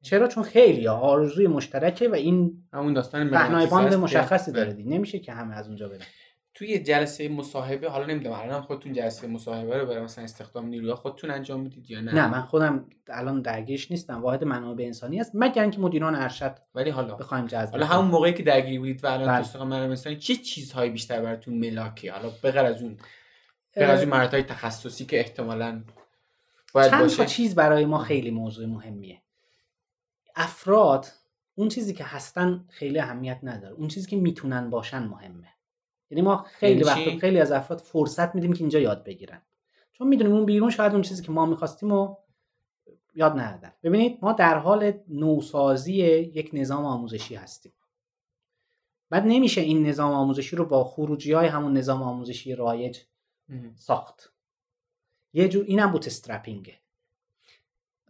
چرا؟ 0.03 0.29
چون 0.29 0.43
خیلی 0.43 0.89
آرزوی 0.89 1.47
مشترکه 1.47 2.09
و 2.09 2.15
این 2.15 2.65
همون 2.73 2.93
داستان 2.93 3.31
باند 3.71 3.95
مشخصی 3.95 4.53
داره 4.53 4.73
دی 4.73 4.85
نمیشه 4.85 5.19
که 5.19 5.33
همه 5.33 5.55
از 5.55 5.67
اونجا 5.67 5.89
برن. 5.89 6.01
توی 6.55 6.79
جلسه 6.79 7.29
مصاحبه 7.29 7.91
حالا 7.91 8.07
نمی‌دونم 8.07 8.35
الان 8.35 8.61
خودتون 8.61 8.93
جلسه 8.93 9.27
مصاحبه 9.27 9.79
رو 9.79 9.87
برای 9.87 10.03
مثلا 10.03 10.25
استخدام 10.25 10.67
نیروها 10.67 10.97
خودتون 10.97 11.31
انجام 11.31 11.61
می‌دید 11.61 11.91
یا 11.91 12.01
نه؟ 12.01 12.15
نه 12.15 12.29
من 12.29 12.41
خودم 12.41 12.87
الان 13.09 13.43
درگیرش 13.43 13.91
نیستم. 13.91 14.23
واحد 14.23 14.45
منابع 14.45 14.85
انسانی 14.85 15.21
است 15.21 15.31
مگر 15.35 15.63
اینکه 15.63 15.81
مدیران 15.81 16.15
ارشد 16.15 16.55
ولی 16.75 16.91
حالا. 16.91 17.15
بخوایم 17.15 17.47
جذب 17.47 17.71
حالا 17.71 17.87
همون 17.87 18.11
موقعی 18.11 18.33
که 18.33 18.43
درگیر 18.43 18.81
بودید 18.81 19.05
و 19.05 19.07
الان 19.07 19.27
بله. 19.27 19.37
تو 19.37 19.41
استخدام 19.41 19.69
منابع 19.69 19.91
انسانی 19.91 20.17
چه 20.17 20.37
چیزهایی 20.37 20.91
بیشتر 20.91 21.23
براتون 21.23 21.59
ملاکه؟ 21.59 22.13
حالا 22.13 22.31
بغیر 22.43 22.61
از 22.61 22.83
اون 22.83 22.97
بغیر 23.77 23.91
از 23.91 24.01
اون 24.01 24.11
مهارت‌های 24.11 24.43
تخصصی 24.43 25.05
که 25.05 25.19
احتمالاً 25.19 25.83
باید 26.73 26.91
چند 26.91 27.01
باشه. 27.01 27.27
چیز 27.27 27.55
برای 27.55 27.85
ما 27.85 27.99
خیلی 27.99 28.31
موضوع 28.31 28.67
مهمیه. 28.67 29.22
افراد 30.37 31.07
اون 31.55 31.69
چیزی 31.69 31.95
که 31.95 32.05
هستن 32.05 32.65
خیلی 32.69 32.99
اهمیت 32.99 33.41
نداره. 33.43 33.75
اون 33.75 33.89
چیزی 33.89 34.11
که 34.11 34.17
می‌تونن 34.17 34.71
باشن 34.71 35.03
مهمه. 35.03 35.49
یعنی 36.11 36.23
ما 36.23 36.47
خیلی 36.49 36.85
یعنی 36.85 36.85
وقت؟ 36.85 37.19
خیلی 37.21 37.41
از 37.41 37.53
افراد 37.53 37.79
فرصت 37.79 38.35
میدیم 38.35 38.53
که 38.53 38.61
اینجا 38.61 38.79
یاد 38.79 39.05
بگیرن. 39.05 39.43
چون 39.93 40.09
می‌دونیم 40.09 40.33
اون 40.33 40.47
بیرون 40.47 40.71
شاید 40.71 40.93
اون 40.93 41.03
چیزی 41.03 41.23
که 41.23 41.33
ما 41.33 41.47
می‌خواستیم 41.47 41.93
و 41.93 42.17
یاد 43.15 43.39
ندادن. 43.39 43.73
ببینید 43.83 44.19
ما 44.23 44.33
در 44.33 44.59
حال 44.59 44.93
نوسازی 45.09 45.93
یک 45.93 46.51
نظام 46.53 46.85
آموزشی 46.85 47.35
هستیم. 47.35 47.73
بعد 49.11 49.23
نمیشه 49.27 49.61
این 49.61 49.87
نظام 49.87 50.13
آموزشی 50.13 50.57
رو 50.57 50.65
با 50.65 50.85
خروجی 50.85 51.33
های 51.33 51.47
همون 51.47 51.77
نظام 51.77 52.03
آموزشی 52.03 52.55
رایج. 52.55 52.99
ساخت. 53.75 54.33
یه 55.33 55.49
جور 55.49 55.65
اینم 55.65 55.93
بوت 55.93 56.07
استرپینگه. 56.07 56.79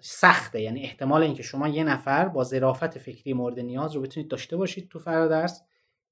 سخته. 0.04 0.60
یعنی 0.60 0.82
احتمال 0.82 1.22
اینکه 1.22 1.42
شما 1.42 1.68
یه 1.68 1.84
نفر 1.84 2.28
با 2.28 2.44
ظرافت 2.44 2.98
فکری 2.98 3.32
مورد 3.32 3.58
نیاز 3.60 3.94
رو 3.94 4.00
بتونید 4.02 4.30
داشته 4.30 4.56
باشید 4.56 4.88
تو 4.88 4.98
فرادرس 4.98 5.62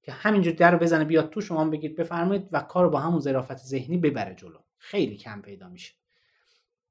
که 0.01 0.11
همینجور 0.11 0.53
در 0.53 0.71
رو 0.71 0.77
بزنه 0.77 1.03
بیاد 1.05 1.29
تو 1.29 1.41
شما 1.41 1.65
بگید 1.65 1.95
بفرمایید 1.95 2.47
و 2.51 2.59
کار 2.59 2.89
با 2.89 2.99
همون 2.99 3.19
ظرافت 3.19 3.57
ذهنی 3.57 3.97
ببره 3.97 4.35
جلو. 4.35 4.59
خیلی 4.77 5.17
کم 5.17 5.41
پیدا 5.41 5.69
میشه. 5.69 5.93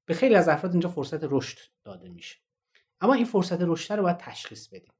به 0.07 0.15
خیلی 0.15 0.35
از 0.35 0.49
افراد 0.49 0.73
اینجا 0.73 0.89
فرصت 0.89 1.21
رشد 1.25 1.59
داده 1.85 2.09
میشه. 2.09 2.37
اما 3.01 3.15
این 3.15 3.25
فرصت 3.25 3.63
رشد 3.63 3.95
رو 3.95 4.03
باید 4.03 4.17
تشخیص 4.17 4.69
بدیم. 4.69 4.93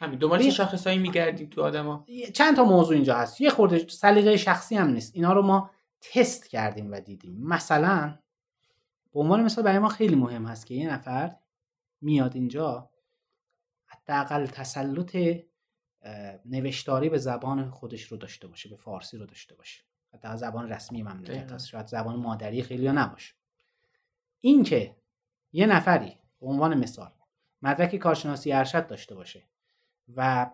همین 0.00 0.18
دنبال 0.18 0.38
چه 0.38 0.42
ببین- 0.42 0.54
شاخصایی 0.54 0.98
میگردید 0.98 1.50
تو 1.50 1.62
آدما؟ 1.62 2.06
چند 2.34 2.56
تا 2.56 2.64
موضوع 2.64 2.94
اینجا 2.94 3.14
هست. 3.16 3.40
یه 3.40 3.50
خورده 3.50 3.78
سلیقه 3.88 4.36
شخصی 4.36 4.76
هم 4.76 4.88
نیست. 4.88 5.14
اینا 5.16 5.32
رو 5.32 5.42
ما 5.42 5.70
تست 6.00 6.48
کردیم 6.48 6.92
و 6.92 7.00
دیدیم. 7.00 7.36
مثلا 7.46 8.18
به 9.12 9.20
عنوان 9.20 9.44
مثال 9.44 9.64
برای 9.64 9.78
ما 9.78 9.88
خیلی 9.88 10.14
مهم 10.16 10.46
هست 10.46 10.66
که 10.66 10.74
یه 10.74 10.92
نفر 10.92 11.36
میاد 12.00 12.34
اینجا 12.34 12.90
حداقل 13.86 14.46
تسلط 14.46 15.16
نوشتاری 16.44 17.08
به 17.08 17.18
زبان 17.18 17.70
خودش 17.70 18.02
رو 18.02 18.16
داشته 18.16 18.46
باشه 18.46 18.68
به 18.68 18.76
فارسی 18.76 19.16
رو 19.16 19.26
داشته 19.26 19.54
باشه 19.54 19.84
حتی 20.14 20.36
زبان 20.36 20.68
رسمی 20.68 21.02
مملکت. 21.02 21.52
هست 21.52 21.66
شاید 21.66 21.86
زبان 21.86 22.16
مادری 22.16 22.62
خیلی 22.62 22.88
نباشه 22.88 23.34
این 24.40 24.62
که 24.62 24.96
یه 25.52 25.66
نفری 25.66 26.18
به 26.40 26.46
عنوان 26.46 26.78
مثال 26.78 27.12
مدرک 27.62 27.96
کارشناسی 27.96 28.52
ارشد 28.52 28.86
داشته 28.86 29.14
باشه 29.14 29.48
و 30.16 30.50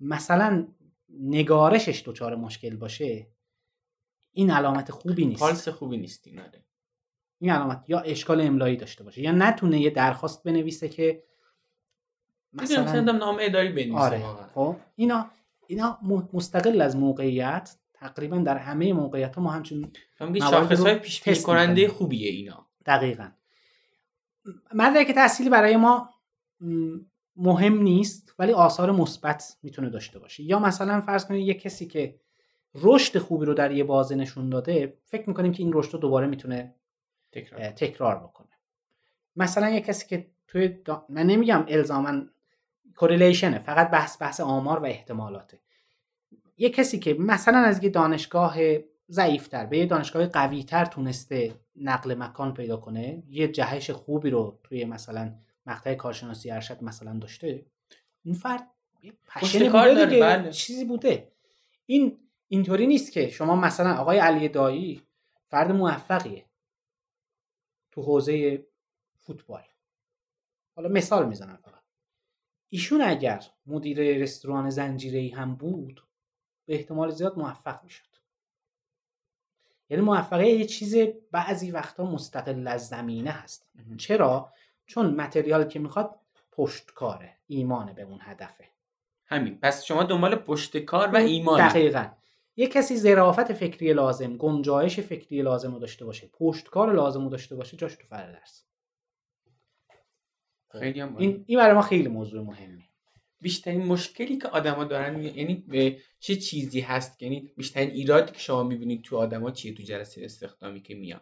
مثلا 0.00 0.68
نگارشش 1.08 2.02
دچار 2.06 2.36
مشکل 2.36 2.76
باشه 2.76 3.30
این 4.32 4.50
علامت 4.50 4.90
خوبی 4.90 5.26
نیست 5.26 5.40
پالس 5.40 5.68
خوبی 5.68 5.96
نیست 5.96 6.26
این 6.26 6.40
آره. 6.40 6.64
این 7.38 7.50
علامت 7.50 7.84
یا 7.88 8.00
اشکال 8.00 8.40
املایی 8.40 8.76
داشته 8.76 9.04
باشه 9.04 9.22
یا 9.22 9.32
نتونه 9.32 9.80
یه 9.80 9.90
درخواست 9.90 10.44
بنویسه 10.44 10.88
که 10.88 11.22
مثلا 12.52 13.12
نامه 13.12 13.42
اداری 13.42 13.68
بنویسه 13.68 13.96
آره. 13.96 14.22
خب 14.54 14.76
اینا 14.96 15.30
اینا 15.66 15.98
مستقل 16.32 16.80
از 16.80 16.96
موقعیت 16.96 17.76
تقریبا 17.94 18.36
در 18.36 18.56
همه 18.58 18.92
موقعیت 18.92 19.36
ها 19.36 19.42
ما 19.42 19.50
همچون 19.50 19.92
شاخص 20.50 20.80
های 20.80 20.94
پیش 20.94 21.42
کننده. 21.42 21.88
خوبیه 21.88 22.30
اینا 22.30 22.66
دقیقا 22.86 23.28
مدرک 24.74 25.10
تحصیلی 25.10 25.50
برای 25.50 25.76
ما 25.76 26.10
مهم 27.36 27.82
نیست 27.82 28.34
ولی 28.38 28.52
آثار 28.52 28.90
مثبت 28.90 29.56
می‌تونه 29.62 29.90
داشته 29.90 30.18
باشه 30.18 30.42
یا 30.42 30.58
مثلا 30.58 31.00
فرض 31.00 31.26
کنید 31.26 31.46
یه 31.46 31.54
کسی 31.54 31.86
که 31.86 32.20
رشد 32.74 33.18
خوبی 33.18 33.46
رو 33.46 33.54
در 33.54 33.70
یه 33.70 33.84
بازه 33.84 34.14
نشون 34.14 34.50
داده 34.50 34.98
فکر 35.04 35.28
می‌کنیم 35.28 35.52
که 35.52 35.62
این 35.62 35.72
رشد 35.72 35.92
رو 35.92 35.98
دوباره 35.98 36.26
می‌تونه 36.26 36.74
تکرار 37.40 37.70
تکرار 37.70 38.16
بکنه. 38.18 38.48
مثلا 39.36 39.70
یه 39.70 39.80
کسی 39.80 40.06
که 40.06 40.26
توی 40.48 40.68
دا... 40.68 41.06
من 41.08 41.22
نمیگم 41.22 41.64
الزاما 41.68 42.22
کورلیشنه 42.96 43.58
فقط 43.58 43.90
بحث 43.90 44.22
بحث 44.22 44.40
آمار 44.40 44.78
و 44.78 44.84
احتمالاته. 44.84 45.60
یه 46.56 46.70
کسی 46.70 46.98
که 46.98 47.14
مثلا 47.14 47.58
از 47.58 47.84
یه 47.84 47.90
دانشگاه 47.90 48.56
ضعیفتر 49.10 49.66
به 49.66 49.78
یه 49.78 49.86
دانشگاه 49.86 50.26
قویتر 50.26 50.84
تونسته 50.84 51.54
نقل 51.76 52.14
مکان 52.14 52.54
پیدا 52.54 52.76
کنه 52.76 53.22
یه 53.28 53.48
جهش 53.48 53.90
خوبی 53.90 54.30
رو 54.30 54.58
توی 54.64 54.84
مثلا 54.84 55.34
مقطع 55.66 55.94
کارشناسی 55.94 56.50
ارشد 56.50 56.82
مثلا 56.82 57.18
داشته 57.18 57.66
اون 58.24 58.34
فرد 58.34 58.66
پشن 59.26 59.68
کار 59.68 59.88
بوده 59.88 59.94
داره، 59.94 60.10
دیگه، 60.10 60.22
بله. 60.22 60.52
چیزی 60.52 60.84
بوده. 60.84 61.32
این 61.86 62.18
اینطوری 62.48 62.86
نیست 62.86 63.12
که 63.12 63.28
شما 63.28 63.56
مثلا 63.56 63.94
آقای 63.94 64.18
علی 64.18 64.48
دایی 64.48 65.02
فرد 65.48 65.72
موفقیه. 65.72 66.44
تو 67.96 68.02
حوزه 68.02 68.66
فوتبال. 69.18 69.62
حالا 70.76 70.88
مثال 70.88 71.28
می‌زنم 71.28 71.56
فقط. 71.56 71.82
ایشون 72.68 73.00
اگر 73.00 73.44
مدیر 73.66 74.22
رستوران 74.22 74.70
زنجیره 74.70 75.36
هم 75.36 75.54
بود 75.54 76.06
به 76.66 76.74
احتمال 76.74 77.10
زیاد 77.10 77.38
موفق 77.38 77.84
می‌شد. 77.84 78.06
یعنی 79.90 80.02
موفقیت 80.02 80.58
یه 80.58 80.64
چیز 80.64 80.96
بعضی 81.30 81.70
وقتا 81.70 82.04
مستقل 82.04 82.68
از 82.68 82.88
زمینه 82.88 83.30
هست. 83.30 83.66
چرا؟ 83.98 84.52
چون 84.86 85.14
متریال 85.14 85.64
که 85.64 85.78
می‌خواد 85.78 86.20
پشتکاره 86.52 87.36
ایمانه 87.46 87.92
به 87.92 88.02
اون 88.02 88.18
هدفه. 88.22 88.68
همین. 89.26 89.58
پس 89.60 89.84
شما 89.84 90.02
دنبال 90.02 90.34
پشت 90.34 90.76
کار 90.76 91.08
و 91.08 91.16
ایمان 91.16 91.68
دقیقا. 91.68 92.08
یه 92.56 92.66
کسی 92.66 92.96
ظرافت 92.96 93.52
فکری 93.52 93.92
لازم 93.92 94.36
گنجایش 94.36 95.00
فکری 95.00 95.42
لازم 95.42 95.72
رو 95.72 95.78
داشته 95.78 96.04
باشه 96.04 96.30
پشتکار 96.32 96.92
لازم 96.92 97.24
رو 97.24 97.30
داشته 97.30 97.56
باشه 97.56 97.76
جاش 97.76 97.94
تو 97.94 98.06
فرادرس 98.06 98.66
خیلی 100.72 101.00
هم 101.00 101.16
این 101.16 101.44
این 101.46 101.58
برای 101.58 101.74
ما 101.74 101.82
خیلی 101.82 102.08
موضوع 102.08 102.42
مهمه. 102.44 102.88
بیشترین 103.40 103.86
مشکلی 103.86 104.38
که 104.38 104.48
آدما 104.48 104.84
دارن 104.84 105.22
یعنی 105.22 105.54
به 105.54 105.98
چه 106.20 106.36
چیزی 106.36 106.80
هست؟ 106.80 107.22
یعنی 107.22 107.52
بیشترین 107.56 107.90
ایرادی 107.90 108.32
که 108.32 108.38
شما 108.38 108.62
می‌بینید 108.62 109.02
تو 109.02 109.16
آدما 109.16 109.50
چیه 109.50 109.74
تو 109.74 109.82
جلسه 109.82 110.24
استخدامی 110.24 110.82
که 110.82 110.94
میان؟ 110.94 111.20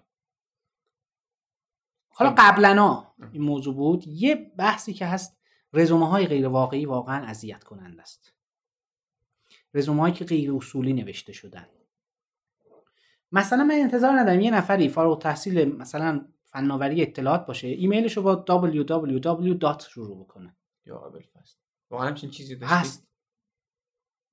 حالا 2.09 2.31
خب. 2.31 2.37
قبلا 2.39 3.07
این 3.33 3.43
موضوع 3.43 3.75
بود. 3.75 4.05
یه 4.07 4.35
بحثی 4.59 4.93
که 4.93 5.07
هست 5.07 5.41
رزومه 5.73 6.09
های 6.09 6.27
غیر 6.27 6.49
واقعی 6.49 6.87
واقعا 6.87 7.27
اذیت 7.27 7.65
کننده 7.65 8.03
است. 8.03 8.34
رزومه 9.75 10.01
هایی 10.01 10.15
که 10.15 10.25
غیر 10.25 10.55
اصولی 10.55 10.93
نوشته 10.93 11.33
شدن. 11.33 11.67
مثلا 13.33 13.65
من 13.65 13.75
انتظار 13.75 14.13
ندارم 14.13 14.41
یه 14.41 14.51
نفری 14.51 14.89
فارغ 14.89 15.19
تحصیل 15.19 15.77
مثلا 15.77 16.27
فناوری 16.45 17.03
اطلاعات 17.03 17.47
باشه 17.47 17.69
ایمیلش 17.69 18.17
رو 18.17 18.23
با 18.23 18.45
www. 18.49 19.87
شروع 19.89 20.25
بکنه. 20.25 20.57
یا 20.87 20.99
قابل 20.99 21.21
فست 21.21 21.59
واقعا 21.91 22.09
همچین 22.09 22.31
چیزی 22.31 22.57
داشتید 22.57 22.79
هست. 22.79 23.09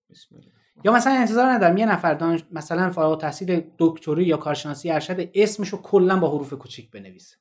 بسم 0.10 0.36
الله. 0.36 0.52
یا 0.84 0.92
مثلا 0.94 1.14
انتظار 1.14 1.46
ندارم 1.46 1.78
یه 1.78 1.86
نفر 1.86 2.14
دانش 2.14 2.44
مثلا 2.52 2.90
فارغ 2.90 3.10
التحصیل 3.10 3.72
دکتری 3.80 4.24
یا 4.24 4.38
کارشناسی 4.38 4.92
ارشد 4.92 5.30
اسمش 5.34 5.70
رو 5.70 5.82
کلا 5.82 6.20
با 6.20 6.30
حروف 6.30 6.54
کوچیک 6.54 6.92
بنویسه. 6.92 7.36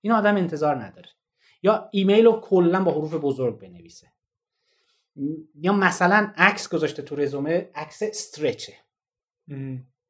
این 0.00 0.12
آدم 0.12 0.36
انتظار 0.36 0.84
نداره. 0.84 1.08
یا 1.62 1.88
ایمیل 1.92 2.24
رو 2.24 2.40
کلا 2.40 2.84
با 2.84 2.92
حروف 2.92 3.14
بزرگ 3.14 3.58
بنویسه. 3.58 4.09
یا 5.54 5.72
مثلا 5.72 6.32
عکس 6.36 6.68
گذاشته 6.68 7.02
تو 7.02 7.16
رزومه 7.16 7.70
عکس 7.74 8.02
استرچه. 8.02 8.72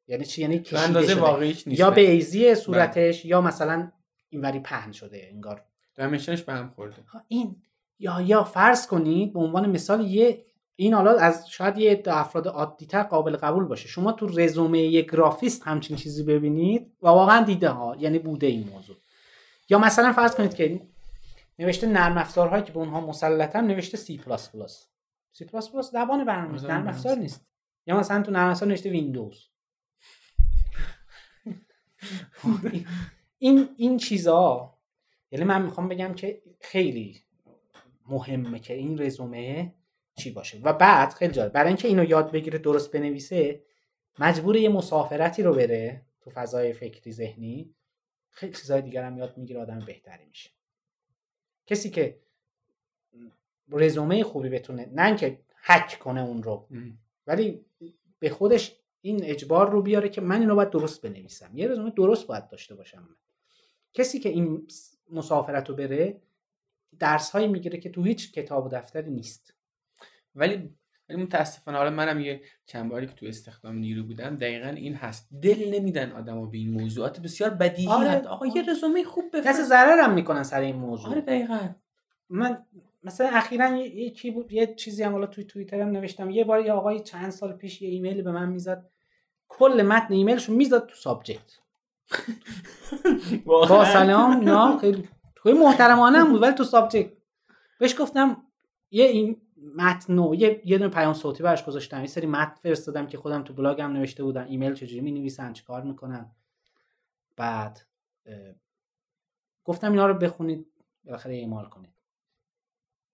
یعنی 0.07 0.25
چی؟ 0.25 0.41
یعنی 0.41 0.59
کشیده 0.59 0.79
اندازه 0.79 1.15
واقعیش 1.15 1.67
نیست. 1.67 1.79
یا 1.79 1.91
بیزی 1.91 2.55
صورتش 2.55 3.25
یا 3.25 3.41
مثلا 3.41 3.91
اینوری 4.29 4.59
پهن 4.59 4.91
شده 4.91 5.27
انگار. 5.31 5.63
دایمنشنش 5.95 6.41
به 6.41 6.53
هم 6.53 6.69
خورده. 6.75 6.95
این 7.27 7.55
یا 7.99 8.21
یا 8.21 8.43
فرض 8.43 8.87
کنید 8.87 9.33
به 9.33 9.39
عنوان 9.39 9.69
مثال 9.69 10.07
یه 10.07 10.45
این 10.75 10.93
حالا 10.93 11.17
از 11.17 11.49
شاید 11.49 11.77
یه 11.77 12.03
افراد 12.07 12.47
عادیتر 12.47 13.03
قابل 13.03 13.37
قبول 13.37 13.63
باشه. 13.63 13.87
شما 13.87 14.11
تو 14.11 14.27
رزومه 14.27 14.79
یه 14.79 15.01
گرافیست 15.01 15.67
همچین 15.67 15.97
چیزی 15.97 16.23
ببینید 16.23 16.91
و 17.01 17.07
واقعا 17.07 17.43
دیده 17.43 17.69
ها 17.69 17.95
یعنی 17.99 18.19
بوده 18.19 18.47
این 18.47 18.69
موضوع. 18.69 18.95
یا 19.69 19.79
مثلا 19.79 20.13
فرض 20.13 20.35
کنید 20.35 20.53
که 20.53 20.81
نوشته 21.59 21.87
نرم 21.87 22.17
افزارهایی 22.17 22.63
که 22.63 22.71
به 22.71 22.79
اونها 22.79 23.01
مسلطن 23.01 23.67
نوشته 23.67 23.97
C++ 25.33 25.43
C++ 25.43 25.81
زبان 25.91 26.25
برنامه‌نویسی 26.25 26.67
نرم 26.67 26.87
افزار. 26.87 27.17
نیست. 27.17 27.45
یا 27.85 27.99
مثلا 27.99 28.23
تو 28.23 28.31
نرم 28.31 28.49
افزار 28.49 28.69
نوشته 28.69 28.89
ویندوز. 28.89 29.49
این 33.37 33.69
این 33.77 33.97
چیزا 33.97 34.77
یعنی 35.31 35.45
من 35.45 35.61
می‌خوام 35.61 35.87
بگم 35.87 36.13
که 36.13 36.41
خیلی 36.61 37.21
مهمه 38.07 38.59
که 38.59 38.73
این 38.73 39.01
رزومه 39.01 39.75
چی 40.15 40.31
باشه. 40.31 40.59
و 40.63 40.73
بعد 40.73 41.13
خیلی 41.13 41.33
جالب 41.33 41.51
برای 41.51 41.67
اینکه 41.67 41.87
اینو 41.87 42.03
یاد 42.03 42.31
بگیره 42.31 42.59
درست 42.59 42.91
بنویسه 42.91 43.63
مجبور 44.19 44.55
یه 44.55 44.69
مسافرتی 44.69 45.43
رو 45.43 45.53
بره 45.53 46.05
تو 46.21 46.29
فضای 46.29 46.73
فکری 46.73 47.11
ذهنی 47.11 47.75
خیلی 48.29 48.53
چیزای 48.53 48.81
دیگر 48.81 49.03
هم 49.03 49.17
یاد 49.17 49.37
می‌گیره 49.37 49.59
آدم 49.61 49.79
بهتری 49.79 50.25
میشه. 50.25 50.49
کسی 51.65 51.89
که 51.89 52.19
رزومه 53.71 54.23
خوبی 54.23 54.49
بتونه 54.49 54.89
نه 54.93 55.15
که 55.15 55.39
حک 55.63 55.99
کنه 55.99 56.21
اون 56.21 56.43
رو. 56.43 56.67
ولی 57.27 57.65
به 58.19 58.29
خودش 58.29 58.75
این 59.01 59.23
اجبار 59.23 59.71
رو 59.71 59.81
بیاره 59.81 60.09
که 60.09 60.21
من 60.21 60.39
اینو 60.39 60.55
باید 60.55 60.69
درست 60.69 61.01
بنویسم. 61.01 61.51
یه 61.53 61.67
رزومه 61.67 61.89
درست 61.89 62.27
باید 62.27 62.47
داشته 62.47 62.75
باشم 62.75 63.09
کسی 63.93 64.19
که 64.19 64.29
این 64.29 64.67
مسافرت 65.11 65.69
رو 65.69 65.75
بره 65.75 66.21
درس 66.99 67.31
هایی 67.31 67.47
می‌گیره 67.47 67.79
که 67.79 67.89
تو 67.89 68.03
هیچ 68.03 68.31
کتاب 68.31 68.65
و 68.65 68.69
دفتری 68.69 69.11
نیست. 69.11 69.53
ولی 70.35 70.69
ولی 71.09 71.23
متاسفانه 71.23 71.77
حالا 71.77 71.89
منم 71.89 72.19
یه 72.19 72.41
چند 72.65 72.91
باری 72.91 73.07
که 73.07 73.13
تو 73.13 73.25
استخدام 73.25 73.75
نیرو 73.75 74.03
بودم 74.03 74.35
دقیقا 74.35 74.67
این 74.67 74.93
هست. 74.93 75.29
دل 75.41 75.73
نمیدن 75.73 76.11
آدمو 76.11 76.47
به 76.47 76.57
این 76.57 76.71
موضوعات 76.71 77.19
بسیار 77.19 77.49
بدیهی 77.49 77.87
آره. 77.87 78.27
آقا 78.27 78.45
یه 78.45 78.69
رزومه 78.69 79.03
خوب 79.03 79.25
بفرست. 79.27 79.47
دست 79.47 79.63
ضررم 79.63 80.13
می‌کنن 80.13 80.43
سر 80.43 80.61
این 80.61 80.75
موضوع. 80.75 81.11
آره 81.11 81.21
دقیقا. 81.21 81.69
من 82.29 82.65
مثلا 83.03 83.29
اخیرا 83.29 83.77
یکی 83.77 84.31
بود 84.31 84.51
یه 84.51 84.75
چیزی 84.75 85.03
هم 85.03 85.11
حالا 85.11 85.25
توی 85.25 85.43
توییترم 85.43 85.87
نوشتم. 85.87 86.29
یه 86.29 86.43
بار 86.43 86.65
یه 86.65 86.71
آقای 86.71 86.99
چند 86.99 87.29
سال 87.29 87.53
پیش 87.53 87.81
یه 87.81 87.89
ایمیل 87.89 88.21
به 88.21 88.31
من 88.31 88.49
می‌زد. 88.49 88.89
کل 89.47 89.81
متن 89.81 90.13
ایمیلش 90.13 90.49
رو 90.49 90.55
می‌زد 90.55 90.85
تو 90.85 90.95
subject. 90.95 91.57
با 93.45 93.85
سلام 93.85 94.31
نه 94.31 94.77
خیلی 94.77 95.09
خیلی 95.43 95.59
محترمانه 95.59 96.25
بود 96.25 96.41
ولی 96.41 96.53
تو 96.53 96.63
subject. 96.63 97.11
بهش 97.79 98.01
گفتم 98.01 98.43
یه 98.91 99.05
این 99.05 99.41
متن 99.75 100.13
نو 100.13 100.35
یه 100.35 100.61
یه 100.65 100.77
دونه 100.77 100.89
پیام 100.89 101.13
صوتی 101.13 101.43
براش 101.43 101.65
گذاشتم. 101.65 102.01
یه 102.01 102.07
سری 102.07 102.27
متن 102.27 102.55
فرستادم 102.55 103.07
که 103.07 103.17
خودم 103.17 103.43
تو 103.43 103.53
بلاگم 103.53 103.91
نوشته 103.91 104.23
بودم. 104.23 104.45
ایمیل 104.45 104.73
چجوری 104.73 105.01
می 105.01 105.11
نویسن 105.11 105.53
چیکار 105.53 105.81
می‌کنن. 105.81 106.31
بعد 107.37 107.81
گفتم 109.63 109.91
اینا 109.91 110.07
رو 110.07 110.13
بخونید 110.13 110.67
بالاخره 111.05 111.33
اعمال 111.33 111.65
کنید. 111.65 112.00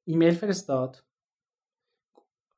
ایمیل 0.08 0.34
فرستاد. 0.34 1.04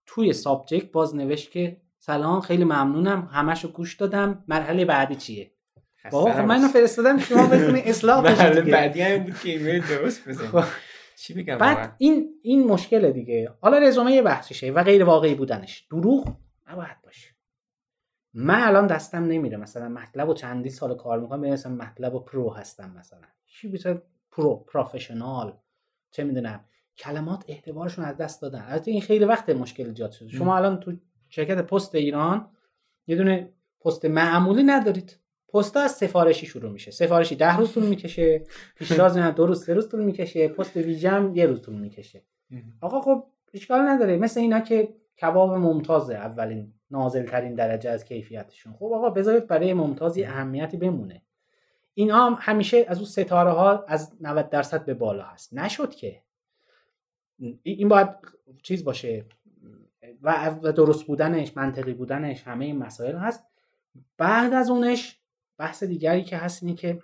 توی 0.05 0.33
subject 0.33 0.91
باز 0.91 1.15
نوشت 1.15 1.51
که 1.51 1.81
سلام 1.99 2.41
خیلی 2.41 2.63
ممنونم. 2.63 3.29
همشو 3.31 3.71
گوش 3.71 3.95
دادم. 3.95 4.43
مرحله 4.47 4.85
بعدی 4.85 5.15
چیه؟ 5.15 5.51
بابا 6.11 6.31
خب 6.31 6.39
من 6.39 6.55
اینو 6.55 6.67
فرستادم 6.67 7.17
شما 7.17 7.47
بتونید 7.47 7.87
اصلاح 7.87 8.23
مرحله 8.29 8.61
بعدی 8.61 9.01
هم 9.01 9.23
بود 9.23 9.39
که 9.39 9.49
ایمیل 9.49 9.87
درست 9.87 10.29
بزنید 10.29 10.63
چی 11.17 11.33
بگم 11.33 11.57
بعد 11.57 11.95
این 11.97 12.29
این 12.41 12.67
مشکل 12.67 13.11
دیگه. 13.11 13.53
حالا 13.61 13.77
رزومه 13.77 14.11
یه 14.11 14.21
بحثشه 14.21 14.71
و 14.71 14.83
غیر 14.83 15.03
واقعی 15.03 15.35
بودنش. 15.35 15.87
دروغ 15.91 16.37
نباید 16.67 17.01
باشه. 17.03 17.29
من 18.33 18.61
الان 18.63 18.87
دستم 18.87 19.23
نمیره. 19.23 19.57
مثلا 19.57 19.89
MATLAB 19.89 20.29
و 20.29 20.33
چندی 20.33 20.69
سال 20.69 20.97
کار 20.97 21.19
می‌کنم 21.19 21.39
مثلا 21.39 21.71
MATLAB 21.71 22.15
و 22.15 22.19
pro 22.19 22.53
هستم 22.53 22.95
مثلا. 22.99 23.27
چی 23.47 23.67
بیشتر 23.67 24.01
pro 24.31 24.65
professional. 24.73 25.57
چه 26.11 26.23
می‌دونم. 26.23 26.65
کلمات 26.97 27.43
اعتبارشون 27.47 28.05
از 28.05 28.17
دست 28.17 28.41
دادن. 28.41 28.65
البته 28.67 28.91
این 28.91 29.01
خیلی 29.01 29.25
وقت 29.25 29.49
مشکل 29.49 29.85
ایجاد 29.85 30.11
شده. 30.11 30.29
شما 30.29 30.57
الان 30.57 30.79
تو 30.79 30.93
شرکت 31.29 31.57
پست 31.57 31.95
ایران 31.95 32.51
یه 33.07 33.15
دونه 33.15 33.53
پست 33.81 34.05
معمولی 34.05 34.63
ندارید. 34.63 35.19
پستا 35.53 35.79
از 35.79 35.91
سفارشی 35.91 36.45
شروع 36.45 36.71
میشه. 36.71 36.91
سفارشی 36.91 37.35
ده 37.35 37.57
روز 37.57 37.73
طول 37.73 37.85
می‌کشه. 37.85 38.43
پیشتاز 38.75 39.17
نه 39.17 39.31
دو 39.31 39.45
روز 39.45 39.65
سه 39.65 39.73
روز 39.73 39.89
طول 39.89 40.03
می‌کشه. 40.03 40.47
پست 40.47 40.77
ویژم 40.77 41.31
یه 41.35 41.45
روز 41.45 41.61
طول 41.61 41.75
می‌کشه. 41.75 42.23
آقا 42.81 43.01
خب 43.01 43.23
اشکال 43.53 43.79
نداره. 43.79 44.17
مثل 44.17 44.39
اینا 44.39 44.59
که 44.59 44.93
کباب 45.21 45.53
ممتازه 45.53 46.15
اولین 46.15 46.73
نازل 46.91 47.25
ترین 47.25 47.55
درجه 47.55 47.89
از 47.89 48.05
کیفیتشون. 48.05 48.73
خب 48.73 48.85
آقا 48.85 49.09
بذارید 49.09 49.47
برای 49.47 49.73
ممتازی 49.73 50.23
اهمیتی 50.23 50.77
بمونه. 50.77 51.21
اینا 51.93 52.25
هم 52.25 52.37
همیشه 52.39 52.85
از 52.87 52.97
اون 52.97 53.07
ستاره 53.07 53.51
ها 53.51 53.85
از 53.87 54.17
90 54.21 54.49
درصد 54.49 54.85
به 54.85 54.93
بالا 54.93 55.23
هست. 55.23 55.53
نشد 55.53 55.89
که. 55.89 56.21
این 57.63 57.87
باید 57.87 58.09
چیز 58.63 58.83
باشه. 58.83 59.25
و 60.21 60.71
درست 60.75 61.05
بودنش 61.05 61.57
منطقی 61.57 61.93
بودنش 61.93 62.43
همه 62.43 62.65
این 62.65 62.77
مسائل 62.77 63.15
هست. 63.15 63.43
بعد 64.17 64.53
از 64.53 64.69
اونش 64.69 65.19
بحث 65.57 65.83
دیگری 65.83 66.23
که 66.23 66.37
هست 66.37 66.63
اینه 66.63 66.75
که 66.75 67.03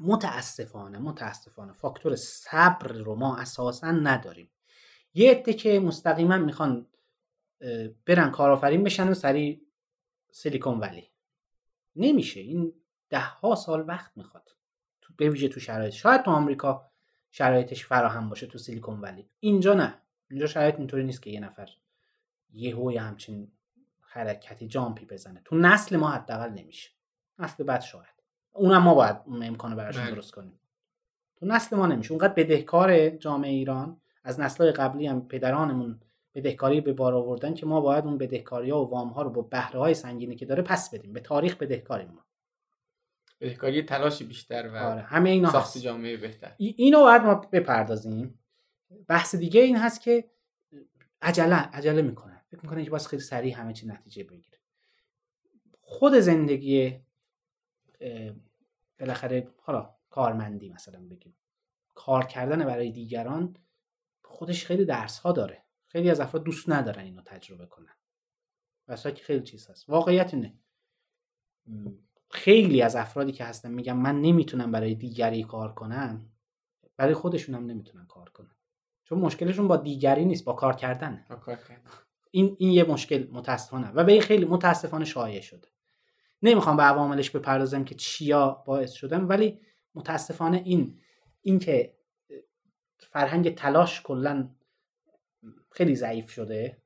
متاسفانه 0.00 0.98
متاسفانه 0.98 1.72
فاکتور 1.72 2.14
صبر 2.16 2.92
رو 2.92 3.14
ما 3.14 3.36
اساسا 3.36 3.90
نداریم. 3.90 4.50
یه 5.14 5.30
عده 5.30 5.52
که 5.52 5.80
مستقیما 5.80 6.38
می‌خوان 6.38 6.86
برن 8.06 8.30
کارآفرین 8.30 8.84
بشن 8.84 9.08
و 9.08 9.14
سری 9.14 9.66
سیلیکون 10.30 10.78
ولی. 10.78 11.10
نمیشه. 11.96 12.40
این 12.40 12.72
ده 13.10 13.20
ها 13.20 13.54
سال 13.54 13.88
وقت 13.88 14.16
می‌خواد. 14.16 14.50
به 15.16 15.30
ویژه 15.30 15.48
تو 15.48 15.60
شرایط. 15.60 15.92
شاید 15.92 16.22
تو 16.22 16.30
آمریکا 16.30 16.90
شرایطش 17.38 17.86
فراهم 17.86 18.28
باشه 18.28 18.46
تو 18.46 18.58
سیلیکون 18.58 19.00
ولی. 19.00 19.28
اینجا 19.40 19.74
نه. 19.74 19.94
اینجا 20.30 20.46
شرایط 20.46 20.74
اینطوری 20.78 21.04
نیست 21.04 21.22
که 21.22 21.30
یه 21.30 21.40
نفر 21.40 21.68
یه 22.52 23.00
همچین 23.00 23.48
حرکتی 24.00 24.66
جامپی 24.66 25.04
بزنه. 25.04 25.40
تو 25.44 25.56
نسل 25.56 25.96
ما 25.96 26.10
حداقل 26.10 26.48
نمیشه. 26.50 26.90
نسل 27.38 27.64
بعد 27.64 27.80
شاید. 27.80 28.14
اونم 28.52 28.82
ما 28.82 28.94
باید 28.94 29.16
اون 29.24 29.42
امکانو 29.42 29.76
براش 29.76 29.98
بله. 29.98 30.10
درست 30.10 30.32
کنیم. 30.32 30.60
تو 31.36 31.46
نسل 31.46 31.76
ما 31.76 31.86
نمیشه. 31.86 32.12
اونقدر 32.12 32.32
بدهکار 32.32 33.08
جامعه 33.08 33.50
ایران 33.50 34.00
از 34.24 34.40
نسل 34.40 34.72
قبلی 34.72 35.06
هم 35.06 35.28
پدرانمون 35.28 36.00
بدهکاری 36.34 36.80
به 36.80 36.92
بار 36.92 37.14
آوردن 37.14 37.54
که 37.54 37.66
ما 37.66 37.80
باید 37.80 38.04
اون 38.04 38.18
بدهکاری 38.18 38.70
ها 38.70 38.84
و 38.84 38.90
وام 38.90 39.08
ها 39.08 39.22
رو 39.22 39.30
با 39.30 39.42
بهره 39.42 39.80
های 39.80 39.94
سنگینی 39.94 40.36
که 40.36 40.46
داره 40.46 40.62
پس 40.62 40.94
بدیم. 40.94 41.12
به 41.12 41.20
تاریخ 41.20 41.56
بدهکاریم 41.56 42.08
ما. 42.08 42.25
بدهکاری 43.40 43.82
تلاشی 43.82 44.24
بیشتر 44.24 44.68
و 44.68 44.76
آره. 44.76 45.02
همه 45.02 45.30
اینا 45.30 45.52
ساخت 45.52 45.78
جامعه 45.78 46.16
بهتر. 46.16 46.54
اینو 46.58 47.00
باید 47.00 47.22
ما 47.22 47.34
بپردازیم. 47.34 48.38
بحث 49.08 49.34
دیگه 49.34 49.60
این 49.60 49.76
هست 49.76 50.00
که 50.00 50.30
عجله 51.22 51.54
عجله 51.54 52.02
می‌کنن. 52.02 52.42
فکر 52.50 52.60
می‌کنن 52.62 52.84
که 52.84 52.90
باز 52.90 53.08
خیلی 53.08 53.22
سریع 53.22 53.54
همه 53.54 53.72
چی 53.72 53.86
نتیجه 53.86 54.24
بگیره. 54.24 54.58
خود 55.80 56.14
زندگی 56.14 57.00
بالاخره 59.00 59.48
حالا 59.62 59.94
کارمندی 60.10 60.68
مثلا 60.68 61.00
بگیم. 61.08 61.36
کار 61.94 62.24
کردن 62.26 62.64
برای 62.64 62.90
دیگران 62.90 63.56
خودش 64.22 64.64
خیلی 64.66 64.84
درس 64.84 65.18
ها 65.18 65.32
داره. 65.32 65.64
خیلی 65.88 66.10
از 66.10 66.20
افراد 66.20 66.44
دوست 66.44 66.68
ندارن 66.70 67.04
اینو 67.04 67.22
تجربه 67.22 67.66
کنن. 67.66 67.96
واسه 68.88 69.12
که 69.12 69.24
خیلی 69.24 69.42
چیز 69.42 69.66
هست. 69.70 69.88
واقعیت 69.88 70.34
اینه. 70.34 70.58
خیلی 72.30 72.82
از 72.82 72.96
افرادی 72.96 73.32
که 73.32 73.44
هستن 73.44 73.70
میگن 73.70 73.92
من 73.92 74.20
نمی‌تونم 74.20 74.72
برای 74.72 74.94
دیگری 74.94 75.42
کار 75.42 75.74
کنم 75.74 76.30
برای 76.96 77.14
خودشون 77.14 77.54
هم 77.54 77.66
نمی‌تونن 77.66 78.06
کار 78.06 78.28
کنن. 78.28 78.50
چون 79.04 79.18
مشکلشون 79.18 79.68
با 79.68 79.76
دیگری 79.76 80.24
نیست 80.24 80.44
با 80.44 80.52
کار 80.52 80.76
کردن. 80.76 81.24
این 82.30 82.56
این 82.58 82.72
یه 82.72 82.84
مشکل 82.84 83.26
متاسفانه. 83.32 83.90
و 83.90 84.04
به 84.04 84.12
این 84.12 84.22
خیلی 84.22 84.44
متاسفانه 84.44 85.04
شایع 85.04 85.40
شده. 85.40 85.68
نمی‌خوام 86.42 86.76
به 86.76 86.82
عواملش 86.82 87.30
بپردازم 87.30 87.84
که 87.84 87.94
چیا 87.94 88.62
باعث 88.66 88.92
شدن 88.92 89.24
ولی 89.24 89.60
متاسفانه 89.94 90.62
این 90.64 91.00
این 91.42 91.58
که 91.58 91.96
فرهنگ 92.98 93.54
تلاش 93.54 94.02
کلا 94.02 94.50
خیلی 95.70 95.96
ضعیف 95.96 96.30
شده 96.30 96.82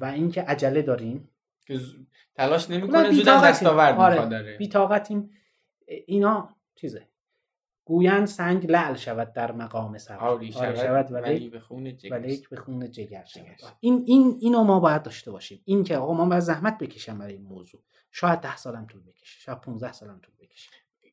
و 0.00 0.04
اینکه 0.04 0.42
عجله 0.42 0.82
داریم 0.82 1.28
تلاش 2.34 2.70
نمی‌کنه 2.70 3.12
زود 3.12 3.24
دستاورد 3.24 3.98
آره. 3.98 4.26
داره. 4.26 4.56
بیتاقتیم 4.56 5.30
اینا 5.86 6.56
چیزه. 6.74 7.08
گویند 7.84 8.26
سنگ 8.26 8.70
لعل 8.70 8.94
شود 8.94 9.32
در 9.32 9.52
مقام 9.52 9.98
سر 9.98 10.16
آری 10.16 10.52
شود, 10.52 10.76
شود 10.76 11.12
ولی 11.12 11.48
به 11.48 11.60
خون 11.60 11.96
جگر 11.96 12.20
به 12.50 12.56
خون 12.56 12.90
جگر 12.90 13.24
شود. 13.24 13.56
این 13.80 14.04
این 14.06 14.38
اینو 14.40 14.64
ما 14.64 14.80
باید 14.80 15.02
داشته 15.02 15.30
باشیم. 15.30 15.62
این 15.64 15.84
که 15.84 15.96
آقا 15.96 16.14
من 16.14 16.28
باید 16.28 16.42
زحمت 16.42 16.78
بکشم 16.78 17.18
برای 17.18 17.32
این 17.32 17.42
موضوع. 17.42 17.80
شاید 18.10 18.40
ده 18.40 18.56
سالم 18.56 18.86
طول 18.86 19.02
بکشه 19.02 19.40
شاید 19.40 19.60
15 19.60 19.92
سالم 19.92 20.20
طول 20.22 20.34
بکشه. 20.40 20.70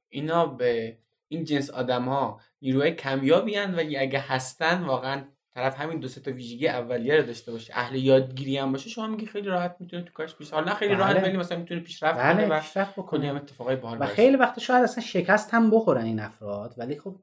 اینا 0.09 0.45
به 0.45 0.97
این 1.27 1.43
جنس 1.43 1.69
آدم 1.69 2.03
ها 2.03 2.39
نیروی 2.61 2.91
کمیابی 2.91 3.57
و 3.57 3.83
اگه 3.99 4.19
هستن 4.19 4.83
واقعا 4.83 5.23
طرف 5.53 5.79
همین 5.79 5.99
دو 5.99 6.07
تا 6.07 6.31
ویژگی 6.31 6.67
اولیه 6.67 7.15
رو 7.15 7.23
داشته 7.23 7.51
باشه. 7.51 7.73
اهل 7.77 7.95
یادگیری 7.95 8.57
هم 8.57 8.71
باشه 8.71 8.89
شما 8.89 9.07
میگی 9.07 9.25
خیلی 9.25 9.47
راحت 9.47 9.75
می‌تونه 9.79 10.03
تو 10.03 10.13
کارش 10.13 10.35
پیش 10.35 10.51
حالا 10.51 10.73
خیلی 10.73 10.95
راحت 10.95 11.15
بله. 11.15 11.23
ولی 11.23 11.37
مثلا 11.37 11.57
می‌تونه 11.57 11.79
پیشرفت 11.79 12.19
بله. 12.19 12.45
کنه 12.45 12.57
و 12.57 12.59
پیشرفت 12.59 12.93
بکنه. 12.93 13.29
هم 13.29 13.35
اتفاقای 13.35 13.75
باحال 13.75 13.97
و 14.01 14.05
خیلی 14.05 14.35
وقت 14.37 14.59
شاید 14.59 14.83
اصلا 14.83 15.03
شکست 15.03 15.53
هم 15.53 15.71
بخورن 15.71 16.05
این 16.05 16.19
افراد 16.19 16.73
ولی 16.77 16.99
خب 16.99 17.15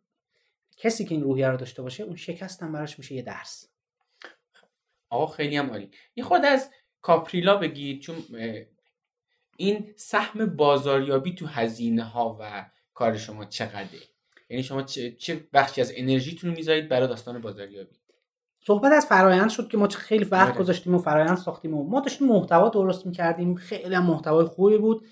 کسی 0.76 1.05
که 1.05 1.14
این 1.14 1.24
روحیه 1.24 1.49
رو 1.49 1.57
داشته 1.57 1.83
باشه 1.83 2.03
اون 2.03 2.16
شکست 2.16 2.62
هم 2.62 2.72
براش 2.72 2.99
میشه 2.99 3.14
یه 3.14 3.22
درس. 3.22 3.70
آقا 5.11 5.26
خیلی 5.26 5.57
هم 5.57 5.70
عالی. 5.70 5.91
یه 6.16 6.24
خود 6.24 6.45
از 6.45 6.70
کاپریلا 7.03 7.57
بگید 7.57 8.01
چون 8.01 8.16
این 9.57 9.95
سهم 9.97 10.47
بازاریابی 10.47 11.35
تو 11.35 11.47
هزینه 11.47 12.03
ها 12.03 12.37
و 12.41 12.70
کار 12.95 13.16
شما 13.16 13.45
چقدره؟ 13.45 14.01
یعنی 14.49 14.62
شما 14.62 14.83
چه, 14.83 15.12
چه 15.12 15.49
بخشی 15.53 15.81
از 15.81 15.93
انرژیتون 15.97 16.51
رو 16.51 16.57
می‌ذارید 16.57 16.89
برای 16.89 17.09
داستان 17.09 17.41
بازاریابی؟ 17.41 18.00
صحبت 18.67 18.93
از 18.93 19.07
فرایند 19.07 19.51
شد 19.51 19.69
که 19.69 19.79
ما 19.79 19.89
خیلی 19.89 20.25
وقت 20.25 20.51
آره. 20.51 20.59
گذاشتیم 20.59 20.95
و 20.95 20.99
فرایند 20.99 21.37
ساختیم 21.37 21.75
و 21.75 21.85
ما 21.85 22.01
داشتیم 22.01 22.29
محتوا 22.29 22.69
درست 22.69 23.07
می‌کردیم. 23.07 23.55
خیلی 23.55 23.95
هم 23.95 24.07
محتوای 24.07 24.45
خوبی 24.45 24.79
بود. 24.79 25.07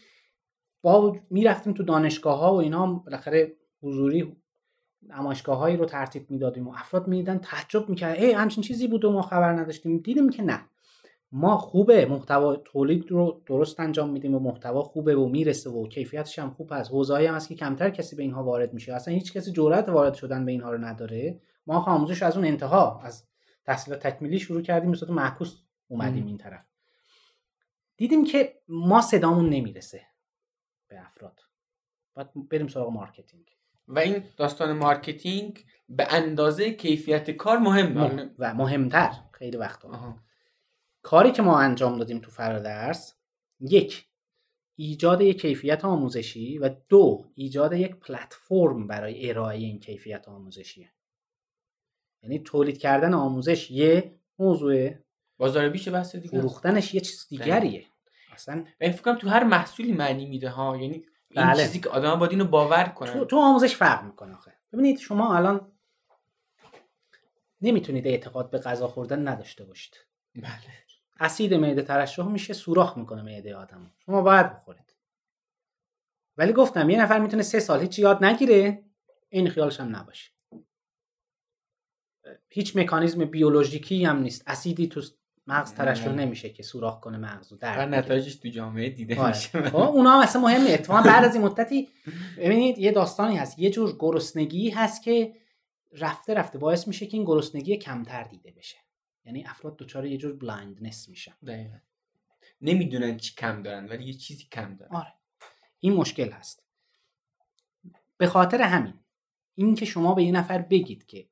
با 0.82 1.16
می‌رفتیم 1.30 1.72
تو 1.72 1.82
دانشگاه 1.82 2.38
ها 2.38 2.54
و 2.54 2.56
اینا 2.56 2.86
بالاخره 2.86 3.52
حضوری 3.82 4.36
نمایشگاه 5.08 5.58
هایی 5.58 5.76
رو 5.76 5.84
ترتیب 5.84 6.30
می‌دادیم 6.30 6.68
و 6.68 6.72
افراد 6.76 7.08
می‌دیدن 7.08 7.38
تعجب 7.38 7.88
می‌کرد 7.88 8.18
ای 8.18 8.32
همچین 8.32 8.64
چیزی 8.64 8.88
بود 8.88 9.04
و 9.04 9.12
ما 9.12 9.22
خبر 9.22 9.52
نداشتیم. 9.52 9.98
دیدیم 9.98 10.30
که 10.30 10.42
نه. 10.42 10.60
ما 11.32 11.58
خوبه. 11.58 12.06
محتوا 12.06 12.56
تولید 12.56 13.10
رو 13.10 13.42
درست 13.46 13.80
انجام 13.80 14.10
میدیم 14.10 14.34
و 14.34 14.38
محتوا 14.38 14.82
خوبه 14.82 15.16
و 15.16 15.28
می‌رسه 15.28 15.70
و 15.70 15.88
کیفیتش 15.88 16.38
هم 16.38 16.50
خوب 16.50 16.72
هست. 16.72 16.90
حوزه‌ای 16.90 17.26
هم 17.26 17.34
هست 17.34 17.48
که 17.48 17.54
کمتر 17.54 17.90
کسی 17.90 18.16
به 18.16 18.22
اینها 18.22 18.44
وارد 18.44 18.74
میشه. 18.74 18.94
اصلا 18.94 19.14
هیچ 19.14 19.32
کسی 19.32 19.52
جرأت 19.52 19.88
وارد 19.88 20.14
شدن 20.14 20.44
به 20.44 20.52
اینها 20.52 20.72
رو 20.72 20.78
نداره. 20.78 21.40
ما 21.66 21.78
آموزش 21.84 22.22
از 22.22 22.36
اون 22.36 22.46
انتها 22.46 23.00
از 23.04 23.24
تحصیلات 23.68 24.06
تکمیلی 24.06 24.38
شروع 24.38 24.62
کردیم 24.62 24.90
مثلا 24.90 25.14
معکوس 25.14 25.62
اومدیم. 25.88 26.26
این 26.26 26.38
طرف. 26.38 26.64
دیدیم 27.96 28.24
که 28.24 28.60
ما 28.68 29.00
صدامون 29.00 29.48
نمی‌رسه 29.48 30.06
به 30.88 31.00
افراد. 31.06 31.40
باید 32.14 32.48
بریم 32.48 32.68
سراغ 32.68 32.92
marketing. 32.92 33.46
و 33.88 33.98
این 33.98 34.24
داستان 34.36 34.72
marketing 34.72 35.64
به 35.88 36.14
اندازه 36.14 36.72
کیفیت 36.72 37.30
کار 37.30 37.58
مهمه 37.58 38.04
مهم- 38.04 38.34
و 38.38 38.54
مهمتر 38.54 39.12
خیلی 39.32 39.56
وقتا. 39.56 39.88
کاری 41.02 41.32
که 41.32 41.42
ما 41.42 41.60
انجام 41.60 41.98
دادیم 41.98 42.18
تو 42.18 42.30
فرادرس 42.30 43.14
یک 43.60 44.06
ایجاد 44.76 45.20
یک 45.20 45.40
کیفیت 45.40 45.84
آموزشی 45.84 46.58
و 46.58 46.68
دو 46.88 47.32
ایجاد 47.34 47.72
یک 47.72 47.96
پلتفرم 47.96 48.86
برای 48.86 49.30
ارائه 49.30 49.58
این 49.58 49.80
کیفیت 49.80 50.28
آموزشیه. 50.28 50.92
یعنی 52.22 52.38
تولید 52.38 52.78
کردن 52.78 53.14
آموزش 53.14 53.70
یه 53.70 54.14
موضوع 54.38 54.90
بازار 55.38 55.68
بیش 55.68 55.88
بحث 55.88 56.16
دیگه. 56.16 56.38
فروختنش 56.38 56.94
یه 56.94 57.00
چیز 57.00 57.26
دیگریه. 57.28 57.86
اصلا 58.32 58.64
این 58.80 58.92
فکر 58.92 59.02
کنم 59.02 59.18
تو 59.18 59.28
هر 59.28 59.44
محصولی 59.44 59.92
معنی 59.92 60.26
میده 60.26 60.48
ها. 60.48 60.76
یعنی 60.76 61.04
این 61.30 61.46
بله. 61.46 61.62
چیزی 61.62 61.80
که 61.80 61.88
آدم 61.88 62.14
باید 62.14 62.32
اینو 62.32 62.44
باور 62.44 62.84
کنن. 62.84 63.12
تو, 63.12 63.24
تو 63.24 63.36
آموزش 63.36 63.76
فرق 63.76 64.04
می‌کنه 64.04 64.34
آخه. 64.34 64.52
ببینید 64.72 64.98
شما 64.98 65.36
الان 65.36 65.72
نمی‌تونید 67.60 68.06
اعتقاد 68.06 68.50
به 68.50 68.58
غذا 68.58 68.88
خوردن 68.88 69.28
نداشته 69.28 69.64
باشید. 69.64 69.96
بله. 70.34 70.48
اسید 71.20 71.54
معده 71.54 71.82
ترشح 71.82 72.26
میشه 72.26 72.54
سوراخ 72.54 72.98
می‌کنه 72.98 73.22
معده 73.22 73.56
آدم 73.56 73.90
شما 74.06 74.22
باید 74.22 74.52
بخورید. 74.52 74.94
ولی 76.36 76.52
گفتم 76.52 76.90
یه 76.90 77.00
نفر 77.02 77.18
می‌تونه 77.18 77.42
سه 77.42 77.60
سال 77.60 77.80
هیچ 77.80 77.98
یاد 77.98 78.24
نگیره. 78.24 78.84
این 79.28 79.48
خیالش 79.48 79.80
هم 79.80 79.96
نباشه. 79.96 80.30
هیچ 82.48 82.76
مکانیزم 82.76 83.24
بیولوژیکی 83.24 84.04
هم 84.04 84.18
نیست. 84.18 84.42
اسیدی 84.46 84.86
تو 84.86 85.02
مغز 85.46 85.74
ترشح. 85.74 86.12
نمیشه 86.12 86.50
که 86.50 86.62
سوراخ 86.62 87.00
کنه 87.00 87.18
مغز 87.18 87.52
رو 87.52 87.58
بگیره. 87.58 87.84
نتایجش 87.84 88.34
تو 88.36 88.48
جامعه 88.48 88.90
دیده 88.90 89.20
آره. 89.20 89.28
میشه. 89.28 89.62
خب 89.62 89.76
اونا 89.76 90.10
هم 90.10 90.20
اصلا 90.20 90.42
مهمه. 90.42 90.70
اتفاقا 90.70 91.02
بعد 91.02 91.24
از 91.24 91.34
این 91.34 91.44
مدتی 91.44 91.88
ببینید 92.38 92.78
یه 92.78 92.92
داستانی 92.92 93.36
هست. 93.36 93.58
یه 93.58 93.70
جور 93.70 93.96
گرسنگی 93.98 94.70
هست 94.70 95.02
که 95.02 95.34
رفته 95.92 96.34
رفته 96.34 96.58
باعث 96.58 96.88
میشه 96.88 97.06
که 97.06 97.16
این 97.16 97.26
گرسنگی 97.26 97.76
کمتر 97.76 98.22
دیده 98.22 98.50
بشه. 98.50 98.76
یعنی 99.24 99.44
افراد 99.44 99.76
دچار 99.76 100.06
یه 100.06 100.16
جور 100.16 100.32
blindness 100.32 101.08
میشن. 101.08 101.32
دقیقاً. 101.46 101.78
نمی‌دونن 102.60 103.16
چی 103.16 103.34
کم 103.34 103.62
دارن 103.62 103.86
ولی 103.88 104.04
یه 104.04 104.12
چیزی 104.12 104.48
کم 104.52 104.74
دارن. 104.74 104.96
آره. 104.96 105.12
این 105.80 105.92
مشکل 105.92 106.30
هست. 106.30 106.62
به 108.16 108.26
خاطر 108.26 108.62
همین 108.62 108.94
این 109.54 109.74
که 109.74 109.84
شما 109.84 110.14
به 110.14 110.22
یه 110.22 110.32
نفر 110.32 110.58
بگید 110.58 111.06
که 111.06 111.26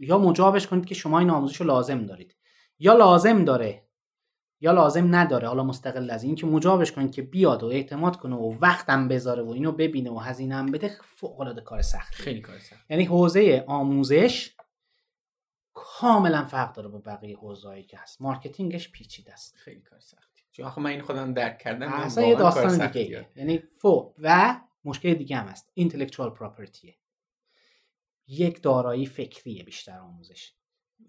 یا 0.00 0.18
مجابش 0.18 0.66
کنید 0.66 0.86
که 0.86 0.94
شما 0.94 1.18
این 1.18 1.30
آموزش 1.30 1.56
رو 1.56 1.66
لازم 1.66 2.06
دارید. 2.06 2.36
یا 2.78 2.94
لازم 2.94 3.44
داره 3.44 3.86
یا 4.60 4.72
لازم 4.72 5.14
نداره 5.14 5.48
حالا 5.48 5.64
مستقل 5.64 6.10
از 6.10 6.22
این 6.22 6.34
که 6.34 6.46
مجابش 6.46 6.92
کنید 6.92 7.12
که 7.12 7.22
بیاد 7.22 7.62
و 7.62 7.66
اعتماد 7.66 8.16
کنه 8.16 8.36
و 8.36 8.54
وقتم 8.60 9.08
بذاره 9.08 9.42
و 9.42 9.50
اینو 9.50 9.72
ببینه 9.72 10.10
و 10.10 10.18
هزینه 10.18 10.54
هم 10.54 10.66
بده 10.66 10.96
فوق 11.16 11.40
العاده 11.40 11.60
کار 11.60 11.82
سختی 11.82 12.22
خیلی 12.22 12.40
کار 12.40 12.58
سخت. 12.58 12.90
یعنی 12.90 13.04
حوزه 13.04 13.64
آموزش 13.66 14.56
کاملا 15.74 16.44
فرق 16.44 16.72
داره 16.72 16.88
با 16.88 16.98
بقیه 16.98 17.36
حوزه‌ای 17.36 17.82
که 17.82 17.98
هست. 17.98 18.22
مارکتینگش 18.22 18.92
پیچیده 18.92 19.32
است. 19.32 19.56
خیلی 19.56 19.80
کار 19.80 20.00
سختی 20.00 20.42
چون 20.52 20.66
آخه 20.66 20.80
من 20.80 20.90
این 20.90 21.02
خودم 21.02 21.34
درک 21.34 21.58
کردم 21.58 21.92
اصلا 21.92 22.24
یه 22.24 22.34
داستان. 22.34 22.86
دیگه 22.86 23.28
یعنی 23.36 23.58
فو 23.58 24.14
و 24.18 24.60
مشکل 24.84 25.14
دیگه 25.14 25.36
هم 25.36 25.46
هست. 25.46 25.70
intellectual 25.74 26.30
property 26.30 26.87
ه 26.87 26.94
یک 28.30 28.62
دارایی 28.62 29.06
فکریه 29.06 29.62
بیشتر 29.62 29.98
آموزش. 29.98 30.52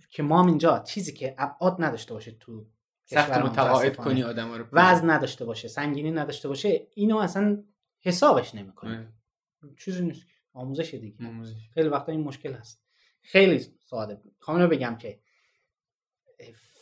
که 0.10 0.24
ما 0.24 0.42
هم 0.42 0.48
اینجا 0.48 0.80
چیزی 0.80 1.14
که 1.14 1.36
ابعاد 1.38 1.76
نداشته 1.80 2.14
باشه 2.14 2.32
تو 2.32 2.66
سخت 3.06 3.32
متقاعد. 3.32 3.96
کنی 3.96 4.24
آدم 4.24 4.54
رو. 4.54 4.66
وزن 4.72 5.10
نداشته 5.10 5.46
باشه 5.46 5.68
سنگینی 5.68 6.12
نداشته 6.12 6.48
باشه 6.48 6.88
اینو 6.94 7.18
اصلا 7.18 7.64
حسابش 8.00 8.56
نمی‌کنه 8.56 9.14
آره. 9.62 9.76
چیزی 9.80 10.06
نیست. 10.06 10.26
آموزش 10.54 10.94
دیگه. 10.94 11.26
آموزش. 11.26 11.70
خیلی 11.74 11.90
وقتا 11.90 12.12
این 12.12 12.22
مشکل 12.22 12.54
هست. 12.54 12.84
خیلی 13.22 13.60
ساده 13.80 14.22
می‌خوام 14.38 14.58
اینو 14.58 14.70
بگم 14.70 14.98
که 14.98 15.20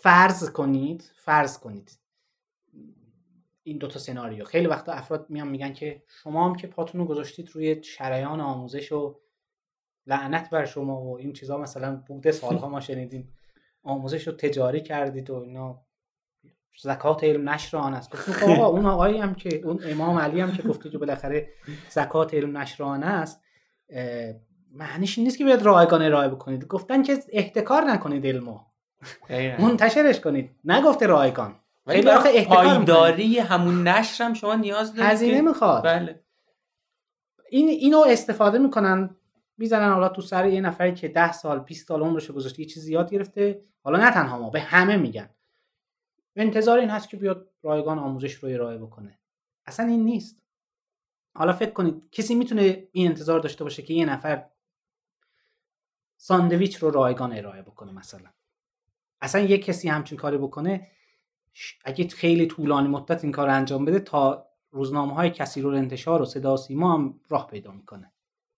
فرض 0.02 0.52
کنید 0.52 1.12
فرض 1.16 1.60
کنید. 1.60 2.00
این 3.64 3.78
دوتا 3.78 4.00
سناریو. 4.00 4.46
خیلی 4.46 4.68
وقتا 4.68 4.92
افراد 4.92 5.30
میان 5.30 5.48
میگن 5.48 5.74
که 5.74 6.04
شما 6.24 6.50
هم 6.50 6.56
که 6.56 6.68
پاتون 6.68 7.02
رو 7.02 7.08
گذاشتید 7.08 7.50
روی 7.50 7.84
شریان 7.84 8.42
آموزش 8.42 8.92
و 8.92 9.20
لعنت 10.08 10.50
بر 10.50 10.66
شما 10.66 11.02
و 11.02 11.18
این 11.18 11.34
چیزا 11.34 11.58
مثلا 11.58 12.04
بوده 12.08 12.32
سالها 12.32 12.70
ما 12.70 12.80
شنیدیم. 12.80 13.34
آموزش 13.84 14.28
رو 14.28 14.34
تجاری 14.34 14.82
کردید 14.82 15.30
و 15.30 15.36
اینا. 15.36 15.82
زکات 16.82 17.24
علم 17.24 17.50
نشر 17.50 17.78
آن 17.78 17.94
است 17.94 18.16
خب 18.16 18.50
آقا 18.50 18.66
اون 18.66 18.86
آقایی 18.86 19.18
هم 19.18 19.36
که 19.36 19.62
اون 19.66 19.80
امام 19.84 20.18
علی 20.20 20.42
هم 20.42 20.52
که 20.52 20.64
گفته 20.64 20.90
که 20.90 20.98
بالاخره 20.98 21.50
زکات 21.90 22.34
علم 22.34 22.58
نشر 22.58 22.84
آن 22.84 23.04
است 23.04 23.42
معنیش 24.72 25.18
این 25.18 25.28
نیست 25.28 25.38
که 25.38 25.46
بیاد 25.46 25.62
رایگان 25.62 26.02
ارائه 26.02 26.30
بکنید. 26.30 26.68
گفتن 26.68 27.04
که 27.04 27.18
احتکار 27.30 27.82
نکنید 27.82 28.28
علمو. 28.28 28.60
منتشرش 29.60 30.20
کنید. 30.20 30.52
نگفته 30.64 31.08
رایگان. 31.08 31.56
ولی 31.86 32.02
برای. 32.02 32.46
پایداری 32.46 33.40
همون 33.40 33.88
نشر 33.88 34.24
هم 34.24 34.34
شما 34.34 34.56
نیاز 34.56 34.94
دارید 34.96 35.12
هزینه 35.12 35.36
که- 35.36 35.42
می‌خواد. 35.42 35.84
بله. 35.84 36.24
این 37.50 37.68
اینو 37.70 38.04
استفاده 38.08 38.58
می‌کنن 38.58 39.16
می‌زنن. 39.60 39.94
حالا 39.94 40.10
تو 40.10 40.22
سر 40.22 40.48
یه 40.48 40.62
نفری 40.62 40.94
که 40.94 41.08
10 41.08 41.32
سال 41.32 41.60
20 41.60 41.88
سال 41.88 42.02
عمرش 42.02 42.32
گذاشته 42.32 42.60
یه 42.60 42.66
چیزی 42.66 42.94
یاد 42.94 43.12
گرفته. 43.12 43.66
حالا 43.84 44.00
نه 44.00 44.12
تنها 44.12 44.40
ما 44.40 44.50
به 44.50 44.62
همه 44.62 44.98
میگن. 44.98 45.30
انتظار 46.36 46.80
این 46.80 46.90
هست 46.90 47.10
که 47.10 47.18
بیاد 47.18 47.50
رایگان 47.64 48.00
آموزش 48.00 48.34
رو 48.34 48.50
ارائه 48.50 48.78
بکنه. 48.78 49.20
اصلا 49.66 49.86
این 49.86 50.06
نیست. 50.06 50.42
حالا 51.36 51.54
فکر 51.54 51.72
کنید 51.72 52.10
کسی 52.12 52.36
می‌تونه 52.36 52.88
این 52.92 53.08
انتظار 53.08 53.40
داشته 53.40 53.64
باشه 53.64 53.82
که 53.82 53.94
یه 53.94 54.06
نفر 54.06 54.46
ساندویچ 56.18 56.76
رو 56.76 56.92
رایگان 56.92 57.34
ارائه 57.34 57.62
بکنه 57.62 57.92
مثلا. 57.92 58.30
اصلا 59.22 59.42
یه 59.42 59.58
کسی 59.58 59.90
همچین 59.90 60.18
کاری 60.18 60.38
بکنه 60.38 60.88
اگه 61.86 62.08
خیلی 62.08 62.48
طولانی 62.48 62.88
مدت 62.88 63.24
این 63.24 63.34
کار 63.34 63.48
رو 63.48 63.54
انجام 63.54 63.86
بده 63.86 64.00
تا 64.00 64.48
روزنامه 64.72 65.14
های 65.14 65.30
کسی 65.30 65.62
رو 65.62 65.70
انتشار 65.70 66.22
و 66.22 66.26
صدا 66.26 66.54
و 66.54 66.58
سیما 66.58 66.94
هم 66.94 67.20
راه 67.30 67.48
پیدا 67.48 67.72
می‌کنه. 67.72 68.12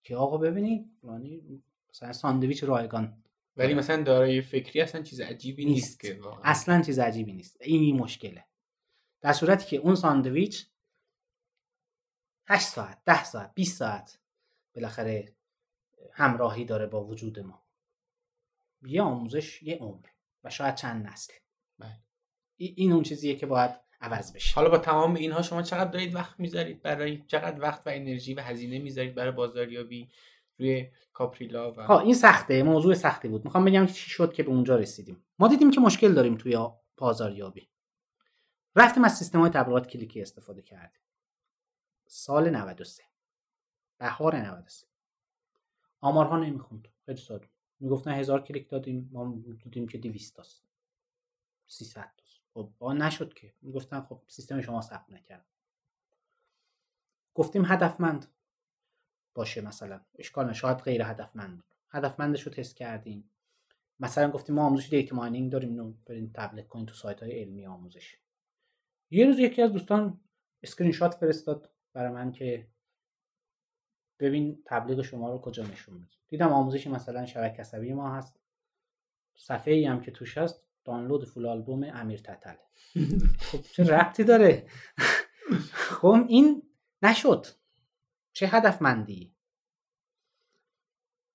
که 0.03 0.15
آقا 0.15 0.37
ببینید 0.37 0.91
فلانی 1.01 1.63
مثلا 1.89 2.13
ساندویچ 2.13 2.63
رایگان 2.63 3.23
ولی 3.57 3.73
مثلا 3.73 4.03
دارای 4.03 4.41
فکری 4.41 4.81
اصلا 4.81 5.01
چیز 5.01 5.21
عجیبی 5.21 5.65
نیست, 5.65 5.85
نیست. 5.85 5.99
که 5.99 6.21
واقعا. 6.23 6.41
اصلا 6.43 6.81
چیز 6.81 6.99
عجیبی 6.99 7.33
نیست 7.33 7.57
این 7.61 7.81
این 7.81 7.97
مشکله 7.97 8.45
در 9.21 9.33
صورتی 9.33 9.65
که 9.65 9.77
اون 9.77 9.95
ساندویچ 9.95 10.67
8 12.47 12.67
ساعت 12.67 13.01
10 13.05 13.23
ساعت 13.23 13.53
20 13.53 13.77
ساعت 13.77 14.19
بالاخره 14.75 15.35
همراهی 16.11 16.65
داره 16.65 16.85
با 16.85 17.03
وجود 17.05 17.39
ما 17.39 17.63
یه 18.81 19.01
آموزش 19.01 19.63
یه 19.63 19.77
عمر 19.77 20.05
و 20.43 20.49
شاید 20.49 20.75
چند 20.75 21.07
نسل 21.07 21.33
بله. 21.79 21.97
ای- 22.57 22.73
این 22.77 22.91
اون 22.91 23.03
چیزیه 23.03 23.35
که 23.35 23.45
باید 23.45 23.71
عوض 24.01 24.33
بشه. 24.33 24.55
حالا 24.55 24.69
با 24.69 24.77
تمام 24.77 25.15
اینها 25.15 25.41
شما 25.41 25.61
چقدر 25.61 25.91
دارید 25.91 26.15
وقت 26.15 26.39
می‌ذارید 26.39 26.81
برای 26.81 27.23
چقدر 27.27 27.61
وقت 27.61 27.87
و 27.87 27.89
انرژی 27.89 28.33
و 28.33 28.41
هزینه 28.41 28.79
می‌ذارید 28.79 29.15
برای 29.15 29.31
بازاریابی 29.31 30.09
روی 30.59 30.91
کاپریلا 31.13 31.71
و 31.71 31.81
ها 31.81 31.99
این 31.99 32.13
سخته 32.13 32.63
موضوع 32.63 32.93
سختی 32.93 33.27
بود. 33.27 33.45
می‌خوام 33.45 33.65
بگم 33.65 33.85
چی 33.85 34.09
شد 34.09 34.33
که 34.33 34.43
به 34.43 34.49
اونجا 34.49 34.75
رسیدیم. 34.75 35.23
ما 35.39 35.47
دیدیم 35.47 35.71
که 35.71 35.81
مشکل 35.81 36.13
داریم 36.13 36.37
توی 36.37 36.57
بازاریابی. 36.97 37.69
رفتیم 38.75 39.03
از 39.03 39.17
سیستم 39.17 39.39
های 39.39 39.49
تبلیغات 39.49 39.87
کلیکی 39.87 40.21
استفاده 40.21 40.61
کردیم. 40.61 41.01
سال 42.07 42.49
93 42.49 43.03
بهار 43.97 44.35
93 44.35 44.87
آمارها 46.01 46.37
نمی‌خوند. 46.37 46.87
خیلی 47.05 47.21
ساده. 47.21 47.49
می‌گفتن 47.79 48.11
هزار 48.11 48.41
کلیک 48.43 48.69
دادیم 48.69 49.09
ما 49.11 49.35
دیدیم 49.63 49.87
که 49.87 49.97
200 49.97 50.35
تاست. 50.35 50.65
300 51.67 52.11
تاست. 52.17 52.40
خب 52.53 52.71
با 52.79 52.93
نشد 52.93 53.33
که. 53.33 53.53
می‌گفتن 53.61 54.01
خب 54.01 54.21
سیستم 54.27 54.61
شما 54.61 54.81
ثبت 54.81 55.09
نکرد. 55.09 55.45
گفتیم 57.33 57.65
هدفمند 57.65 58.25
باشه 59.33 59.61
مثلا. 59.61 60.01
اشکال 60.15 60.53
شاید 60.53 60.77
غیر 60.77 61.01
هدفمند. 61.03 61.55
بود 61.55 61.75
هدفمندش 61.89 62.41
رو 62.41 62.51
تست 62.51 62.75
کردیم. 62.75 63.29
مثلا 63.99 64.31
گفتیم 64.31 64.55
ما 64.55 64.65
آموزش 64.65 64.89
data 64.89 65.15
mining 65.15 65.51
داریم. 65.51 65.69
اینو 65.69 65.93
برین 66.05 66.33
تبلیغ 66.33 66.67
کنین 66.67 66.85
تو 66.85 66.93
سایت 66.93 67.23
های 67.23 67.41
علمی 67.41 67.65
آموزش. 67.65 68.17
یه 69.09 69.25
روز 69.25 69.39
یکی 69.39 69.61
از 69.61 69.71
دوستان 69.71 70.19
اسکرین 70.63 70.91
شات 70.91 71.15
فرستاد 71.15 71.69
برای 71.93 72.11
من 72.11 72.31
که 72.31 72.67
ببین 74.19 74.63
تبلیغ 74.65 75.01
شما 75.01 75.31
رو 75.31 75.41
کجا 75.41 75.63
نشون 75.63 75.95
میده. 75.95 76.15
دیدم 76.27 76.53
آموزشی 76.53 76.89
مثلا 76.89 77.25
شبکه 77.25 77.61
عصبی 77.61 77.93
ما 77.93 78.15
هست. 78.15 78.39
صفحه 79.35 79.73
ای 79.73 79.85
هم 79.85 80.01
که 80.01 80.11
توش 80.11 80.37
هست. 80.37 80.70
دانلود 80.83 81.25
full 81.25 81.45
آلبوم 81.45 81.83
امیر 81.83 82.19
تتلو. 82.19 82.55
خب 83.51 83.61
چه 83.61 83.83
ربطی 83.83 84.23
داره؟ 84.23 84.67
خب 85.73 86.25
این 86.27 86.63
نشد. 87.01 87.45
چه 88.33 88.47
هدفمندی 88.47 89.35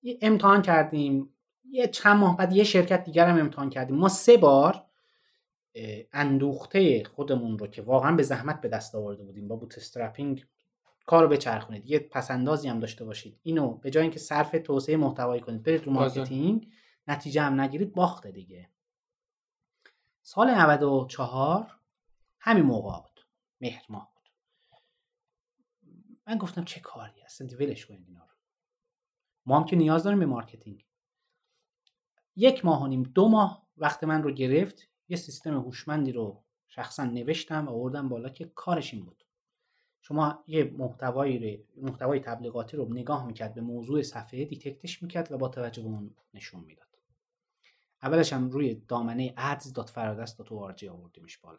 یه 0.03 0.19
امتحان 0.23 0.63
کردیم. 0.63 1.35
یه 1.65 1.89
چند 1.89 2.17
ماه 2.17 2.37
بعد 2.37 2.53
یه 2.53 2.65
شرکت 2.65 3.05
دیگر 3.05 3.27
هم 3.27 3.39
امتحان 3.39 3.71
کردیم. 3.71 3.97
ما 3.97 4.09
سه 4.09 4.37
بار 4.37 4.87
اندوخته 6.13 7.05
خودمون 7.05 7.59
رو 7.59 7.67
که 7.67 7.83
واقعا 7.83 8.17
به 8.17 8.23
زحمت 8.23 8.61
به 8.61 8.69
دست 8.69 8.95
آورده 8.95 9.25
بودیم. 9.25 9.49
با 9.49 9.57
bootstrapping 9.57 10.47
کار 11.07 11.23
رو 11.23 11.29
بچرخونید. 11.29 11.91
یه 11.91 11.99
پس‌اندازی 11.99 12.69
هم 12.69 12.81
داشته 12.81 13.05
باشید. 13.05 13.41
اینو 13.43 13.75
به 13.75 13.91
جای 13.91 14.03
اینکه 14.03 14.19
صرف 14.19 14.57
توسعه 14.65 14.97
محتوایی 14.97 15.41
کنید 15.41 15.63
برید 15.63 15.85
رو 15.85 15.93
marketing 15.93 16.69
نتیجه 17.09 17.43
هم 17.43 17.61
نگیرید 17.61 17.95
باخته 17.95 18.31
دیگه. 18.31 18.71
سال 20.29 20.51
94 20.51 21.81
همین 22.41 22.65
موقع 22.65 23.01
بود. 23.03 23.27
مهر 23.61 23.83
ماه 23.89 24.13
بود. 24.15 24.29
من 26.27 26.39
گفتم 26.39 26.65
چه 26.65 26.81
کاری 26.81 27.21
هست؟ 27.21 27.41
ولش 27.41 27.87
کنید 27.87 28.09
اینا 28.09 28.25
رو. 28.25 28.35
ما 29.47 29.59
هم 29.59 29.65
که 29.65 29.77
نیاز 29.77 30.03
داریم 30.03 30.19
به 30.19 30.27
marketing. 30.27 30.87
یک 32.37 32.65
ماه 32.65 32.83
و 32.83 32.87
نیم 32.87 33.03
دو 33.03 33.29
ماه 33.29 33.67
وقت 33.77 34.05
من 34.05 34.23
رو 34.23 34.31
گرفت 34.31 34.89
یه 35.09 35.17
سیستم 35.17 35.55
هوشمندی 35.55 36.13
رو 36.13 36.45
شخصا 36.69 37.05
نوشتم 37.05 37.67
و 37.67 37.71
آوردم 37.71 38.09
بالا 38.09 38.29
که 38.29 38.45
کارش 38.45 38.95
این 38.95 39.05
بود. 39.05 39.25
شما 40.01 40.45
یه 40.47 40.65
محتوایی 40.65 41.65
محتوای 41.77 42.21
تبلیغاتی 42.21 42.77
رو 42.77 42.95
نگاه 42.95 43.27
می‌کرد 43.27 43.55
به 43.55 43.61
موضوع 43.61 44.03
صفحه 44.03 44.45
detect 44.45 44.88
ش 44.88 45.03
می‌کرد 45.03 45.33
و 45.33 45.39
با 45.39 45.49
توجه 45.49 45.83
به 45.83 45.89
اون 45.89 46.15
نشون 46.35 46.65
می‌داد. 46.65 46.86
اولش 48.03 48.33
هم 48.33 48.51
روی 48.51 48.75
دامنه 48.75 49.35
ads.faradest.org 49.37 50.85
آوردیمش 50.85 51.39
بالا. 51.39 51.59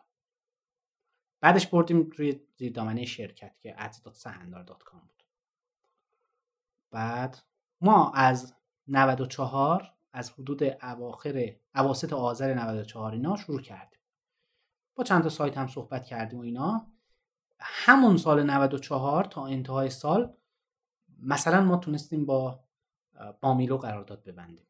بعدش 1.42 1.68
بردیم 1.68 2.10
روی 2.18 2.40
زیر 2.56 2.74
دامنه 2.74 3.06
شرکت 3.06 3.60
که 3.60 3.76
ads.sahandar.com 3.80 5.00
بود. 5.00 5.24
بعد 6.92 7.38
ما 7.82 8.12
از 8.12 8.56
94 8.88 9.94
از 10.14 10.32
حدود 10.32 10.64
اواخر 10.64 11.56
اواسط 11.76 12.14
آذر 12.14 12.54
94 12.54 13.12
اینا 13.12 13.36
شروع 13.36 13.62
کردیم. 13.62 14.00
با 14.96 15.04
چند 15.04 15.24
تا 15.24 15.30
سایت 15.30 15.58
هم 15.58 15.68
صحبت 15.68 16.06
کردیم 16.06 16.40
و 16.40 16.42
اینا. 16.42 16.92
همون 17.60 18.18
سال 18.18 18.44
94 18.44 19.24
تا 19.24 19.46
انتهای 19.46 19.90
سال 19.90 20.38
مثلا 21.20 21.62
ما 21.62 21.78
تونستیم 21.78 22.26
با 22.26 22.64
بامیلو 23.42 23.78
قرارداد 23.78 24.24
ببندیم. 24.24 24.68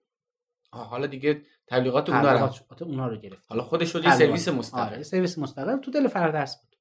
حالا 0.72 1.08
دیگه 1.08 1.42
تبلیغات 1.68 2.10
اونا 2.10 2.32
رو 2.32 2.54
اونا 2.82 3.08
رو 3.08 3.18
گرفت 3.18 3.46
حالا 3.50 3.64
خودش 3.64 3.94
شد 3.94 4.04
یه 4.04 4.16
سرویس 4.16 4.48
مستقل. 4.48 4.82
آره 4.82 5.04
سرویس 5.04 5.38
مستقل. 5.38 5.78
تو 5.78 5.92
دل 5.92 6.08
فرادرس 6.08 6.62
بود. 6.62 6.76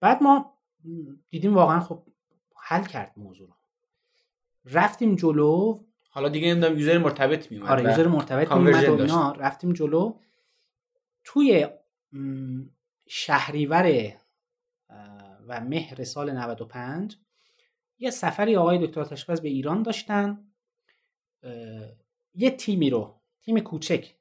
بعد 0.00 0.22
ما 0.22 0.58
دیدیم 1.30 1.54
واقعا 1.54 1.80
خب 1.80 2.06
حل 2.56 2.84
کرد 2.84 3.12
موضوع 3.16 3.48
رو. 3.48 3.54
رفتیم 4.64 5.16
جلو. 5.16 5.84
حالا 6.10 6.28
دیگه 6.28 6.54
نمی‌دونم 6.54 6.78
یوزر 6.78 6.98
مرتبط 6.98 7.52
میومد 7.52 7.70
آره 7.70 7.82
یوزر 7.82 8.08
مرتبط 8.08 8.52
میومد 8.52 8.88
و 8.88 9.00
اینا. 9.00 9.32
رفتیم 9.32 9.72
جلو. 9.72 10.18
توی 11.24 11.68
شهریور 13.06 14.12
و 15.46 15.60
مهر 15.60 16.04
سال 16.04 16.30
95 16.30 17.16
یه 17.98 18.10
سفری 18.10 18.56
آقای 18.56 18.86
دکتر 18.86 19.04
تشبز 19.04 19.40
به 19.40 19.48
ایران 19.48 19.82
داشتن. 19.82 20.46
یه 22.34 22.50
تیمی 22.50 22.90
رو 22.90 23.20
تیم 23.42 23.60
کوچک 23.60 24.14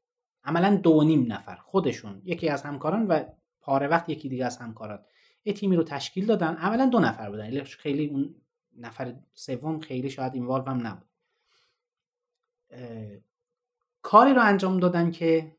عملا 0.43 0.76
دو 0.76 1.03
نیم 1.03 1.34
نفر 1.34 1.55
خودشون 1.55 2.22
یکی 2.26 2.49
از 2.49 2.64
همکاران 2.64 3.07
و 3.07 3.24
پاره 3.61 3.88
وقت 3.88 4.09
یکی 4.09 4.30
دیگه 4.30 4.45
از 4.45 4.57
همکاران. 4.57 5.05
یه 5.45 5.53
تیمی 5.53 5.76
رو 5.76 5.84
تشکیل 5.84 6.26
دادن 6.26 6.55
عملا 6.55 6.86
دو 6.86 6.99
نفر 6.99 7.30
بودن. 7.30 7.53
یعنی 7.53 7.64
خیلی 7.64 8.07
اون 8.07 8.36
نفر 8.78 9.16
سوم 9.34 9.80
خیلی 9.80 10.09
شاید 10.09 10.34
اینوالو 10.34 10.66
هم 10.66 10.88
نبود. 10.88 11.09
کاری 14.01 14.34
رو 14.34 14.41
انجام 14.41 14.80
دادن 14.80 15.11
که 15.11 15.57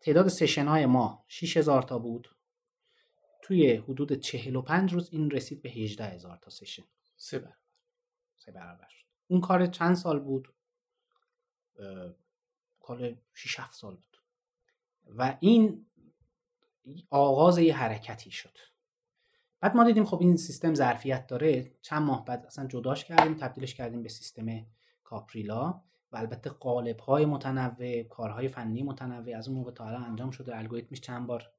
تعداد 0.00 0.28
سشن 0.28 0.66
های 0.66 0.86
ما 0.86 1.24
6000 1.28 1.82
تا 1.82 1.98
بود. 1.98 2.28
توی 3.42 3.72
حدود 3.72 4.12
45 4.12 4.92
روز 4.92 5.08
این 5.12 5.30
رسید 5.30 5.62
به 5.62 5.70
18000 5.70 6.36
تا 6.36 6.50
سشن 6.50 6.84
سه 7.16 7.38
برابر. 7.38 7.56
سه 8.36 8.52
برابر 8.52 8.88
اون 9.26 9.40
کار 9.40 9.66
چند 9.66 9.94
سال 9.94 10.20
بود؟ 10.20 10.54
کار 12.80 13.16
6 13.34 13.60
7 13.60 13.74
سال 13.74 13.94
بود. 13.94 14.16
و 15.18 15.36
این 15.40 15.86
آغاز 17.10 17.58
یه 17.58 17.76
حرکتی 17.76 18.30
شد. 18.30 18.58
بعد 19.60 19.76
ما 19.76 19.84
دیدیم 19.84 20.04
خب 20.04 20.20
این 20.20 20.36
سیستم 20.36 20.74
ظرفیت 20.74 21.26
داره. 21.26 21.72
چند 21.82 22.02
ماه 22.02 22.24
بعد 22.24 22.46
اصلا 22.46 22.66
جداش 22.66 23.04
کردیم 23.04 23.34
تبدیلش 23.34 23.74
کردیم 23.74 24.02
به 24.02 24.08
سیستم 24.08 24.66
کاپریلا 25.04 25.82
و 26.12 26.16
البته 26.16 26.50
قالب 26.50 27.00
های 27.00 27.24
متنوع 27.24 28.02
کارهای 28.02 28.48
فنی 28.48 28.82
متنوع 28.82 29.36
از 29.36 29.48
اون 29.48 29.56
موقع 29.56 29.72
تا 29.72 29.86
الان 29.86 30.02
انجام 30.02 30.30
شده. 30.30 30.58
الگوریتمش 30.58 31.00
چند 31.00 31.26
بار 31.26 31.50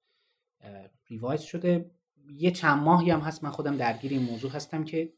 revise 1.08 1.41
شده. 1.42 1.92
یه 2.32 2.52
چند 2.52 2.84
ماهی 2.84 3.12
هم 3.12 3.20
هست. 3.20 3.44
من 3.44 3.52
خودم 3.52 3.78
درگیر 3.78 4.12
این 4.12 4.24
موضوع 4.24 4.52
هستم 4.52 4.84
که 4.84 5.14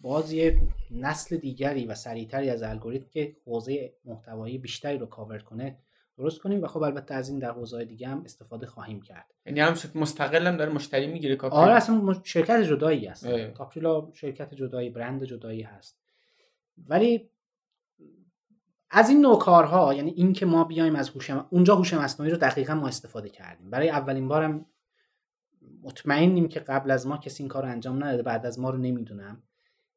باز 0.00 0.32
یه 0.32 0.60
نسل 0.90 1.36
دیگری 1.36 1.86
و 1.86 1.94
سریعتری 1.94 2.50
از 2.50 2.62
الگوریتم 2.62 3.08
که 3.10 3.36
حوزه 3.44 3.92
محتوایی 4.04 4.58
بیشتری 4.58 4.98
رو 4.98 5.06
کاور 5.06 5.38
کنه 5.38 5.78
درست 6.18 6.40
کنیم 6.40 6.62
و 6.62 6.66
خب 6.66 6.82
البته 6.82 7.14
از 7.14 7.28
این 7.28 7.38
در 7.38 7.50
حوزه 7.50 7.84
دیگه 7.84 8.08
هم 8.08 8.22
استفاده 8.24 8.66
خواهیم 8.66 9.02
کرد. 9.02 9.34
یعنی 9.46 9.60
هم 9.60 9.74
مستقل 9.94 10.46
هم 10.46 10.56
داره 10.56 10.72
مشتری 10.72 11.06
می‌گیره 11.06 11.36
کاپریلا 11.36 11.62
آره 11.62 11.74
اصلا 11.74 12.20
شرکت 12.24 12.62
جدایی 12.62 13.06
هست 13.06 13.26
کاپریلا 13.28 14.08
شرکت 14.12 14.54
جدایی 14.54 14.90
برند 14.90 15.24
جدایی 15.24 15.62
هست. 15.62 15.98
ولی 16.88 17.30
از 18.90 19.08
این 19.08 19.20
نوع 19.20 19.38
کارها 19.38 19.94
یعنی 19.94 20.10
این 20.10 20.32
که 20.32 20.46
ما 20.46 20.64
بیایم 20.64 20.96
از 20.96 21.08
هوش 21.08 21.30
اونجا 21.30 21.74
هوش 21.74 21.94
مصنوعی 21.94 22.32
رو 22.32 22.38
دقیقا 22.38 22.74
ما 22.74 22.88
استفاده 22.88 23.28
کردیم. 23.28 23.70
برای 23.70 23.90
اولین 23.90 24.28
بارم 24.28 24.66
مطمئنیم 25.82 26.48
که 26.48 26.60
قبل 26.60 26.90
از 26.90 27.06
ما 27.06 27.16
کسی 27.16 27.42
این 27.42 27.48
کار 27.48 27.62
رو 27.62 27.68
انجام 27.68 28.04
نداده 28.04 28.22
بعد 28.22 28.46
از 28.46 28.60
ما 28.60 28.70
رو 28.70 28.78
نمی‌دونم. 28.78 29.42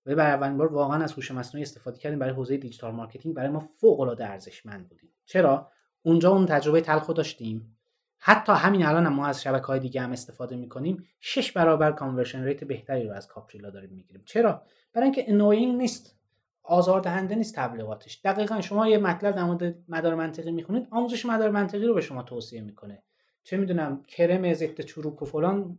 و 0.06 0.16
برای 0.16 0.32
اولین 0.32 0.58
بار 0.58 0.74
واقعا 0.74 1.04
از 1.04 1.14
هوش 1.14 1.32
مصنوعی 1.32 1.64
استفاده 1.64 2.00
کردیم 2.00 2.20
برای 2.20 2.34
حوزه 2.34 2.58
digital 2.58 2.92
marketing. 2.92 3.36
برای 3.36 3.50
ما 3.50 3.60
فوق 3.60 4.00
العاده 4.00 4.30
ارزشمند 4.30 4.90
بودیم. 4.90 5.10
چرا؟ 5.26 5.72
اونجا 6.02 6.32
اون 6.32 6.46
تجربه 6.46 6.82
تلخ 6.82 7.10
داشتیم. 7.10 7.78
حتی 8.18 8.52
همین 8.52 8.86
الان 8.86 9.06
هم 9.06 9.14
ما 9.14 9.28
از 9.28 9.42
شبکه 9.42 9.66
های 9.66 9.80
دیگه 9.80 10.02
هم 10.02 10.12
استفاده 10.12 10.56
می‌کنیم. 10.56 11.08
شش 11.20 11.52
برابر 11.52 11.92
conversion 11.92 12.44
rate 12.44 12.64
بهتری 12.64 13.08
رو 13.08 13.14
از 13.14 13.28
کاپریلا 13.28 13.70
داریم 13.70 13.90
می‌گیریم. 13.90 14.24
چرا؟ 14.26 14.64
برای 14.94 15.06
اینکه 15.06 15.26
annoying 15.28 15.78
نیست. 15.78 16.16
آزاردهنده 16.64 17.36
نیست 17.36 17.56
تبلیغاتش. 17.56 18.22
دقیقا 18.24 18.62
شما 18.62 18.88
یه 18.88 18.98
مطلب 18.98 19.36
در 19.36 19.44
مورد 19.44 19.76
مدار 19.88 20.16
منطقی 20.16 20.52
می‌خونید 20.52 20.88
آموزش 20.92 21.26
مدار 21.26 21.50
منطقی 21.50 21.86
رو 21.86 21.94
به 21.94 22.02
شما 22.02 22.24
توصیه 22.24 22.62
می‌کنه. 22.62 23.04
چه 23.44 23.58
می‌دونم 23.58 24.04
کرم 24.04 24.54
ضد 24.54 24.82
چروک 24.82 25.22
و 25.22 25.26
فلان 25.26 25.78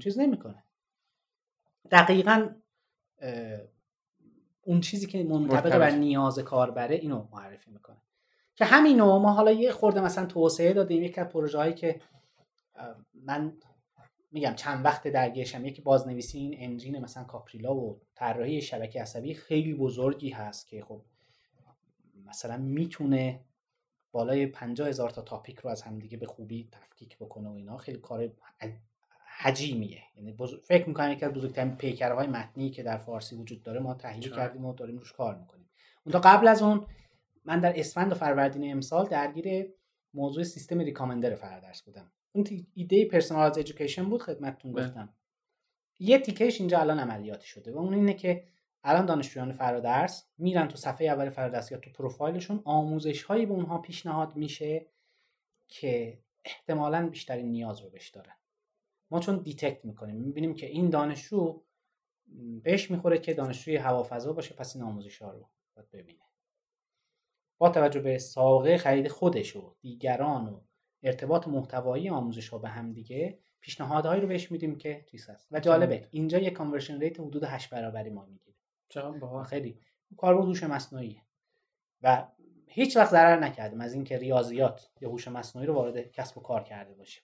چیز 0.00 0.18
نمی‌کنه. 0.18 0.64
دقیقا 1.90 2.48
اون 4.62 4.80
چیزی 4.80 5.06
که 5.06 5.24
منطبق 5.24 5.78
بر 5.78 5.90
نیاز 5.90 6.38
کاربره 6.38 6.96
اینو 6.96 7.28
معرفی 7.32 7.70
می‌کنه. 7.70 8.02
که 8.56 8.64
همینو 8.64 9.18
ما 9.18 9.32
حالا 9.32 9.52
یه 9.52 9.72
خورده 9.72 10.00
مثلا 10.00 10.26
توسعه 10.26 10.72
دادیم. 10.72 11.02
یک 11.02 11.18
از 11.18 11.28
پروژه 11.28 11.58
هایی 11.58 11.74
که 11.74 12.00
من 13.14 13.56
میگم 14.32 14.54
چند 14.54 14.84
وقت 14.84 15.08
درگیرشم 15.08 15.66
یکی 15.66 15.82
بازنویسی 15.82 16.38
این 16.38 16.54
انجین 16.58 16.98
مثلا 16.98 17.24
کاپریلا 17.24 17.74
و 17.74 18.00
طراحی 18.14 18.62
شبکه 18.62 19.02
عصبی 19.02 19.34
خیلی 19.34 19.74
بزرگی 19.74 20.30
هست 20.30 20.68
که 20.68 20.82
خب 20.84 21.02
مثلا 22.24 22.56
می‌تونه 22.56 23.44
بالای 24.12 24.46
50 24.46 24.88
هزار 24.88 25.10
تا 25.10 25.22
topic 25.22 25.58
رو 25.58 25.70
از 25.70 25.82
همدیگه 25.82 26.16
به 26.16 26.26
خوبی 26.26 26.68
تفکیک 26.72 27.18
بکنه 27.18 27.48
و 27.48 27.52
اینا. 27.52 27.76
خیلی 27.76 27.98
کار 27.98 28.30
حجیمیه. 29.42 30.02
یعنی 30.16 30.36
فکر 30.64 30.88
می‌کنم 30.88 31.12
یکی 31.12 31.24
از 31.24 31.32
بزرگترین 31.32 31.76
پیکرهای 31.76 32.26
متنی 32.26 32.70
که 32.70 32.82
در 32.82 32.96
فارسی 32.96 33.36
وجود 33.36 33.62
داره 33.62 33.80
ما 33.80 33.94
تهیه 33.94 34.30
کردیم 34.30 34.64
و 34.64 34.74
داریم 34.74 34.98
روش 34.98 35.12
کار 35.12 35.38
می‌کنیم. 35.38 35.68
اون 36.04 36.20
قبل 36.20 36.48
از 36.48 36.62
اون 36.62 36.86
من 37.44 37.60
در 37.60 37.80
اسفند 37.80 38.12
و 38.12 38.14
فروردین 38.14 38.72
امسال 38.72 39.06
درگیر 39.06 39.68
موضوع 40.14 40.44
سیستم 40.44 40.78
recommender 40.78 41.34
فرادرس 41.34 41.82
بودم. 41.82 42.12
اون 42.32 42.46
ایده 42.74 43.04
personalized 43.04 43.58
education 43.58 44.04
بود 44.08 44.22
خدمتتون 44.22 44.72
بله. 44.72 44.88
گفتم. 44.88 45.08
یه 45.98 46.18
تیکش 46.18 46.60
اینجا 46.60 46.80
الان 46.80 46.98
عملیاتی 46.98 47.46
شده 47.46 47.72
و 47.72 47.78
اون 47.78 47.94
اینه 47.94 48.14
که 48.14 48.44
الان 48.84 49.06
دانشجویان 49.06 49.52
فرادرس 49.52 50.26
میرن 50.38 50.68
تو 50.68 50.76
صفحه 50.76 51.06
اول 51.06 51.30
فرادرس 51.30 51.72
یا 51.72 51.78
تو 51.78 51.90
پروفایلشون 51.90 52.62
آموزش 52.64 53.22
هایی 53.22 53.46
به 53.46 53.52
اونها 53.52 53.78
پیشنهاد 53.78 54.36
میشه 54.36 54.86
که 55.68 56.18
احتمالا 56.44 57.08
بیشترین 57.08 57.46
نیاز 57.46 57.80
رو 57.80 57.90
بهش 57.90 58.08
دارن. 58.08 58.34
ما 59.12 59.20
چون 59.20 59.36
detect 59.38 59.84
می‌کنیم 59.84 60.16
می‌بینیم 60.16 60.54
که 60.54 60.66
این 60.66 60.90
دانشجو 60.90 61.62
بهش 62.62 62.90
می‌خوره 62.90 63.18
که 63.18 63.34
دانشجوی 63.34 63.76
هوافضا 63.76 64.32
باشه 64.32 64.54
پس 64.54 64.76
این 64.76 64.84
آموزش 64.84 65.22
ها 65.22 65.30
رو 65.30 65.48
باید 65.76 65.90
ببینه. 65.90 66.22
با 67.58 67.68
توجه 67.68 68.00
به 68.00 68.18
سابقه 68.18 68.78
خرید 68.78 69.08
خودش 69.08 69.56
و 69.56 69.74
دیگران 69.80 70.48
و 70.48 70.60
ارتباط 71.02 71.48
محتوایی 71.48 72.08
آموزش 72.08 72.48
ها 72.48 72.58
به 72.58 72.68
هم 72.68 72.92
دیگه 72.92 73.38
پیشنهادهایی 73.60 74.20
رو 74.20 74.28
بهش 74.28 74.52
میدیم 74.52 74.78
که 74.78 75.04
چیز 75.10 75.30
هست 75.30 75.48
و 75.50 75.60
جالبه 75.60 76.08
اینجا 76.10 76.38
یه 76.38 76.50
conversion 76.50 77.00
rate 77.00 77.20
حدود 77.20 77.44
8 77.44 77.70
برابری 77.70 78.10
ما 78.10 78.26
می‌گیره 78.26 78.56
باحال 79.20 79.44
خیلی. 79.44 79.78
کاربرد 80.16 80.44
هوش 80.44 80.62
مصنوعیه. 80.62 81.22
و 82.02 82.26
هیچ 82.66 82.96
وقت 82.96 83.10
ضرر 83.10 83.38
نکردیم 83.38 83.80
از 83.80 83.94
اینکه 83.94 84.18
ریاضیات 84.18 84.90
یا 85.00 85.10
هوش 85.10 85.28
مصنوعی 85.28 85.66
رو 85.66 85.74
وارد 85.74 86.12
کسب 86.12 86.38
و 86.38 86.40
کار 86.40 86.62
کرده 86.64 86.94
باشیم. 86.94 87.22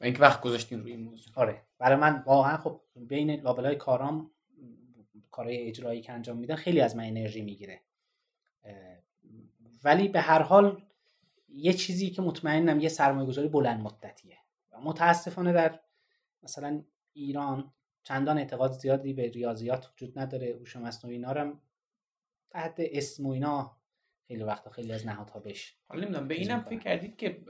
و 0.00 0.04
اینکه 0.04 0.20
وقت 0.20 0.40
گذاشتین 0.40 0.80
روی 0.80 0.90
این 0.90 1.00
موضوع. 1.00 1.34
آره. 1.36 1.62
برای 1.78 1.96
من 1.96 2.22
واقعا 2.26 2.56
خب 2.56 2.80
بین 2.96 3.30
لابلای 3.30 3.76
کارام 3.76 4.30
کارهای 5.30 5.68
اجرایی 5.68 6.00
که 6.00 6.12
انجام 6.12 6.36
میدن 6.36 6.54
خیلی 6.54 6.80
از 6.80 6.96
من 6.96 7.04
انرژی 7.04 7.42
می‌گیره. 7.42 7.80
ولی 9.84 10.08
به 10.08 10.20
هر 10.20 10.42
حال 10.42 10.82
یه 11.48 11.72
چیزی 11.72 12.10
که 12.10 12.22
مطمئنم 12.22 12.80
یه 12.80 12.88
سرمایه 12.88 13.26
گذاری 13.26 13.48
بلند 13.48 13.80
مدتیه. 13.80 14.38
و 14.72 14.80
متاسفانه 14.80 15.52
در 15.52 15.80
مثلا 16.42 16.84
ایران 17.12 17.72
چندان 18.02 18.38
اعتقاد 18.38 18.72
زیادی 18.72 19.12
به 19.12 19.28
ریاضیات 19.28 19.90
وجود 19.92 20.18
نداره. 20.18 20.56
هوش 20.58 20.76
مصنوعی 20.76 21.16
اینا 21.16 21.28
هم 21.28 21.60
تحت 22.50 22.74
اسم 22.78 23.26
و 23.26 23.30
اینا 23.30 23.76
خیلی 24.28 24.42
وقتا 24.42 24.70
خیلی 24.70 24.92
از 24.92 25.06
نهادها 25.06 25.40
بهش 25.40 25.76
حالا 25.88 26.02
نمی‌دونم 26.04 26.28
به 26.28 26.34
اینم 26.34 26.60
فکر 26.60 26.78
کردید 26.78 27.16
که 27.16 27.44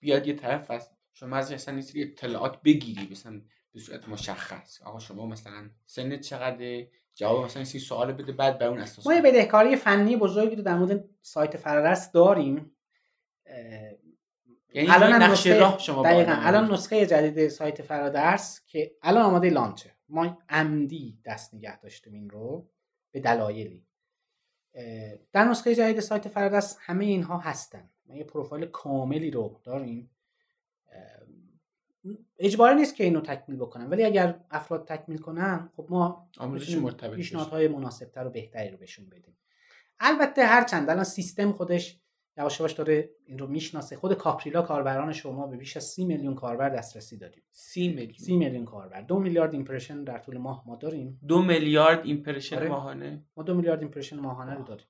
بیاد 0.00 0.26
یه 0.26 0.34
طرف 0.34 0.70
از 0.70 0.95
شما 1.18 1.36
از 1.36 1.52
اصلا 1.52 1.80
سری 1.80 2.02
اطلاعات 2.02 2.62
بگیری 2.62 3.08
مثلا 3.10 3.40
به 3.72 3.80
صورت 3.80 4.08
مشخص. 4.08 4.82
آقا 4.82 4.98
شما 4.98 5.26
مثلا 5.26 5.70
سنت 5.86 6.20
چقدره؟ 6.20 6.90
جواب 7.14 7.44
مثلا 7.44 7.64
سی 7.64 7.78
سوال 7.78 8.12
بده 8.12 8.32
بعد 8.32 8.58
بر 8.58 8.66
اون 8.66 8.78
اساس 8.78 9.06
ما 9.06 9.14
یه 9.14 9.22
بدهکاری 9.22 9.76
فنی 9.76 10.16
بزرگی 10.16 10.56
رو 10.56 10.62
در 10.62 10.76
مورد 10.76 11.04
سایت 11.22 11.56
فرارس 11.56 12.12
داریم. 12.12 12.76
یعنی 14.74 14.88
الان 14.90 15.22
نقشه 15.22 15.54
راه 15.54 15.78
شما 15.78 16.02
دقیقا 16.02 16.32
الان 16.32 16.72
نسخه 16.72 17.06
جدید 17.06 17.48
سایت 17.48 17.82
فرادرس 17.82 18.60
که 18.66 18.96
الان 19.02 19.22
آماده 19.24 19.50
لانچه. 19.50 19.90
ما 20.08 20.38
عمدی 20.48 21.18
دست 21.24 21.54
نگه 21.54 21.80
داشتیم 21.80 22.12
این 22.12 22.30
رو 22.30 22.70
به 23.10 23.20
دلایلی. 23.20 23.86
در 25.32 25.44
نسخه 25.44 25.74
جدید 25.74 26.00
سایت 26.00 26.28
فرادرس 26.28 26.78
همه 26.80 27.04
اینها 27.04 27.38
هستن. 27.38 27.90
ما 28.06 28.16
یه 28.16 28.24
پروفایل 28.24 28.66
کاملی 28.66 29.30
رو 29.30 29.60
داریم. 29.64 30.10
اجباری 32.38 32.74
نیست 32.74 32.96
که 32.96 33.04
اینو 33.04 33.20
تکمیل 33.20 33.58
بکنم 33.58 33.90
ولی 33.90 34.04
اگر 34.04 34.40
افراد 34.50 34.88
تکمیل 34.88 35.18
کنن 35.18 35.70
خب 35.76 35.86
ما 35.90 36.30
آموزش 36.38 36.76
مرتبط 36.76 37.14
پیشنهادهای 37.14 37.68
مناسبتر 37.68 38.26
و 38.26 38.30
بهتری 38.30 38.70
رو 38.70 38.76
بهشون 38.76 39.08
بدیم. 39.08 39.36
البته 40.00 40.44
هر 40.44 40.64
چند 40.64 40.90
الان 40.90 41.04
سیستم 41.04 41.52
خودش 41.52 42.00
یواش 42.38 42.60
یواش 42.60 42.72
داره 42.72 43.10
این 43.24 43.38
رو 43.38 43.46
می‌شناسه. 43.46 43.96
خود 43.96 44.14
کاپریلا 44.14 44.62
کاربران 44.62 45.12
شما 45.12 45.46
به 45.46 45.56
بیش 45.56 45.76
از 45.76 45.84
سی 45.84 46.04
میلیون 46.04 46.34
کاربر 46.34 46.68
دسترسی 46.68 47.18
داریم 47.18 47.42
سی 47.50 47.88
میلیون. 47.88 48.18
سی 48.18 48.36
میلیون 48.36 48.64
کاربر. 48.64 49.00
دو 49.00 49.18
میلیارد 49.18 49.54
impression 49.54 50.04
در 50.04 50.18
طول 50.18 50.38
ماه 50.38 50.62
ما 50.66 50.76
داریم. 50.76 51.20
دو 51.28 51.42
میلیارد 51.42 52.06
impression 52.06 52.56
آره. 52.56 52.68
ماهانه. 52.68 53.24
ما 53.36 53.42
دو 53.42 53.54
میلیارد 53.54 53.80
impression 53.80 54.16
ماهانه 54.16 54.54
رو 54.54 54.62
داریم. 54.62 54.86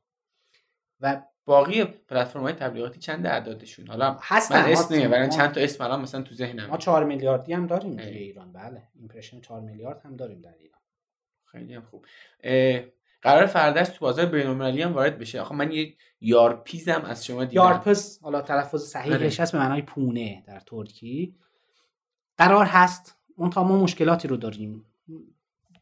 و 1.01 1.23
باقی 1.47 1.85
پلتفرم 1.85 2.43
های 2.43 2.53
تبلیغاتی 2.53 3.01
چند 3.01 3.27
اعدادشون؟ 3.27 3.87
حالا 3.87 4.19
هستن 4.23 4.63
من 4.63 4.73
اسم 4.73 4.95
نمیارم 4.95 5.09
ولی 5.09 5.29
چند 5.29 5.53
تا 5.53 5.61
اسم 5.61 5.85
الان 5.85 6.01
مثلا 6.01 6.23
تو 6.23 6.35
ذهنم. 6.35 6.67
ما 6.67 6.77
4 6.77 7.05
میلیاردی 7.05 7.53
هم 7.53 7.67
داریم 7.67 7.97
در 7.97 8.07
ایران 8.07 8.53
بله. 8.53 8.83
impression 8.95 9.41
4 9.41 9.61
میلیارد 9.61 10.01
هم 10.05 10.17
داریم 10.17 10.41
در 10.41 10.55
ایران. 10.61 10.81
خیلی 11.45 11.75
هم 11.75 11.83
خوب. 11.83 12.07
قرار 13.23 13.47
فرداش 13.47 13.89
تو 13.89 13.97
بازار 14.01 14.27
بین‌المللی 14.27 14.83
هم 14.83 14.93
وارد 14.93 15.19
بشه. 15.19 15.41
آخه 15.41 15.55
من 15.55 15.73
یه 15.73 15.95
یارپیزم 16.21 17.03
از 17.05 17.27
شما 17.27 17.45
دیدم. 17.45 17.63
یارپس 17.63 18.21
حالا 18.23 18.41
تلفظ 18.41 18.85
صحیحش 18.85 19.41
هست 19.41 19.53
به 19.53 19.59
معنای 19.59 19.83
پونه 19.83 20.45
در 20.47 20.61
ترکی. 20.61 21.35
قرار 22.39 22.65
هست. 22.65 23.17
اون 23.37 23.51
تا 23.51 23.65
ما 23.65 23.77
مشکلاتی 23.79 24.29
رو 24.29 24.37
داریم. 24.37 24.85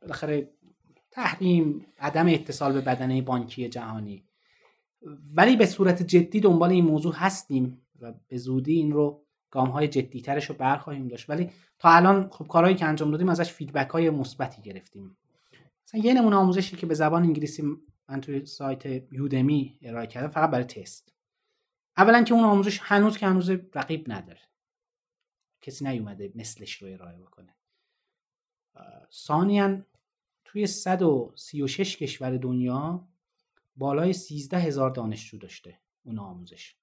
بالاخره 0.03 0.49
تحریم 1.11 1.87
عدم 1.99 2.29
اتصال 2.29 2.73
به 2.73 2.81
بدنه 2.81 3.23
بانکی 3.23 3.69
جهانی. 3.69 4.25
ولی 5.35 5.57
به 5.57 5.67
صورت 5.67 6.03
جدی 6.03 6.41
دنبال 6.41 6.71
این 6.71 6.85
موضوع 6.85 7.15
هستیم 7.17 7.87
و 8.01 8.13
به 8.29 8.39
زودی 8.39 8.75
این 8.75 8.93
رو 8.93 9.25
گام 9.51 9.69
های 9.69 9.89
جدی 9.89 10.21
ترش 10.21 10.45
رو 10.51 10.55
برخواهیم 10.55 11.09
داشت. 11.09 11.31
ولی 11.31 11.51
تا 11.79 11.91
الان 11.91 12.29
خب 12.29 12.47
کارهایی 12.47 12.77
که 12.77 12.85
انجام 12.85 13.11
دادیم 13.11 13.29
ازش 13.29 13.53
فیدبک 13.53 13.89
های 13.89 14.11
مثبتی 14.11 14.63
گرفتیم. 14.63 15.17
مثلا 15.87 16.01
یه 16.01 16.15
نمونه 16.15 16.37
آموزشی 16.37 16.77
که 16.77 16.87
به 16.87 16.95
زبان 16.95 17.23
انگلیسی 17.23 17.63
من 18.09 18.21
توی 18.21 18.47
سایت 18.47 19.13
یودمی 19.13 19.79
ارائه 19.83 20.07
کردم 20.07 20.29
فقط 20.29 20.51
برای 20.51 20.65
تست. 20.65 21.15
اولا 21.97 22.23
که 22.23 22.35
اون 22.35 22.45
آموزش 22.45 22.79
هنوز 22.83 23.17
که 23.17 23.27
هنوز 23.27 23.51
رقیب 23.51 24.13
نداره. 24.13 24.41
کسی 25.61 25.85
نیومده 25.85 26.33
مثلش 26.35 26.83
رو 26.83 26.89
ارائه 26.93 27.19
بکنه. 27.19 27.55
ثانیا 29.13 29.83
توی 30.45 30.67
136 30.67 31.97
کشور 31.97 32.37
دنیا 32.37 33.09
بالای 33.77 34.13
13 34.13 34.59
هزار 34.59 34.91
دانشجو 34.91 35.39
داشته 35.39 35.81
اون 36.03 36.19
آموزش. 36.19 36.77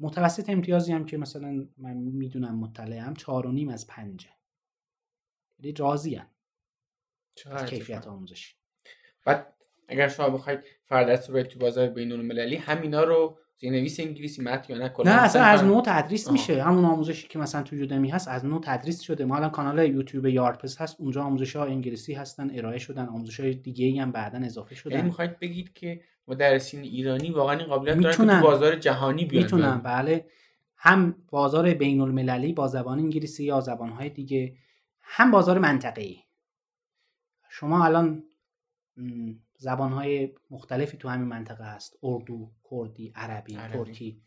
متوسط 0.00 0.50
امتیازی 0.50 0.92
هم 0.92 1.06
که 1.06 1.16
مثلا 1.16 1.68
من 1.76 1.96
می‌دونم 1.96 2.58
مطلعم 2.58 3.14
چهار 3.14 3.46
و 3.46 3.52
نیم 3.52 3.68
از 3.68 3.86
پنجه. 3.86 4.28
یعنی 5.58 5.72
راضی 5.72 6.14
هم 6.14 6.30
از 7.46 7.70
کیفیت 7.70 8.06
آموزش. 8.06 8.56
بعد 9.24 9.56
اگر 9.88 10.08
شما 10.08 10.30
بخواید 10.30 10.64
فردست 10.84 11.30
رو 11.30 11.42
تو 11.42 11.58
بازار 11.58 11.88
بین 11.88 12.12
المللی 12.12 12.56
همینا 12.56 13.04
رو 13.04 13.38
نویس 13.62 14.00
انگلیسی 14.00 14.42
مت 14.42 14.70
یا 14.70 14.78
نه 14.78 14.92
نه 15.04 15.10
اصلا 15.10 15.42
از 15.42 15.64
نو 15.64 15.82
تدریس 15.86 16.30
میشه. 16.30 16.62
همون 16.62 16.84
آموزشی 16.84 17.28
که 17.28 17.38
مثلا 17.38 17.62
تو 17.62 17.76
یودمی 17.76 18.10
هست 18.10 18.28
از 18.28 18.44
نو 18.44 18.60
تدریس 18.60 19.00
شده. 19.00 19.24
ما 19.24 19.36
الان 19.36 19.50
کانال 19.50 19.78
یوتیوب 19.78 20.26
یارپس 20.26 20.80
هست 20.80 21.00
اونجا 21.00 21.22
آموزش 21.22 21.56
ها 21.56 21.64
انگلیسی 21.64 22.14
هستن 22.14 22.50
ارائه 22.54 22.78
شدن 22.78 23.06
آموزش 23.06 23.40
های 23.40 23.54
دیگه 23.54 23.86
ای 23.86 23.98
هم 23.98 24.12
بعدا 24.12 24.38
اضافه 24.38 24.74
شدن. 24.74 24.94
یعنی 24.94 25.06
می‌خواید 25.06 25.38
بگید 25.38 25.72
که 25.72 26.00
مدرسین 26.28 26.80
ایرانی 26.80 27.30
واقعا 27.30 27.58
این 27.58 27.66
قابلیت 27.66 28.00
دارن 28.00 28.16
که 28.16 28.34
تو 28.34 28.40
بازار 28.40 28.76
جهانی 28.76 29.24
بیان 29.24 29.42
می‌تونن. 29.42 29.78
بله. 29.78 30.26
هم 30.76 31.16
بازار 31.30 31.74
بین 31.74 32.00
المللی 32.00 32.52
با 32.52 32.68
زبان 32.68 32.98
انگلیسی 32.98 33.44
یا 33.44 33.60
زبان 33.60 33.90
های 33.90 34.08
دیگه 34.08 34.56
هم 35.02 35.30
بازار 35.30 35.58
منطقه‌ای. 35.58 36.18
شما 37.50 37.84
الان 37.84 38.22
زبانهای 39.64 40.34
مختلفی 40.50 40.96
تو 40.96 41.08
همین 41.08 41.28
منطقه 41.28 41.64
هست. 41.64 41.98
اردو 42.02 42.50
کردی 42.70 43.12
عربی, 43.14 43.54
عربی. 43.54 43.78
ترکی. 43.78 44.22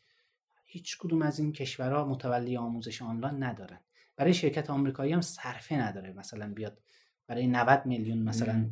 هیچ 0.65 0.97
کدوم 0.97 1.21
از 1.21 1.39
این 1.39 1.51
کشورها 1.51 2.05
متولی 2.05 2.57
آموزش 2.57 3.01
آنلاین 3.01 3.43
ندارن. 3.43 3.79
برای 4.15 4.33
شرکت 4.33 4.69
آمریکایی 4.69 5.13
هم 5.13 5.21
صرفه 5.21 5.75
نداره. 5.75 6.13
مثلا 6.13 6.53
بیاد 6.53 6.81
برای 7.27 7.47
90 7.47 7.85
میلیون 7.85 8.17
مثلا 8.17 8.69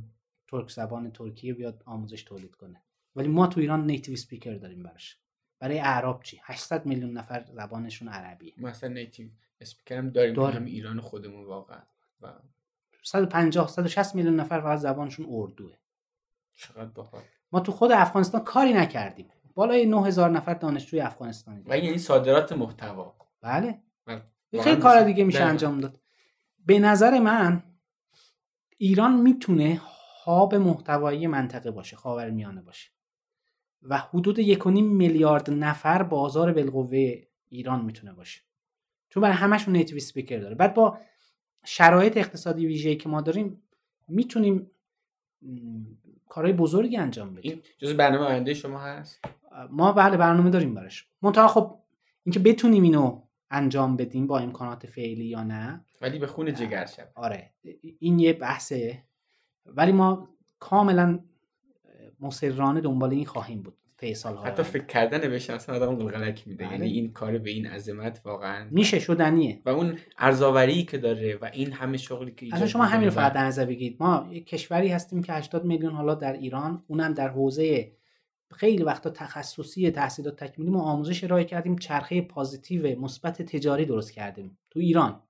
ترک 0.47 0.69
زبان 0.71 1.11
ترکیه 1.11 1.53
بیاد 1.53 1.83
آموزش 1.85 2.23
تولید 2.23 2.55
کنه. 2.55 2.81
ولی 3.15 3.27
ما 3.27 3.47
تو 3.47 3.59
ایران 3.59 3.85
native 3.85 4.15
speaker 4.15 4.53
داریم 4.53 4.83
براش. 4.83 5.17
برای 5.59 5.79
اعراب 5.79 6.23
چی؟ 6.23 6.41
800 6.43 6.85
میلیون 6.85 7.11
نفر 7.11 7.45
زبانشون 7.53 8.07
عربیه. 8.07 8.53
مثلا 8.57 8.89
native 8.89 9.29
speaker 9.61 9.97
هم 9.97 10.09
داریم. 10.09 10.39
هم 10.39 10.65
ایران 10.65 10.99
خودمون 10.99 11.45
واقعا. 11.45 11.81
و 12.21 12.33
150 13.03 13.67
160 13.67 14.15
میلیون 14.15 14.35
نفر 14.35 14.61
فقط 14.61 14.79
زبانشون 14.79 15.25
اردوه. 15.29 15.73
چقدر 16.55 16.85
باحال. 16.85 17.21
ما 17.51 17.59
تو 17.59 17.71
خود 17.71 17.91
افغانستان 17.91 18.43
کاری 18.43 18.73
نکردیم. 18.73 19.29
بالای 19.55 19.85
9000 19.85 20.29
نفر 20.29 20.53
دانشجوی 20.53 20.99
افغانستانی 21.01 21.63
و 21.65 21.77
یعنی 21.77 21.97
صادرات 21.97 22.51
محتوا؟ 22.53 23.15
بله. 23.41 23.81
خیلی 24.61 24.81
کار 24.81 25.03
دیگه 25.03 25.23
میشه 25.23 25.43
انجام 25.43 25.79
داد. 25.79 25.99
به 26.65 26.79
نظر 26.79 27.19
من 27.19 27.63
ایران 28.77 29.21
می‌تونه 29.21 29.81
هاب 30.23 30.55
محتوایی 30.55 31.27
منطقه 31.27 31.71
باشه 31.71 31.95
خاورمیانه 31.95 32.61
باشه. 32.61 32.91
و 33.81 33.97
حدود 33.97 34.39
1.5 34.39 34.65
میلیارد 34.67 35.49
نفر 35.49 36.03
بازار 36.03 36.53
بالقوه 36.53 37.21
ایران 37.49 37.85
می‌تونه 37.85 38.13
باشه. 38.13 38.41
چون 39.09 39.23
برای 39.23 39.35
همشون 39.35 39.75
نیتیو 39.75 39.99
سپیکر 39.99 40.39
داره. 40.39 40.55
بعد 40.55 40.73
با 40.73 40.97
شرایط 41.65 42.17
اقتصادی 42.17 42.67
ویژه‌ای 42.67 42.95
که 42.95 43.09
ما 43.09 43.21
داریم 43.21 43.63
می‌تونیم 44.07 44.71
کارهای 46.29 46.53
بزرگی 46.53 46.97
انجام 46.97 47.35
بدیم. 47.35 47.61
جز 47.77 47.93
برنامه 47.93 48.25
آینده 48.25 48.53
شما 48.53 48.79
هست؟ 48.79 49.19
ما 49.69 49.91
بله 49.91 50.17
برنامه 50.17 50.49
داریم 50.49 50.73
براش. 50.73 51.07
منتها 51.21 51.47
خب 51.47 51.79
اینکه 52.23 52.39
بتونیم 52.39 52.83
اینو 52.83 53.21
انجام 53.51 53.97
بدیم 53.97 54.27
با 54.27 54.39
امکانات 54.39 54.87
فعلی 54.87 55.25
یا 55.25 55.43
نه. 55.43 55.85
ولی 56.01 56.19
به 56.19 56.27
خون 56.27 56.53
جگر 56.53 56.85
شد 56.85 57.07
آره. 57.15 57.53
این 57.99 58.19
یه 58.19 58.33
بحثه. 58.33 59.03
ولی 59.65 59.91
ما 59.91 60.29
کاملا 60.59 61.19
مصرانه 62.19 62.81
دنبال 62.81 63.11
این 63.11 63.25
خواهیم 63.25 63.61
بود. 63.61 63.77
طی 63.97 64.15
حتی. 64.43 64.63
فکر 64.63 64.85
کردن 64.85 65.29
بهش 65.29 65.49
اصلا 65.49 65.75
آدم 65.75 65.95
قلقلک 65.95 66.47
میده. 66.47 66.65
بله. 66.65 66.73
یعنی 66.73 66.89
این 66.89 67.13
کار 67.13 67.37
به 67.37 67.49
این 67.49 67.67
عظمت 67.67 68.21
واقعا 68.25 68.67
میشه 68.71 68.99
شدنیه. 68.99 69.61
و 69.65 69.69
اون 69.69 69.97
ارزاوری 70.17 70.83
که 70.83 70.97
داره 70.97 71.35
و 71.41 71.49
این 71.53 71.71
همه 71.71 71.97
شغلی 71.97 72.31
که 72.31 72.55
اصلا 72.55 72.67
شما 72.67 72.85
همین 72.85 73.07
رو 73.07 73.13
فقط 73.13 73.33
در 73.33 73.45
نظر 73.45 73.65
بگیرید. 73.65 73.97
ما 73.99 74.27
یک 74.31 74.47
کشوری 74.47 74.87
هستیم 74.87 75.23
که 75.23 75.33
80 75.33 75.65
میلیون 75.65 75.93
حالا 75.93 76.15
در 76.15 76.33
ایران 76.33 76.83
اونم 76.87 77.13
در 77.13 77.29
حوزه 77.29 77.91
خیلی 78.51 78.83
وقتا 78.83 79.09
تخصصی 79.09 79.91
تحصیلات 79.91 80.43
تکمیلی 80.43 80.71
ما 80.71 80.81
آموزش 80.81 81.23
ارائه 81.23 81.43
کردیم 81.43 81.77
چرخه 81.77 82.21
پازیتیو 82.21 82.99
مثبت 82.99 83.41
تجاری 83.41 83.85
درست 83.85 84.11
کردیم 84.11 84.57
تو 84.69 84.79
ایران. 84.79 85.21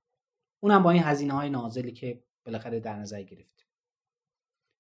اونم 0.59 0.84
با 0.84 0.91
این 0.91 1.03
هزینه 1.03 1.34
های 1.34 1.49
نازلی 1.49 1.91
که 1.91 2.24
بالاخره 2.45 2.80
در 2.80 2.95
نظر 2.95 3.22
گرفتیم. 3.22 3.66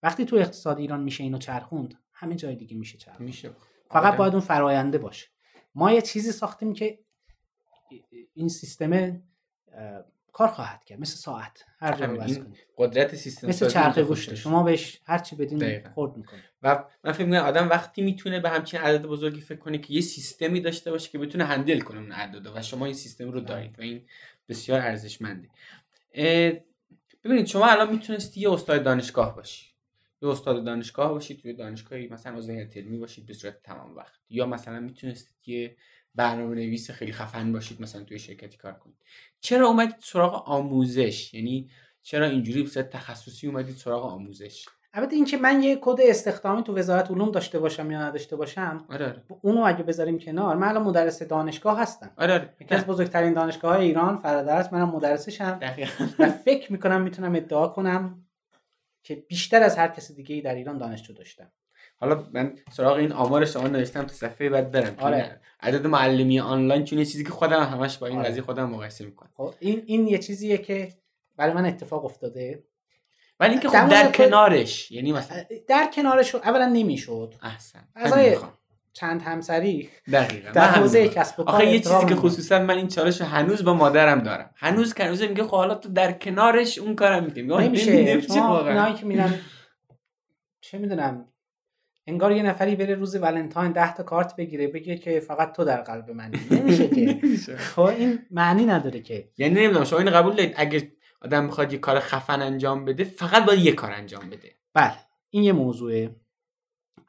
وقتی 0.03 0.25
تو 0.25 0.35
اقتصاد 0.35 0.79
ایران 0.79 1.03
میشه 1.03 1.23
اینو 1.23 1.37
چرخوند 1.37 1.99
همه 2.13 2.35
جای 2.35 2.55
دیگه 2.55 2.77
میشه 2.77 2.97
چرخوند. 2.97 3.27
میشه. 3.27 3.51
فقط 3.89 4.05
آدم- 4.05 4.17
باید 4.17 4.33
اون 4.33 4.41
فراینده 4.41 4.97
باشه. 4.97 5.27
ما 5.75 5.91
یه 5.91 6.01
چیزی 6.01 6.31
ساختیم 6.31 6.73
که 6.73 6.99
این 8.33 8.49
سیستم 8.49 9.21
کار 10.33 10.47
خواهد 10.47 10.83
کرد. 10.83 10.99
مثل 10.99 11.15
ساعت. 11.15 11.65
هر 11.79 11.93
جا 11.93 12.07
بس. 12.07 12.39
قدرت 12.77 13.15
سیستم 13.15 13.47
مثل 13.47 13.65
گوشته 13.65 14.03
خوش 14.03 14.29
شما 14.29 14.63
بهش 14.63 15.01
هر 15.05 15.17
چی 15.17 15.35
بدین. 15.35 15.89
خورد 15.89 16.17
می‌کنه 16.17 16.43
و 16.63 16.83
من 17.03 17.11
فکر 17.11 17.25
می‌کنم 17.25 17.45
آدم 17.45 17.69
وقتی 17.69 18.01
می‌تونه 18.01 18.39
به 18.39 18.49
همچین 18.49 18.79
عدد 18.79 19.05
بزرگی 19.05 19.41
فکر 19.41 19.59
کنه 19.59 19.77
که 19.77 19.93
یه 19.93 20.01
سیستمی 20.01 20.61
داشته 20.61 20.91
باشه 20.91 21.09
که 21.09 21.17
بتونه 21.17 21.43
هندل 21.43 21.79
کنه 21.79 21.99
اون 21.99 22.11
عدد 22.11 22.55
و 22.55 22.61
شما 22.61 22.85
این 22.85 22.93
سیستم 22.93 23.31
رو 23.31 23.39
دارید 23.39 23.79
و 23.79 23.81
این 23.81 24.05
بسیار 24.49 24.79
ارزشمنده. 24.81 25.49
ببینید 27.23 27.45
شما 27.45 27.65
الان 27.65 27.91
می‌تونستی 27.91 28.39
یه 28.41 28.51
استاد 28.51 28.83
دانشگاه 28.83 29.35
باشی. 29.35 29.74
یه 30.25 30.31
استاد 30.31 30.65
دانشگاه 30.65 31.11
باشید 31.11 31.41
توی 31.41 31.53
دانشگاهی 31.53 32.07
مثلا 32.07 32.37
عضو 32.37 32.51
هیئت 32.51 32.77
علمی 32.77 32.97
باشید 32.97 33.25
به 33.25 33.33
صورت 33.33 33.63
تمام 33.63 33.95
وقت. 33.95 34.19
یا 34.29 34.45
مثلا 34.45 34.79
می‌تونستید 34.79 35.35
یه 35.45 35.75
برنامه 36.15 36.55
نویس 36.55 36.91
خیلی 36.91 37.11
خفن 37.11 37.53
باشید 37.53 37.81
مثلا 37.81 38.03
توی 38.03 38.19
شرکتی 38.19 38.57
کار 38.57 38.73
کنید. 38.73 38.97
چرا 39.39 39.67
اومدید 39.67 39.95
سراغ 39.99 40.49
آموزش؟ 40.49 41.33
یعنی 41.33 41.69
چرا 42.01 42.25
اینجوری 42.25 42.63
به 42.63 42.69
صورت 42.69 42.89
تخصصی 42.89 43.47
اومدید 43.47 43.75
سراغ 43.75 44.05
آموزش؟ 44.05 44.65
البته 44.93 45.15
اینکه 45.15 45.37
من 45.37 45.63
یه 45.63 45.77
کد 45.81 45.97
استخدامی 46.01 46.63
تو 46.63 46.77
وزارت 46.77 47.11
علوم 47.11 47.31
داشته 47.31 47.59
باشم 47.59 47.91
یا 47.91 48.01
نداشته 48.01 48.35
باشم 48.35 48.85
آره 48.89 49.05
آره. 49.05 49.23
اونو 49.41 49.61
اگه 49.61 49.83
بذاریم 49.83 50.19
کنار 50.19 50.55
من 50.55 50.67
الان 50.67 50.83
مدرس 50.83 51.23
دانشگاه 51.23 51.79
هستم. 51.79 52.11
آره, 52.17 52.33
آره. 52.33 52.55
یکی 52.61 52.75
از 52.75 52.85
بزرگترین 52.85 53.33
دانشگاه 53.33 53.75
های 53.75 53.85
ایران 53.85 54.17
فرادرس 54.17 54.73
منم 54.73 54.89
مدرسشم. 54.89 55.59
دقیقاً. 55.61 56.07
و 56.19 56.29
فکر 56.29 56.71
می‌کنم 56.71 57.01
می‌تونم 57.01 57.35
ادعا 57.35 57.67
کنم 57.67 58.24
که 59.05 59.15
بیشتر 59.15 59.63
از 59.63 59.77
هر 59.77 59.87
کسی 59.87 60.13
دیگه 60.13 60.35
ای 60.35 60.41
در 60.41 60.55
ایران 60.55 60.77
دانشجو 60.77 61.13
داشتم 61.13 61.51
حالا 61.97 62.27
من 62.33 62.55
سراغ 62.71 62.97
این 62.97 63.11
آمار 63.11 63.45
شما 63.45 63.67
نوشتم 63.67 64.01
تو 64.03 64.13
صفحه 64.13 64.49
بعد 64.49 64.71
برم 64.71 64.95
آره. 64.99 65.15
آره. 65.15 65.41
عدد 65.59 65.87
معلمی 65.87 66.39
آنلاین 66.39 66.83
چون 66.85 66.99
یه 66.99 67.05
چیزی 67.05 67.23
که 67.23 67.29
خودم 67.29 67.63
همش 67.63 67.97
با 67.97 68.07
این 68.07 68.19
آره. 68.19 68.29
قضیه 68.29 68.41
خودم 68.41 68.69
مقایسه 68.69 69.05
می‌کنم 69.05 69.29
خب 69.33 69.53
این 69.59 69.83
این 69.85 70.07
یه 70.07 70.17
چیزیه 70.17 70.57
که 70.57 70.93
برای 71.37 71.53
من 71.53 71.65
اتفاق 71.65 72.05
افتاده 72.05 72.63
ولی 73.39 73.51
اینکه 73.51 73.67
در 73.67 73.83
خب 73.83 73.89
در 73.91 74.03
مورد- 74.03 74.15
کنارش 74.15 74.91
یعنی 74.91 75.11
مثلا 75.11 75.43
در 75.67 75.89
کنارش 75.93 76.35
اولا 76.35 76.65
نمی‌شد 76.65 77.33
احسن. 77.41 77.87
چند 78.95 79.21
همسری. 79.21 79.89
دقیقاً. 80.11 80.51
در 80.51 80.67
حوزه. 80.67 81.09
کسب 81.09 81.39
و 81.39 81.43
کار 81.43 81.55
آخه 81.55 81.65
یه 81.65 81.79
چیزی 81.79 82.05
که. 82.05 82.15
خصوصا 82.15 82.59
من 82.59 82.77
این 82.77 82.87
چالش 82.87 83.21
هنوز 83.21 83.63
با 83.63 83.73
مادرم 83.73 84.19
دارم. 84.19 84.49
هنوز 84.55 84.93
که 84.93 85.03
هنوز 85.03 85.21
میگه 85.21 85.43
خب 85.43 85.55
حالا 85.55 85.75
تو 85.75 85.89
در 85.89 86.11
کنارش 86.11 86.77
اون 86.77 86.95
کارم 86.95 87.23
می‌کنی. 87.23 87.67
نمیشه. 87.67 87.91
اینایی 87.91 88.93
که 88.93 89.05
میرن 89.05 89.33
چه 90.61 90.77
می‌دونم. 90.77 91.27
انگار 92.07 92.31
یه 92.31 92.43
نفری 92.43 92.75
بره 92.75 92.95
روز 92.95 93.15
ولنتاین 93.15 93.71
ده 93.71 93.93
تا 93.93 94.03
کارت 94.03 94.35
بگیره 94.35 94.67
بگه 94.67 94.97
که 94.97 95.19
فقط 95.19 95.51
تو 95.51 95.63
در 95.63 95.81
قلب 95.81 96.11
منی. 96.11 96.39
نمیشه 96.51 96.87
که. 96.87 97.19
خب 97.75 97.81
این 97.81 98.19
معنی 98.31 98.65
نداره 98.65 99.01
که. 99.01 99.29
یعنی 99.37 99.55
نمی‌دونم 99.55 99.85
شما 99.85 99.99
این 99.99 100.11
قبول 100.11 100.33
دارید؟ 100.33 100.53
اگه 100.57 100.91
آدم 101.21 101.43
می‌خواد 101.45 101.73
یه 101.73 101.79
کار 101.79 101.99
خفن 101.99 102.41
انجام 102.41 102.85
بده 102.85 103.03
فقط 103.03 103.45
باید 103.45 103.59
یه 103.59 103.71
کار 103.71 103.91
انجام 103.91 104.29
بده. 104.29 104.51
بله. 104.73 104.95
این 105.29 105.43
یه 105.43 105.53
موضوعه. 105.53 106.15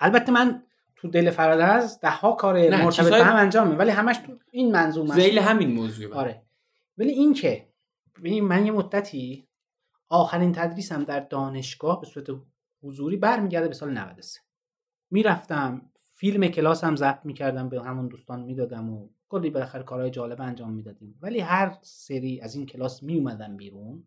البته 0.00 0.32
من 0.32 0.62
تو 0.96 1.08
دل 1.08 1.30
فرادرز 1.30 2.00
ده 2.00 2.10
ها 2.10 2.32
کار 2.32 2.70
مرتبط 2.70 3.10
به 3.10 3.24
هم 3.24 3.36
انجامه 3.36 3.76
ولی 3.76 3.90
همش 3.90 4.16
تو 4.16 4.38
این 4.50 4.72
منظوم 4.72 5.10
است. 5.10 5.20
زیل 5.20 5.38
همین 5.38 5.72
موضوع. 5.72 6.14
آره. 6.14 6.42
ولی 6.98 7.10
این 7.10 7.34
که 7.34 7.68
ببین 8.18 8.44
من 8.44 8.66
یه 8.66 8.72
مدتی 8.72 9.48
آخرین 10.08 10.52
تدریسم 10.52 11.04
در 11.04 11.20
دانشگاه 11.20 12.00
به 12.00 12.06
صورت 12.06 12.26
حضوری 12.82 13.16
برمیگرده 13.16 13.68
به 13.68 13.74
سال 13.74 13.92
93 13.92 14.40
می‌رفتم 15.10 15.90
فیلم 16.14 16.48
کلاسم 16.48 16.96
ضبط 16.96 17.20
می‌کردم 17.24 17.68
به 17.68 17.82
همون 17.82 18.08
دوستان 18.08 18.42
می‌دادم 18.42 18.90
و 18.90 19.08
کلی 19.28 19.50
بالاخره 19.50 19.82
کارهای 19.82 20.10
جالب 20.10 20.40
انجام 20.40 20.72
می‌دادیم. 20.72 21.18
ولی 21.22 21.40
هر 21.40 21.76
سری 21.82 22.40
از 22.40 22.54
این 22.54 22.66
کلاس 22.66 23.02
میومدم 23.02 23.56
بیرون. 23.56 24.06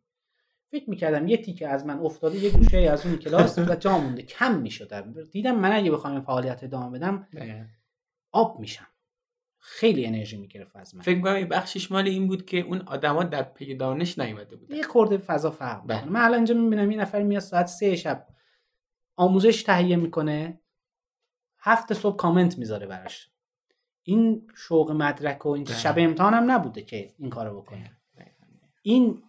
فکر 0.71 0.89
می‌کردم 0.89 1.27
یه 1.27 1.37
تیکه 1.37 1.67
از 1.67 1.85
من 1.85 1.99
افتاده 1.99 2.37
یه 2.37 2.49
گوشه 2.49 2.77
از 2.77 3.05
اون 3.05 3.17
کلاس 3.17 3.59
و 3.59 3.75
جا 3.75 3.97
مونده 3.97 4.21
کم 4.21 4.59
می‌شدم. 4.59 5.13
دیدم 5.31 5.55
من 5.55 5.71
اگه 5.71 5.91
بخوام 5.91 6.13
این 6.13 6.21
فعالیت 6.21 6.63
ادامه 6.63 6.99
بدم 6.99 7.27
آب 8.31 8.59
میشم. 8.59 8.87
خیلی 9.59 10.05
انرژی 10.05 10.37
می‌گرفت 10.37 10.75
از 10.75 10.95
من. 10.95 11.01
فکر 11.01 11.39
یه 11.39 11.45
بخشش 11.45 11.91
مال 11.91 12.07
این 12.07 12.27
بود 12.27 12.45
که 12.45 12.59
اون 12.59 12.81
آدما 12.81 13.23
در 13.23 13.43
پی 13.43 13.75
دانش 13.75 14.19
نیومده 14.19 14.55
بودن. 14.55 14.75
یه 14.75 14.83
خورده 14.83 15.17
فضا 15.17 15.51
فرق 15.51 15.87
بله. 15.87 15.97
می‌کنه 15.97 16.11
من 16.13 16.21
الان 16.21 16.35
اینجا 16.35 16.55
می‌بینم 16.55 16.91
یه 16.91 16.97
نفر 16.97 17.23
میاد 17.23 17.41
ساعت 17.41 17.67
سه 17.67 17.95
شب 17.95 18.27
آموزش 19.15 19.63
تهیه 19.63 19.95
می‌کنه 19.95 20.59
هفت 21.59 21.93
صبح 21.93 22.15
کامنت 22.15 22.57
می‌ذاره 22.57 22.87
براش. 22.87 23.29
این 24.03 24.47
شوق 24.55 24.91
مدرک 24.91 25.45
و 25.45 25.49
این. 25.49 25.65
شب 25.65 25.95
امتحان 25.97 26.33
هم 26.33 26.51
نبوده 26.51 26.81
که 26.81 27.13
این 27.17 27.29
کارو 27.29 27.61
بکنه. 27.61 27.97
این 28.81 29.23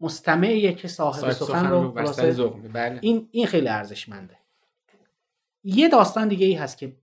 مستمعیه 0.00 0.72
که 0.72 0.88
صاحب 0.88 1.30
سخن 1.30 1.70
رو 1.70 1.92
خلاصه. 1.92 2.48
بله. 2.48 2.98
این 3.02 3.28
این 3.30 3.46
خیلی 3.46 3.68
ارزشمنده. 3.68 4.38
یه 5.64 5.88
داستان 5.88 6.28
دیگه 6.28 6.46
ای 6.46 6.54
هست 6.54 6.78
که 6.78 6.96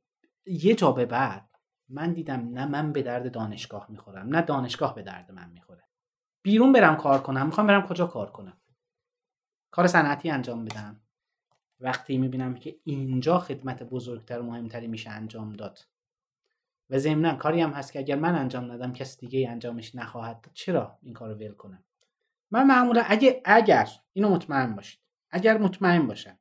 یه 0.46 0.76
جا 0.76 0.92
به 0.92 1.06
بعد 1.06 1.50
من 1.90 2.14
دیدم 2.14 2.50
نه 2.50 2.66
من 2.66 2.92
به 2.92 3.02
درد 3.02 3.32
دانشگاه 3.32 3.86
می‌خورم 3.90 4.28
نه 4.28 4.42
دانشگاه 4.42 4.96
به 4.96 5.02
درد 5.02 5.32
من 5.32 5.50
می‌خوره. 5.50 5.84
بیرون 6.42 6.74
برم 6.74 6.98
کار 6.98 7.22
کنم 7.22 7.46
می‌خوام 7.46 7.68
برم 7.68 7.88
کجا 7.88 8.08
کار 8.08 8.32
کنم. 8.32 8.58
کار 9.72 9.88
صنعتی 9.88 10.30
انجام 10.30 10.66
بدم. 10.66 11.02
وقتی 11.80 12.18
می‌بینم 12.18 12.56
که 12.56 12.76
اینجا 12.84 13.40
خدمت 13.40 13.84
بزرگتر 13.84 14.40
و 14.40 14.44
مهمتری 14.44 14.88
میشه 14.88 15.10
انجام 15.10 15.54
داد. 15.54 15.80
و 16.90 16.98
ضمنا 16.98 17.36
کاری 17.36 17.62
هم 17.62 17.70
هست 17.72 17.94
که 17.94 18.00
اگر 18.00 18.16
من 18.16 18.36
انجام 18.36 18.72
ندم 18.72 18.94
کس 18.94 19.18
دیگه 19.18 19.50
انجامش 19.50 19.96
نخواهد 19.96 20.52
چرا 20.54 20.98
این 21.02 21.14
کار 21.14 21.30
رو 21.30 21.36
ول 21.36 21.52
کنم؟ 21.52 21.84
من 22.52 22.68
معمولا 22.68 23.04
اگه 23.08 23.42
اگر 23.46 23.90
اینو 24.14 24.30
مطمئن 24.30 24.76
باشید. 24.76 25.00
اگر 25.30 25.58
مطمئن 25.58 26.08
باشم 26.08 26.40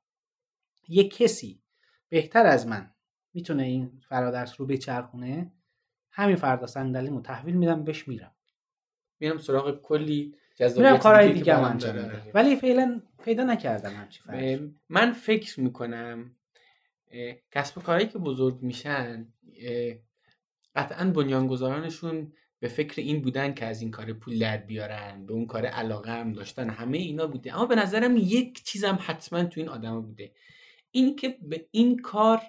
یه 0.89 1.09
کسی 1.09 1.63
بهتر 2.09 2.47
از 2.47 2.67
من 2.67 2.95
می‌تونه 3.35 3.63
این 3.63 4.01
فرادرس 4.09 4.61
رو 4.61 4.67
بچرخونه 4.67 5.53
همین 6.11 6.37
فردا 6.37 6.67
صندلیمو 6.67 7.21
تحویل 7.21 7.55
میدم 7.55 7.85
بهش 7.85 8.09
میرم. 8.09 8.35
میرم 9.21 9.39
سراغ 9.39 9.83
کلی 9.83 10.37
میرم 10.61 10.99
کارهای 10.99 11.33
دیگه. 11.33 11.73
میدم. 11.73 12.23
ولی 12.35 12.57
فعلا 12.57 13.03
پیدا 13.25 13.45
نکردم 13.45 13.91
همچی 13.91 14.21
فرقی 14.21 14.75
من 14.89 15.13
فکر 15.13 15.61
می‌کنم 15.61 16.37
کسب 17.51 17.79
و 17.79 17.81
کارهایی 17.81 18.09
که 18.09 18.19
بزرگ 18.19 18.63
میشن 18.63 19.33
قطعا 20.75 21.11
بنیانگذارانشون 21.11 22.33
به 22.61 22.69
فکر 22.69 23.03
این 23.03 23.23
بودن 23.23 23.55
که 23.55 23.67
از 23.67 23.81
این 23.81 23.91
کار 23.91 24.13
پول 24.13 24.39
در 24.39 24.57
بیارن 24.57 25.27
به 25.27 25.33
اون 25.33 25.47
کار 25.47 25.67
علاقه 25.67 26.11
هم 26.13 26.33
داشتن 26.33 26.71
همه 26.71 26.99
اینا 26.99 27.27
بوده. 27.27 27.55
اما 27.55 27.67
به 27.67 27.75
نظرم 27.75 28.17
یک 28.17 28.65
چیزم 28.65 28.99
حتما 29.01 29.45
تو 29.45 29.61
این 29.61 29.69
آدم 29.69 30.03
بوده. 30.03 30.33
این 30.91 31.17
که 31.17 31.39
به 31.43 31.67
این 31.71 31.99
کار 31.99 32.41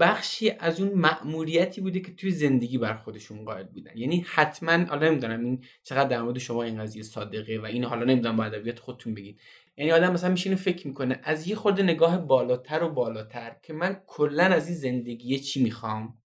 بخشی 0.00 0.50
از 0.50 0.80
اون 0.80 0.92
مأموریتی 0.94 1.80
بوده 1.80 2.00
که 2.00 2.14
توی 2.14 2.30
زندگی 2.30 2.78
بر 2.78 2.96
خودشون 2.96 3.44
قائل 3.44 3.64
بودن. 3.64 3.92
یعنی 3.96 4.24
حتما 4.28 4.84
حالا 4.84 5.08
نمی‌دونم 5.08 5.44
این 5.44 5.64
چقدر 5.82 6.08
در 6.08 6.22
مورد 6.22 6.38
شما 6.38 6.62
این 6.62 6.82
قضیه 6.82 7.02
صادقه 7.02 7.58
و 7.58 7.64
این 7.64 7.84
حالا 7.84 8.04
نمی‌دونم 8.04 8.36
با 8.36 8.44
ادبیات 8.44 8.78
خودتون 8.78 9.14
بگید. 9.14 9.40
یعنی 9.76 9.92
آدم 9.92 10.12
مثلا 10.12 10.30
میشینه 10.30 10.56
فکر 10.56 10.86
می‌کنه 10.86 11.20
از 11.22 11.48
یه 11.48 11.56
خورده 11.56 11.82
نگاه 11.82 12.18
بالاتر 12.18 12.82
و 12.82 12.88
بالاتر 12.88 13.56
که 13.62 13.72
من 13.72 14.00
کلا 14.06 14.44
از 14.44 14.68
این 14.68 14.76
زندگی 14.76 15.38
چی 15.38 15.62
می‌خوام؟ 15.62 16.18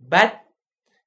بعد 0.00 0.40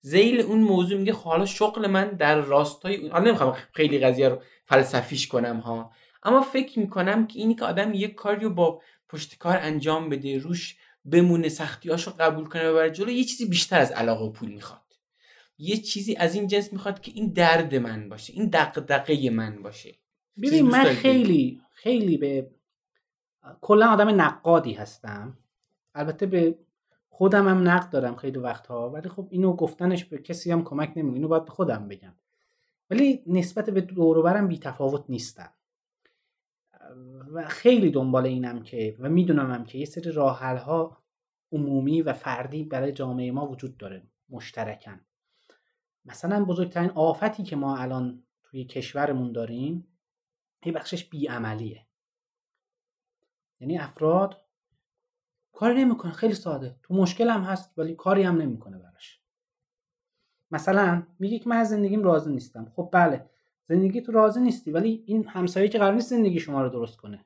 زیل 0.07 0.41
اون 0.41 0.59
موضوع 0.59 0.99
میگه 0.99 1.13
خب 1.13 1.29
حالا 1.29 1.45
شغل 1.45 1.87
من 1.87 2.09
در 2.09 2.35
راستای 2.35 2.95
اون 2.95 3.11
حالا 3.11 3.25
نمی‌خوام 3.25 3.57
خیلی 3.73 3.99
قضیه 3.99 4.29
رو 4.29 4.41
فلسفیش 4.65 5.27
کنم 5.27 5.57
ها. 5.59 5.91
اما 6.23 6.41
فکر 6.41 6.79
می‌کنم 6.79 7.27
که 7.27 7.39
اینی 7.39 7.55
که 7.55 7.65
آدم 7.65 7.93
یه 7.93 8.07
کاری 8.07 8.43
رو 8.43 8.49
با 8.49 8.81
پشت 9.09 9.37
کار 9.37 9.57
انجام 9.57 10.09
بده 10.09 10.37
روش 10.37 10.77
بمونه 11.05 11.49
سختیاشو 11.49 12.11
قبول 12.19 12.45
کنه 12.45 12.71
ببره 12.71 12.91
جلو 12.91 13.09
یه 13.09 13.23
چیزی 13.23 13.45
بیشتر 13.45 13.79
از 13.79 13.91
علاقه 13.91 14.25
و 14.25 14.31
پول 14.31 14.49
می‌خواد. 14.49 14.81
یه 15.57 15.77
چیزی 15.77 16.15
از 16.15 16.35
این 16.35 16.47
جنس 16.47 16.73
می‌خواد 16.73 17.01
که 17.01 17.11
این 17.15 17.33
درد 17.33 17.75
من 17.75 18.09
باشه 18.09 18.33
این 18.33 18.49
دغدغه 18.53 19.29
من 19.29 19.61
باشه. 19.63 19.95
ببین 20.41 20.65
من؟ 20.65 20.83
خیلی 20.83 21.61
خیلی 21.73 22.17
به 22.17 22.49
کلا 23.61 23.87
آدم 23.87 24.21
نقادی 24.21 24.73
هستم. 24.73 25.37
البته 25.95 26.25
به 26.25 26.55
خودم 27.17 27.47
هم 27.47 27.69
نقد 27.69 27.89
دارم 27.89 28.15
خیلی 28.15 28.39
وقتها 28.39 28.89
ولی 28.89 29.09
خب 29.09 29.27
اینو 29.29 29.53
گفتنش 29.53 30.05
به 30.05 30.17
کسی 30.17 30.51
هم 30.51 30.63
کمک 30.63 30.89
نمی‌کنه. 30.95 31.13
اینو 31.13 31.27
باید 31.27 31.45
به 31.45 31.51
خودم 31.51 31.87
بگم. 31.87 32.13
ولی 32.89 33.23
نسبت 33.27 33.69
به 33.69 33.81
دوروبرم 33.81 34.47
بی 34.47 34.59
تفاوت 34.59 35.05
نیستم. 35.09 35.53
و 37.33 37.47
خیلی 37.47 37.91
دنبال 37.91 38.25
اینم 38.25 38.63
که 38.63 38.95
و 38.99 39.09
می‌دونم 39.09 39.51
هم 39.51 39.65
که 39.65 39.77
یه 39.77 39.85
سری 39.85 40.11
راه 40.11 40.39
ها 40.39 40.97
عمومی 41.51 42.01
و 42.01 42.13
فردی 42.13 42.63
برای 42.63 42.91
جامعه 42.91 43.31
ما 43.31 43.47
وجود 43.47 43.77
داره 43.77 44.03
مشترکن. 44.29 44.99
مثلا 46.05 46.45
بزرگترین 46.45 46.89
آفتی 46.89 47.43
که 47.43 47.55
ما 47.55 47.77
الان 47.77 48.23
توی 48.43 48.65
کشورمون 48.65 49.31
داریم 49.31 49.87
یه 50.65 50.71
بخشش 50.71 51.05
بیعملیه. 51.05 51.85
یعنی 53.59 53.77
افراد 53.77 54.46
کاری 55.57 55.83
نمی‌کنه 55.85 56.11
خیلی 56.11 56.33
ساده. 56.33 56.75
تو 56.83 56.93
مشکل 56.93 57.29
هم 57.29 57.41
هست 57.41 57.79
ولی 57.79 57.95
کاری 57.95 58.23
هم 58.23 58.41
نمی‌کنه 58.41 58.77
براش. 58.77 59.21
مثلا 60.51 61.03
میگه 61.19 61.39
که 61.39 61.49
من 61.49 61.57
از 61.57 61.69
زندگیم 61.69 62.03
راضی 62.03 62.33
نیستم. 62.33 62.71
خب 62.75 62.89
بله 62.93 63.29
زندگی 63.69 64.01
تو 64.01 64.11
راضی 64.11 64.39
نیستی 64.39 64.71
ولی 64.71 65.03
این 65.05 65.27
همسایه 65.27 65.69
که 65.69 65.79
قرار 65.79 65.93
نیست 65.93 66.09
زندگی 66.09 66.39
شما 66.39 66.61
رو 66.61 66.69
درست 66.69 66.97
کنه. 66.97 67.25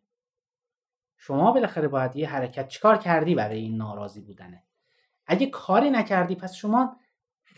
شما 1.17 1.51
بالاخره 1.51 1.87
باید 1.87 2.15
یه 2.15 2.29
حرکت 2.29 2.67
چیکار 2.67 2.97
کردی 2.97 3.35
برای 3.35 3.59
این 3.59 3.77
ناراضی 3.77 4.21
بودنه 4.21 4.63
اگه 5.25 5.45
کاری 5.45 5.89
نکردی 5.89 6.35
پس 6.35 6.53
شما 6.53 6.97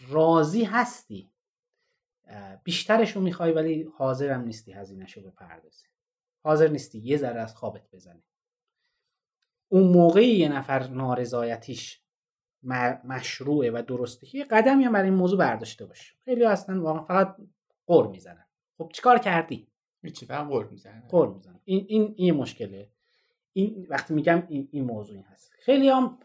راضی 0.09 0.63
هستی. 0.63 1.31
بیشترش 2.63 3.11
رو 3.11 3.21
می‌خوای 3.21 3.51
ولی 3.51 3.83
حاضرم 3.97 4.41
نیستی 4.41 4.71
هزینهشو 4.71 5.21
بپردازی. 5.21 5.85
حاضر 6.43 6.67
نیستی 6.67 6.99
یه 6.99 7.17
ذره 7.17 7.41
از 7.41 7.55
خوابت 7.55 7.91
بزنی. 7.91 8.23
اون 9.73 9.87
موقعی 9.87 10.27
یه 10.27 10.49
نفر 10.49 10.87
نارضایتیش 10.87 12.01
مشروعه 13.03 13.71
و 13.71 13.83
درسته 13.87 14.27
که 14.27 14.43
قدمی 14.43 14.83
هم 14.83 14.91
برای 14.91 15.09
این 15.09 15.17
موضوع 15.17 15.39
برداشته 15.39 15.85
باشه. 15.85 16.13
خیلی 16.25 16.45
اصلا 16.45 16.81
واقعا 16.81 17.03
فقط 17.03 17.35
قر 17.87 18.07
می‌زنن. 18.07 18.45
خب 18.77 18.91
چیکار 18.93 19.19
کردی؟ 19.19 19.67
چی 20.13 20.25
فقط 20.25 20.47
قر 20.47 20.63
می‌زنن. 20.63 21.03
قر 21.09 21.27
می‌زنن. 21.27 21.59
این 21.65 21.85
این 21.87 22.13
این 22.17 22.33
مشکله. 22.33 22.89
این 23.53 23.87
وقتی 23.89 24.13
میگم 24.13 24.43
این, 24.47 24.67
این 24.71 24.83
موضوعی 24.83 25.21
هست. 25.21 25.51
خیلی 25.59 25.89
هم 25.89 26.17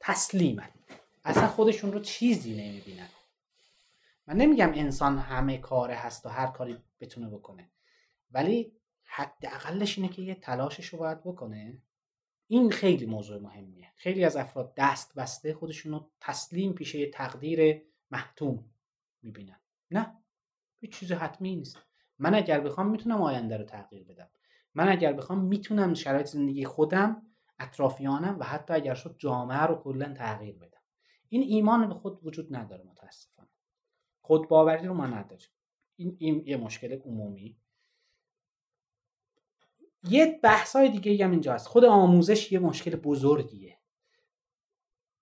تسلیمن. 0.00 0.68
اصلا 1.24 1.46
خودشون 1.46 1.92
رو 1.92 2.00
چیزی 2.00 2.52
نمی‌بینن. 2.52 3.08
من 4.26 4.36
نمیگم 4.36 4.72
انسان 4.74 5.18
همه 5.18 5.58
کاره 5.58 5.94
هست 5.94 6.26
و 6.26 6.28
هر 6.28 6.46
کاری 6.46 6.76
بتونه 7.00 7.28
بکنه. 7.28 7.70
ولی 8.32 8.72
حداقلش 9.04 9.98
اینه 9.98 10.10
که 10.10 10.22
یه 10.22 10.34
تلاشش 10.34 10.86
رو 10.86 10.98
باید 10.98 11.20
بکنه. 11.24 11.82
این 12.46 12.70
خیلی 12.70 13.06
موضوع 13.06 13.40
مهمیه. 13.40 13.92
خیلی 13.96 14.24
از 14.24 14.36
افراد 14.36 14.74
دست 14.76 15.14
بسته 15.14 15.54
خودشون 15.54 15.92
رو 15.92 16.10
تسلیم 16.20 16.72
پیش 16.72 16.94
یه 16.94 17.10
تقدیر 17.10 17.82
محتوم 18.10 18.64
می‌بینن. 19.22 19.60
نه 19.90 20.16
هیچ 20.80 20.98
چیز 20.98 21.12
حتمی 21.12 21.56
نیست. 21.56 21.78
من 22.18 22.34
اگر 22.34 22.60
بخوام 22.60 22.90
می‌تونم 22.90 23.22
آینده 23.22 23.56
رو 23.56 23.64
تغییر 23.64 24.04
بدم. 24.04 24.30
من 24.74 24.88
اگر 24.88 25.12
بخوام 25.12 25.44
می‌تونم 25.44 25.94
شرایط 25.94 26.26
زندگی 26.26 26.64
خودم 26.64 27.22
اطرافیانم 27.58 28.36
و 28.38 28.44
حتی 28.44 28.74
اگر 28.74 28.94
شد 28.94 29.16
جامعه 29.18 29.62
رو 29.62 29.74
کلا 29.74 30.12
تغییر 30.12 30.56
بدم. 30.56 30.80
این 31.28 31.42
ایمان 31.42 31.88
به 31.88 31.94
خود 31.94 32.26
وجود 32.26 32.56
نداره 32.56 32.84
متاسفانه. 32.84 33.48
خود 34.20 34.48
باوری 34.48 34.86
رو 34.86 34.94
ما 34.94 35.06
نداریم. 35.06 35.48
این, 35.96 36.16
این 36.18 36.42
یه 36.46 36.56
مشکل 36.56 36.92
عمومی. 36.92 37.56
یه 40.08 40.40
بحث 40.42 40.76
های 40.76 40.88
دیگه 40.88 41.24
هم 41.24 41.30
اینجا 41.30 41.54
هست. 41.54 41.66
خود 41.66 41.84
آموزش 41.84 42.52
یه 42.52 42.58
مشکل 42.58 42.96
بزرگیه. 42.96 43.78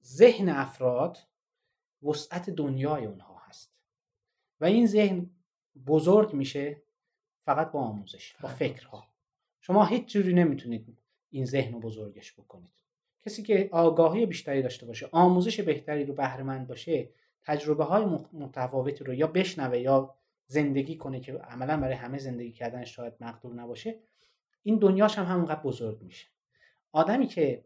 ذهن 0.05 0.49
افراد 0.49 1.19
وسعت 2.03 2.51
دنیای 2.51 3.05
اونها 3.05 3.43
هست. 3.47 3.73
و 4.61 4.65
این 4.65 4.87
ذهن 4.87 5.31
بزرگ 5.87 6.33
میشه 6.35 6.83
فقط 7.45 7.73
با 7.73 7.81
آموزش 7.81 8.37
با 8.43 8.49
فکرها. 8.49 9.07
شما 9.61 9.85
هیچ 9.85 10.13
جوری 10.13 10.33
نمی‌تونید 10.33 10.99
این 11.31 11.45
ذهن 11.45 11.73
رو 11.73 11.81
بزرگش 11.81 12.33
بکنید. 12.33 12.83
کسی 13.27 13.43
که 13.43 13.69
آگاهی 13.73 14.27
بیشتری 14.27 14.63
داشته 14.63 14.87
باشه 14.87 15.09
آموزش 15.13 15.61
بهتری 15.61 16.05
رو 16.05 16.15
بهره 16.15 16.65
باشه 16.65 17.09
تجربه 17.45 17.85
های 17.85 18.05
متفاوتی 18.33 19.05
رو 19.05 19.15
یا 19.15 19.27
بشنوه 19.27 19.79
یا 19.79 20.15
زندگی 20.47 20.97
کنه 20.97 21.21
که 21.21 21.33
عملا 21.33 21.77
برای 21.77 21.95
همه 21.95 22.19
زندگی 22.19 22.53
کردن 22.53 22.85
شاید 22.85 23.15
مقدور 23.21 23.55
نباشه 23.55 23.99
این 24.63 24.79
دنیاش 24.79 25.19
هم 25.19 25.25
همونقدر 25.25 25.61
بزرگ 25.61 26.03
میشه. 26.03 26.27
آدمی 26.93 27.27
که 27.27 27.65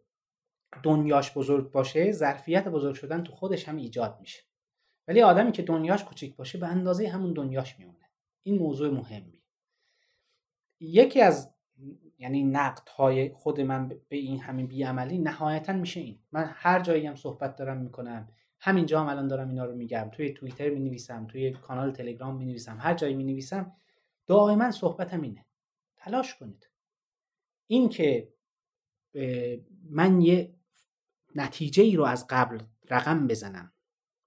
دنیاش 0.82 1.32
بزرگ 1.32 1.70
باشه 1.70 2.12
ظرفیت 2.12 2.68
بزرگ 2.68 2.94
شدن 2.94 3.22
تو 3.22 3.32
خودش 3.32 3.68
هم 3.68 3.76
ایجاد 3.76 4.18
میشه. 4.20 4.42
ولی 5.08 5.22
آدمی 5.22 5.52
که 5.52 5.62
دنیاش 5.62 6.04
کوچیک 6.04 6.36
باشه 6.36 6.58
به 6.58 6.66
اندازه 6.66 7.08
همون 7.08 7.32
دنیاش 7.32 7.78
میمونه. 7.78 8.10
این 8.42 8.58
موضوع 8.58 8.90
مهمی 8.90 9.42
یکی 10.80 11.20
از 11.20 11.54
یعنی 12.18 12.44
نقد 12.44 12.88
های 12.88 13.30
خود 13.32 13.60
من 13.60 13.88
به 13.88 14.16
این 14.16 14.40
همین 14.40 14.66
بیعملی 14.66 15.18
نهایتا 15.18 15.72
میشه 15.72 16.00
این. 16.00 16.18
من 16.32 16.50
هر 16.54 16.80
جایی 16.80 17.06
هم 17.06 17.14
صحبت 17.14 17.56
دارم 17.56 17.76
می‌کنم. 17.76 18.28
همینجا 18.60 19.00
هم 19.00 19.08
الان 19.08 19.28
دارم 19.28 19.48
اینا 19.48 19.64
رو 19.64 19.74
میگم. 19.74 20.10
توی 20.12 20.30
توییتر 20.30 20.70
می 20.70 20.80
نویسم 20.80 21.26
توی 21.26 21.50
کانال 21.52 21.92
تلگرام 21.92 22.36
می 22.36 22.44
نویسم 22.44 22.78
هر 22.80 22.94
جایی 22.94 23.14
می 23.14 23.24
نویسم 23.24 23.72
دائما 24.26 24.70
صحبتم 24.70 25.22
اینه. 25.22 25.44
تلاش 25.96 26.34
کنید. 26.34 26.68
این 27.66 27.88
که 27.88 28.34
من 29.90 30.20
یه 30.20 30.54
نتیجه 31.34 31.82
ای 31.82 31.96
رو 31.96 32.04
از 32.04 32.26
قبل 32.30 32.58
رقم 32.90 33.26
بزنم 33.26 33.72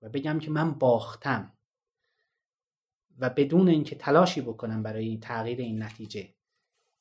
و 0.02 0.10
بگم 0.10 0.40
که 0.40 0.52
من 0.52 0.74
باختم 0.74 1.58
و 3.18 3.30
بدون 3.30 3.70
اینکه 3.70 3.96
تلاشی 3.96 4.42
بکنم 4.42 4.84
برای 4.84 5.18
تغییر 5.18 5.60
این 5.60 5.84
نتیجه 5.84 6.36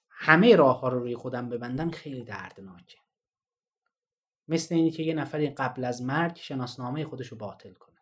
همه 0.09 0.57
راه 0.57 0.81
ها 0.81 0.89
رو 0.89 0.99
روی 0.99 1.17
خودم 1.17 1.49
ببندم 1.49 1.91
خیلی 1.91 2.25
دردناکه. 2.25 2.99
مثل 4.49 4.75
اینی 4.75 4.91
که 4.91 5.03
یه 5.03 5.15
نفری 5.15 5.51
قبل 5.51 5.85
از 5.85 6.03
مرگ 6.03 6.37
شناسنامه 6.37 7.05
خودش 7.05 7.27
رو 7.29 7.37
باطل 7.37 7.73
کنه. 7.73 7.99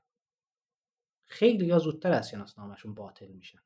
خیلی 1.26 1.66
یا 1.66 1.78
زودتر 1.78 2.12
از 2.12 2.30
شناسنامهشون 2.30 2.94
باطل 2.94 3.32
میشن. 3.32 3.65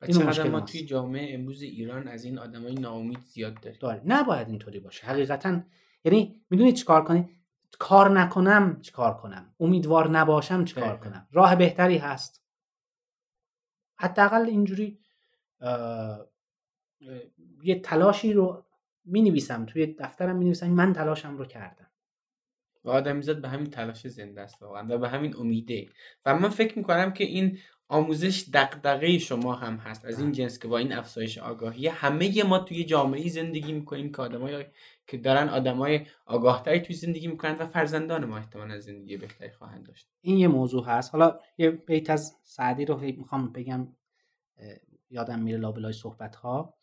و 0.00 0.06
چقدر 0.06 0.48
ما 0.48 0.60
توی 0.60 0.84
جامعه 0.84 1.34
امروز 1.34 1.62
ایران 1.62 2.08
از 2.08 2.24
این 2.24 2.38
آدمای 2.38 2.74
ناامید 2.74 3.22
زیاد 3.22 3.60
داریم. 3.60 3.78
داره. 3.80 4.02
نباید 4.06 4.48
اینطوری 4.48 4.80
باشه. 4.80 5.06
حقیقتا 5.06 5.62
یعنی 6.04 6.40
می‌دونید 6.50 6.74
چیکار 6.74 7.04
کنی؟ 7.04 7.28
کار 7.78 8.20
نکنم 8.20 8.80
چیکار 8.80 9.16
کنم؟ 9.16 9.54
امیدوار 9.60 10.10
نباشم 10.10 10.64
چیکار 10.64 11.00
کنم؟ 11.00 11.28
راه 11.32 11.56
بهتری 11.56 11.98
هست. 11.98 12.44
حداقل 13.96 14.46
اینجوری 14.46 15.00
یه 17.62 17.80
تلاشی 17.80 18.32
رو 18.32 18.64
می 19.04 19.22
نویسم 19.22 19.66
توی 19.66 19.86
دفترم 19.86 20.36
می 20.36 20.44
نویسم 20.44 20.70
من 20.70 20.92
تلاشم 20.92 21.36
رو 21.36 21.44
کردم. 21.44 21.90
و 22.84 22.90
آدمیزاد 22.90 23.40
به 23.40 23.48
همین 23.48 23.70
تلاش 23.70 24.08
زنده 24.08 24.40
است 24.40 24.62
واقعا 24.62 24.94
و 24.94 24.98
به 24.98 25.08
همین 25.08 25.36
امیده. 25.36 25.88
و 26.26 26.38
من 26.38 26.48
فکر 26.48 26.78
می‌کنم 26.78 27.12
که 27.12 27.24
این 27.24 27.58
آموزش 27.88 28.44
دقدقه 28.52 29.18
شما 29.18 29.54
هم 29.54 29.76
هست 29.76 30.04
از 30.04 30.20
این 30.20 30.32
جنس 30.32 30.58
که 30.58 30.68
با 30.68 30.78
این 30.78 30.92
افزایش 30.92 31.38
آگاهی 31.38 31.88
همه 31.88 32.42
ما 32.42 32.58
توی 32.58 32.84
جامعه 32.84 33.28
زندگی 33.28 33.72
می‌کنیم 33.72 34.12
که 34.12 34.22
آدمای 34.22 34.64
که 35.06 35.16
دارن 35.16 35.48
آدمای 35.48 36.06
آگاهتری 36.26 36.80
توی 36.80 36.96
زندگی 36.96 37.28
می‌کنن 37.28 37.54
و 37.54 37.66
فرزندان 37.66 38.24
ما 38.24 38.36
احتمالا 38.36 38.78
زندگی 38.78 39.16
بهتری 39.16 39.50
خواهند 39.50 39.86
داشت. 39.86 40.08
این 40.20 40.38
یه 40.38 40.48
موضوع 40.48 40.86
هست. 40.86 41.14
حالا 41.14 41.40
یه 41.58 41.70
بیت 41.70 42.10
از 42.10 42.36
سعدی 42.42 42.84
رو 42.84 43.00
می‌خوام 43.00 43.52
بگم 43.52 43.88
یادم 45.10 45.38
میره 45.38 45.58
لابلای 45.58 45.92
صحبت 45.92 46.36
ها 46.36 46.74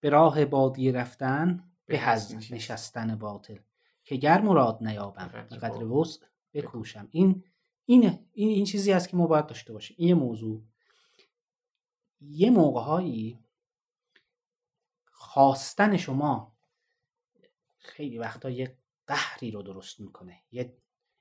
به 0.00 0.10
راه 0.10 0.44
بادی 0.44 0.92
رفتن 0.92 1.64
به 1.86 2.08
از 2.08 2.52
نشستن 2.52 3.14
باطل. 3.14 3.58
که 4.04 4.16
گر 4.16 4.40
مراد 4.40 4.78
نیابم 4.80 5.30
قدر 5.62 5.84
وسع 5.84 6.26
بکوشم. 6.54 7.08
این 7.10 7.44
اینه. 7.84 8.26
این 8.32 8.48
این 8.48 8.64
چیزی 8.64 8.92
هست 8.92 9.08
که 9.08 9.16
ما 9.16 9.26
باید 9.26 9.46
داشته 9.46 9.72
باشیم. 9.72 9.96
این 9.98 10.14
موضوع. 10.14 10.62
یه 12.20 12.50
موقع 12.50 13.32
خواستن 15.04 15.96
شما 15.96 16.56
خیلی 17.78 18.18
وقتا 18.18 18.50
یه 18.50 18.78
قهری 19.06 19.50
رو 19.50 19.62
درست 19.62 20.00
می‌کنه. 20.00 20.42
یه 20.50 20.76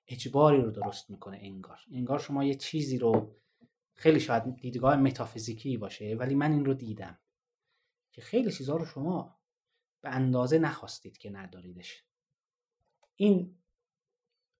اجباری 0.08 0.62
رو 0.62 0.72
درست 0.72 1.10
می‌کنه 1.10 1.40
انگار. 1.42 1.80
انگار 1.92 2.20
شما 2.20 2.44
یه 2.44 2.56
چیزی 2.56 2.98
رو 2.98 3.36
خیلی 3.94 4.20
شاید 4.20 4.56
دیدگاه 4.56 4.96
متافیزیکی 4.96 5.78
باشه 5.78 6.16
ولی 6.20 6.36
من 6.36 6.52
این 6.52 6.66
رو 6.66 6.74
دیدم 6.74 7.20
که 8.12 8.22
خیلی 8.22 8.52
چیزها 8.52 8.76
رو 8.76 8.86
شما 8.86 9.40
به 10.02 10.10
اندازه 10.10 10.60
نخواستید 10.60 11.18
که 11.18 11.30
نداریدش. 11.30 12.04
این 13.16 13.61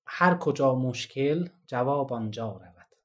هر 0.06 0.38
کجا 0.38 0.76
مشکل 0.76 1.50
جواب 1.68 2.14
آنجا 2.14 2.52
رود. 2.52 2.96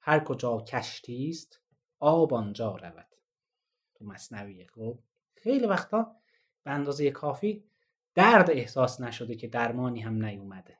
هر 0.00 0.24
کجا 0.24 0.60
کشتی 0.60 1.28
است 1.28 1.60
آب 1.98 2.34
آنجا 2.34 2.76
رود. 2.76 3.06
تو 3.94 4.04
مصنویه 4.04 4.66
خب 4.66 4.98
خیلی 5.34 5.66
وقتا 5.66 6.16
به 6.64 6.70
اندازه 6.70 7.10
کافی 7.10 7.64
درد 8.14 8.50
احساس 8.50 9.00
نشده 9.00 9.34
که 9.34 9.48
درمانی 9.48 10.00
هم 10.00 10.24
نیومده. 10.24 10.78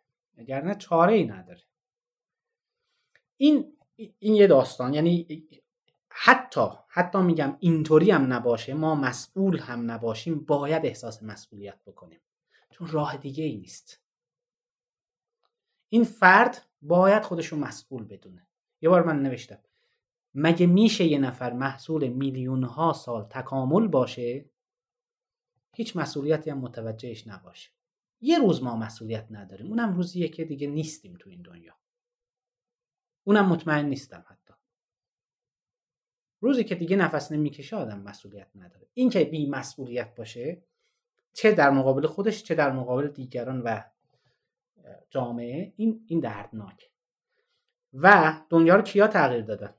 نه 0.49 0.75
چاره 0.75 1.13
ای 1.13 1.25
نداره. 1.25 1.63
این 3.37 3.77
این 3.97 4.35
یه 4.35 4.47
داستان. 4.47 4.95
یعنی 4.95 5.27
حتی 6.09 6.67
حتی 6.89 7.19
میگم 7.19 7.57
اینطوری 7.61 8.11
هم 8.11 8.33
نباشه 8.33 8.75
ما 8.75 8.95
مسئول 8.95 9.59
هم 9.59 9.91
نباشیم 9.91 10.45
باید 10.45 10.87
احساس 10.87 11.23
مسئولیت 11.23 11.85
بکنیم. 11.87 12.21
چون 12.71 12.89
راه 12.89 13.17
دیگه 13.17 13.45
ای 13.45 13.57
نیست. 13.57 14.01
این 15.89 16.05
فرد 16.05 16.67
باید 16.83 17.23
خودشو 17.23 17.57
مسئول 17.57 18.05
بدونه. 18.05 18.47
یه 18.81 18.89
بار 18.89 19.03
من 19.03 19.23
نوشتم. 19.23 19.59
مگه 20.35 20.67
میشه 20.67 21.05
یه 21.05 21.19
نفر 21.19 21.53
محصول 21.53 22.09
میلیون 22.09 22.65
ها 22.65 22.93
سال 22.93 23.25
تکامل 23.25 23.89
باشه؟ 23.89 24.51
هیچ 25.75 25.97
مسئولیتی 25.97 26.51
هم 26.51 26.59
متوجهش 26.59 27.27
نباشه. 27.27 27.71
یه 28.21 28.39
روز 28.39 28.63
ما 28.63 28.77
مسئولیت 28.77 29.27
نداریم. 29.31 29.67
اونم 29.67 29.95
روزیه 29.95 30.29
که 30.29 30.45
دیگه 30.45 30.67
نیستیم 30.67 31.17
تو 31.21 31.31
این 31.31 31.43
دنیا. 31.43 31.75
اونم 33.25 33.49
مطمئن 33.49 33.87
نیستم 33.87 34.25
حتی. 34.29 34.55
روزی 36.41 36.65
که 36.65 36.75
دیگه 36.75 36.97
نفس 36.97 37.33
نمی‌کشه 37.33 37.77
آدم 37.77 38.01
مسئولیت 38.01 38.49
نداره. 38.55 38.89
این 38.95 39.11
که 39.11 39.25
بی 39.25 39.47
مسئولیت 39.47 40.15
باشه 40.15 40.63
چه 41.33 41.53
در 41.53 41.71
مقابل 41.71 42.07
خودش 42.07 42.43
چه 42.43 42.55
در 42.55 42.73
مقابل 42.73 43.09
دیگران 43.09 43.61
و 43.61 43.83
جامعه 45.11 45.73
این 45.77 46.05
این 46.07 46.21
دردناک. 46.21 46.91
و 47.93 48.35
دنیا 48.51 48.77
رو 48.77 48.83
کیا 48.83 49.07
تغییر 49.07 49.45
دادن؟ 49.45 49.75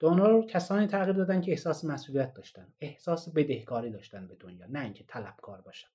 دنیا 0.00 0.28
رو 0.28 0.46
کسانی 0.46 0.86
تغییر 0.86 1.16
دادن 1.16 1.40
که 1.40 1.50
احساس 1.50 1.84
مسئولیت 1.84 2.34
داشتن 2.34 2.74
احساس 2.80 3.28
بدهکاری 3.28 3.90
داشتن 3.90 4.26
به 4.26 4.34
دنیا 4.34 4.66
نه 4.66 4.80
اینکه 4.80 5.04
طلبکار 5.04 5.60
باشن. 5.60 5.88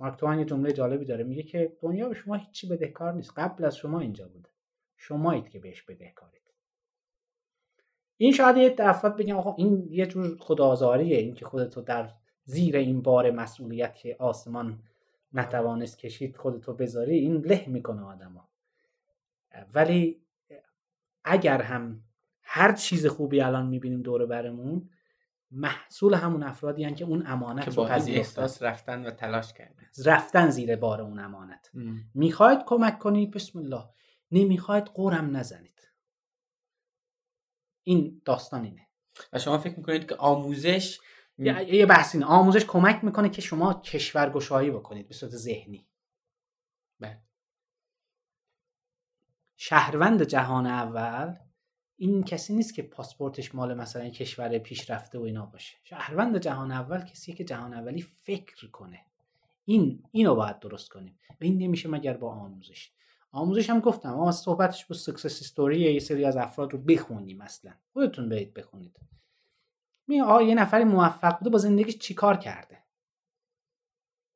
مارک 0.00 0.18
توان 0.18 0.38
یه 0.38 0.44
جمله 0.44 0.72
جالبی 0.72 1.04
داره 1.04 1.24
میگه 1.24 1.42
که 1.42 1.76
دنیا 1.80 2.08
به 2.08 2.14
شما 2.14 2.34
هیچی 2.34 2.68
بدهکار 2.68 3.12
نیست 3.12 3.32
قبل 3.36 3.64
از 3.64 3.76
شما 3.76 4.00
اینجا 4.00 4.28
بوده. 4.28 4.48
شمایید 4.96 5.48
که 5.48 5.58
بهش 5.58 5.82
بدهکارید. 5.82 6.40
این 8.16 8.32
شاید 8.32 8.56
یه 8.56 8.74
افراد 8.78 9.16
بگم 9.16 9.36
آقا 9.36 9.54
این 9.54 9.86
یه 9.90 10.06
جور 10.06 10.36
خدازاریه 10.40 11.18
این 11.18 11.34
که 11.34 11.44
خودتو 11.44 11.80
در 11.80 12.10
زیر 12.44 12.76
این 12.76 13.02
بار 13.02 13.30
مسئولیت 13.30 13.94
که 13.94 14.16
آسمان 14.18 14.82
نتوانست 15.32 15.98
کشید 15.98 16.36
خودتو 16.36 16.74
بذاری 16.74 17.18
این 17.18 17.36
له 17.36 17.64
می‌کنه 17.66 18.02
آدما 18.02 18.48
ولی 19.74 20.22
اگر 21.24 21.62
هم 21.62 22.02
هر 22.42 22.72
چیز 22.72 23.06
خوبی 23.06 23.40
الان 23.40 23.66
می‌بینیم 23.66 24.02
دور 24.02 24.26
برمون 24.26 24.90
محصول 25.50 26.14
همون 26.14 26.42
افرادی 26.42 26.84
هن 26.84 26.94
که 26.94 27.04
اون 27.04 27.26
امانت 27.26 27.64
که 27.64 27.70
با 27.70 27.88
احساس 27.88 28.62
رفتن 28.62 29.06
و 29.06 29.10
تلاش 29.10 29.52
کردن. 29.52 29.86
رفتن 30.04 30.50
زیر 30.50 30.76
بار 30.76 31.00
اون 31.00 31.18
امانت. 31.18 31.70
می‌خواید 32.14 32.58
کمک 32.66 32.98
کنید؟ 32.98 33.30
بسم 33.30 33.58
الله. 33.58 33.84
نمی‌خواید 34.30 34.84
قرم 34.84 35.36
نزنید. 35.36 35.90
این 37.82 38.22
داستان 38.24 38.64
اینه. 38.64 38.86
و 39.32 39.38
شما 39.38 39.58
فکر 39.58 39.76
می‌کنید 39.76 40.08
که 40.08 40.16
آموزش 40.16 41.00
یه 41.46 41.86
بحث 41.86 42.14
اینه. 42.14 42.26
آموزش 42.26 42.64
کمک 42.64 43.04
می‌کنه 43.04 43.28
که 43.28 43.42
شما 43.42 43.74
کشورگشایی 43.74 44.70
بکنید 44.70 45.08
به 45.08 45.14
صورت 45.14 45.32
ذهنی. 45.32 45.86
بله. 47.00 47.18
شهروند 49.56 50.22
جهان 50.22 50.66
اول 50.66 51.34
این 51.96 52.24
کسی 52.24 52.54
نیست 52.54 52.74
که 52.74 52.82
پاسپورتش 52.82 53.54
مال 53.54 53.74
مثلا 53.74 54.08
کشور 54.08 54.58
پیشرفته 54.58 55.18
و 55.18 55.22
اینا 55.22 55.46
باشه. 55.46 55.76
شهروند 55.84 56.38
جهان 56.38 56.72
اول 56.72 57.04
کسی 57.04 57.32
که 57.32 57.44
جهان 57.44 57.74
اولی 57.74 58.02
فکر 58.02 58.70
کنه. 58.70 59.00
این 59.64 60.02
اینو 60.12 60.34
باید 60.34 60.58
درست 60.58 60.88
کنیم. 60.88 61.18
و 61.30 61.44
این 61.44 61.58
نمیشه 61.58 61.88
مگر 61.88 62.16
با 62.16 62.32
آموزش. 62.32 62.92
آموزش 63.32 63.70
هم 63.70 63.80
گفتم 63.80 64.12
اما 64.12 64.32
صحبتش 64.32 64.86
با 64.86 64.96
success 64.96 65.40
story 65.40 65.80
یه 65.80 66.00
سری 66.00 66.24
از 66.24 66.36
افراد 66.36 66.72
رو 66.72 66.78
بخونیم 66.78 67.38
مثلا 67.38 67.72
خودتون 67.92 68.28
برید 68.28 68.54
بخونید. 68.54 68.96
می 70.10 70.20
آقا 70.20 70.42
یه 70.42 70.54
نفری 70.54 70.84
موفق 70.84 71.38
بوده 71.38 71.50
با 71.50 71.58
زندگیش 71.58 71.98
چیکار 71.98 72.36
کرده؟ 72.36 72.78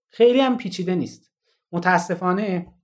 خیلی 0.08 0.40
هم 0.40 0.56
پیچیده 0.56 0.94
نیست. 0.94 1.32
متاسفانه 1.72 2.74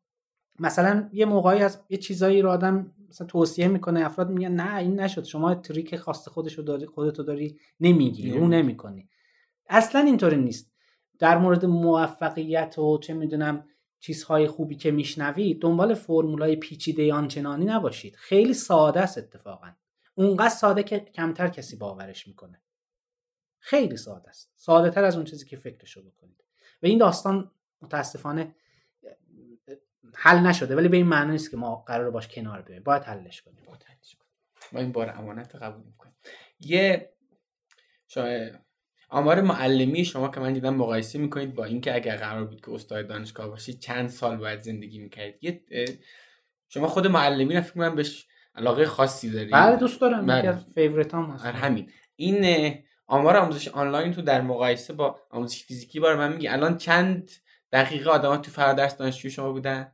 مثلا 0.58 1.08
یه 1.12 1.24
موقعی 1.24 1.62
از 1.62 1.80
یه 1.88 1.98
چیزایی 1.98 2.42
رو 2.42 2.50
آدم 2.50 2.92
مثلا 3.08 3.26
توصیه 3.26 3.68
می‌کنه 3.68 4.06
افراد 4.06 4.30
میگن 4.30 4.52
نه 4.52 4.76
این 4.76 5.00
نشد 5.00 5.24
شما 5.24 5.54
trick 5.54 5.96
خاص 5.96 6.28
خودش 6.28 6.54
رو 6.54 6.64
داری 6.64 6.86
خودتو 6.86 7.22
داری 7.22 7.60
نمیگی 7.80 8.30
رو 8.30 8.48
نمی‌کنی. 8.48 9.08
اصلا 9.68 10.00
اینطوری 10.00 10.36
نیست. 10.36 10.72
در 11.18 11.38
مورد 11.38 11.64
موفقیت 11.64 12.78
و 12.78 12.98
چه 12.98 13.14
می‌دونم 13.14 13.64
چیزهای 14.00 14.46
خوبی 14.46 14.76
که 14.76 14.90
میشنوید 14.90 15.62
دنبال 15.62 15.94
فرمولای 15.94 16.56
پیچیده 16.56 17.14
آنچنانی 17.14 17.64
نباشید. 17.64 18.16
خیلی 18.16 18.54
ساده 18.54 19.00
است 19.00 19.18
اتفاقا. 19.18 19.70
اونقدر 20.14 20.48
ساده 20.48 20.82
که 20.82 21.00
کمتر 21.00 21.48
کسی 21.48 21.76
باورش 21.76 22.26
می‌کنه. 22.26 22.62
خیلی 23.60 23.96
ساده 23.96 24.28
است. 24.28 24.52
ساده 24.56 24.90
تر 24.90 25.04
از 25.04 25.16
اون 25.16 25.24
چیزی 25.24 25.46
که 25.46 25.56
فکرشو 25.56 26.02
بکنید. 26.02 26.44
و 26.82 26.86
این 26.86 26.98
داستان 26.98 27.50
متاسفانه 27.82 28.54
حل 30.14 30.38
نشده 30.38 30.76
ولی 30.76 30.88
به 30.88 30.96
این 30.96 31.06
معنی 31.06 31.30
نیست 31.30 31.50
که 31.50 31.56
ما 31.56 31.76
قرار 31.76 32.10
باش 32.10 32.28
کنار 32.28 32.62
بیاییم 32.62 32.82
باید 32.82 33.02
حلش 33.02 33.42
کنیم. 33.42 33.64
ما 34.72 34.80
این 34.80 34.92
بار 34.92 35.10
امانت 35.18 35.54
قبول 35.54 35.82
می‌کنیم. 35.86 36.14
یه 36.60 37.12
شاید 38.08 38.58
آمار 39.08 39.40
معلمی 39.40 40.04
شما 40.04 40.28
که 40.28 40.40
من 40.40 40.52
دیدم 40.52 40.74
مقایسه 40.74 41.18
می‌کنید 41.18 41.54
با 41.54 41.64
اینکه 41.64 41.94
اگر 41.94 42.16
قرار 42.16 42.44
بود 42.44 42.60
که 42.60 42.72
استاد 42.72 43.08
دانشگاه 43.08 43.48
باشید 43.48 43.80
چند 43.80 44.08
سال 44.08 44.36
باید 44.36 44.60
زندگی 44.60 44.98
می‌کردید. 44.98 45.42
یه 45.42 45.98
شما 46.68 46.86
خود 46.86 47.06
معلمی 47.06 47.56
رو 47.56 47.60
فکر 47.60 47.74
کنم 47.74 47.94
بهش 47.94 48.26
علاقه 48.54 48.84
خاصی 48.84 49.30
دارید. 49.30 49.52
بله 49.52 49.76
دوست 49.76 50.00
دارم. 50.00 50.26
بله. 50.26 50.52
favorite 50.74 51.14
هم 51.14 51.24
هست. 51.24 51.46
آره، 51.46 51.56
همین. 51.56 51.92
این 52.16 52.74
آمار 53.10 53.36
آموزش 53.36 53.68
آنلاین 53.68 54.12
تو 54.12 54.22
در 54.22 54.40
مقایسه 54.40 54.92
با 54.92 55.20
آموزش 55.30 55.64
فیزیکی 55.64 56.00
برا 56.00 56.16
من 56.16 56.32
میگی 56.32 56.48
الان 56.48 56.76
چند 56.76 57.30
دقیقه 57.72 58.10
آدما 58.10 58.36
تو 58.36 58.50
فرادرس 58.50 58.96
دانشجوی 58.96 59.30
شما 59.30 59.52
بودن؟ 59.52 59.92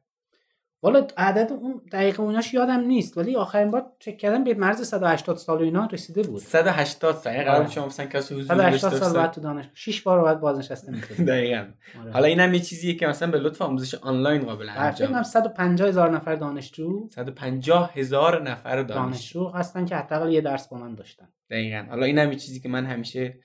والا 0.82 1.06
عدد 1.16 1.52
اون 1.52 1.80
دقیقه 1.92 2.20
اوناش 2.20 2.54
یادم 2.54 2.80
نیست 2.80 3.18
ولی 3.18 3.36
آخرین 3.36 3.70
بار 3.70 3.86
چک 3.98 4.18
کردم 4.18 4.44
به 4.44 4.54
مرز 4.54 4.88
180 4.88 5.36
سال 5.36 5.58
و 5.58 5.62
اینا 5.62 5.86
رسیده 5.92 6.22
بود. 6.22 6.40
180 6.40 7.14
سال 7.16 7.32
یعنی 7.32 7.44
قرار 7.44 7.66
شما 7.68 7.86
مثلا 7.86 8.06
کسی 8.06 8.34
حضور 8.34 8.56
180 8.56 8.94
سال 8.94 9.12
بعد 9.12 9.30
تو 9.30 9.40
دانشگاه 9.40 9.74
6 9.74 10.02
بار 10.02 10.24
بعد 10.24 10.40
بازنشسته 10.40 10.92
میشه 10.92 11.24
دقیقاً. 11.32 11.64
آره. 12.00 12.12
حالا 12.12 12.26
اینم 12.26 12.54
یه 12.54 12.60
چیزیه 12.60 12.94
که 12.94 13.06
مثلا 13.06 13.30
به 13.30 13.38
لطف 13.38 13.62
آموزش 13.62 13.94
آنلاین 13.94 14.42
قابل 14.42 14.68
انجام. 14.68 15.08
فکر 15.08 15.22
150 15.22 15.88
هزار 15.88 16.10
نفر 16.10 16.34
دانشجو. 16.34 17.08
150 17.14 17.92
هزار 17.94 18.42
نفر 18.50 18.82
دانشجو 18.82 19.48
هستن 19.48 19.84
که 19.84 19.96
حداقل 19.96 20.32
یه 20.32 20.40
درس 20.40 20.68
با 20.68 20.78
من 20.78 20.94
داشتن. 20.94 21.28
دقیقاً. 21.50 21.86
حالا 21.90 22.06
اینم 22.06 22.32
یه 22.32 22.38
چیزی 22.38 22.60
که 22.60 22.68
من 22.68 22.86
همیشه 22.86 23.38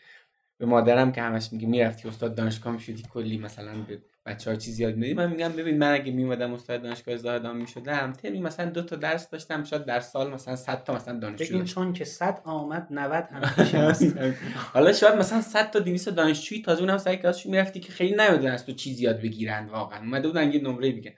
به 0.58 0.66
مادرم 0.66 1.12
که 1.12 1.22
همش 1.22 1.54
میگه 1.54 1.68
می‌رفتی 1.68 2.08
استاد 2.08 2.36
دانشگاه 2.36 2.74
می‌شدی 2.74 3.04
کلی 3.14 3.38
مثلا 3.38 3.72
به 3.88 4.02
بچه 4.26 4.50
ها 4.50 4.56
چیزی 4.56 4.84
یاد 4.84 4.96
میدی؟ 4.96 5.14
من 5.14 5.32
میگم 5.32 5.50
ببین 5.50 5.78
من 5.78 5.94
اگه 5.94 6.12
میومدم 6.12 6.54
استاد 6.54 6.82
دانشگاه 6.82 7.18
زاهدان 7.18 7.58
می‌شدم 7.58 8.14
تمی 8.14 8.42
مثلا 8.42 8.70
دو 8.70 8.82
تا 8.82 8.96
درس 8.96 9.30
داشتم 9.30 9.64
شاید 9.64 9.86
در 9.86 10.00
سال 10.00 10.34
مثلا 10.34 10.56
100 10.56 10.84
تا 10.84 10.96
مثلا 10.96 11.20
دانشجو 11.20 11.46
بگین 11.54 11.66
چون 11.66 11.94
که 11.94 12.06
100 12.06 12.42
آمد 12.46 12.88
90 12.92 13.24
هم 13.32 13.42
حالا 14.74 14.94
شاید 14.94 15.16
مثلا 15.16 15.42
100 15.42 15.72
تا 15.72 15.80
200 15.80 16.10
دانشجویی 16.10 16.62
تازه 16.62 16.82
اونم 16.82 16.98
سعی 16.98 17.18
کلاسش 17.18 17.46
می‌رفتی 17.46 17.80
که 17.80 17.92
خیلی 17.92 18.16
نیومدن 18.16 18.52
از 18.52 18.66
تو 18.66 18.72
چیزی 18.72 19.04
یاد 19.04 19.22
بگیرن 19.22 19.66
واقعا. 19.66 20.00
اومده 20.00 20.28
بودن 20.28 20.52
یه 20.54 20.62
نمره 20.62 20.92
بگن 20.92 21.12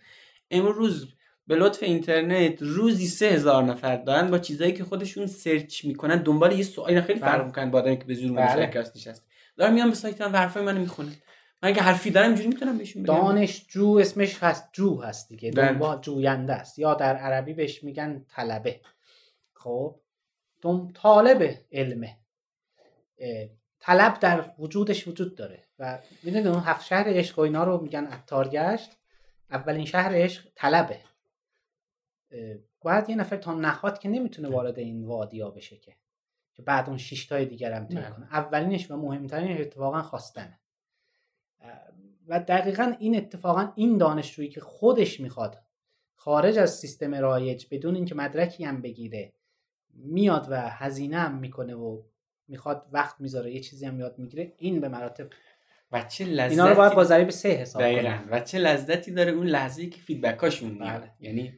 امروز 0.52 1.08
به 1.48 1.56
لطف 1.56 1.84
اینترنت 1.84 2.62
روزی 2.62 3.08
سه 3.08 3.26
هزار 3.26 3.64
نفر 3.64 3.96
دارن 3.96 4.32
با 4.32 4.40
چیزایی 4.40 4.74
که 4.74 4.84
خودشون 4.84 5.28
سرچ 5.28 5.86
می‌کنن 5.86 6.16
دنبال 6.16 6.52
یه 6.52 6.64
سوالی. 6.64 7.02
خیلی 7.02 7.20
فرق 7.20 7.36
بله. 7.38 7.46
می‌کنن 7.46 7.72
با 7.72 7.80
آدمی 7.80 7.98
که 7.98 8.06
به 8.06 8.14
زور 8.14 8.32
بله. 8.32 8.68
کلاس 8.68 8.96
نشسته. 8.96 9.26
دارم 9.58 9.74
میام 9.74 9.90
به 9.90 9.96
سایت 9.96 10.22
من 10.22 10.36
حرفای 10.36 10.64
منو 10.64 10.80
می‌خونه 10.80 11.12
من 11.64 11.70
اگه 11.70 11.82
حرفی 11.82 12.12
دارم 12.12 12.28
اینجوری 12.28 12.48
می‌تونم 12.48 12.78
بهشون 12.78 13.04
بگم. 13.04 13.14
دانشجو 13.14 13.98
اسمش 14.02 14.44
هست 14.44 14.70
جو 14.74 15.02
هست 15.02 15.30
دیگه. 15.30 15.52
بله. 15.52 15.68
دنبال 15.68 16.02
جوینده 16.02 16.54
است. 16.54 16.80
یا 16.80 16.94
در 16.94 17.16
عربی 17.16 17.54
بهش 17.54 17.84
میگن 17.84 18.26
طلبه. 18.30 18.82
خب؟ 19.54 20.00
دم 20.62 20.92
طالب 20.94 21.60
علمه. 21.72 22.18
طلب 23.80 24.20
در 24.20 24.52
وجودش 24.60 25.08
وجود 25.08 25.36
داره. 25.36 25.64
و 25.80 26.00
می‌دونید 26.24 26.48
اون 26.48 26.60
هفت 26.60 26.86
شهر 26.86 27.06
عشق 27.08 27.40
و 27.40 27.42
اینا 27.42 27.64
رو 27.64 27.82
میگن 27.82 28.08
اتارگشت 28.14 28.92
اولین 29.52 29.86
شهر 29.86 30.12
عشق 30.16 30.48
طلبه. 30.56 31.00
باید 32.82 33.10
یه 33.10 33.16
نفر 33.16 33.38
تا 33.38 33.54
نخواد 33.54 34.00
که 34.00 34.10
نمی‌تونه 34.10 34.50
وارد 34.50 34.80
این 34.80 35.06
وادیا 35.06 35.50
بشه 35.50 35.78
که. 35.78 35.96
که 36.54 36.62
بعد 36.62 36.90
اون 36.90 36.98
شش 36.98 37.26
تای 37.26 37.46
دیگر 37.46 37.72
هم 37.72 37.88
کنه. 37.88 38.28
اولینش 38.32 38.92
و 38.92 38.98
مهمترین 38.98 39.62
اتفاقا 39.62 40.02
خواستنه. 40.02 40.60
و 42.28 42.40
دقیقا 42.40 42.94
این 43.00 43.18
اتفاقا 43.18 43.72
این 43.76 43.98
دانشجویی 43.98 44.50
که 44.50 44.62
خودش 44.62 45.20
می‌خواد 45.20 45.64
خارج 46.16 46.58
از 46.58 46.76
سیستم 46.76 47.16
رایج 47.16 47.66
بدون 47.72 47.96
اینکه 47.96 48.16
مدرکی 48.16 48.64
هم 48.64 48.82
بگیره 48.82 49.34
میاد 49.94 50.48
و 50.50 50.70
هزینه 50.70 51.18
هم 51.18 51.38
می‌کنه 51.38 51.76
و 51.76 52.02
می‌خواد 52.48 52.88
وقت 52.92 53.22
می‌ذاره 53.22 53.52
یه 53.52 53.60
چیزی 53.60 53.86
هم 53.86 54.00
یاد 54.00 54.20
می‌گیره 54.20 54.54
این 54.58 54.82
به 54.82 54.90
مراتب 54.90 55.30
و 55.92 56.02
چه 56.02 56.26
لذتی 56.26 56.50
اینا 56.52 56.70
رو 56.70 56.76
باید 56.76 56.94
با 56.94 57.04
ضریب 57.04 57.30
سه 57.30 57.50
حساب 57.50 57.82
دقیقاً. 57.82 58.18
کنیم. 58.18 58.28
و 58.32 58.40
چه 58.40 58.58
لذتی 58.58 59.12
داره 59.12 59.32
اون 59.32 59.48
لحظه 59.48 59.88
که 59.88 60.02
فیدبکاشون 60.02 60.72
میاد 60.72 61.02
بله. 61.02 61.12
یعنی 61.20 61.54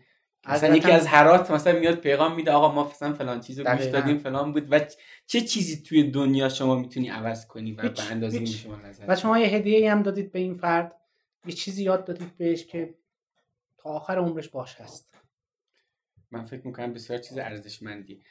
مثلا 0.49 0.75
یکی 0.75 0.91
از 0.91 1.07
هرات 1.07 1.51
مثلا 1.51 1.79
میاد 1.79 1.95
پیغام 1.95 2.35
میده 2.35 2.51
آقا 2.51 2.71
ما 2.71 2.89
مثلا 2.89 3.13
فلان 3.13 3.39
چیزو 3.39 3.63
گوش. 3.63 3.85
دادیم 3.85 4.17
فلان 4.17 4.51
بود. 4.51 4.67
و 4.71 4.79
چه 5.27 5.41
چیزی 5.41 5.83
توی 5.83 6.11
دنیا 6.11 6.49
شما 6.49 6.75
می‌تونی 6.75 7.09
عوض 7.09 7.47
کنی 7.47 7.71
و 7.71 7.89
به 7.89 8.11
اندازه 8.11 8.39
هیچ. 8.39 8.63
شما 8.63 8.75
نظر 8.75 9.05
و 9.07 9.15
شما 9.15 9.39
یه 9.39 9.47
هدیه 9.47 9.91
هم 9.91 10.01
دادید 10.01 10.31
به 10.31 10.39
این 10.39 10.53
فرد. 10.53 10.95
یه 11.45 11.53
چیزی 11.53 11.83
یاد 11.83 12.05
دادید 12.05 12.37
بهش 12.37 12.65
که 12.65 12.95
تا 13.77 13.89
آخر 13.89 14.17
عمرش 14.17 14.49
باش 14.49 14.75
هست. 14.75 15.17
من 16.31 16.45
فکر 16.45 16.67
می‌کنم 16.67 16.93
بسیار 16.93 17.19
چیز 17.19 17.37
ارزشمندی. 17.37 18.21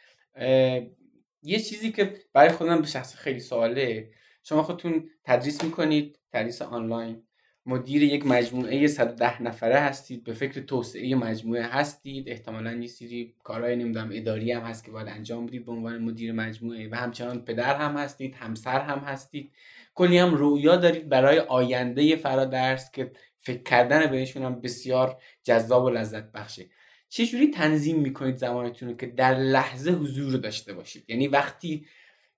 یه 1.43 1.61
چیزی 1.61 1.93
که 1.93 2.21
برای 2.33 2.51
خودم 2.51 2.81
به 2.81 2.87
شخص 2.87 3.15
خیلی 3.15 3.41
سواله. 3.41 4.11
شما 4.43 4.63
خودتون 4.63 5.11
تدریس 5.25 5.65
می‌کنید 5.65 6.19
تدریس 6.33 6.63
آنلاین. 6.63 7.27
مدیر 7.67 8.03
یک 8.03 8.27
مجموعه 8.27 8.87
110 8.87 9.43
نفره 9.43 9.79
هستید 9.79 10.25
به 10.25 10.33
فکر 10.33 10.61
توسعه 10.61 11.15
مجموعه 11.15 11.63
هستید. 11.63 12.29
احتمالا 12.29 12.73
یه 12.73 12.87
سری 12.87 13.35
کارهای 13.43 13.77
نمی‌دونم 13.77 14.11
اداری 14.13 14.53
هم 14.53 14.63
هست 14.63 14.85
که 14.85 14.91
باید 14.91 15.09
انجام 15.09 15.47
بدید 15.47 15.65
به 15.65 15.73
عنوان 15.73 15.99
مدیر 15.99 16.33
مجموعه. 16.33 16.89
و 16.89 16.95
همچنان 16.95 17.45
پدر 17.45 17.77
هم 17.77 17.97
هستید 17.97 18.35
همسر 18.35 18.81
هم 18.81 18.99
هستید. 18.99 19.53
کلی 19.95 20.19
هم 20.19 20.35
رویا 20.35 20.77
دارید 20.77 21.09
برای 21.09 21.39
آینده 21.39 22.17
فرادرس 22.17 22.91
که 22.91 23.13
فکر 23.41 23.63
کردن 23.63 24.07
بهشون 24.07 24.43
هم 24.43 24.61
بسیار 24.61 25.21
جذاب 25.43 25.85
و 25.85 25.91
لذت 25.91 26.33
بخشه. 26.33 26.67
چجوری 27.09 27.51
تنظیم 27.51 28.01
می‌کنید 28.01 28.37
زمانتون 28.37 28.89
رو 28.89 28.97
که 28.97 29.07
در 29.07 29.35
لحظه 29.35 29.91
حضور 29.91 30.37
داشته 30.37 30.73
باشید؟ 30.73 31.05
یعنی 31.09 31.29
وقتی 31.29 31.87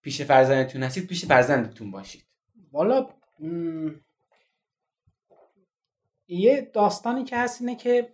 پیش 0.03 0.23
فرزندتون 0.23 0.83
هستید 0.83 1.07
پیش 1.07 1.25
فرزندتون 1.25 1.91
باشید. 1.91 2.25
والا 2.73 3.09
یه 6.29 6.71
داستانی 6.75 7.25
که 7.25 7.37
هست 7.37 7.61
اینه 7.61 7.77
که 7.77 8.13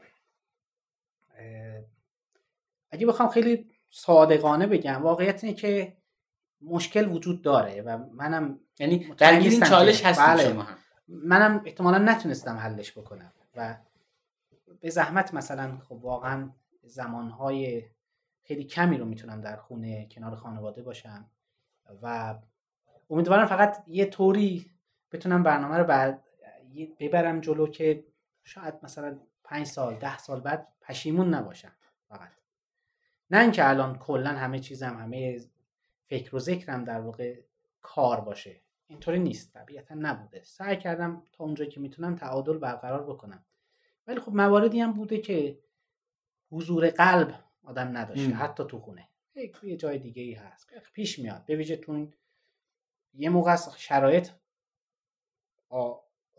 اگه 2.90 3.06
بخوام 3.06 3.28
خیلی 3.28 3.70
صادقانه 3.90 4.66
بگم 4.66 5.02
واقعیت 5.02 5.44
اینه 5.44 5.56
که 5.56 5.96
مشکل 6.60 7.12
وجود 7.12 7.42
داره 7.42 7.82
و 7.82 7.98
منم 7.98 8.60
یعنی 8.78 9.14
درگیر 9.18 9.52
این 9.52 9.60
چالش 9.60 10.04
هستید 10.04 10.26
بله. 10.26 10.50
شما 10.50 10.62
هم 10.62 10.78
منم 11.08 11.62
احتمالا 11.66 11.98
نتونستم 11.98 12.56
حلش 12.56 12.98
بکنم 12.98 13.32
و 13.56 13.76
به 14.80 14.90
زحمت 14.90 15.34
مثلا 15.34 15.78
خب 15.88 15.92
واقعا 15.92 16.50
زمانهای 16.82 17.82
خیلی 18.42 18.64
کمی 18.64 18.98
رو 18.98 19.04
می‌تونم 19.04 19.40
در 19.40 19.56
خونه 19.56 20.08
کنار 20.08 20.36
خانواده 20.36 20.82
باشم 20.82 21.30
و 22.02 22.34
امیدوارم 23.10 23.46
فقط 23.46 23.84
یه 23.86 24.06
طوری 24.06 24.70
بتونم 25.12 25.42
برنامه 25.42 25.78
رو 25.78 25.84
بعد 25.84 26.24
ببرم 26.98 27.40
جلو 27.40 27.66
که 27.66 28.04
شاید 28.44 28.74
مثلا 28.82 29.20
پنج 29.44 29.66
سال 29.66 29.94
ده 29.94 30.18
سال 30.18 30.40
بعد 30.40 30.68
پشیمون 30.80 31.34
نباشم 31.34 31.72
فقط. 32.08 32.30
نه 33.30 33.40
اینکه 33.40 33.68
الان 33.68 33.98
کلا 33.98 34.30
همه 34.30 34.58
چیزم 34.58 34.96
همه 34.98 35.40
فکر 36.06 36.36
و 36.36 36.38
ذکرم 36.38 36.84
در 36.84 37.00
واقع 37.00 37.40
کار 37.80 38.20
باشه. 38.20 38.60
اینطوری 38.86 39.18
نیست 39.18 39.52
طبیعتا 39.52 39.94
نبوده. 39.94 40.42
سعی 40.44 40.76
کردم 40.76 41.22
تا 41.32 41.44
اونجایی 41.44 41.70
که 41.70 41.80
می‌تونم 41.80 42.16
تعادل 42.16 42.58
برقرار 42.58 43.02
بکنم. 43.02 43.44
ولی 44.06 44.20
خب 44.20 44.32
مواردی 44.32 44.80
هم 44.80 44.92
بوده 44.92 45.18
که 45.18 45.58
حضور 46.50 46.90
قلب 46.90 47.44
آدم 47.62 47.96
نداشته 47.96 48.36
ام. 48.36 48.42
حتی 48.42 48.64
تو 48.68 48.78
خونه. 48.78 49.08
یه 49.62 49.76
جای 49.76 49.98
دیگه 49.98 50.22
ای 50.22 50.34
هست. 50.34 50.70
پیش 50.92 51.18
میاد. 51.18 51.44
به 51.46 51.56
ویژه 51.56 51.76
تو 51.76 52.06
یه 53.14 53.28
موقع 53.28 53.56
شرایط 53.76 54.28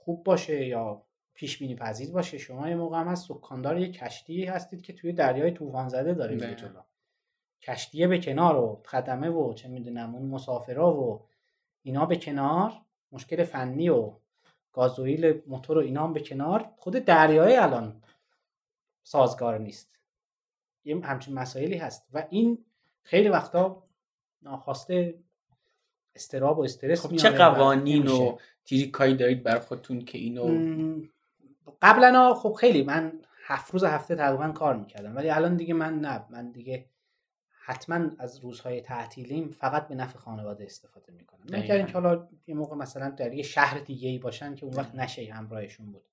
خوب 0.06 0.24
باشه 0.24 0.66
یا 0.66 1.02
پیش 1.34 1.58
بینی 1.58 1.76
پذیر 1.76 2.12
باشه 2.12 2.38
شما 2.38 2.70
یه 2.70 2.76
موقع 2.76 3.00
هم 3.00 3.08
هست 3.08 3.28
سکاندار 3.28 3.80
یه 3.80 3.92
کشتی 3.92 4.46
هستید 4.46 4.82
که 4.82 4.94
توی 4.94 5.14
دریای 5.14 5.52
طوفان 5.52 5.90
زده 5.90 6.14
داره 6.14 6.36
میره 6.36 6.48
نه. 6.48 6.56
جلو. 6.56 6.82
کشتیه 7.62 8.08
به 8.08 8.20
کنار 8.20 8.56
و 8.56 8.82
خدمه 8.86 9.30
و 9.30 9.54
چه 9.54 9.68
می‌دونم 9.68 10.16
اون 10.16 10.30
مسافرا 10.30 10.94
و 10.94 11.26
اینا 11.84 12.06
به 12.06 12.16
کنار 12.16 12.72
مشکل 13.12 13.44
فنی 13.44 13.90
و 13.90 14.14
گازوئیل 14.74 15.42
موتور 15.48 15.78
و 15.78 15.82
اینا 15.82 16.04
هم 16.04 16.14
به 16.14 16.20
کنار. 16.20 16.72
خود 16.78 16.94
دریای 16.94 17.56
الان 17.56 18.04
سازگار 19.04 19.58
نیست. 19.58 20.00
یه 20.86 21.00
همچین 21.06 21.34
مسائلی 21.34 21.78
هست 21.78 22.08
و 22.14 22.28
این 22.30 22.66
خیلی 23.04 23.30
وقتا 23.30 23.84
ناخواسته 24.42 25.20
استراب 26.16 26.60
و 26.60 26.62
استرس 26.62 27.06
خب 27.06 27.16
چه 27.16 27.30
قوانین 27.30 28.08
و. 28.08 28.38
تریکایی 28.66 29.16
دارید 29.16 29.44
بر 29.44 29.60
خودتون 29.60 30.06
که 30.06 30.18
اینو 30.18 30.46
قبلا 31.82 32.34
خب 32.34 32.54
خیلی 32.54 32.84
من 32.84 33.14
هفت 33.46 33.74
روز 33.74 33.84
هفته 33.84 34.16
تقریبا 34.16 34.50
کار 34.50 34.78
می‌کردم 34.78 35.16
ولی 35.16 35.30
الان 35.30 35.56
دیگه 35.56 35.74
من 35.74 36.00
نه 36.00 36.26
من 36.30 36.52
دیگه 36.52 36.86
حتما 37.66 38.10
از 38.20 38.40
روزهای 38.40 38.82
تعطیلیم 38.82 39.50
فقط 39.50 39.88
به 39.88 39.96
نفع 39.96 40.20
خانواده 40.20 40.64
استفاده 40.64 41.14
می‌کنم. 41.14 41.42
مگر 41.50 41.76
اینکه 41.76 41.94
حالا 41.94 42.28
یه 42.48 42.56
موقع 42.56 42.76
مثلا 42.76 43.10
در 43.10 43.34
یه 43.34 43.44
شهر 43.44 43.80
دیگه 43.80 44.10
ای 44.10 44.18
باشن 44.18 44.56
که 44.56 44.66
اون 44.66 44.74
وقت 44.74 44.96
نشه 44.96 45.34
همراهشون 45.34 45.92
بود. 45.92 46.04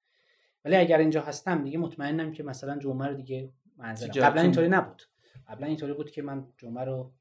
ولی 0.64 0.76
اگر 0.76 0.98
اینجا 0.98 1.22
هستم 1.22 1.64
دیگه 1.64 1.78
مطمئنم 1.78 2.32
که 2.32 2.42
مثلا 2.42 2.78
جمعه 2.78 3.08
رو 3.08 3.14
دیگه 3.14 3.52
منزلم. 3.76 4.10
قبلا 4.10 4.42
اینطوری 4.42 4.68
نبود. 4.68 5.02
قبلا 5.48 5.66
اینطوری 5.66 5.92
بود 5.92 6.10
که 6.10 6.22
من 6.22 6.46
جمعه 6.58 6.84
رو 6.84 7.12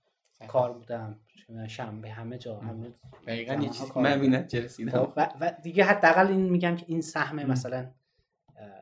کار 0.47 0.73
بودم 0.73 1.19
شنبه 1.67 2.09
همه 2.09 2.37
جا 2.37 2.55
همه 2.59 2.87
دقیقا 3.27 3.53
یه 3.53 3.69
چیزی 3.69 3.91
من. 3.95 4.19
بینم 4.19 4.47
چه 4.47 4.61
رسیدم 4.61 5.13
و, 5.15 5.29
و 5.41 5.51
دیگه 5.63 5.83
حداقل 5.83 6.27
این 6.27 6.49
میگم 6.49 6.75
که 6.75 6.85
این 6.87 7.01
سهم. 7.01 7.35
مثلا 7.35 7.87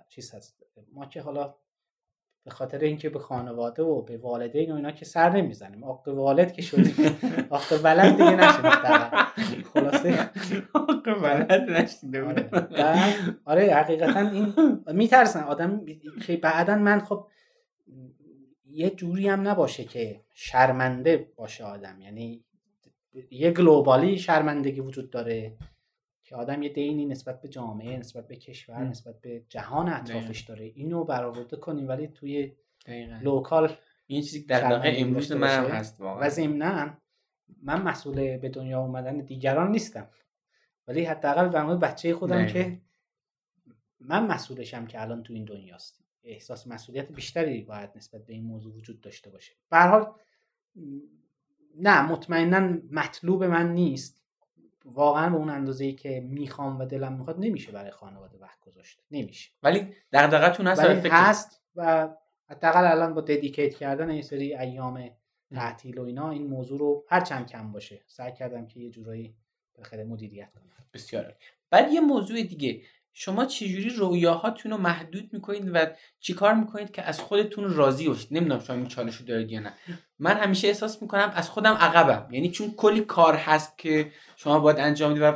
چیز 0.09 0.35
هست. 0.35 0.63
ما 0.93 1.05
که 1.05 1.21
حالا 1.21 1.55
به 2.43 2.51
خاطر 2.51 2.79
اینکه 2.79 3.09
به 3.09 3.19
خانواده 3.19 3.83
و 3.83 4.01
به 4.01 4.17
والدین 4.17 4.71
و 4.71 4.75
اینا 4.75 4.91
که 4.91 5.05
سر 5.05 5.29
نمی‌زنیم. 5.29 5.83
آق 5.83 6.07
والد 6.07 6.51
که 6.53 6.61
شدیم. 6.61 7.17
آق 7.49 7.73
ولد 7.83 8.11
دیگه 8.11 8.25
حداقل. 8.25 9.23
خلاصه. 9.73 10.29
آقا 10.73 11.13
بلد 11.13 11.69
نشیده 11.69 12.23
آره. 12.23 12.49
آره 13.45 13.75
حقیقتا 13.75 14.19
این 14.19 14.53
میترسن. 14.87 15.43
آدم 15.43 15.85
که 16.25 16.37
بعدا 16.37 16.75
من 16.75 16.99
خب 16.99 17.27
یه 18.77 18.89
جوری 18.89 19.27
هم 19.27 19.47
نباشه 19.47 19.83
که 19.83 20.21
شرمنده 20.33 21.31
باشه 21.35 21.63
آدم 21.63 22.01
یعنی 22.01 22.43
یه 23.31 23.51
گلوبالی 23.51 24.17
شرمندگی 24.17 24.79
وجود 24.79 25.09
داره 25.09 25.57
که 26.23 26.35
آدم 26.35 26.63
یه 26.63 26.69
دینی 26.69 27.05
نسبت 27.05 27.41
به 27.41 27.47
جامعه 27.47 27.97
نسبت 27.97 28.27
به 28.27 28.35
کشور 28.35 28.83
م. 28.83 28.87
نسبت 28.87 29.21
به 29.21 29.43
جهان 29.49 29.89
اطرافش 29.89 30.41
داره 30.41 30.65
اینو 30.65 31.03
برآورده 31.03 31.57
کنیم 31.57 31.87
ولی 31.87 32.07
توی 32.07 32.51
دقیقاً. 32.85 33.19
لوکال 33.23 33.75
این 34.07 34.21
چیزی 34.21 34.41
که 34.41 34.47
در 34.47 34.69
واقع 34.69 34.93
امروز 34.97 35.31
من 35.31 35.65
هم. 35.65 35.65
هست 35.65 36.01
و 36.01 36.03
واقعا 36.03 36.29
ضمنا 36.29 36.97
من 37.63 37.81
مسئول 37.81 38.37
به 38.37 38.49
دنیا 38.49 38.81
اومدن 38.81 39.17
دیگران 39.17 39.71
نیستم 39.71 40.09
ولی 40.87 41.03
حداقل 41.03 41.49
در 41.49 41.63
مورد 41.63 41.79
بچه 41.79 42.15
خودم 42.15 42.45
دقیقاً. 42.45 42.53
که 42.53 42.81
من 43.99 44.27
مسئولشم 44.27 44.85
که 44.85 45.01
الان 45.01 45.23
تو 45.23 45.33
این 45.33 45.45
دنیاست 45.45 46.06
احساس 46.27 46.67
مسئولیت 46.67 47.11
بیشتری 47.11 47.61
باید 47.61 47.89
نسبت 47.95 48.25
به 48.25 48.33
این 48.33 48.43
موضوع 48.43 48.73
وجود 48.73 49.01
داشته 49.01 49.29
باشه. 49.29 49.53
به 49.69 49.77
حال 49.77 50.13
نه 51.75 52.01
مطمئنا 52.01 52.77
مطلوب 52.91 53.43
من 53.43 53.73
نیست. 53.73 54.23
واقعا 54.85 55.29
به 55.29 55.35
اون 55.35 55.49
اندازه 55.49 55.85
ای 55.85 55.93
که 55.93 56.19
می‌خوام 56.19 56.79
و 56.79 56.85
دلم 56.85 57.13
می‌خواد 57.13 57.35
نمیشه 57.39 57.71
برای 57.71 57.91
خانواده 57.91 58.37
وقت 58.37 58.59
گذاشت. 58.59 59.01
نمیشه. 59.11 59.51
ولی 59.63 59.93
دغدغتون 60.11 60.67
هست؟ 60.67 60.83
ولی 60.83 61.01
فکر 61.01 61.13
هست 61.13 61.61
و 61.75 62.09
حداقل 62.49 62.85
الان 62.85 63.13
با 63.13 63.21
ددیکیت 63.21 63.75
کردن 63.75 64.09
این 64.09 64.21
سری 64.21 64.55
ایام 64.55 65.09
تعطیل 65.55 65.99
و 65.99 66.03
اینا 66.03 66.31
این 66.31 66.47
موضوع 66.47 66.79
رو 66.79 67.05
هر 67.09 67.21
چند 67.21 67.47
کم 67.47 67.71
باشه. 67.71 68.01
سعی 68.07 68.31
کردم 68.31 68.67
که 68.67 68.79
یه 68.79 68.89
جورایی 68.89 69.35
بخیر 69.79 70.03
مدیریت 70.03 70.53
کنم. 70.53 70.85
بسیار. 70.93 71.35
بعد 71.69 71.91
یه 71.91 72.01
موضوع 72.01 72.43
دیگه. 72.43 72.81
شما 73.19 73.45
چجوری 73.45 73.89
رویاهاتون 73.89 74.71
رو 74.71 74.77
محدود 74.77 75.29
می‌کنید 75.33 75.71
و 75.73 75.85
چیکار 76.19 76.53
می‌کنید 76.53 76.91
که 76.91 77.01
از 77.01 77.19
خودتون 77.19 77.73
راضی 77.73 78.07
باشید؟ 78.07 78.27
نمی‌دونم 78.31 78.59
شما 78.59 78.75
این 78.75 78.87
چالش 78.87 79.15
رو 79.15 79.25
دارید 79.25 79.51
یا 79.51 79.59
نه. 79.59 79.73
من 80.19 80.37
همیشه 80.37 80.67
احساس 80.67 81.01
می‌کنم 81.01 81.31
از 81.35 81.49
خودم 81.49 81.73
عقبم. 81.73 82.33
یعنی 82.33 82.51
چون 82.51 82.73
کلی 82.77 83.01
کار 83.01 83.35
هست 83.35 83.77
که 83.77 84.11
شما 84.35 84.59
باید 84.59 84.79
انجام 84.79 85.11
بدید 85.11 85.23
و, 85.23 85.31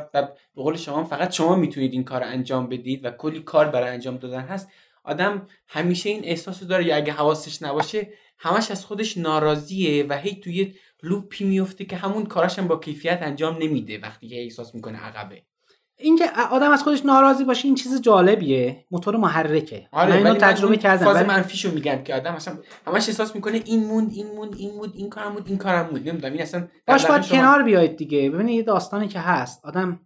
به 0.54 0.62
قول 0.62 0.76
شما 0.76 1.04
فقط 1.04 1.32
شما 1.32 1.56
می‌تونید 1.56 1.92
این 1.92 2.04
کار 2.04 2.22
انجام 2.22 2.68
بدید 2.68 3.04
و 3.04 3.10
کلی 3.10 3.40
کار 3.40 3.68
برای 3.68 3.90
انجام 3.90 4.16
دادن 4.16 4.40
هست. 4.40 4.68
آدم 5.04 5.46
همیشه 5.68 6.10
این 6.10 6.24
احساس 6.24 6.62
رو 6.62 6.68
داره 6.68 6.84
یا 6.84 6.96
اگه 6.96 7.12
حواسش 7.12 7.62
نباشه 7.62 8.12
همش 8.38 8.70
از 8.70 8.84
خودش 8.84 9.18
ناراضیه 9.18 10.06
و 10.08 10.18
هی 10.18 10.40
توی 10.40 10.74
لوپی 11.02 11.44
میفته 11.44 11.84
که 11.84 11.96
همون 11.96 12.26
کاراش 12.26 12.58
هم 12.58 12.68
با 12.68 12.76
کیفیت 12.76 13.18
انجام 13.22 13.58
نمیده 13.62 13.98
وقتی 13.98 14.28
که 14.28 14.42
احساس 14.42 14.74
می‌کنه 14.74 14.98
عقبه. 14.98 15.42
اینکه 16.02 16.24
آدم 16.50 16.70
از 16.70 16.82
خودش 16.82 17.04
ناراضی 17.04 17.44
باشه 17.44 17.66
این 17.68 17.74
چیز 17.74 18.00
جالبیه. 18.02 18.84
موتور 18.90 19.16
محرکه. 19.16 19.88
من 19.92 20.12
اینو 20.12 20.28
آره، 20.28 20.38
تجربه 20.38 20.76
کردم 20.76 21.04
فاز 21.04 21.26
منفیشو 21.26 21.70
میگم 21.74 22.02
که 22.04 22.14
آدم 22.14 22.34
مثلا 22.34 22.58
همش 22.86 23.08
احساس 23.08 23.34
می‌کنه 23.34 23.60
این 23.64 23.84
موند 23.86 24.10
این 24.12 24.26
موند 24.26 24.54
این 24.56 24.74
موند 24.74 24.92
این 24.96 25.10
کارم 25.10 25.34
بود 25.34 25.48
این 25.48 25.58
کارم 25.58 25.86
بود 25.86 26.08
نمی‌دونم 26.08 26.32
این 26.32 26.42
اصلا 26.42 26.68
باش 26.86 27.06
باید 27.06 27.22
شما- 27.22 27.38
کنار 27.38 27.62
بیاید 27.62 27.96
دیگه. 27.96 28.30
ببینید 28.30 28.56
یه 28.56 28.62
داستانی 28.62 29.08
که 29.08 29.18
هست. 29.20 29.64
آدم 29.64 30.00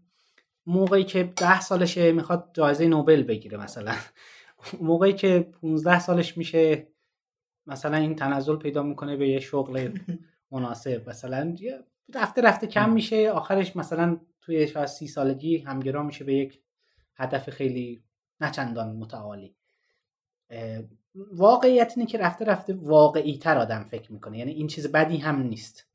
موقعی 0.66 1.04
که 1.04 1.32
ده 1.36 1.60
سالشه 1.60 2.12
می‌خواد 2.12 2.50
جایزه 2.54 2.86
نوبل 2.88 3.22
بگیره 3.22 3.58
مثلا. 3.58 3.92
موقعی 4.80 5.12
که 5.12 5.48
15 5.62 6.00
سالش 6.00 6.36
میشه 6.36 6.86
مثلا 7.66 7.96
این 7.96 8.14
تنزل 8.16 8.56
پیدا 8.56 8.82
می‌کنه 8.82 9.16
به 9.16 9.28
یه 9.28 9.40
شغل 9.40 9.88
مناسب. 10.52 11.08
مثلا 11.08 11.54
رفته 12.14 12.42
رفته 12.42 12.66
کم 12.66 12.90
میشه. 12.90 13.30
آخرش 13.30 13.76
مثلا 13.76 14.16
توی 14.46 14.66
شاید 14.66 14.86
سی 14.86 15.08
سالگی 15.08 15.58
همگرا 15.58 16.02
میشه 16.02 16.24
به 16.24 16.34
یک 16.34 16.60
هدف 17.16 17.50
خیلی 17.50 18.02
نچندان 18.40 18.96
متعالی. 18.96 19.56
واقعیت 21.14 21.92
اینه 21.96 22.08
که 22.08 22.18
رفته 22.18 22.44
رفته 22.44 22.74
واقعی 22.74 23.38
تر 23.38 23.58
آدم 23.58 23.84
فکر 23.84 24.12
می‌کنه. 24.12 24.38
یعنی 24.38 24.52
این 24.52 24.66
چیز 24.66 24.92
بدی 24.92 25.16
هم 25.16 25.42
نیست. 25.42 25.86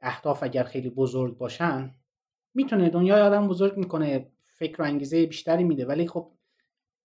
اهداف 0.00 0.42
اگر 0.42 0.64
خیلی 0.64 0.90
بزرگ 0.90 1.38
باشن 1.38 1.94
می‌تونه 2.54 2.90
دنیای 2.90 3.20
آدم 3.20 3.48
بزرگ 3.48 3.76
می‌کنه 3.76 4.30
فکر 4.46 4.82
و 4.82 4.84
انگیزه 4.84 5.26
بیشتری 5.26 5.64
میده. 5.64 5.86
ولی 5.86 6.08
خب 6.08 6.30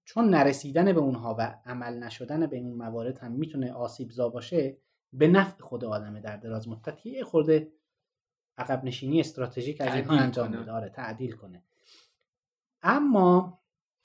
چون 0.03 0.30
نرسیدن 0.30 0.94
به 0.94 0.99
اونها 0.99 1.36
و 1.40 1.57
عمل 1.66 2.03
نشدن 2.03 2.48
به 2.48 2.56
این 2.56 2.74
موارد 2.74 3.18
هم 3.18 3.32
می‌تونه 3.32 3.74
آسیبزا 3.74 4.30
باشه 4.30 4.78
به 5.14 5.28
نفع 5.28 5.64
خود 5.64 5.86
آدمه 5.86 6.20
در 6.22 6.38
دراز 6.38 6.68
مدت 6.68 7.06
یه 7.06 7.24
خورده 7.24 7.72
عقب 8.57 8.84
نشینی 8.84 9.19
استراتژیک 9.19 9.82
از 9.82 9.95
اینها 9.95 10.15
انجام 10.15 10.52
بده 10.52 10.72
آره 10.72 10.90
تعدیل 10.90 11.32
کنه. 11.32 11.64
اما 12.84 13.60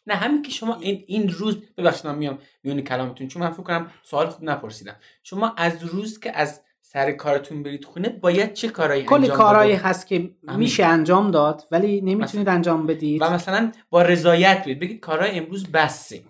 نه 0.06 0.14
همین 0.14 0.42
که 0.42 0.50
شما 0.50 0.76
این, 0.76 1.04
این 1.06 1.28
روز 1.28 1.56
ببخشید 1.76 2.06
من 2.06 2.14
میام 2.14 2.38
میونی 2.62 2.82
کلامتون 2.82 3.28
چون 3.28 3.42
من 3.42 3.50
فکر 3.50 3.62
کنم 3.62 3.90
سوال 4.02 4.26
خوب 4.26 4.44
نپرسیدم. 4.44 4.96
شما 5.22 5.54
از 5.56 5.84
روز 5.84 6.20
که 6.20 6.38
از 6.38 6.62
سر 6.82 7.12
کارتون 7.12 7.62
برید 7.62 7.84
خونه 7.84 8.08
باید 8.08 8.52
چه 8.52 8.68
کارایی 8.68 9.04
کلی 9.04 9.28
کارهایی 9.28 9.74
هست 9.74 10.06
که 10.06 10.30
میشه 10.42 10.84
انجام 10.84 11.30
داد 11.30 11.66
ولی 11.70 12.00
نمی‌تونید 12.00 12.48
انجام 12.48 12.86
بدید. 12.86 13.22
و 13.22 13.30
مثلا 13.30 13.72
با 13.90 14.02
رضایت 14.02 14.64
برید. 14.64 14.80
بگید 14.80 15.00
کارهای 15.00 15.38
امروز 15.38 15.72
بسه. 15.72 16.22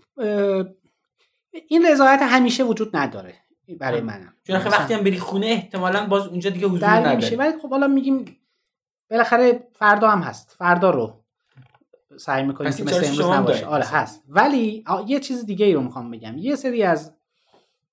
این 1.69 1.87
رضایت 1.87 2.21
همیشه 2.23 2.65
وجود 2.65 2.97
نداره. 2.97 3.35
برای 3.75 4.01
منم. 4.01 4.35
چون 4.45 4.57
وقتی 4.57 4.95
هم 4.95 5.05
بری 5.05 5.19
خونه 5.19 5.47
احتمالا 5.47 6.07
باز 6.07 6.27
اونجا 6.27 6.51
دیگه 6.51 6.67
حضور 6.67 6.89
نداره 6.89 7.17
میشه 7.17 7.37
ولی 7.37 7.59
خب 7.63 7.71
حالا 7.71 7.87
میگیم 7.87 8.37
بالاخره 9.11 9.69
فردا 9.73 10.11
هم 10.11 10.21
هست. 10.21 10.51
فردا 10.59 10.91
رو 10.91 11.25
سعی 12.17 12.43
می‌کنیم 12.43 12.73
که 12.73 12.85
مثل 12.85 13.05
امروز 13.05 13.27
نباشه. 13.27 13.67
آره 13.67 13.85
هست. 13.85 14.25
ولی 14.29 14.85
یه 15.07 15.21
چیز 15.21 15.47
دیگه 15.47 15.67
ای 15.67 15.75
رو 15.75 15.81
می‌خوام 15.81 16.11
بگم. 16.11 16.39
یه 16.39 16.57
سری 16.57 16.83
از 16.83 17.15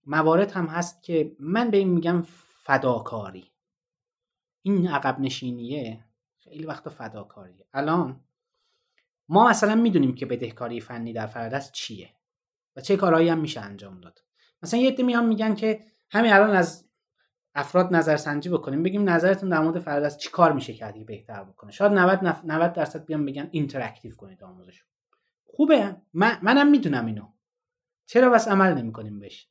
موارد 0.06 0.52
هم 0.52 0.66
هست 0.66 1.04
که 1.04 1.36
من 1.40 1.70
به 1.70 1.78
این 1.78 1.90
میگم 1.90 2.24
فداکاری. 2.64 3.52
این 4.62 4.88
عقب 4.88 5.20
نشینیه. 5.20 6.04
خیلی 6.38 6.66
وقت 6.66 6.90
فداکاریه. 6.90 7.66
الان 7.74 8.20
ما 9.30 9.48
مثلا 9.50 9.76
می‌دونیم 9.76 10.16
که 10.16 10.26
بدهکاری 10.26 10.82
فنی 10.82 11.14
در 11.14 11.28
فرادرس 11.28 11.72
چیه 11.72 12.10
و 12.76 12.82
چه 12.82 12.98
کارهایی 12.98 13.30
هم 13.30 13.40
میشه 13.40 13.62
انجام 13.62 14.02
داد. 14.02 14.24
مثلا 14.64 14.80
یه 14.80 14.92
عده 14.92 15.04
میان 15.04 15.26
میگن 15.26 15.56
که 15.56 15.84
همین 16.10 16.34
الان 16.34 16.50
از 16.50 16.86
افراد 17.56 17.96
نظرسنجی 17.96 18.50
بکنیم 18.50 18.84
بگیم 18.84 19.10
نظرتون 19.10 19.50
در 19.50 19.60
مورد 19.60 19.80
فرادرس 19.80 20.18
چی 20.18 20.30
کار 20.30 20.54
میشه 20.54 20.74
کردی 20.74 21.04
بهتر 21.04 21.44
بکنه؟ 21.44 21.72
شاید 21.72 21.92
90 21.92 22.20
90 22.46 22.74
درصد 22.74 23.06
بیان 23.06 23.26
بگن 23.26 23.48
interactive 23.52 24.16
کنید 24.16 24.44
آموزش. 24.44 24.84
خوبه. 25.44 25.96
من 26.14 26.38
منم 26.42 26.68
می‌دونم 26.72 27.06
اینو. 27.06 27.28
چرا 28.06 28.30
پس 28.30 28.48
عمل 28.48 28.74
نمی‌کنیم 28.74 29.20
بهش؟ 29.20 29.48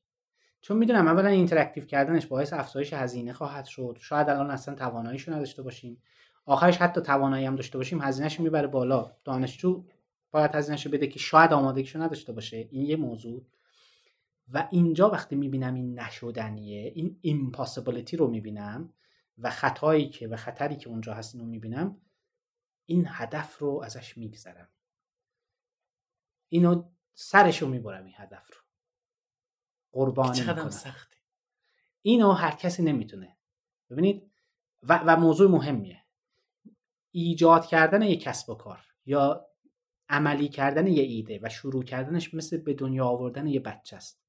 چون 0.61 0.77
می‌دونم 0.77 1.09
اولا 1.09 1.28
interactive 1.28 1.85
کردنش 1.85 2.27
باعث 2.27 2.53
افزایش 2.53 2.93
هزینه 2.93 3.33
خواهد 3.33 3.65
شد. 3.65 3.99
شاید 4.01 4.28
الان 4.28 4.51
اصلا 4.51 4.74
تواناییشو 4.74 5.33
نداشته 5.33 5.62
باشیم. 5.62 6.03
آخرش 6.45 6.77
حتی 6.77 7.01
توانایی 7.01 7.47
هم 7.47 7.57
داشته 7.57 7.78
باشیم 7.78 8.03
هزینهش 8.03 8.41
می‌بره 8.41 8.66
بالا. 8.66 9.12
دانشجو 9.24 9.85
باید 10.31 10.55
هزینهشو 10.55 10.91
بده 10.91 11.07
که 11.07 11.19
شاید 11.19 11.53
آمادگیشو 11.53 12.03
نداشته 12.03 12.33
باشه. 12.33 12.69
این 12.70 12.83
یه 12.87 12.97
موضوع. 12.97 13.43
و 14.48 14.68
اینجا 14.70 15.10
وقتی 15.10 15.36
می‌بینم 15.36 15.74
این 15.74 15.98
نشدنیه 15.98 16.93
این 16.94 17.18
impossibility 17.20 18.16
رو 18.16 18.28
می‌بینم 18.28 18.93
و 19.39 19.51
خطایی 19.51 20.09
که 20.09 20.28
و 20.28 20.36
خطری 20.36 20.77
که 20.77 20.89
اونجا 20.89 21.14
هست 21.14 21.35
اینو 21.35 21.47
می‌بینم 21.47 22.01
این 22.86 23.05
هدف 23.09 23.59
رو 23.59 23.82
ازش 23.85 24.18
میگذرم. 24.18 24.68
اینو 26.48 26.90
سرشو 27.14 27.68
می‌برم 27.68 28.05
این 28.05 28.14
هدف 28.16 28.51
رو. 28.55 28.60
قربانی 29.93 30.40
می‌کنم. 30.40 30.70
سخته 30.70 31.16
اینو 32.02 32.32
هر 32.32 32.51
کسی 32.51 32.82
نمی‌تونه. 32.82 33.36
ببینید؟ 33.90 34.32
و, 34.82 35.02
و 35.06 35.16
موضوع 35.16 35.51
مهمیه. 35.51 36.02
ایجاد 37.10 37.66
کردن 37.66 38.02
یک 38.02 38.23
کسب 38.23 38.51
و 38.51 38.55
کار 38.55 38.86
یا 39.05 39.47
عملی 40.09 40.48
کردن 40.48 40.86
یه 40.86 41.02
ایده 41.02 41.40
و 41.43 41.48
شروع 41.48 41.85
کردنش 41.85 42.35
مثل 42.35 42.56
به 42.56 42.74
دنیا 42.74 43.06
آوردن 43.06 43.47
یه 43.47 43.60
بچه 43.60 43.97
است. 43.97 44.26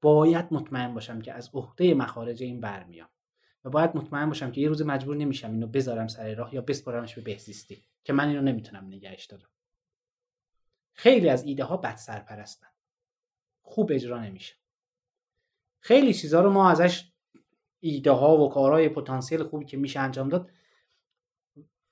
باید 0.00 0.46
مطمئن 0.50 0.94
باشم 0.94 1.20
که 1.20 1.32
از 1.32 1.50
عهده 1.54 1.94
مخارج 1.94 2.42
این 2.42 2.60
برمیام 2.60 3.08
و 3.64 3.70
باید 3.70 3.96
مطمئن 3.96 4.26
باشم 4.26 4.50
که 4.52 4.60
یه 4.60 4.68
روز 4.68 4.82
مجبور 4.82 5.16
نمیشم 5.16 5.50
اینو 5.50 5.66
بذارم 5.66 6.08
سر 6.08 6.34
راه 6.34 6.54
یا 6.54 6.60
بسپارمش 6.60 7.14
به 7.14 7.20
بهزیستی 7.20 7.84
که 8.04 8.12
من 8.12 8.28
اینو 8.28 8.42
نمی‌تونم 8.42 8.86
نگهش 8.86 9.24
دارم. 9.24 9.48
خیلی 10.92 11.28
از 11.28 11.44
ایده 11.44 11.64
ها 11.64 11.76
بد 11.76 11.96
سرپرستن. 11.96 12.66
خوب 13.62 13.90
اجرا 13.92 14.22
نمیشه. 14.22 14.54
خیلی 15.80 16.14
چیزها 16.14 16.40
رو 16.40 16.50
ما 16.50 16.70
ازش 16.70 17.12
ایده 17.80 18.10
ها 18.10 18.36
و 18.36 18.48
کارهای 18.48 18.88
پتانسیل 18.88 19.42
خوبی 19.42 19.64
که 19.64 19.76
میشه 19.76 20.00
انجام 20.00 20.28
داد 20.28 20.50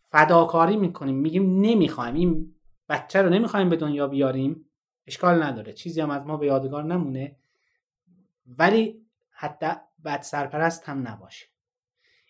فداکاری 0.01 0.77
می‌کنیم. 0.77 1.15
میگیم 1.15 1.61
نمی‌خوایم. 1.61 2.15
این 2.15 2.55
بچه 2.89 3.23
رو 3.23 3.29
نمی‌خوایم 3.29 3.69
به 3.69 3.77
دنیا 3.77 4.07
بیاریم. 4.07 4.71
اشکال 5.07 5.43
نداره. 5.43 5.73
چیزی 5.73 6.01
هم 6.01 6.11
از 6.11 6.27
ما 6.27 6.37
به 6.37 6.47
یادگار 6.47 6.85
نمونه. 6.85 7.37
ولی 8.49 9.07
حتی 9.31 9.67
بد 10.05 10.23
سرپرست 10.23 10.89
هم 10.89 11.09
نباشه. 11.09 11.47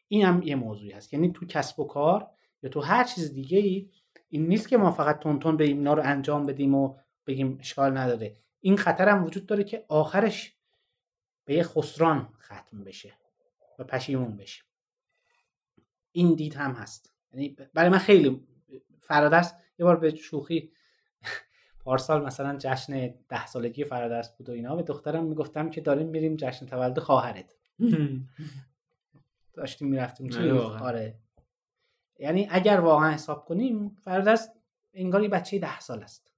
این 0.09 0.25
هم 0.25 0.43
یه 0.43 0.57
موضوعی 0.57 0.91
هست. 0.91 1.13
یعنی 1.13 1.33
تو 1.33 1.47
کسب 1.47 1.81
و 1.81 1.85
کار 1.85 2.31
یا 2.63 2.71
تو 2.71 2.81
هر 2.81 3.05
چیز 3.05 3.33
دیگه 3.33 3.59
ای 3.59 3.91
این 4.29 4.47
نیست 4.47 4.69
که 4.69 4.77
ما 4.77 4.91
فقط 4.91 5.19
تونتون 5.19 5.57
به 5.57 5.65
اینا 5.65 5.95
رو 5.95 6.03
انجام 6.05 6.47
بدیم 6.47 6.75
و 6.75 6.97
بگیم 7.27 7.59
اشکال 7.61 7.97
نداره. 7.97 8.37
این 8.61 8.77
خطر 8.77 9.09
هم 9.09 9.25
وجود 9.25 9.47
داره 9.47 9.65
که 9.65 9.85
آخرش 9.89 10.57
به 11.45 11.55
یه 11.55 11.63
خسران 11.63 12.35
ختم 12.41 12.85
بشه 12.85 13.13
و 13.79 13.85
پشیمون 13.85 14.37
بشه. 14.37 14.63
این 16.13 16.35
دید 16.35 16.55
هم 16.55 16.73
هست. 16.73 17.13
یعنی 17.33 17.57
برای 17.75 17.91
من 17.91 17.99
خیلی 17.99 18.47
فرادرس 19.01 19.55
یه 19.79 19.85
بار 19.85 19.97
به 19.97 20.15
شوخی 20.15 20.73
پارسال 21.89 22.25
مثلا 22.25 22.57
جشن 22.59 23.15
ده 23.29 23.47
سالگی 23.47 23.85
فرادرس 23.85 24.37
بود 24.37 24.49
و 24.49 24.53
اینا 24.53 24.77
به 24.77 24.83
دخترم 24.83 25.25
می‌گفتم 25.25 25.71
که 25.71 25.81
داریم 25.81 26.09
میریم 26.09 26.37
جشن 26.37 26.67
تولد 26.67 26.99
خواهرت. 26.99 27.55
داشتیم 29.55 29.89
می‌رفتیم 29.89 30.57
آره. 30.59 31.15
یعنی 32.19 32.49
اگر 32.51 32.81
واقعا 32.81 33.11
حساب 33.11 33.45
کنیم 33.45 33.97
فرادرس 34.05 34.49
انگار 34.95 35.23
یه 35.23 35.29
بچه 35.29 35.59
ده 35.59 35.81
سال 35.81 36.03
است. 36.03 36.33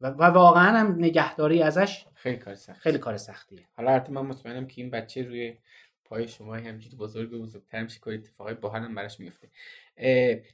و, 0.00 0.06
واقعا 0.06 0.78
هم 0.78 0.94
نگهداری 0.98 1.62
ازش 1.62 2.06
خیلی 2.14 2.36
کار 2.36 2.54
سخت. 2.54 2.80
خیلی 2.80 2.98
کار 2.98 3.16
سختیه. 3.16 3.68
حالا 3.76 3.90
البته 3.90 4.12
من 4.12 4.22
مطمئنم 4.22 4.66
که 4.66 4.82
این 4.82 4.90
بچه 4.90 5.22
روی 5.22 5.58
پای 6.04 6.28
شما 6.28 6.54
همچین 6.54 6.98
بزرگ 6.98 7.32
و 7.32 7.38
بزرگتر 7.38 7.82
میشه 7.82 8.00
که 8.04 8.10
اتفاقای 8.10 8.54
باحال 8.54 8.94
براش 8.94 9.20
میفته. 9.20 9.50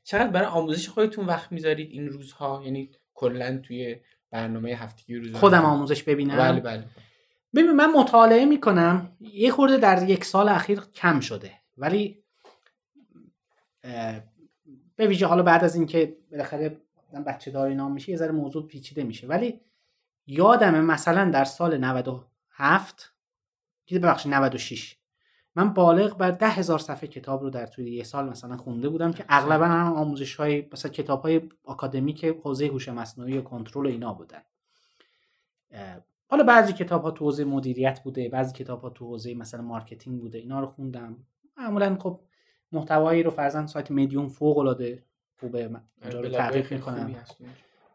چقدر 0.05 0.31
برای 0.31 0.49
آموزش 0.49 0.89
خودتون 0.89 1.27
وقت 1.27 1.53
می‌ذارید 1.53 1.90
این 1.90 2.09
روزها؟ 2.09 2.62
یعنی 2.65 2.90
کلا 3.15 3.59
توی 3.63 3.97
برنامه 4.31 4.71
هفتگی 4.71 5.17
روز 5.17 5.35
خودم 5.35 5.65
آموزش 5.65 6.03
ببینم. 6.03 6.37
بله 6.37 6.61
بله. 6.61 6.85
ببین 7.55 7.71
من 7.73 7.93
مطالعه 7.93 8.45
می‌کنم. 8.45 9.17
یه 9.21 9.51
خورده 9.51 9.77
در 9.77 10.09
یک 10.09 10.25
سال 10.25 10.49
اخیر 10.49 10.81
کم 10.95 11.21
شده. 11.21 11.53
ولی 11.77 12.23
به 14.97 15.07
ویژه 15.07 15.27
حالا 15.27 15.43
بعد 15.43 15.65
از 15.65 15.75
اینکه 15.75 16.17
بالاخره 16.31 16.81
بچه 17.27 17.51
دار 17.51 17.74
اینام 17.74 17.93
میشه 17.93 18.11
یه 18.11 18.17
ذره 18.17 18.33
موضوع 18.33 18.67
پیچیده 18.67 19.05
میشه. 19.05 19.27
ولی 19.27 19.61
یادمه 20.27 20.81
مثلا 20.81 21.31
در 21.31 21.45
سال 21.45 21.77
97 21.77 23.13
ببخشید 23.91 24.35
96 24.35 24.97
من 25.57 25.73
بالغ 25.74 26.16
بر 26.16 26.31
ده 26.31 26.49
هزار 26.49 26.79
صفحه 26.79 27.09
کتاب 27.09 27.43
رو 27.43 27.51
در 27.51 27.66
طول 27.66 27.87
یه 27.87 28.05
سال 28.05 28.29
مثلا 28.29 28.57
خونده 28.57 28.89
بودم 28.89 29.12
که 29.12 29.24
اغلبا 29.29 29.66
هم 29.66 29.93
آموزش 29.93 30.35
های 30.35 30.69
مثلا 30.73 30.91
کتاب 30.91 31.23
های 31.23 31.41
آکادمیک 31.65 32.24
حوزه 32.24 32.66
هوش 32.66 32.89
مصنوعی 32.89 33.39
و 33.39 33.43
کنترل 33.43 33.87
اینا 33.87 34.15
بودن. 34.15 34.43
حالا 36.29 36.45
بعضی 36.45 36.73
کتاب 36.73 37.03
ها 37.03 37.11
تو 37.11 37.24
حوزه 37.24 37.45
مدیریت 37.45 38.03
بوده 38.03 38.29
بعضی 38.29 38.55
کتاب 38.55 38.83
ها 38.83 38.91
تو 38.91 39.07
حوزه 39.07 39.35
مثلا 39.35 39.62
marketing 39.62 40.20
بوده 40.20 40.39
اینا 40.39 40.61
رو 40.61 40.66
خوندم. 40.66 41.16
معمولا 41.57 41.97
خب 42.01 42.20
محتوایی 42.73 43.23
رو 43.23 43.31
فرزن 43.31 43.66
سایت 43.66 43.91
مدیوم 43.91 44.29
فوق 44.29 44.59
العاده 44.59 45.05
خوبه 45.41 45.70
اونجا 46.03 46.20
رو 46.20 46.29
تعریف 46.29 46.73
می‌کنم. 46.73 47.15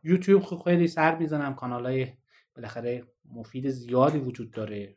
یوتیوب 0.04 0.44
خیلی 0.64 0.88
سر 0.88 1.18
می‌زنم 1.18 1.56
کانال 1.56 1.86
های 1.86 2.08
بالاخره 2.56 3.04
مفید 3.32 3.70
زیادی 3.70 4.18
وجود 4.18 4.52
داره. 4.52 4.97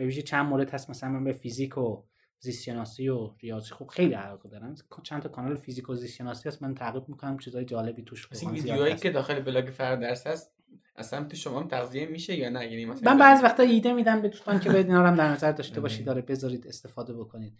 به 0.00 0.06
ویژه 0.06 0.22
چند 0.22 0.46
مورد 0.46 0.70
هست 0.70 0.90
مثلا 0.90 1.10
من 1.10 1.24
به 1.24 1.32
فیزیک 1.32 1.78
و 1.78 2.02
زیستشناسی 2.38 3.08
و 3.08 3.30
ریاضی 3.40 3.70
خوب 3.70 3.88
خیلی 3.88 4.14
علاقه 4.14 4.48
دارن 4.48 4.74
چند 5.02 5.22
تا 5.22 5.28
کانال 5.28 5.56
فیزیک 5.56 5.90
و 5.90 5.94
زیستشناسی 5.94 6.48
هست 6.48 6.62
من 6.62 6.74
تعقیب 6.74 7.08
می‌کنم 7.08 7.38
چیزای 7.38 7.64
جالبی 7.64 8.02
توش 8.02 8.28
این 8.42 8.50
ویدیوهایی 8.50 8.96
که 8.96 9.10
داخل 9.10 9.40
بلاگ 9.40 9.70
فرد 9.70 10.00
درس 10.00 10.26
هست 10.26 10.52
اصلا 10.96 11.24
تو 11.24 11.36
شما 11.36 11.60
هم 11.60 11.68
تغذیه 11.68 12.06
میشه 12.06 12.36
یا 12.36 12.48
نه؟ 12.48 12.70
یعنی 12.70 12.84
مثلا 12.84 13.12
من 13.12 13.18
بعضی 13.18 13.42
وقتا 13.42 13.62
ایده 13.62 13.92
میدم 13.92 14.22
به 14.22 14.28
دوستان 14.28 14.60
که 14.60 14.70
باید 14.70 14.86
اینا 14.86 15.06
هم 15.06 15.16
در 15.16 15.28
نظر 15.28 15.52
داشته 15.52 15.80
باشید 15.80 16.06
داره 16.06 16.22
بذارید 16.22 16.66
استفاده 16.66 17.14
بکنید. 17.14 17.52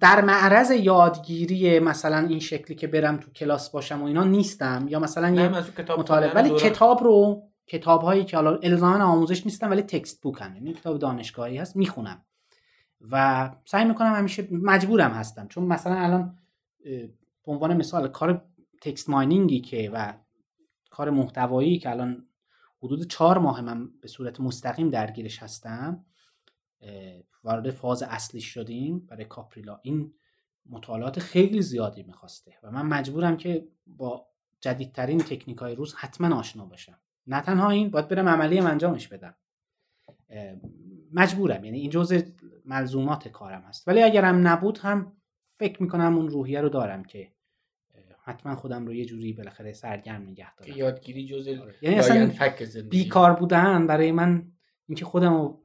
در 0.00 0.24
معرض 0.24 0.70
یادگیری 0.70 1.78
مثلا 1.78 2.26
این 2.28 2.40
شکلی 2.40 2.76
که 2.76 2.86
برم 2.86 3.16
تو 3.16 3.30
کلاس 3.30 3.70
باشم 3.70 4.02
و 4.02 4.04
اینا 4.04 4.24
نیستم 4.24 4.86
یا 4.88 4.98
مثلا 4.98 5.30
یه 5.30 5.48
مطالعه 5.98 6.32
ولی 6.32 6.50
کتاب 6.50 7.02
رو 7.02 7.47
کتاب 7.68 8.02
هایی 8.02 8.24
که 8.24 8.36
حالا 8.36 8.56
الزاما 8.56 9.04
آموزش 9.04 9.44
نیستن 9.46 9.68
ولی 9.68 9.82
تکست 9.82 10.22
بوکن 10.22 10.54
یعنی 10.54 10.72
کتاب 10.72 10.98
دانشگاهی 10.98 11.58
هست 11.58 11.76
می‌خونم. 11.76 12.24
و 13.00 13.50
سعی 13.64 13.84
می‌کنم 13.84 14.14
همیشه 14.14 14.48
مجبورم 14.50 15.10
هستم. 15.10 15.48
چون 15.48 15.64
مثلا 15.64 15.94
الان 15.94 16.38
به 17.44 17.52
عنوان 17.52 17.76
مثال 17.76 18.08
کار 18.08 18.44
تکست 18.82 19.10
ماینینگی 19.10 19.60
که 19.60 19.90
و 19.94 20.14
کار 20.90 21.10
محتوایی 21.10 21.78
که 21.78 21.90
الان 21.90 22.26
حدود 22.82 23.10
چهار 23.10 23.38
ماه 23.38 23.60
من 23.60 23.88
به 24.00 24.08
صورت 24.08 24.40
مستقیم 24.40 24.90
درگیرش 24.90 25.42
هستم 25.42 26.04
وارد 27.44 27.70
فاز 27.70 28.02
اصلی 28.02 28.40
شدیم 28.40 28.98
برای 28.98 29.24
کاپریلا. 29.24 29.80
این 29.82 30.14
مطالعات 30.66 31.18
خیلی 31.20 31.62
زیادی 31.62 32.02
می‌خواسته 32.02 32.54
و 32.62 32.70
من 32.70 32.86
مجبورم 32.86 33.36
که 33.36 33.68
با 33.86 34.26
جدیدترین 34.60 35.18
تکنیک 35.18 35.58
های 35.58 35.74
روز 35.74 35.94
حتما 35.94 36.36
آشنا 36.36 36.64
باشم. 36.64 36.98
نه 37.28 37.40
تنها 37.40 37.70
این 37.70 37.90
باید 37.90 38.08
برم 38.08 38.28
عملی 38.28 38.58
انجامش 38.58 39.08
بدم. 39.08 39.34
مجبورم 41.12 41.64
یعنی 41.64 41.78
این 41.80 41.90
جزء 41.90 42.20
ملزومات 42.64 43.28
کارم 43.28 43.62
هست. 43.62 43.88
ولی 43.88 44.02
اگرم 44.02 44.48
نبود 44.48 44.78
هم 44.78 45.16
فکر 45.46 45.82
می‌کنم 45.82 46.16
اون 46.16 46.28
روحیه 46.28 46.60
رو 46.60 46.68
دارم 46.68 47.04
که 47.04 47.32
حتما 48.22 48.56
خودم 48.56 48.86
رو 48.86 48.94
یه 48.94 49.04
جوری 49.04 49.32
بالاخره 49.32 49.72
سرگرم 49.72 50.22
نگه 50.22 50.54
دارم. 50.54 50.76
یادگیری 50.76 51.26
جزء 51.26 51.60
آره. 51.60 51.74
یعنی 51.82 51.96
اصلا 51.96 52.30
بیکار 52.90 53.34
بودن 53.34 53.86
برای 53.86 54.12
من 54.12 54.52
اینکه 54.86 55.04
خودم 55.04 55.34
رو 55.34 55.64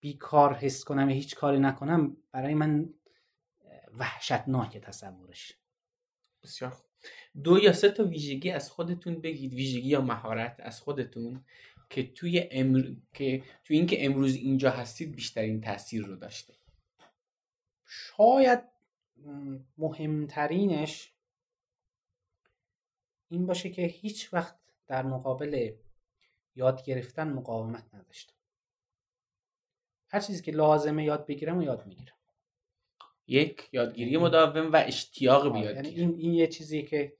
بیکار 0.00 0.54
حس 0.54 0.84
کنم 0.84 1.10
یا 1.10 1.14
هیچ 1.14 1.34
کاری 1.34 1.58
نکنم 1.58 2.16
برای 2.32 2.54
من 2.54 2.88
وحشتناک 3.98 4.78
تصورش. 4.78 5.58
بسیار 6.42 6.70
خوب. 6.70 6.91
دو 7.42 7.58
یا 7.58 7.72
سه 7.72 7.90
تا 7.90 8.04
ویژگی 8.04 8.50
از 8.50 8.70
خودتون 8.70 9.20
بگید. 9.20 9.54
ویژگی 9.54 9.88
یا 9.88 10.00
مهارت 10.00 10.56
از 10.58 10.80
خودتون 10.80 11.44
که 11.90 12.12
توی 12.12 12.48
امر... 12.50 12.94
که 13.12 13.42
توی 13.64 13.76
اینکه 13.76 14.04
امروز 14.04 14.34
اینجا 14.34 14.70
هستید 14.70 15.14
بیشترین 15.14 15.60
تاثیر 15.60 16.04
رو 16.04 16.16
داشته. 16.16 16.54
شاید 17.86 18.60
مهمترینش 19.78 21.12
این 23.28 23.46
باشه 23.46 23.70
که 23.70 23.82
هیچ 23.82 24.34
وقت 24.34 24.56
در 24.86 25.02
مقابل 25.02 25.72
یاد 26.56 26.84
گرفتن 26.84 27.32
مقاومت 27.32 27.94
نداشتم. 27.94 28.34
هر 30.08 30.20
چیزی 30.20 30.42
که 30.42 30.52
لازمه 30.52 31.04
یاد 31.04 31.26
بگیرم 31.26 31.58
و 31.58 31.62
یاد 31.62 31.86
می‌گیرم. 31.86 32.16
یک 33.26 33.68
یادگیری 33.72 34.16
مداوم 34.16 34.72
و 34.72 34.82
اشتیاق 34.86 35.52
بیاد 35.52 35.74
یعنی 35.74 35.88
این, 35.88 36.14
این 36.14 36.34
یه 36.34 36.46
چیزی 36.46 36.82
که 36.82 37.16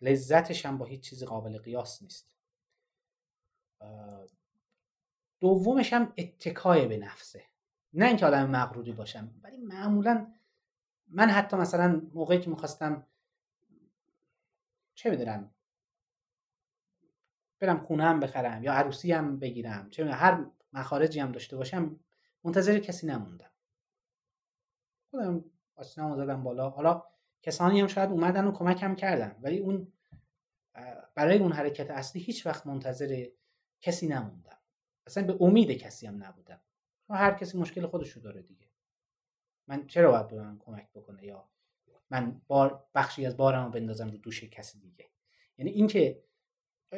لذتش 0.00 0.66
هم 0.66 0.78
با 0.78 0.86
هیچ 0.86 1.00
چیزی 1.00 1.26
قابل 1.26 1.58
قیاس 1.58 2.02
نیست. 2.02 2.30
دومش 5.40 5.92
هم 5.92 6.12
اتکای 6.18 6.86
به 6.86 6.96
نفسه. 6.96 7.42
نه 7.92 8.06
اینکه 8.06 8.26
آدم 8.26 8.50
مغروری 8.50 8.92
باشم 8.92 9.30
ولی 9.42 9.56
معمولا 9.56 10.34
من 11.08 11.28
حتی 11.28 11.56
مثلا 11.56 12.02
موقعی 12.14 12.40
که 12.40 12.50
می‌خواستم 12.50 13.06
چه 14.94 15.10
بدونم 15.10 15.54
برم 17.58 17.78
خونه 17.78 18.04
هم 18.04 18.20
بخرم 18.20 18.64
یا 18.64 18.72
عروسی 18.72 19.12
هم 19.12 19.38
بگیرم 19.38 19.90
چه 19.90 20.12
هر 20.12 20.46
مخارجی 20.72 21.20
هم 21.20 21.32
داشته 21.32 21.56
باشم 21.56 22.00
منتظر 22.44 22.78
کسی 22.78 23.06
نموندم. 23.06 23.50
خودم 25.10 25.44
آسینامو 25.76 26.16
زدم 26.16 26.42
بالا. 26.42 26.70
حالا 26.70 27.02
کسانی 27.42 27.80
هم 27.80 27.86
شاید 27.86 28.10
اومدن 28.10 28.44
و 28.46 28.52
کمکم 28.52 28.94
کردن 28.94 29.36
ولی 29.42 29.58
اون 29.58 29.92
برای 31.14 31.38
اون 31.38 31.52
حرکت 31.52 31.90
اصلی 31.90 32.22
هیچ 32.22 32.46
وقت 32.46 32.66
منتظر 32.66 33.26
کسی 33.80 34.08
نموندم. 34.08 34.58
اصلا 35.06 35.26
به 35.26 35.36
امید 35.40 35.70
کسی 35.70 36.06
هم 36.06 36.24
نبودم. 36.24 36.60
هر 37.10 37.30
کسی 37.30 37.58
مشکل 37.58 37.86
خودشو 37.86 38.20
داره 38.20 38.42
دیگه. 38.42 38.66
من 39.68 39.86
چرا 39.86 40.10
باید 40.10 40.28
به 40.28 40.42
من 40.42 40.58
کمک 40.58 40.88
بکنه؟ 40.94 41.24
یا 41.24 41.48
من 42.10 42.40
بار 42.46 42.84
بخشی 42.94 43.26
از 43.26 43.36
بارم 43.36 43.64
رو 43.64 43.70
بندازم 43.70 44.10
رو 44.10 44.16
دوش 44.16 44.44
کسی 44.44 44.78
دیگه؟ 44.80 45.06
یعنی 45.58 45.70
اینکه 45.70 46.22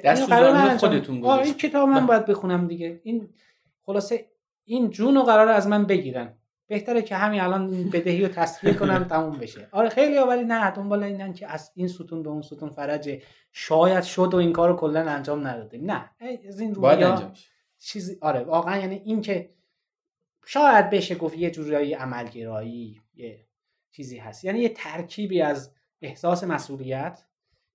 دست 0.05 0.79
خودتون 0.79 1.25
آره 1.25 1.45
این 1.45 1.55
کتاب 1.55 1.89
من 1.89 2.07
باید 2.07 2.27
بخونم 2.27 2.69
دیگه. 2.69 3.01
این 3.05 3.35
خلاصه 3.83 4.31
این 4.65 4.91
جون 4.91 5.15
رو 5.15 5.23
قرار 5.23 5.49
از 5.49 5.67
من 5.67 5.87
بگیرن. 5.87 6.39
بهتره 6.69 7.03
که 7.03 7.17
همین 7.17 7.41
الان 7.41 7.91
بدهی 7.91 8.23
رو 8.23 8.29
تصفیه 8.29 8.75
کنم 8.75 9.05
تموم 9.05 9.39
بشه. 9.39 9.69
آره 9.73 9.89
خیلی 9.89 10.19
ولی 10.19 10.45
نه 10.45 10.71
دنبال 10.71 11.03
اینن 11.03 11.33
که 11.33 11.47
از 11.47 11.73
این 11.75 11.89
ستون 11.89 12.23
به 12.23 12.29
اون 12.29 12.43
ستون 12.43 12.71
فرجه. 12.71 13.23
شاید 13.53 14.05
شد 14.05 14.35
و 14.35 14.37
این 14.37 14.53
کارو 14.53 14.77
کلا 14.77 15.11
انجام 15.11 15.47
ندادیم. 15.47 15.91
نه 15.91 16.11
از 16.49 16.61
این 16.61 16.75
رویا 16.75 17.33
چیزی 17.79 18.19
آره 18.21 18.41
واقعا 18.41 18.77
یعنی 18.77 19.03
این 19.05 19.23
که 19.23 19.51
شاید 20.47 20.91
بشه 20.91 21.15
گفت 21.15 21.39
یه 21.39 21.51
جورایی 21.51 21.95
عملگرایی 21.95 23.01
یه 23.15 23.47
چیزی 23.91 24.19
هست. 24.19 24.45
یعنی 24.45 24.59
یه 24.59 24.69
ترکیبی 24.69 25.43
از 25.43 25.73
احساس 26.03 26.45
مسئولیت 26.45 27.25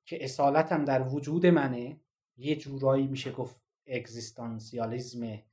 که 0.05 0.23
اصالتم 0.23 0.85
در 0.85 1.01
وجود 1.01 1.45
منه 1.45 1.99
یه 2.37 2.55
جورایی 2.55 3.07
میشه 3.07 3.31
گفت 3.31 3.55
اگزیستانسیالیزم 3.87 5.23
یه 5.23 5.43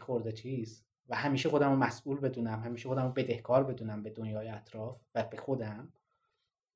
خورده 0.00 0.32
چیز. 0.32 0.84
و 1.10 1.14
همیشه 1.14 1.48
خودم 1.48 1.70
رو 1.70 1.76
مسئول 1.76 2.20
بدونم 2.20 2.60
همیشه 2.60 2.88
خودم 2.88 3.02
رو 3.02 3.12
بدهکار 3.12 3.64
بدونم 3.64 4.02
به 4.02 4.10
دنیای 4.10 4.48
اطراف 4.48 5.00
و 5.14 5.22
به 5.22 5.36
خودم. 5.36 5.92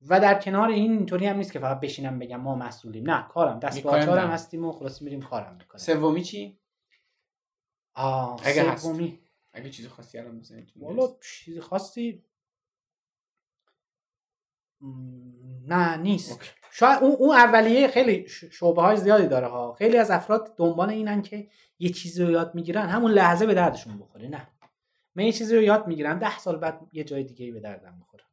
و 0.07 0.19
در 0.19 0.41
کنار 0.41 0.69
این 0.69 0.91
اینطوری 0.91 1.25
هم 1.25 1.37
نیست 1.37 1.51
که 1.51 1.59
فقط 1.59 1.79
بشینم 1.79 2.19
بگم 2.19 2.41
ما 2.41 2.55
مسئولیم. 2.55 3.09
نه 3.09 3.27
کارم. 3.27 3.59
دست 3.59 3.83
با 3.83 3.91
هستیم 3.91 4.65
و 4.65 4.71
خلاص 4.71 5.01
میریم 5.01 5.21
کارم 5.21 5.55
می‌کنیم. 5.55 5.83
سومی 5.83 6.23
چی؟ 6.23 6.59
آه 7.93 8.41
اگه 8.43 8.77
سومی. 8.77 9.19
اگه 9.53 9.69
چیز 9.69 9.87
خاصی 9.87 10.17
الان 10.17 10.39
بزنید 10.39 10.73
والا 10.75 11.07
چیز 11.23 11.59
خاصی 11.59 12.23
نه 15.67 15.97
نیست. 15.97 16.55
شاید 16.77 17.03
اون, 17.03 17.11
اون 17.11 17.35
اولیه 17.35 17.87
خیلی 17.87 18.27
شعبه 18.51 18.81
های 18.81 18.97
زیادی 18.97 19.27
داره 19.27 19.47
ها. 19.47 19.73
خیلی 19.73 19.97
از 19.97 20.11
افراد 20.11 20.55
دنبال 20.57 20.89
اینن 20.89 21.21
که 21.21 21.47
یه 21.79 21.89
چیزی 21.89 22.23
رو 22.23 22.31
یاد 22.31 22.55
می‌گیرن. 22.55 22.89
همون 22.89 23.11
لحظه 23.11 23.45
به 23.45 23.53
دردشون 23.53 23.99
بخوره 23.99 24.27
نه. 24.27 24.47
من 25.15 25.23
یه 25.23 25.31
چیزی 25.31 25.55
رو 25.55 25.61
یاد 25.61 25.87
می‌گیرم 25.87 26.19
ده 26.19 26.37
سال 26.37 26.57
بعد 26.57 26.79
یه 26.91 27.03
جای 27.03 27.23
دیگه 27.23 27.51
به 27.51 27.59
دردم 27.59 27.99
بخوره 28.01 28.23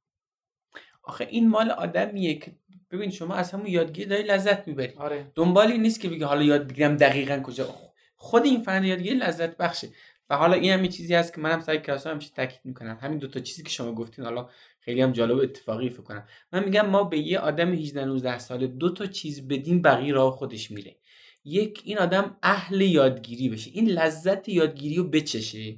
آخه 1.02 1.26
این 1.30 1.48
مال 1.48 1.70
آدمیه 1.70 2.34
که 2.34 2.52
ببین 2.90 3.10
شما 3.10 3.34
از 3.34 3.50
همون 3.50 3.66
یادگیری 3.66 4.08
داری 4.08 4.22
لذت 4.22 4.68
می‌بری. 4.68 4.92
آره. 4.96 5.32
دنبالی 5.34 5.78
نیست 5.78 6.00
که 6.00 6.08
بگی 6.08 6.24
حالا 6.24 6.42
یاد 6.42 6.68
بگیرم 6.68 6.96
دقیقا 6.96 7.40
کجا. 7.40 7.74
خود 8.16 8.44
این 8.44 8.62
فن 8.62 8.84
یادگیری 8.84 9.16
لذت 9.16 9.56
بخشه. 9.56 9.88
و 10.30 10.36
حالا 10.36 10.54
این 10.54 10.72
هم 10.72 10.88
چیزی 10.88 11.14
هست 11.14 11.34
که 11.34 11.40
منم 11.40 11.60
سعی 11.60 11.78
کلاس 11.78 12.06
همیشه 12.06 12.30
تاکید 12.36 12.60
می‌کنم. 12.64 12.98
همین 13.02 13.18
دو 13.18 13.28
تا 13.28 13.40
چیزی 13.40 13.62
که 13.62 13.70
شما 13.70 13.92
گفتین 13.92 14.24
حالا 14.24 14.48
خیلی 14.84 15.02
هم 15.02 15.12
جالب 15.12 15.38
اتفاقی 15.38 15.90
فکر 15.90 16.02
کنم. 16.02 16.26
من 16.52 16.64
میگم 16.64 16.86
ما 16.86 17.04
به 17.04 17.18
یه 17.18 17.38
آدم 17.38 17.72
18 17.72 18.04
19 18.04 18.38
ساله 18.38 18.66
دو 18.66 18.90
تا 18.90 19.06
چیز 19.06 19.48
بدیم 19.48 19.82
بقیه 19.82 20.12
راه 20.12 20.32
خودش 20.32 20.70
میره. 20.70 20.96
یک 21.44 21.82
این 21.84 21.98
آدم 21.98 22.36
اهل 22.42 22.80
یادگیری 22.80 23.48
بشه. 23.48 23.70
این 23.74 23.88
لذت 23.88 24.48
یادگیری 24.48 24.96
رو 24.96 25.04
بچشه. 25.04 25.76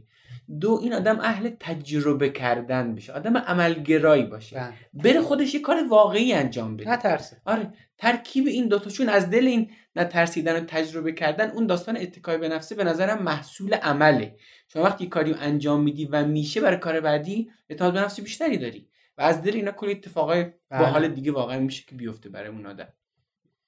دو 0.61 0.81
این 0.83 0.95
آدم 0.95 1.21
اهل 1.21 1.51
تجربه 1.61 2.29
کردن 2.29 2.95
بشه. 2.95 3.13
آدم 3.13 3.37
عملگرایی 3.37 4.25
باشه. 4.25 4.57
بله. 4.57 4.75
بره 4.95 5.21
خودش 5.21 5.55
یه 5.55 5.61
کار 5.61 5.89
واقعی 5.89 6.33
انجام 6.33 6.77
بده. 6.77 6.91
نترسه. 6.91 7.37
آره. 7.45 7.73
ترکیب 7.99 8.47
این 8.47 8.69
دو 8.69 8.79
تا 8.79 8.91
چون 8.91 9.09
از 9.09 9.31
دل 9.31 9.47
این 9.47 9.71
نترسیدن 9.97 10.57
و 10.57 10.61
تجربه 10.61 11.13
کردن 11.13 11.51
اون 11.51 11.67
داستان 11.67 11.97
اتکای 11.97 12.39
به 12.39 12.49
نفسه 12.49 12.75
به 12.75 12.85
نظرم 12.85 13.23
محصول 13.23 13.75
عمله. 13.75 14.37
شما 14.73 14.83
وقتی 14.83 15.07
کاری 15.07 15.35
انجام 15.35 15.83
میدی 15.83 16.05
و 16.05 16.27
میشه 16.27 16.61
برای 16.61 16.79
کار 16.79 17.01
بعدی 17.01 17.51
اعتماد 17.69 17.93
به 17.93 18.01
نفس 18.01 18.21
بیشتری 18.21 18.59
داری. 18.59 18.89
و 19.19 19.23
از 19.23 19.43
دل 19.43 19.55
اینا 19.55 19.71
کلی 19.71 19.93
اتفاقای 19.93 20.45
با 20.45 20.53
بله. 20.71 20.87
حال 20.87 21.09
دیگه 21.09 21.33
واقعا 21.33 21.61
میشه 21.61 21.85
که 21.87 21.95
بیفته 21.95 22.29
برای 22.29 22.49
اون 22.49 22.67
آدم. 22.67 22.93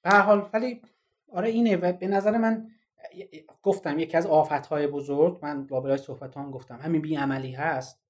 به 0.01 0.09
حال 0.09 0.49
ولی 0.53 0.81
آره 1.31 1.49
اینه 1.49 1.75
و 1.75 1.93
به 1.93 2.07
نظر 2.07 2.37
من 2.37 2.69
گفتم 3.63 3.99
یکی 3.99 4.17
از 4.17 4.25
آفتهای 4.25 4.87
بزرگ 4.87 5.39
من 5.41 5.67
لابلای 5.71 5.97
صحبت 5.97 6.37
هم 6.37 6.51
گفتم 6.51 6.79
همین 6.81 7.01
بیعملی 7.01 7.51
هست 7.51 8.01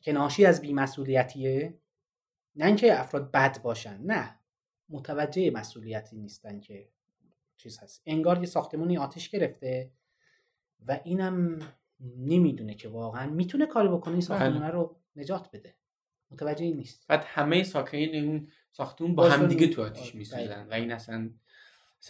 که 0.00 0.12
ناشی 0.12 0.46
از 0.46 0.60
بیمسئولیتیه. 0.60 1.78
نه 2.56 2.66
اینکه 2.66 3.00
افراد 3.00 3.30
بد 3.30 3.62
باشن 3.62 4.00
نه. 4.02 4.38
متوجه 4.88 5.50
مسئولیتی 5.50 6.16
نیستن 6.16 6.60
که 6.60 6.88
چیز 7.56 7.78
هست. 7.78 8.02
انگار 8.06 8.38
یه 8.38 8.46
ساختمونی 8.46 8.98
آتش 8.98 9.28
گرفته 9.28 9.90
و 10.86 11.00
اینم 11.04 11.58
نمی‌دونه 12.00 12.74
که 12.74 12.88
واقعا 12.88 13.30
می‌تونه 13.30 13.66
کاری 13.66 13.88
بکنه 13.88 14.12
این 14.12 14.20
ساختمونه 14.20 14.68
رو 14.68 14.96
نجات 15.16 15.50
بده. 15.52 15.74
متوجه 16.30 16.64
این 16.64 16.76
نیست. 16.76 17.06
بعد 17.08 17.24
همه 17.24 17.62
ساکنین 17.62 18.24
اون 18.24 18.48
ساختمون 18.72 19.14
با 19.14 19.30
هم 19.30 19.46
دیگه 19.46 19.66
تو 19.66 19.82
آتیش 19.82 20.08
آره، 20.08 20.16
میسوزن. 20.18 20.66
و 20.70 20.74
این 20.74 20.92
اصلا 20.92 21.30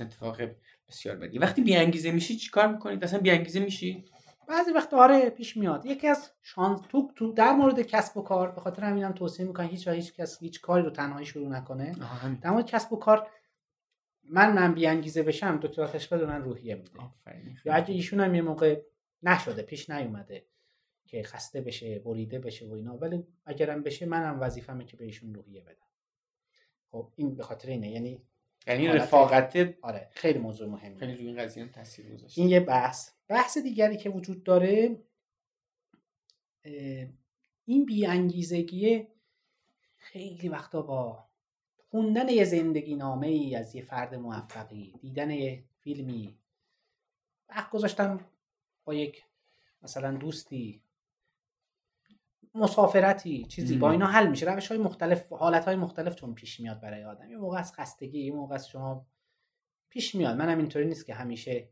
اتفاق 0.00 0.40
بسیار 0.88 1.16
بدی. 1.16 1.38
وقتی 1.38 1.62
بی 1.62 1.76
انگیزه 1.76 2.10
میشی 2.10 2.36
چیکار 2.36 2.68
می‌کنید 2.68 3.04
اصلا 3.04 3.18
بی 3.18 3.30
انگیزه 3.30 3.60
میشی؟ 3.60 4.04
بعضی 4.48 4.72
وقت 4.72 4.94
آره 4.94 5.30
پیش 5.30 5.56
میاد. 5.56 5.86
یکی 5.86 6.08
از 6.08 6.30
شانس 6.42 6.80
تو, 6.88 7.12
تو 7.16 7.32
در 7.32 7.52
مورد 7.52 7.80
کسب 7.80 8.16
و 8.16 8.22
کار 8.22 8.50
به 8.50 8.60
خاطر 8.60 8.84
همینم 8.84 9.12
توصیه 9.12 9.46
می‌کنم 9.46 9.66
هیچ 9.66 9.88
و 9.88 9.90
هیچ 9.90 10.14
کس 10.14 10.42
هیچ 10.42 10.60
کاری 10.60 10.84
رو 10.84 10.90
تنهایی 10.90 11.26
شروع 11.26 11.48
نکنه. 11.48 11.96
در 12.42 12.50
مورد 12.50 12.66
کسب 12.66 12.92
و 12.92 12.96
کار 12.96 13.28
من 14.24 14.52
من 14.52 14.74
بی 14.74 14.86
انگیزه 14.86 15.22
بشم 15.22 15.60
دکتر 15.62 15.82
آتش 15.82 16.08
به 16.08 16.26
من 16.26 16.42
روحیه 16.42 16.74
میده. 16.74 16.90
یا 17.64 17.74
اگه 17.74 17.94
ایشون 17.94 18.20
هم 18.20 18.34
یه 18.34 18.42
موقع 18.42 18.80
نشده 19.22 19.62
پیش 19.62 19.90
نیومده. 19.90 20.46
که 21.14 21.22
خسته 21.22 21.60
بشه 21.60 21.98
بریده 21.98 22.38
بشه 22.38 22.66
و 22.66 22.72
اینا 22.72 22.96
ولی 22.96 23.26
اگرم 23.44 23.82
بشه 23.82 24.06
منم 24.06 24.40
وظیفمه 24.40 24.84
که 24.84 24.96
به 24.96 25.04
ایشون 25.04 25.34
روحیه 25.34 25.60
بدم. 25.60 25.86
خب 26.90 27.12
این 27.16 27.34
به 27.34 27.42
خاطر 27.42 27.68
اینه. 27.68 27.90
یعنی 27.90 28.22
یعنی 28.66 28.88
رفاقت 28.88 29.74
آره 29.82 30.08
خیلی 30.10 30.38
موضوع 30.38 30.68
مهمه 30.68 30.98
خیلی 30.98 31.14
روی 31.14 31.26
این 31.26 31.36
قضیه 31.36 31.68
تاثیر 31.68 32.14
گذاشته. 32.14 32.40
این 32.40 32.50
یه 32.50 32.60
بحث. 32.60 33.10
بحث 33.28 33.58
دیگری 33.58 33.96
که 33.96 34.10
وجود 34.10 34.42
داره 34.42 34.98
این 37.64 37.86
بی 37.86 38.06
انگیزگی 38.06 39.06
خیلی 39.96 40.48
وقتا 40.48 40.82
با 40.82 41.24
خوندن 41.90 42.28
یه 42.28 42.44
زندگی 42.44 42.96
نامه 42.96 43.26
ای 43.26 43.56
از 43.56 43.74
یه 43.74 43.82
فرد 43.82 44.14
موفقی 44.14 44.94
دیدن 45.00 45.30
یه 45.30 45.64
فیلمی 45.80 46.38
وقت 47.48 47.70
گذاشتن 47.70 48.20
با 48.84 48.94
یک 48.94 49.24
مثلا 49.82 50.16
دوستی 50.16 50.83
مسافرتی 52.54 53.44
چیزی. 53.44 53.76
با. 53.76 53.90
اینا 53.90 54.06
حل 54.06 54.26
میشه. 54.26 54.46
روش 54.46 54.68
های 54.68 54.78
مختلف 54.78 55.32
حالت 55.32 55.64
های 55.64 55.76
مختلف 55.76 56.14
چون 56.14 56.34
پیش 56.34 56.60
میاد 56.60 56.80
برای 56.80 57.04
آدم. 57.04 57.30
یه 57.30 57.36
موقع 57.36 57.58
از 57.58 57.72
خستگی 57.72 58.20
یه 58.20 58.32
موقع 58.32 58.54
از 58.54 58.68
شما 58.68 59.06
پیش 59.88 60.14
میاد. 60.14 60.36
منم 60.36 60.58
اینطوری 60.58 60.86
نیست 60.86 61.06
که 61.06 61.14
همیشه 61.14 61.68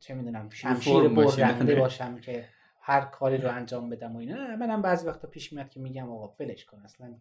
چه 0.00 0.14
می‌دونم 0.14 0.50
شمشیر 0.50 1.08
برنده 1.08 1.74
نه. 1.74 1.80
باشم 1.80 2.20
که 2.20 2.48
هر 2.80 3.00
کاری 3.00 3.36
رو 3.36 3.50
انجام 3.50 3.90
بدم 3.90 4.16
و 4.16 4.18
اینا. 4.18 4.56
منم 4.56 4.82
بعضی 4.82 5.06
وقتا 5.06 5.28
پیش 5.28 5.52
میاد 5.52 5.68
که 5.68 5.80
میگم 5.80 6.10
آقا 6.10 6.28
فلش 6.28 6.64
کن. 6.64 6.82
اصلا 6.84 7.14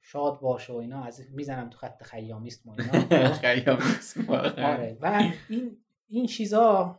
شاد 0.00 0.40
باش 0.40 0.70
و 0.70 0.76
اینا. 0.76 1.04
از 1.04 1.20
می‌زنم 1.32 1.70
تو 1.70 1.78
خط 1.78 2.02
خیامیست 2.02 2.66
و 2.66 2.70
اینا. 2.70 3.32
خیام 3.42 3.82
نیست 3.82 4.16
واقعا. 4.28 4.74
آره. 4.74 4.98
و 5.00 5.22
این 5.48 5.76
این 6.08 6.26
چیزا 6.26 6.98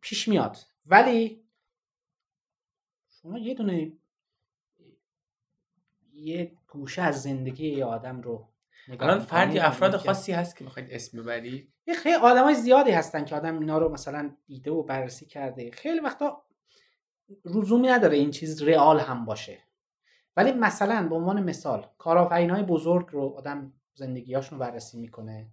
پیش 0.00 0.28
میاد. 0.28 0.56
ولی 0.86 1.43
شما 3.24 3.38
یه 3.38 3.54
دونه 3.54 3.92
یه 6.12 6.52
گوشه 6.68 7.02
از 7.02 7.22
زندگی 7.22 7.68
یه 7.68 7.84
آدم 7.84 8.20
رو 8.20 8.48
الان 9.00 9.18
فردی 9.18 9.58
افراد 9.58 9.96
خاصی 9.96 10.32
هست 10.32 10.56
که 10.56 10.64
بخواید 10.64 10.90
اسم 10.90 11.22
ببری 11.22 11.72
یه 11.86 11.94
خیلی 11.94 12.14
آدمای 12.14 12.54
زیادی 12.54 12.90
هستن 12.90 13.24
که 13.24 13.36
آدم 13.36 13.58
اینا 13.58 13.78
رو 13.78 13.88
مثلا 13.88 14.36
دیده 14.46 14.70
و 14.70 14.82
بررسی 14.82 15.26
کرده. 15.26 15.70
خیلی 15.70 16.00
وقتا 16.00 16.44
لزومی 17.44 17.88
نداره 17.88 18.16
این 18.16 18.30
چیز 18.30 18.62
رئال 18.62 19.00
هم 19.00 19.24
باشه. 19.24 19.58
ولی 20.36 20.52
مثلا 20.52 21.08
به 21.08 21.14
عنوان 21.14 21.42
مثال 21.42 21.86
کارآفرینای 21.98 22.62
بزرگ 22.62 23.06
رو 23.10 23.34
آدم 23.36 23.72
زندگیاشون 23.94 24.58
رو 24.58 24.64
بررسی 24.64 24.98
می‌کنه. 24.98 25.46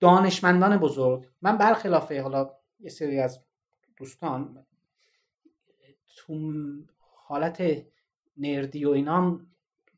دانشمندان 0.00 0.76
بزرگ. 0.76 1.28
من 1.40 1.58
برخلاف 1.58 2.12
حالا 2.12 2.50
یه 2.80 2.90
سری 2.90 3.20
از 3.20 3.44
دوستان 3.96 4.66
تو 6.16 6.52
حالت 6.98 7.84
نردی 8.36 8.84
و 8.84 8.90
اینا 8.90 9.16
هم 9.16 9.46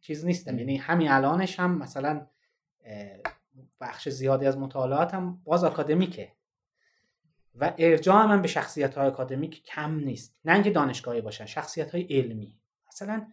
چیز 0.00 0.24
نیستم. 0.24 0.58
یعنی 0.58 0.76
همین 0.76 1.10
الانش 1.10 1.60
هم 1.60 1.78
مثلا 1.78 2.26
بخش 3.80 4.08
زیادی 4.08 4.46
از 4.46 4.58
مطالعاتم 4.58 5.40
باز 5.44 5.64
آکادمیکه. 5.64 6.32
و 7.54 7.74
ارجاع 7.78 8.26
من 8.26 8.42
به 8.42 8.48
شخصیت 8.48 8.94
های 8.94 9.06
آکادمیک 9.06 9.64
کم 9.64 9.94
نیست. 9.94 10.36
نه 10.44 10.54
اینکه 10.54 10.70
دانشگاهی 10.70 11.20
باشن 11.20 11.46
شخصیت 11.46 11.94
های 11.94 12.02
علمی. 12.02 12.58
مثلا 12.88 13.26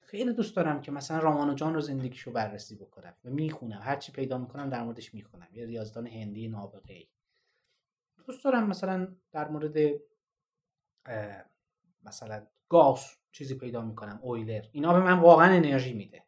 خیلی 0.00 0.32
دوست 0.32 0.56
دارم 0.56 0.80
که 0.80 0.92
مثلا 0.92 1.18
رامانوجان 1.18 1.74
رو 1.74 1.80
زندگیشو 1.80 2.32
بررسی 2.32 2.76
بکنم 2.76 3.14
و 3.24 3.30
می‌خونم. 3.30 3.80
هر 3.82 3.96
چی 3.96 4.12
پیدا 4.12 4.38
می‌کنم 4.38 4.70
در 4.70 4.84
موردش 4.84 5.14
می‌خونم. 5.14 5.48
یه 5.52 5.66
ریاضدان 5.66 6.06
هندی 6.06 6.48
نابغه 6.48 6.94
ای 6.94 7.06
دوست 8.26 8.44
دارم 8.44 8.66
مثلا 8.66 9.08
در 9.32 9.48
مورد 9.48 9.76
مثلا 12.04 12.46
گاوس 12.68 13.16
چیزی 13.32 13.54
پیدا 13.54 13.82
می‌کنم 13.82 14.18
اویلر 14.22 14.64
اینا 14.72 14.92
به 14.92 15.00
من 15.00 15.18
واقعا 15.18 15.54
انرژی 15.54 15.92
میده 15.92 16.24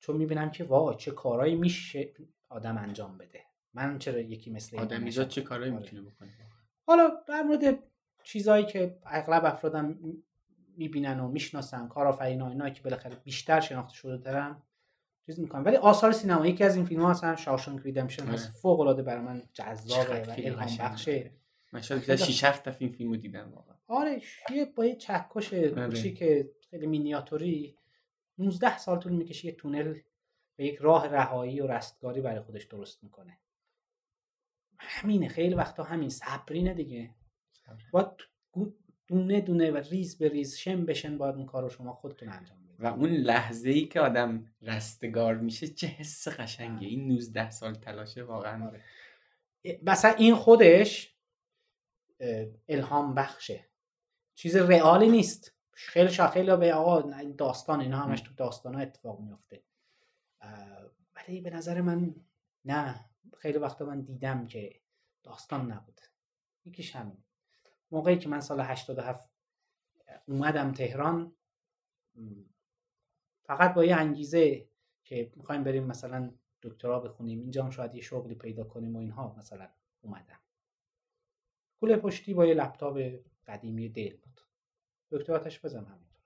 چون 0.00 0.16
می‌بینم 0.16 0.50
که 0.50 0.64
وای 0.64 0.96
چه 0.96 1.10
کارهایی 1.10 1.54
میشه 1.54 2.12
آدم 2.48 2.78
انجام 2.78 3.18
بده 3.18 3.40
من 3.74 3.98
چرا 3.98 4.20
یکی 4.20 4.50
مثل 4.50 4.78
آدمیزاد؟ 4.78 5.28
چه 5.28 5.42
کارایی 5.42 5.72
آره. 5.72 5.80
می‌تونه 5.80 6.02
بکنه 6.02 6.30
حالا 6.86 7.10
در 7.28 7.42
مورد 7.42 7.78
چیزهایی 8.24 8.66
که 8.66 8.98
اغلب 9.06 9.44
افرادم 9.44 9.98
می‌بینن 10.76 11.20
و 11.20 11.28
می‌شناسن 11.28 11.88
کارآفرینا 11.88 12.48
اینا 12.48 12.70
که 12.70 12.82
بالاخره 12.82 13.16
بیشتر 13.16 13.60
شناخته 13.60 13.94
شده 13.94 14.16
دارن 14.16 14.62
چیز 15.26 15.40
می‌کنم 15.40 15.64
ولی 15.64 15.76
آثار 15.76 16.12
سینما 16.12 16.46
یکی 16.46 16.64
از 16.64 16.76
این 16.76 16.84
فیلم 16.84 17.02
ها 17.02 17.10
مثلا 17.10 17.36
شاوشانک 17.36 17.82
ریدمشن 17.82 18.22
آره. 18.22 18.32
هست 18.32 18.48
فوق 18.48 18.80
العاده 18.80 19.02
برای 19.02 19.22
من 19.22 19.42
جذابه 19.52 20.22
و 20.22 20.30
الهام. 20.30 20.76
بخشه 20.78 21.30
من 21.72 21.80
شاید 21.82 22.00
بیشتر 22.00 22.16
6 22.16 22.44
7 22.44 22.64
تا 22.64 22.72
فیلم 22.72 22.92
فیلمو 22.92 23.16
دیدم 23.16 23.52
واقعا 23.54 23.75
آره 23.88 24.22
یه 24.50 24.64
با 24.64 24.84
یه 24.84 24.96
چکش 24.96 25.54
کوچیک 25.54 26.18
خیلی 26.70 26.86
مینیاتوری 26.86 27.76
19 28.38 28.78
سال 28.78 28.98
طول 28.98 29.12
می‌کشه 29.12 29.46
یه 29.46 29.52
تونل 29.52 29.98
به 30.56 30.64
یک 30.64 30.78
راه 30.78 31.06
رهایی 31.06 31.60
و 31.60 31.66
رستگاری 31.66 32.20
برای 32.20 32.40
خودش 32.40 32.64
درست 32.64 33.04
می‌کنه. 33.04 33.38
همینه 34.78 35.28
خیلی 35.28 35.54
وقتا 35.54 35.82
همین 35.82 36.08
صبرینه 36.08 36.74
دیگه. 36.74 37.14
باید 37.92 38.08
دونه 39.06 39.40
دونه 39.40 39.70
و 39.70 39.76
ریز 39.76 40.18
به 40.18 40.28
ریز 40.28 40.56
شم 40.56 40.86
بشن 40.86 41.18
باید 41.18 41.34
اون 41.34 41.46
کار 41.46 41.62
رو 41.62 41.68
شما 41.68 41.92
خودتون 41.92 42.28
انجام 42.28 42.64
بدید. 42.64 42.80
و 42.80 42.86
اون 42.86 43.10
لحظه 43.10 43.70
ای 43.70 43.86
که 43.86 44.00
آدم 44.00 44.52
رستگار 44.62 45.36
میشه 45.36 45.68
چه 45.68 45.86
حس 45.86 46.28
قشنگه 46.28 46.86
این 46.86 47.08
19 47.08 47.50
سال 47.50 47.74
تلاشه 47.74 48.22
واقعا. 48.22 48.66
آره. 48.66 48.82
مثلا 49.82 50.14
این 50.14 50.34
خودش 50.34 51.16
الهام 52.68 53.14
بخشه. 53.14 53.68
چیز 54.36 54.56
رئالی 54.56 55.08
نیست. 55.08 55.52
خیلی 55.72 56.12
شا 56.12 56.28
خیلی 56.28 56.56
به 56.56 56.74
آقا 56.74 57.00
داستان 57.38 57.80
اینا 57.80 57.98
همش 57.98 58.20
تو 58.20 58.34
داستان 58.34 58.74
ها 58.74 58.80
اتفاق 58.80 59.20
میفته 59.20 59.62
ولی 61.16 61.40
به 61.40 61.50
نظر 61.50 61.80
من 61.80 62.14
نه. 62.64 63.04
خیلی 63.38 63.58
وقتا 63.58 63.84
من 63.84 64.00
دیدم 64.00 64.46
که 64.46 64.80
داستان 65.22 65.72
نبود. 65.72 66.00
یکیش 66.64 66.96
همین. 66.96 67.24
موقعی 67.90 68.18
که 68.18 68.28
من 68.28 68.40
سال 68.40 68.60
87 68.60 69.30
اومدم 70.28 70.72
تهران 70.72 71.36
فقط 73.42 73.74
با 73.74 73.84
یه 73.84 73.96
انگیزه 73.96 74.68
که 75.04 75.32
می‌خوایم 75.36 75.64
بریم 75.64 75.84
مثلا 75.84 76.30
دکترا 76.62 77.00
بخونیم. 77.00 77.40
اینجا 77.40 77.64
هم 77.64 77.70
شاید 77.70 77.94
یه 77.94 78.02
شغلی 78.02 78.34
پیدا 78.34 78.64
کنیم 78.64 78.96
و 78.96 78.98
اینها 78.98 79.34
مثلا 79.38 79.68
اومدم. 80.00 80.40
کوله 81.80 81.96
پشتی 81.96 82.34
با 82.34 82.46
یه 82.46 82.54
لپتاپ 82.54 82.98
قدیمی 83.46 83.88
دل 83.88 84.16
بود. 84.16 84.40
دکتر 85.10 85.34
آتش 85.34 85.60
بزن 85.60 85.84
همینطور. 85.84 86.22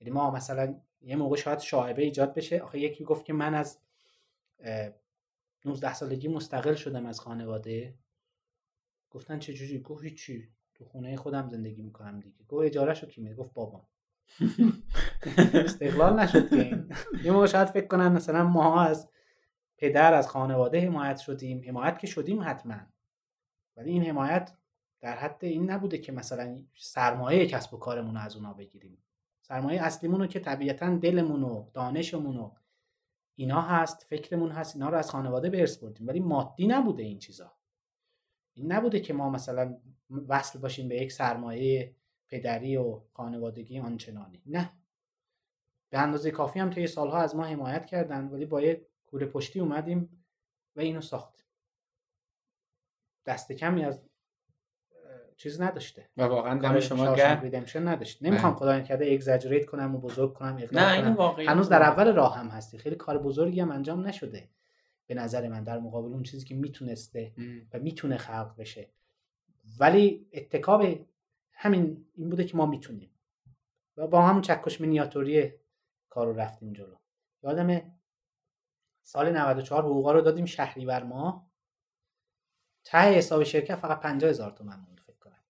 یعنی 0.00 0.10
ما 0.10 0.30
مثلا 0.30 0.80
یه 1.00 1.16
موقع 1.16 1.36
شاید 1.36 1.58
شاعبه 1.58 2.02
ایجاد 2.02 2.34
بشه. 2.34 2.60
آخه 2.60 2.78
یکی 2.78 3.04
گفت 3.04 3.24
که 3.24 3.32
من 3.32 3.54
از 3.54 3.78
اه، 4.60 4.90
19 5.64 5.94
سالگی 5.94 6.28
مستقل 6.28 6.74
شدم 6.74 7.06
از 7.06 7.20
خانواده. 7.20 7.94
گفتن 9.10 9.38
چه 9.38 9.52
جوری؟ 9.52 9.78
گفت 9.78 10.04
هیچی. 10.04 10.48
تو 10.74 10.84
خونه 10.84 11.16
خودم 11.16 11.48
زندگی 11.48 11.82
می‌کنم 11.82 12.20
دیگه. 12.20 12.44
گفت 12.48 12.66
اجاره 12.66 12.94
شو 12.94 13.06
کی 13.06 13.20
میده؟ 13.20 13.34
گفت 13.34 13.52
بابام 13.52 13.86
استقلال 15.66 16.20
نشد 16.20 16.48
که 16.48 16.62
این. 16.62 16.94
یه 17.24 17.32
موقع 17.32 17.46
شاید 17.46 17.68
فکر 17.68 17.86
کنن 17.86 18.12
مثلا 18.12 18.44
ما 18.44 18.80
از 18.82 19.10
پدر 19.78 20.14
از 20.14 20.28
خانواده 20.28 20.80
حمایت 20.80 21.18
شدیم. 21.18 21.62
حمایت 21.66 21.98
که 21.98 22.06
شدیم 22.06 22.42
حتما. 22.42 22.91
ولی 23.76 23.90
این 23.90 24.04
حمایت 24.04 24.52
در 25.00 25.16
حد 25.16 25.44
این 25.44 25.70
نبوده 25.70 25.98
که 25.98 26.12
مثلا 26.12 26.62
سرمایه 26.76 27.46
کسب 27.46 27.74
و 27.74 27.78
کارمون 27.78 28.14
رو 28.14 28.20
از 28.20 28.36
اونا 28.36 28.52
بگیریم. 28.52 28.98
سرمایه 29.42 29.82
اصلیمون 29.82 30.20
رو 30.20 30.26
که 30.26 30.40
طبیعتا 30.40 30.96
دلمون 30.96 31.42
و 31.42 31.70
دانشمون 31.74 32.36
و 32.36 32.50
اینا 33.34 33.60
هست 33.60 34.06
فکرمون 34.08 34.50
هست 34.50 34.76
اینا 34.76 34.88
رو 34.88 34.98
از 34.98 35.10
خانواده 35.10 35.50
به 35.50 35.60
ارث 35.60 35.78
بردیم. 35.78 36.08
ولی 36.08 36.20
مادی 36.20 36.66
نبوده 36.66 37.02
این 37.02 37.18
چیزا. 37.18 37.52
این 38.54 38.72
نبوده 38.72 39.00
که 39.00 39.12
ما 39.12 39.30
مثلا 39.30 39.78
وصل 40.28 40.58
باشیم 40.58 40.88
به 40.88 40.96
یک 40.96 41.12
سرمایه 41.12 41.96
پدری 42.28 42.76
و 42.76 43.00
خانوادگی 43.12 43.78
آنچنانی. 43.78 44.42
نه. 44.46 44.72
به 45.90 45.98
اندازه 45.98 46.30
کافی 46.30 46.60
هم 46.60 46.70
طی 46.70 46.86
سالها 46.86 47.18
از 47.18 47.36
ما 47.36 47.44
حمایت 47.44 47.86
کردن 47.86 48.28
ولی 48.28 48.46
با 48.46 48.60
یه 48.62 48.86
کوله 49.06 49.26
پشتی 49.26 49.60
اومدیم 49.60 50.24
و 50.76 50.80
اینو 50.80 51.00
ساختیم 51.00 51.41
دست 53.26 53.52
کمی 53.52 53.84
از 53.84 54.00
چیز 55.36 55.60
نداشته. 55.60 56.08
و 56.16 56.22
واقعا 56.22 56.58
دم 56.58 56.80
شما 56.80 57.14
گرم. 57.14 57.40
ریدمشن 57.40 57.88
نداشت. 57.88 58.22
نمی‌خوام 58.22 58.54
خدا 58.54 58.78
نکرده 58.78 59.12
اگزاجریت 59.12 59.66
کنم 59.66 59.94
و 59.94 59.98
بزرگ 59.98 60.32
کنم 60.32 60.60
نه 60.72 60.92
این 60.92 61.12
واقعی 61.12 61.46
هنوز 61.46 61.68
در 61.68 61.82
اول 61.82 62.14
راه 62.14 62.38
هم 62.38 62.48
هستی. 62.48 62.78
خیلی 62.78 62.96
کار 62.96 63.18
بزرگی 63.18 63.60
هم 63.60 63.70
انجام 63.70 64.06
نشده. 64.06 64.48
به 65.06 65.14
نظر 65.14 65.48
من 65.48 65.64
در 65.64 65.78
مقابل 65.78 66.12
اون 66.12 66.22
چیزی 66.22 66.46
که 66.46 66.54
می‌تونسته. 66.54 67.32
و 67.72 67.78
می‌تونه 67.78 68.16
خلق 68.16 68.56
بشه. 68.58 68.90
ولی 69.80 70.28
اتکاب 70.32 70.84
همین 71.52 72.06
این 72.14 72.30
بوده 72.30 72.44
که 72.44 72.56
ما 72.56 72.66
می‌تونیم. 72.66 73.10
و 73.96 74.06
با 74.06 74.22
همون 74.22 74.42
چکش 74.42 74.80
مینیاتوری 74.80 75.52
کار 76.08 76.26
رو 76.26 76.32
رفتیم 76.32 76.72
جلو. 76.72 76.96
یادم 77.42 77.92
سال 79.02 79.32
94 79.32 79.82
حقوقا 79.82 80.12
رو 80.12 80.20
دادیم 80.20 80.44
شهریور 80.44 81.02
ماه 81.02 81.51
ته 82.84 82.98
حساب 82.98 83.42
شرکت 83.44 83.74
فقط 83.76 84.00
50 84.00 84.30
هزار 84.30 84.50
تومن 84.50 84.76
موند 84.76 85.00
فکر 85.00 85.16
کنم. 85.16 85.42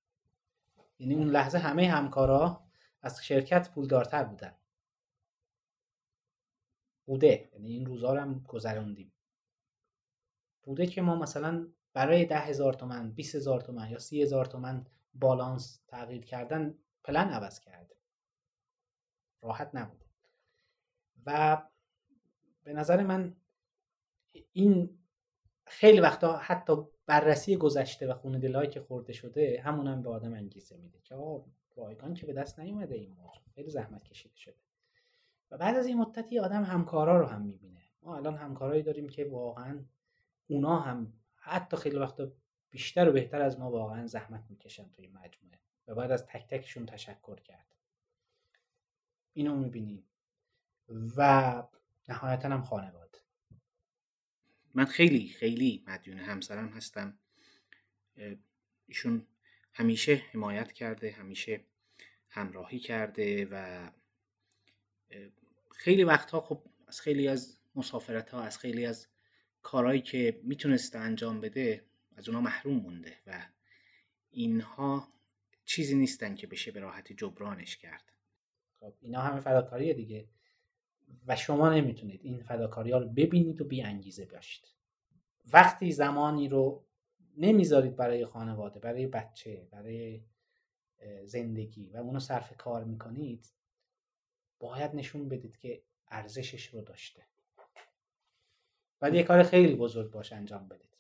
یعنی 0.98 1.14
اون 1.14 1.28
لحظه 1.28 1.59
همه 1.59 1.90
همکارا 1.90 2.64
از 3.02 3.24
شرکت 3.24 3.70
پولدارتر 3.70 4.24
بودن. 4.24 4.54
بوده. 7.06 7.50
یعنی 7.52 7.68
این 7.68 7.86
روزا 7.86 8.14
رو 8.14 8.20
هم 8.20 8.44
گذروندیم. 8.48 9.12
بوده 10.62 10.86
که 10.86 11.02
ما 11.02 11.14
مثلا 11.16 11.68
برای 11.92 12.24
ده 12.24 12.38
هزار 12.38 12.72
تومن 12.72 13.12
20 13.12 13.34
هزار 13.34 13.60
تومن 13.60 13.90
یا 13.90 13.98
سی 13.98 14.22
هزار 14.22 14.44
تومن 14.44 14.86
بالانس 15.14 15.82
تغییر 15.88 16.24
کردن 16.24 16.78
پلن 17.04 17.28
عوض 17.28 17.60
کرده 17.60 17.96
راحت 19.42 19.70
نبود. 19.74 20.04
و 21.26 21.62
به 22.64 22.72
نظر 22.72 23.02
من 23.02 23.36
این 24.52 24.98
خیلی 25.66 26.00
وقتا 26.00 26.36
حتی 26.36 26.72
بررسی 27.07 27.57
گذشته 27.57 28.07
و 28.07 28.15
خون 28.15 28.39
دلهایی 28.39 28.70
که 28.70 28.81
خورده 28.81 29.12
شده 29.12 29.62
همون 29.65 29.87
هم 29.87 30.03
به 30.03 30.11
آدم 30.11 30.35
انگیزه 30.35 30.77
میده 30.77 31.01
که 31.01 31.15
آقا 31.15 31.45
رایگان 31.77 32.15
که 32.15 32.27
به 32.27 32.33
دست 32.33 32.61
نیومده 32.61 32.95
این 32.95 33.11
موضوع. 33.11 33.43
خیلی 33.55 33.70
زحمت 33.70 34.05
کشیده 34.05 34.37
شده. 34.37 34.55
و 35.51 35.59
بعد 35.59 35.77
از 35.77 35.87
این 35.87 35.99
مدتی 35.99 36.39
آدم 36.39 36.65
همکارا 36.65 37.20
رو 37.20 37.27
هم 37.27 37.43
می‌بینه. 37.43 37.81
ما 38.03 38.16
الان 38.16 38.37
همکارایی 38.37 38.83
داریم 38.83 39.09
که 39.09 39.24
واقعا 39.24 39.85
اونا 40.47 40.79
هم 40.79 41.12
حتی 41.35 41.77
خیلی 41.77 41.97
وقتا 41.97 42.33
بیشتر 42.70 43.09
و 43.09 43.12
بهتر 43.12 43.43
از 43.43 43.61
ما 43.61 43.70
واقعا 43.70 44.07
زحمت 44.07 44.45
می‌کشن 44.49 44.91
توی 44.91 45.07
مجموعه. 45.07 45.59
و 45.87 45.95
باید 45.95 46.11
از 46.11 46.27
تک 46.27 46.47
تکشون 46.47 46.87
تشکر 46.87 47.41
کرد. 47.41 47.77
اینو 49.33 49.57
می‌بینیم. 49.57 50.05
و 51.16 51.62
نهایتا 52.09 52.49
هم 52.49 52.62
خانواده. 52.62 53.19
من 54.74 54.85
خیلی 54.85 55.28
خیلی 55.28 55.85
مدیون 55.86 56.19
همسرم 56.19 56.69
هستم. 56.69 57.19
ایشون 58.86 59.27
همیشه 59.73 60.15
حمایت 60.15 60.73
کرده 60.73 61.11
همیشه 61.11 61.65
همراهی 62.31 62.78
کرده 62.78 63.49
و 63.51 63.90
خیلی 65.70 66.05
وقتها 66.05 66.40
خب 66.40 66.62
از 66.89 67.01
خیلی 67.01 67.28
از 67.28 67.59
مسافرت 67.74 68.31
ها 68.31 68.43
از 68.43 68.59
خیلی 68.59 68.86
از 68.86 69.09
کارهایی 69.62 70.01
که 70.01 70.40
می‌تونسته 70.43 70.99
انجام 70.99 71.40
بده 71.40 71.85
از 72.16 72.28
اونا 72.28 72.40
محروم 72.40 72.77
مونده 72.77 73.16
و 73.27 73.47
اینها 74.31 75.12
چیزی 75.65 75.94
نیستن 75.97 76.35
که 76.35 76.47
بشه 76.47 76.70
به 76.70 76.81
راحتی 76.81 77.15
جبرانش 77.15 77.77
کرد. 77.77 78.12
خب 78.81 78.94
اینا 79.01 79.20
همه 79.20 79.40
فداکاریه 79.40 79.94
دیگه. 79.94 80.28
و 81.26 81.36
شما 81.36 81.74
نمی‌تونید 81.74 82.20
این 82.24 82.43
فداکاری 82.43 82.90
ها 82.90 82.98
رو 82.98 83.09
ببینید 83.09 83.60
و 83.60 83.64
بی 83.64 83.82
انگیزه 83.82 84.26
باشید. 84.26 84.64
وقتی 85.52 85.93
زمانی 85.93 86.48
رو 86.48 86.84
نمی‌ذارید 87.36 87.97
برای 87.97 88.26
خانواده 88.26 88.80
برای 88.80 89.06
بچه 89.06 89.68
برای 89.70 90.22
زندگی 91.24 91.90
و 91.90 91.97
اونو 91.97 92.20
صرف 92.20 92.56
کار 92.56 92.84
می‌کنید 92.84 93.52
باید 94.60 94.94
نشون 94.94 95.28
بدید 95.28 95.56
که 95.59 95.82
ارزشش 96.09 96.66
رو 96.66 96.80
داشته. 96.80 97.22
ولی 99.01 99.16
یه 99.16 99.22
کار 99.22 99.43
خیلی 99.43 99.74
بزرگ 99.74 100.10
باش 100.10 100.32
انجام 100.32 100.68
بدید. 100.68 100.98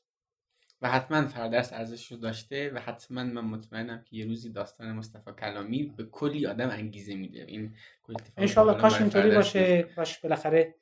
و 0.82 0.90
حتما 0.90 1.26
فردرس 1.26 1.72
ارزش 1.72 2.12
رو 2.12 2.18
داشته 2.18 2.70
و 2.70 2.78
حتما 2.78 3.24
من 3.24 3.44
مطمئنم 3.44 4.04
که 4.04 4.16
یه 4.16 4.26
روزی 4.26 4.50
داستان 4.50 4.92
مصطفی 4.92 5.30
کلامی 5.40 5.82
به 5.82 6.04
کلی 6.04 6.46
آدم 6.46 6.70
انگیزه 6.70 7.14
میده. 7.14 7.44
این 7.44 7.74
انشالله 8.36 8.80
کاش 8.80 9.00
اینطوری 9.00 9.30
باشه. 9.30 9.82
کاش 9.82 10.18
بالاخره 10.18 10.74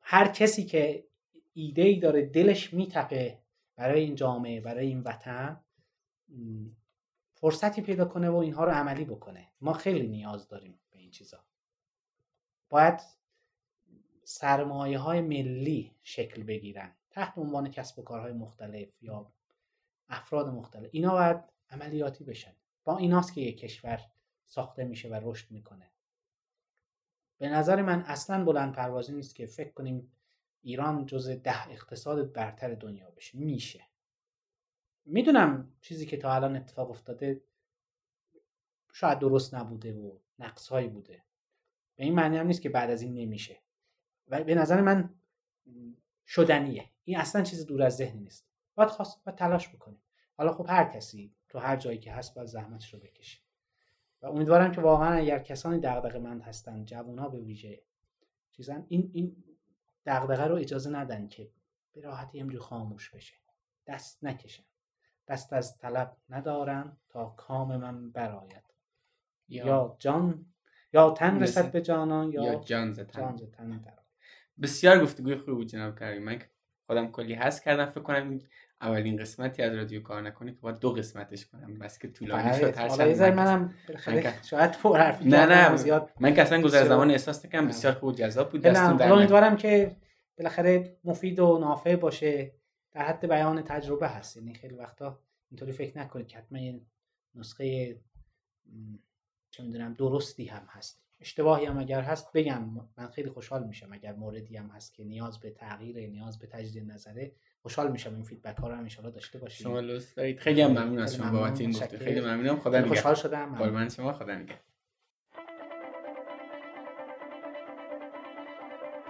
هر 0.00 0.28
کسی 0.28 0.64
که 0.64 1.04
ایده 1.52 1.82
ای 1.82 1.98
داره 1.98 2.26
دلش 2.26 2.74
میتپه 2.74 3.38
برای 3.76 4.00
این 4.00 4.14
جامعه 4.14 4.60
برای 4.60 4.86
این 4.86 5.00
وطن 5.00 5.60
فرصتی 7.34 7.82
پیدا 7.82 8.04
کنه 8.04 8.30
و 8.30 8.36
اینها 8.36 8.64
رو 8.64 8.70
عملی 8.70 9.04
بکنه. 9.04 9.48
ما 9.60 9.72
خیلی 9.72 10.08
نیاز 10.08 10.48
داریم 10.48 10.80
به 10.90 10.98
این 10.98 11.10
چیزا. 11.10 11.44
باید 12.68 13.00
سرمایه 14.24 14.98
های 14.98 15.20
ملی 15.20 15.94
شکل 16.02 16.42
بگیرن. 16.42 16.92
تحت 17.12 17.38
عنوان 17.38 17.70
کسب 17.70 17.98
و 17.98 18.02
کارهای 18.02 18.32
مختلف 18.32 19.02
یا 19.02 19.32
افراد 20.08 20.48
مختلف. 20.48 20.90
اینا 20.92 21.12
باید 21.12 21.36
عملیاتی 21.70 22.24
بشن. 22.24 22.56
با 22.84 22.98
ایناست 22.98 23.34
که 23.34 23.40
یک 23.40 23.58
کشور 23.58 24.00
ساخته 24.46 24.84
میشه 24.84 25.08
و 25.08 25.20
رشد 25.22 25.50
می‌کنه. 25.50 25.90
به 27.38 27.48
نظر 27.48 27.82
من 27.82 28.02
اصلا 28.02 28.44
بلند 28.44 28.74
پروازی 28.74 29.12
نیست 29.12 29.34
که 29.34 29.46
فکر 29.46 29.72
کنیم 29.72 30.12
ایران 30.62 31.06
جز 31.06 31.28
ده 31.28 31.68
اقتصاد 31.68 32.32
برتر 32.32 32.74
دنیا 32.74 33.10
بشه. 33.10 33.38
میشه. 33.38 33.86
می‌دونم 35.04 35.72
چیزی 35.80 36.06
که 36.06 36.16
تا 36.16 36.34
الان 36.34 36.56
اتفاق 36.56 36.90
افتاده 36.90 37.44
شاید 38.92 39.18
درست 39.18 39.54
نبوده 39.54 39.94
و 39.94 40.18
نقصهایی 40.38 40.88
بوده. 40.88 41.24
به 41.96 42.04
این 42.04 42.14
معنی 42.14 42.36
هم 42.36 42.46
نیست 42.46 42.62
که 42.62 42.68
بعد 42.68 42.90
از 42.90 43.02
این 43.02 43.14
نمیشه. 43.14 43.62
و 44.28 44.44
به 44.44 44.54
نظر 44.54 44.80
من 44.80 45.14
شدنیه. 46.26 46.91
این 47.04 47.16
اصلا 47.16 47.42
چیز 47.42 47.66
دور 47.66 47.82
از 47.82 47.96
ذهنی 47.96 48.20
نیست. 48.20 48.46
باید 48.74 48.90
خواست 48.90 49.24
باید 49.24 49.38
تلاش 49.38 49.68
بکنیم. 49.68 50.02
حالا 50.36 50.52
خب 50.52 50.66
هر 50.68 50.84
کسی 50.84 51.34
تو 51.48 51.58
هر 51.58 51.76
جایی 51.76 51.98
که 51.98 52.12
هست 52.12 52.34
باید 52.34 52.48
زحمتش 52.48 52.94
رو 52.94 53.00
بکشه. 53.00 53.38
و 54.22 54.26
امیدوارم 54.26 54.72
که 54.72 54.80
واقعا 54.80 55.14
اگر 55.14 55.38
کسانی 55.38 55.80
دغدغه 55.80 56.18
مند 56.18 56.42
هستن 56.42 56.84
جوونا 56.84 57.28
به 57.28 57.40
ویژه 57.40 57.82
چیزن 58.52 58.86
این 58.88 59.10
این 59.14 59.44
دغدغه 60.06 60.44
رو 60.44 60.54
اجازه 60.54 60.90
ندن 60.90 61.28
که 61.28 61.50
به 61.92 62.00
راحتی 62.00 62.40
همجور 62.40 62.60
خاموش 62.60 63.10
بشه. 63.10 63.34
دست 63.86 64.24
نکشن. 64.24 64.64
دست 65.28 65.52
از 65.52 65.78
طلب 65.78 66.16
ندارم 66.28 66.96
تا 67.08 67.26
کام 67.36 67.76
من 67.76 68.10
برآید. 68.10 68.62
یا, 69.48 69.66
یا 69.66 69.96
جان 69.98 70.46
یا 70.92 71.10
تن 71.10 71.42
رسد 71.42 71.72
به 71.72 71.80
جانان 71.80 72.32
یا, 72.32 72.42
یا 72.42 72.54
جان 72.54 72.92
ز 72.92 73.00
تن. 73.00 73.36
درآید. 73.36 73.98
بسیار 74.62 75.02
گفتگوی 75.02 75.36
خوبی 75.36 75.52
بود 75.52 75.66
جناب 75.66 75.98
کریم. 75.98 76.22
من 76.22 76.42
خودم 76.92 77.10
کلی 77.10 77.34
هست 77.34 77.64
کردم 77.64 77.86
فکر 77.86 78.00
کنم 78.00 78.38
اولین 78.80 79.16
قسمتی 79.16 79.62
از 79.62 79.74
رادیو 79.74 80.02
کار 80.02 80.22
نکنه 80.22 80.52
که 80.52 80.58
باید 80.60 80.78
دو 80.78 80.92
قسمتش 80.92 81.46
کنم. 81.46 81.78
بس 81.78 81.98
که 81.98 82.08
طولانی 82.08 82.42
بله، 82.42 82.58
شد 82.58 82.78
هر 82.78 82.88
چند 82.88 83.22
من- 83.22 83.34
منم 83.34 83.74
شاید 84.42 84.72
پر 84.72 84.98
حرفی 84.98 85.24
نه 85.24 85.46
نه. 85.46 85.76
زیاد 85.76 86.10
من 86.20 86.34
که 86.34 86.42
اصلا 86.42 86.62
گذر 86.62 86.84
زمان 86.88 87.10
احساس 87.10 87.46
نکردم 87.46 87.68
بسیار 87.68 87.94
خوب 87.94 88.14
جذاب 88.14 88.50
بود 88.50 88.62
دستون 88.62 88.96
در. 88.96 89.12
امیدوارم 89.12 89.56
که 89.56 89.96
بالاخره 90.38 90.96
مفید 91.04 91.40
و 91.40 91.58
نافع 91.58 91.96
باشه 91.96 92.52
در 92.92 93.02
حد 93.02 93.28
بیان 93.28 93.62
تجربه 93.62 94.08
هست. 94.08 94.36
یعنی 94.36 94.54
خیلی 94.54 94.74
وقتا 94.74 95.20
اینطوری 95.50 95.72
فکر 95.72 95.98
نکنید 95.98 96.26
که 96.26 96.38
حتما 96.38 96.58
نسخه 97.34 97.96
چه 99.50 99.62
می‌دونم 99.62 99.94
درستی 99.94 100.46
هم 100.46 100.66
هست. 100.68 101.01
اشتباهی 101.22 101.66
هم 101.66 101.78
اگر 101.78 102.00
هست 102.00 102.32
بگم. 102.32 102.62
من 102.98 103.06
خیلی 103.06 103.30
خوشحال 103.30 103.66
میشم 103.66 103.88
اگر 103.92 104.12
موردی 104.12 104.56
هم 104.56 104.66
هست 104.66 104.94
که 104.94 105.04
نیاز 105.04 105.40
به 105.40 105.50
تغییر 105.50 106.10
نیاز 106.10 106.38
به 106.38 106.46
تجدید 106.46 106.92
نظره 106.92 107.32
خوشحال 107.62 107.92
میشم 107.92 108.14
این 108.14 108.24
فیدبک 108.24 108.56
ها 108.56 108.68
رو 108.68 108.74
هم 108.74 108.86
ان 109.04 109.10
داشته 109.10 109.38
باشیم 109.38 109.64
شما 109.64 109.80
لطف 109.80 110.14
دارید. 110.14 110.38
خیلی 110.38 110.62
هم 110.62 110.70
ممنون 110.70 110.98
از 110.98 111.16
شما 111.16 111.30
بابت 111.30 111.60
این 111.60 111.70
گفته. 111.70 111.98
خیلی 111.98 112.20
ممنونم. 112.20 112.58
خدا 112.58 112.70
نگهدار. 112.70 112.88
خوشحال 112.88 113.14
شدم. 113.14 113.54
قربان 113.54 113.88
شما. 113.88 114.12
خدا 114.12 114.34
نگهدار. 114.34 114.58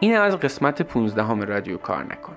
این 0.00 0.16
از 0.16 0.36
قسمت 0.36 0.82
15 0.82 1.22
همه 1.22 1.44
رادیو 1.44 1.76
کار 1.76 2.04
نکن. 2.04 2.36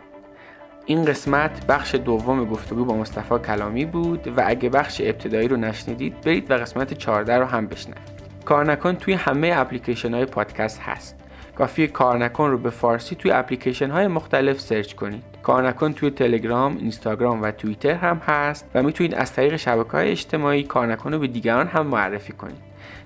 این 0.85 1.05
قسمت 1.05 1.67
بخش 1.67 1.95
دوم 1.95 2.45
گفتگو 2.45 2.85
با 2.85 2.97
مصطفی 2.97 3.39
کلامی 3.39 3.85
بود 3.85 4.27
و 4.27 4.43
اگه 4.45 4.69
بخش 4.69 5.01
ابتدایی 5.01 5.47
رو 5.47 5.57
نشنیدید 5.57 6.21
برید 6.21 6.51
و 6.51 6.53
قسمت 6.53 6.93
14 6.93 7.37
رو 7.37 7.45
هم 7.45 7.67
بشنوید. 7.67 8.14
کار 8.45 8.71
نکن 8.71 8.95
توی 8.95 9.13
همه 9.13 9.53
اپلیکیشن 9.55 10.13
های 10.13 10.25
پادکست 10.25 10.81
هست. 10.81 11.15
کافی 11.57 11.87
کار 11.87 12.17
نکن 12.17 12.49
رو 12.49 12.57
به 12.57 12.69
فارسی 12.69 13.15
توی 13.15 13.31
اپلیکیشن 13.31 13.89
های 13.89 14.07
مختلف 14.07 14.59
سرچ 14.59 14.93
کنید. 14.93 15.23
کار 15.43 15.67
نکن 15.67 15.93
توی 15.93 16.09
تلگرام، 16.09 16.77
اینستاگرام 16.77 17.41
و 17.41 17.51
توییتر 17.51 17.93
هم 17.93 18.17
هست 18.17 18.65
و 18.75 18.83
می‌تونید 18.83 19.15
از 19.15 19.33
طریق 19.33 19.55
شبکه 19.55 19.91
های 19.91 20.11
اجتماعی 20.11 20.63
کار 20.63 20.87
نکن 20.87 21.13
رو 21.13 21.19
به 21.19 21.27
دیگران 21.27 21.67
هم 21.67 21.87
معرفی 21.87 22.33
کنید. 22.33 22.57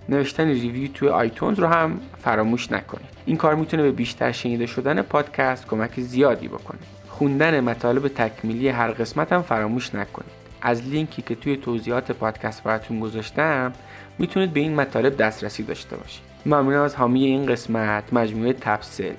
نوشتن 0.10 0.48
ریویو 0.48 0.91
توی 0.94 1.10
آیتونز 1.10 1.60
رو 1.60 1.68
هم 1.68 1.99
فراموش 2.18 2.72
نکنید. 2.72 3.10
این 3.26 3.38
کار 3.38 3.56
می‌تونه 3.56 3.84
به 3.84 3.91
بیشتر 3.91 4.32
شنیده 4.32 4.66
شدن 4.66 5.02
پادکست 5.02 5.68
کمک 5.68 5.99
زیادی 5.99 6.48
بکنه. 6.48 6.80
خوندن 7.10 7.60
مطالب 7.60 8.07
تکمیلی 8.07 8.70
هر 8.70 8.91
قسمت 8.91 9.34
هم 9.34 9.41
فراموش 9.41 9.95
نکنید. 9.95 10.32
از 10.61 10.88
لینکی 10.88 11.22
که 11.22 11.36
توی 11.36 11.57
توضیحات 11.57 12.11
پادکست 12.11 12.64
براتون 12.64 12.99
گذاشتم 12.99 13.74
می‌تونید 14.19 14.53
به 14.53 14.59
این 14.59 14.75
مطالب 14.75 15.17
دسترسی 15.17 15.63
داشته 15.63 15.95
باشید. 15.95 16.21
ممنونم 16.45 16.81
از 16.81 16.95
حامی 16.95 17.25
این 17.25 17.45
قسمت 17.45 18.13
مجموعه 18.13 18.53
تپسل 18.53 19.13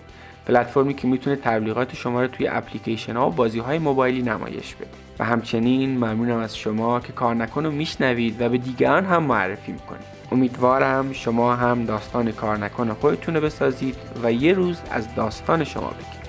پلتفرمی 0.46 0.94
که 0.94 1.08
می‌تونه 1.08 1.36
تبلیغات 1.36 1.94
شما 1.94 2.22
رو 2.22 2.28
توی 2.28 2.48
اپلیکیشن 2.48 3.16
ها 3.16 3.28
و 3.28 3.32
بازی 3.32 3.58
های 3.58 3.78
موبایلی 3.78 4.22
نمایش 4.22 4.74
بده. 4.74 4.88
و 5.18 5.24
همچنین 5.24 5.96
ممنونم 5.96 6.38
از 6.38 6.56
شما 6.56 7.00
که 7.00 7.12
کار 7.12 7.34
نکن 7.34 7.66
و 7.66 7.70
میشنوید 7.70 8.42
و 8.42 8.48
به 8.48 8.58
دیگران 8.58 9.04
هم 9.04 9.22
معرفی 9.22 9.72
می‌کنید. 9.72 10.20
امیدوارم 10.32 11.12
شما 11.12 11.56
هم 11.56 11.84
داستان 11.84 12.32
کار 12.32 12.58
نکن 12.58 12.92
خودتون 12.92 13.34
رو 13.34 13.40
بسازید 13.40 13.96
و 14.22 14.32
یه 14.32 14.52
روز 14.52 14.80
از 14.90 15.14
داستان 15.14 15.64
شما 15.64 15.88
بگید 15.88 16.19